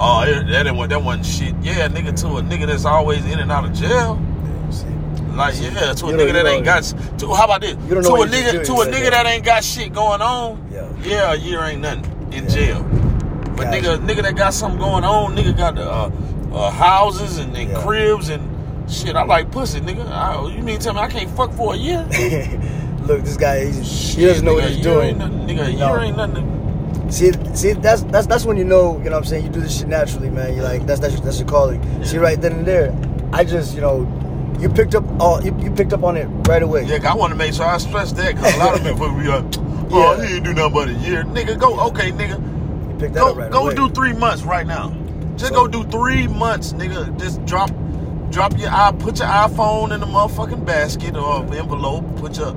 Oh, 0.01 0.25
that 0.25 0.65
that 0.91 1.03
wasn't 1.03 1.27
shit. 1.27 1.55
Yeah, 1.61 1.89
nigga, 1.89 2.15
to 2.21 2.27
a 2.37 2.43
nigga 2.43 2.67
that's 2.67 2.85
always 2.85 3.25
in 3.27 3.41
and 3.41 3.51
out 3.51 3.65
of 3.65 3.73
jail. 3.73 4.21
Yeah. 5.39 5.45
Like 5.45 5.61
yeah, 5.61 5.93
to 5.93 6.07
a 6.07 6.11
You 6.11 6.17
nigga 6.17 6.33
that 6.33 6.47
ain't 6.47 6.65
got. 6.65 6.83
To 7.19 7.35
how 7.35 7.45
about 7.45 7.61
this? 7.61 7.77
You 7.89 7.95
to 7.95 7.99
a 7.99 8.27
nigga 8.27 8.65
to 8.67 8.73
a 8.75 8.87
nigga 8.87 9.11
that 9.11 9.27
ain't 9.27 9.45
got 9.45 9.63
shit 9.65 9.93
going 9.93 10.21
on. 10.21 10.69
Yeah. 10.73 10.89
Yeah, 11.03 11.33
a 11.33 11.37
year 11.37 11.63
ain't 11.63 11.81
nothing 11.81 12.05
in 12.33 12.45
Yeah. 12.45 12.51
jail. 12.51 12.83
But 13.57 13.65
Gotcha. 13.65 13.81
nigga, 13.81 14.07
nigga 14.09 14.23
that 14.23 14.37
got 14.37 14.55
something 14.55 14.79
going 14.81 15.05
on, 15.05 15.37
nigga 15.37 15.57
got 15.57 15.75
the 15.77 15.83
uh, 15.89 16.11
uh, 16.53 16.71
houses 16.71 17.39
and, 17.39 17.57
and 17.57 17.71
Yeah. 17.71 17.81
cribs 17.83 18.29
and 18.29 18.43
shit. 18.91 19.17
I 19.17 19.23
like 19.25 19.51
pussy, 19.51 19.81
nigga. 19.81 20.09
I, 20.11 20.47
you 20.49 20.63
mean 20.63 20.79
tell 20.81 20.95
me 20.95 21.01
I 21.01 21.09
can't 21.09 21.31
fuck 21.37 21.53
for 21.53 21.75
a 21.75 21.77
year? 21.77 22.05
Look, 23.07 23.23
this 23.25 23.37
guy, 23.37 23.67
he's, 23.67 24.15
he 24.15 24.25
doesn't 24.27 24.45
know 24.45 24.53
nigga, 24.55 24.63
what 24.63 24.71
he's 24.71 24.83
doing. 24.83 25.19
Nothing, 25.19 25.39
nigga, 25.47 25.69
a 25.69 25.73
No. 25.79 25.95
year 25.95 26.05
ain't 26.05 26.17
nothing. 26.17 26.55
See, 27.11 27.33
see, 27.55 27.73
that's 27.73 28.03
that's 28.03 28.27
that's 28.27 28.45
when 28.45 28.57
you 28.59 28.65
know, 28.65 28.99
you 28.99 29.05
know 29.05 29.13
what 29.13 29.17
I'm 29.19 29.25
saying, 29.25 29.45
you 29.45 29.51
do 29.51 29.61
this 29.61 29.79
shit 29.79 29.89
naturally, 29.89 30.29
man. 30.31 30.55
You're 30.55 30.65
like, 30.65 30.85
that's 30.87 31.01
that's 31.01 31.15
your, 31.15 31.23
that's 31.25 31.39
your 31.39 31.49
calling. 31.49 31.81
See, 32.05 32.19
right 32.19 32.39
then 32.41 32.53
and 32.53 32.67
there, 32.67 32.95
I 33.33 33.45
just, 33.45 33.75
you 33.75 33.81
know, 33.81 34.05
you 34.61 34.69
picked 34.69 34.95
up 34.95 35.05
all, 35.21 35.43
you, 35.45 35.57
you 35.61 35.71
picked 35.71 35.93
up 35.93 36.03
on 36.03 36.17
it 36.17 36.27
right 36.49 36.63
away. 36.63 36.85
Yeah, 36.85 37.11
I 37.11 37.15
want 37.15 37.33
to 37.33 37.37
make 37.37 37.55
sure 37.55 37.67
I 37.67 37.79
stress 37.79 38.13
that 38.13 38.35
because 38.35 38.55
a 38.55 38.59
lot 38.59 38.75
of 38.77 38.83
people 38.83 39.09
be 39.11 39.29
like, 39.29 39.45
oh, 39.93 40.17
Yeah. 40.21 40.27
he 40.27 40.35
ain't 40.37 40.45
do 40.45 40.55
nothing 40.55 40.73
but 40.75 40.89
a 40.89 40.93
year. 40.95 41.23
Nigga, 41.25 41.59
go, 41.59 41.79
okay, 41.89 42.11
nigga. 42.13 42.39
You 42.93 42.99
picked 42.99 43.15
that 43.15 43.21
Go, 43.21 43.31
up 43.31 43.37
right 43.37 43.51
go 43.51 43.67
away. 43.67 43.75
do 43.75 43.89
three 43.91 44.13
months 44.13 44.43
right 44.43 44.67
now. 44.67 44.93
Just 45.37 45.53
So- 45.55 45.67
go 45.67 45.69
do 45.69 45.85
three 45.91 46.27
months, 46.27 46.73
nigga. 46.73 47.17
Just 47.19 47.45
drop, 47.47 47.71
drop 48.31 48.59
your 48.59 48.71
i, 48.71 48.93
put 48.93 49.19
your 49.21 49.29
iPhone 49.29 49.93
in 49.93 50.01
the 50.01 50.07
motherfucking 50.07 50.65
basket 50.67 51.17
or 51.17 51.43
envelope. 51.55 52.05
Put 52.17 52.37
your, 52.39 52.53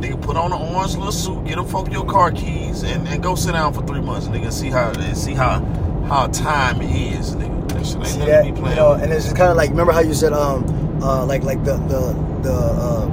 nigga, 0.00 0.20
put 0.22 0.36
on 0.36 0.52
an 0.52 0.60
orange 0.74 0.96
little 0.96 1.12
suit. 1.12 1.44
Get 1.44 1.56
them 1.56 1.66
folk 1.66 1.92
your 1.92 2.06
car 2.06 2.30
keys 2.32 2.82
and, 2.82 3.06
and 3.08 3.22
go 3.22 3.34
sit 3.34 3.52
down 3.52 3.74
for 3.74 3.86
three 3.86 4.00
months, 4.00 4.26
nigga. 4.28 4.50
See 4.52 4.70
how 4.70 4.92
see 5.14 5.34
how 5.34 5.60
how 6.08 6.26
time 6.28 6.80
is, 6.82 7.36
nigga. 7.36 7.68
That 7.68 7.86
shit 7.86 7.96
ain't 7.96 8.06
See 8.06 8.18
nothing 8.18 8.26
that, 8.26 8.44
to 8.56 8.62
be 8.62 8.70
you 8.70 8.76
know, 8.76 8.92
and 8.92 9.12
it's 9.12 9.24
just 9.26 9.36
kind 9.36 9.50
of 9.50 9.56
like, 9.56 9.70
remember 9.70 9.92
how 9.92 10.00
you 10.00 10.14
said, 10.14 10.32
um, 10.32 10.64
uh, 11.02 11.24
like 11.26 11.42
like 11.42 11.62
the 11.64 11.76
the 11.88 12.00
the 12.42 12.52
uh, 12.52 13.06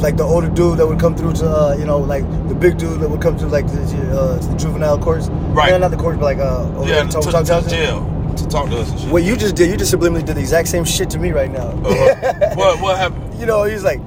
like 0.00 0.16
the 0.16 0.24
older 0.24 0.48
dude 0.48 0.78
that 0.78 0.86
would 0.86 0.98
come 1.00 1.14
through 1.16 1.32
to, 1.32 1.46
uh, 1.48 1.76
you 1.78 1.84
know, 1.86 1.98
like 1.98 2.24
the 2.48 2.54
big 2.54 2.76
dude 2.76 3.00
that 3.00 3.08
would 3.08 3.22
come 3.22 3.38
through 3.38 3.48
like 3.48 3.66
the, 3.68 3.80
uh, 4.18 4.38
to 4.40 4.48
the 4.48 4.56
juvenile 4.56 4.98
courts, 4.98 5.28
Right. 5.54 5.70
Yeah, 5.70 5.78
not 5.78 5.92
the 5.92 5.96
courts, 5.96 6.18
but 6.18 6.24
like 6.24 6.38
uh, 6.38 6.68
yeah, 6.84 7.04
to, 7.04 7.08
talk, 7.08 7.22
to, 7.24 7.30
talk, 7.30 7.44
to 7.44 7.50
talk, 7.52 7.66
jail 7.68 8.34
to 8.36 8.48
talk 8.48 8.68
to 8.70 8.78
us 8.80 8.90
and 8.90 9.00
shit. 9.00 9.10
What 9.10 9.22
you 9.22 9.36
just 9.36 9.54
did, 9.54 9.70
you 9.70 9.76
just 9.76 9.94
subliminally 9.94 10.24
did 10.26 10.36
the 10.36 10.40
exact 10.40 10.66
same 10.68 10.84
shit 10.84 11.08
to 11.10 11.18
me 11.18 11.30
right 11.30 11.50
now. 11.50 11.68
Uh-huh. 11.68 12.54
what 12.56 12.80
what 12.80 12.98
happened? 12.98 13.38
you 13.38 13.46
know, 13.46 13.62
he's 13.64 13.84
like, 13.84 13.98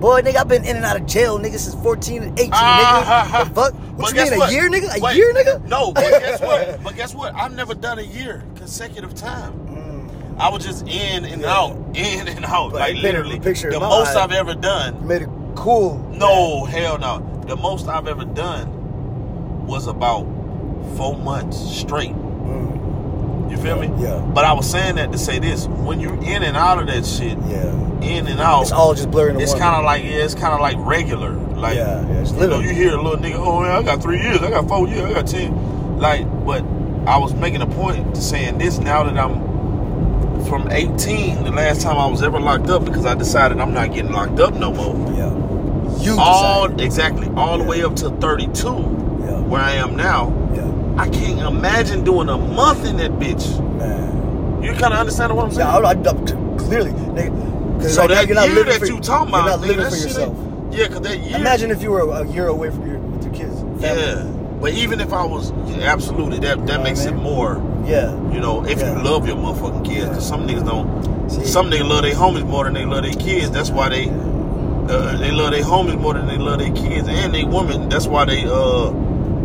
boy, 0.00 0.20
nigga, 0.22 0.36
I've 0.36 0.48
been 0.48 0.64
in 0.64 0.76
and 0.76 0.84
out 0.84 0.96
of 1.00 1.06
jail, 1.06 1.38
nigga, 1.38 1.58
since 1.58 1.74
14 1.82 2.22
and 2.24 2.38
18, 2.38 2.50
Ah, 2.52 3.30
nigga. 3.32 3.48
The 3.48 3.54
fuck? 3.54 3.72
but 3.72 3.72
What 3.96 4.08
you 4.10 4.14
guess 4.16 4.30
mean, 4.30 4.38
what? 4.40 4.50
a 4.50 4.52
year, 4.52 4.68
nigga? 4.68 4.98
A 4.98 5.00
Wait, 5.00 5.16
year, 5.16 5.32
nigga? 5.32 5.64
No, 5.68 5.92
but 5.92 6.10
guess 6.20 6.40
what? 6.40 6.80
But 6.84 6.96
guess 6.96 7.14
what? 7.14 7.34
I've 7.34 7.54
never 7.54 7.74
done 7.74 7.98
a 7.98 8.02
year 8.02 8.42
consecutive 8.56 9.14
time. 9.14 9.52
I 10.38 10.50
was 10.50 10.64
just 10.64 10.86
in 10.86 11.24
and 11.24 11.42
Yeah. 11.42 11.52
out, 11.56 11.76
in 11.94 12.28
and 12.28 12.44
out, 12.44 12.72
But 12.72 12.80
like 12.80 12.90
I 12.90 12.92
painted 12.94 12.98
a 12.98 13.02
literally. 13.18 13.40
picture 13.40 13.70
the 13.70 13.80
most. 13.80 14.14
I've 14.16 14.32
ever 14.32 14.54
done. 14.54 15.06
made 15.06 15.22
it 15.22 15.28
cool. 15.54 15.98
No, 16.12 16.64
hell 16.64 16.98
no. 16.98 17.22
The 17.46 17.56
most 17.56 17.88
I've 17.88 18.06
ever 18.08 18.24
done 18.24 19.66
was 19.66 19.86
about 19.86 20.26
four 20.96 21.16
months 21.16 21.56
straight. 21.58 22.12
Mm, 22.14 23.50
You 23.50 23.56
feel 23.56 23.78
me? 23.80 23.90
Yeah. 24.02 24.18
But 24.34 24.44
I 24.44 24.52
was 24.52 24.68
saying 24.70 24.96
that 24.96 25.12
to 25.12 25.18
say 25.18 25.38
this: 25.38 25.66
when 25.66 26.00
you're 26.00 26.20
in 26.22 26.42
and 26.42 26.56
out 26.56 26.78
of 26.80 26.86
that 26.88 27.06
shit, 27.06 27.38
yeah. 27.48 27.72
in 28.02 28.26
and 28.26 28.40
out, 28.40 28.62
It's 28.62 28.72
all 28.72 28.94
just 28.94 29.10
blurring 29.10 29.40
it's 29.40 29.54
kind 29.54 29.76
of 29.76 29.84
like 29.84 30.02
yeah, 30.04 30.24
it's 30.24 30.34
kind 30.34 30.52
of 30.52 30.60
like 30.60 30.76
regular. 30.80 31.30
Like 31.32 31.76
Yeah, 31.76 32.06
yeah, 32.06 32.20
it's 32.20 32.32
you 32.32 32.46
know, 32.46 32.58
you 32.60 32.70
hear 32.70 32.94
a 32.96 33.02
little 33.02 33.18
nigga, 33.18 33.36
oh 33.38 33.60
man, 33.62 33.70
I 33.70 33.82
got 33.82 34.02
three 34.02 34.20
years, 34.20 34.40
I 34.42 34.50
got 34.50 34.68
four 34.68 34.86
years, 34.86 35.00
I 35.04 35.12
got 35.14 35.26
ten. 35.26 35.98
Like, 35.98 36.26
but 36.44 36.62
I 37.08 37.16
was 37.18 37.32
making 37.34 37.62
a 37.62 37.66
point 37.66 38.14
to 38.14 38.20
saying 38.20 38.58
this 38.58 38.78
now 38.78 39.04
that 39.04 39.16
I'm 39.16 39.45
from 40.46 40.70
18, 40.70 41.44
the 41.44 41.50
last 41.50 41.82
time 41.82 41.96
I 41.96 42.06
was 42.06 42.22
ever 42.22 42.38
locked 42.40 42.68
up 42.68 42.84
because 42.84 43.04
I 43.04 43.14
decided 43.14 43.60
I'm 43.60 43.74
not 43.74 43.92
getting 43.92 44.12
locked 44.12 44.40
up 44.40 44.54
no 44.54 44.72
more. 44.72 44.94
Yeah. 45.12 45.32
You 46.02 46.16
All 46.18 46.64
decided. 46.68 46.84
exactly, 46.84 47.28
all 47.36 47.58
the 47.58 47.64
way 47.64 47.82
up 47.82 47.96
to 47.96 48.10
32, 48.10 48.66
Yeah. 48.68 49.40
where 49.42 49.60
I 49.60 49.72
am 49.72 49.96
now. 49.96 50.32
Yeah. 50.54 51.02
I 51.02 51.08
can't 51.08 51.40
imagine 51.40 52.04
doing 52.04 52.28
a 52.28 52.38
month 52.38 52.84
in 52.86 52.96
that 52.98 53.12
bitch. 53.12 53.46
Man. 53.78 54.62
You 54.62 54.72
kind 54.72 54.92
of 54.94 55.00
understand 55.00 55.34
what 55.36 55.44
I'm 55.44 55.50
saying? 55.52 55.68
Yeah, 55.68 55.76
I, 55.76 55.88
I, 55.88 55.90
I, 55.92 56.58
clearly, 56.58 56.90
nigga. 56.92 57.88
So 57.88 58.02
now 58.02 58.14
that 58.14 58.26
you're 58.26 58.34
not 58.34 58.48
year 58.50 58.64
that 58.64 58.78
for 58.80 58.86
you 58.86 59.00
talking 59.00 59.28
about, 59.28 59.44
You're 59.44 59.50
not 59.50 59.60
living 59.60 59.76
that 59.78 59.90
for 59.92 59.96
yourself. 59.98 60.36
Yeah, 60.70 60.88
cause 60.88 61.00
that 61.02 61.18
year. 61.18 61.36
Imagine 61.36 61.70
if 61.70 61.82
you 61.82 61.90
were 61.90 62.00
a 62.10 62.26
year 62.26 62.48
away 62.48 62.70
from 62.70 62.86
your 62.86 62.98
with 62.98 63.24
your 63.24 63.34
kids. 63.34 63.60
family. 63.60 63.82
Yeah, 64.02 64.24
but 64.60 64.72
even 64.72 65.00
if 65.00 65.12
I 65.12 65.24
was, 65.24 65.52
yeah, 65.66 65.92
absolutely, 65.92 66.38
that 66.40 66.66
that 66.66 66.82
makes 66.82 67.04
I 67.04 67.10
it 67.10 67.12
mean? 67.14 67.22
more. 67.22 67.56
Yeah. 67.86 68.12
You 68.32 68.40
know, 68.40 68.64
if 68.66 68.80
Yeah. 68.80 68.96
you 68.96 69.02
love 69.04 69.26
your 69.26 69.36
motherfucking 69.36 69.84
kids, 69.84 69.98
Yeah. 70.04 70.08
because 70.10 70.26
some 70.26 70.46
niggas 70.46 70.66
don't. 70.66 71.30
See? 71.30 71.44
Some 71.44 71.70
niggas 71.70 71.88
love 71.88 72.02
their 72.02 72.14
homies 72.14 72.46
more 72.46 72.64
than 72.64 72.74
they 72.74 72.84
love 72.84 73.02
their 73.04 73.12
kids. 73.12 73.50
That's 73.50 73.70
why 73.70 73.88
they 73.88 74.08
uh, 74.08 75.16
they 75.18 75.30
love 75.32 75.50
their 75.52 75.62
homies 75.64 75.98
more 76.00 76.14
than 76.14 76.26
they 76.28 76.36
love 76.38 76.58
their 76.60 76.72
kids 76.72 77.08
and 77.08 77.34
they 77.34 77.44
women. 77.44 77.88
That's 77.88 78.06
why 78.06 78.24
they 78.24 78.44
uh 78.46 78.90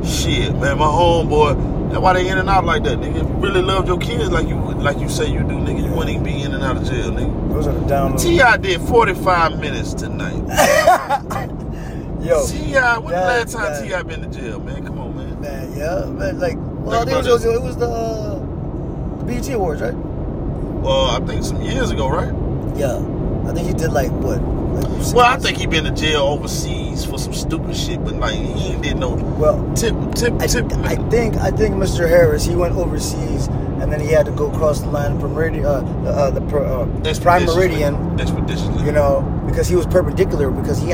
shit, 0.03 0.53
man. 0.59 0.77
My 0.79 0.85
homeboy. 0.85 1.69
That's 1.89 2.01
why 2.01 2.13
they 2.13 2.27
in 2.29 2.37
and 2.37 2.49
out 2.49 2.63
like 2.65 2.83
that, 2.83 2.99
nigga. 2.99 3.15
If 3.17 3.27
you 3.27 3.35
really 3.35 3.61
love 3.61 3.85
your 3.87 3.97
kids 3.97 4.29
like 4.31 4.47
you 4.47 4.55
like 4.55 4.99
you 4.99 5.09
say 5.09 5.25
you 5.29 5.39
do, 5.39 5.55
nigga, 5.55 5.83
you 5.83 5.91
wouldn't 5.91 6.09
even 6.11 6.23
be 6.23 6.41
in 6.41 6.53
and 6.53 6.63
out 6.63 6.77
of 6.77 6.83
jail, 6.85 7.11
nigga. 7.11 7.49
Those 7.53 7.67
are 7.67 7.73
the 7.73 7.85
down. 7.87 8.15
T.I. 8.17 8.57
did 8.57 8.79
forty 8.81 9.13
five 9.13 9.59
minutes 9.59 9.93
tonight. 9.93 10.37
Yo, 12.21 12.45
T.I., 12.47 12.97
when 12.99 13.13
that- 13.13 13.47
the 13.49 13.57
last 13.57 13.77
time 13.77 13.83
T.I. 13.87 14.03
been 14.03 14.21
to 14.21 14.39
jail, 14.39 14.59
man? 14.59 14.85
Come 14.85 14.99
on, 14.99 15.15
man. 15.17 15.41
man, 15.41 15.73
yeah, 15.75 16.05
man, 16.05 16.39
like, 16.39 16.55
well, 16.84 17.01
I 17.01 17.05
Think 17.05 17.09
think 17.17 17.27
it 17.27 17.32
was, 17.32 17.45
it 17.45 17.61
was 17.61 17.77
the 17.77 17.88
uh, 17.88 18.39
the 19.19 19.23
BET 19.25 19.49
Awards, 19.53 19.82
right? 19.82 19.93
Well, 19.93 21.05
I 21.11 21.19
think 21.25 21.43
some 21.43 21.61
years 21.61 21.91
ago, 21.91 22.09
right? 22.09 22.34
Yeah, 22.77 22.97
I 23.49 23.53
think 23.53 23.67
he 23.67 23.73
did 23.73 23.91
like 23.91 24.11
what? 24.11 24.41
Like, 24.41 25.13
Well, 25.13 25.25
I 25.25 25.38
think 25.38 25.57
he 25.57 25.67
been 25.67 25.84
to 25.84 25.91
jail 25.91 26.21
overseas 26.21 27.03
for 27.05 27.19
some 27.19 27.34
stupid 27.34 27.75
shit, 27.75 28.03
but 28.03 28.15
like 28.15 28.36
he 28.36 28.69
ain't 28.73 28.82
did 28.84 28.97
no 28.97 29.09
Well, 29.15 29.57
tip, 29.75 29.93
tip, 30.15 30.34
I, 30.39 30.47
tip. 30.47 30.71
I 30.86 30.95
think 31.09 31.36
I 31.38 31.51
think 31.51 31.75
Mr. 31.75 32.07
Harris 32.07 32.45
he 32.45 32.55
went 32.55 32.75
overseas 32.75 33.47
and 33.47 33.91
then 33.91 33.99
he 33.99 34.07
had 34.07 34.25
to 34.27 34.32
go 34.32 34.49
across 34.49 34.79
the 34.82 34.88
line 34.89 35.19
from 35.19 35.34
Meridian, 35.34 35.65
uh, 35.65 35.82
uh, 36.05 36.29
the 36.32 36.41
uh, 36.41 37.21
Prime. 37.21 37.45
Meridian, 37.45 38.19
Expeditiously. 38.19 38.86
you 38.86 38.91
know, 38.91 39.21
because 39.47 39.67
he 39.67 39.75
was 39.75 39.86
perpendicular 39.88 40.49
because 40.51 40.79
he 40.79 40.86
had 40.86 40.89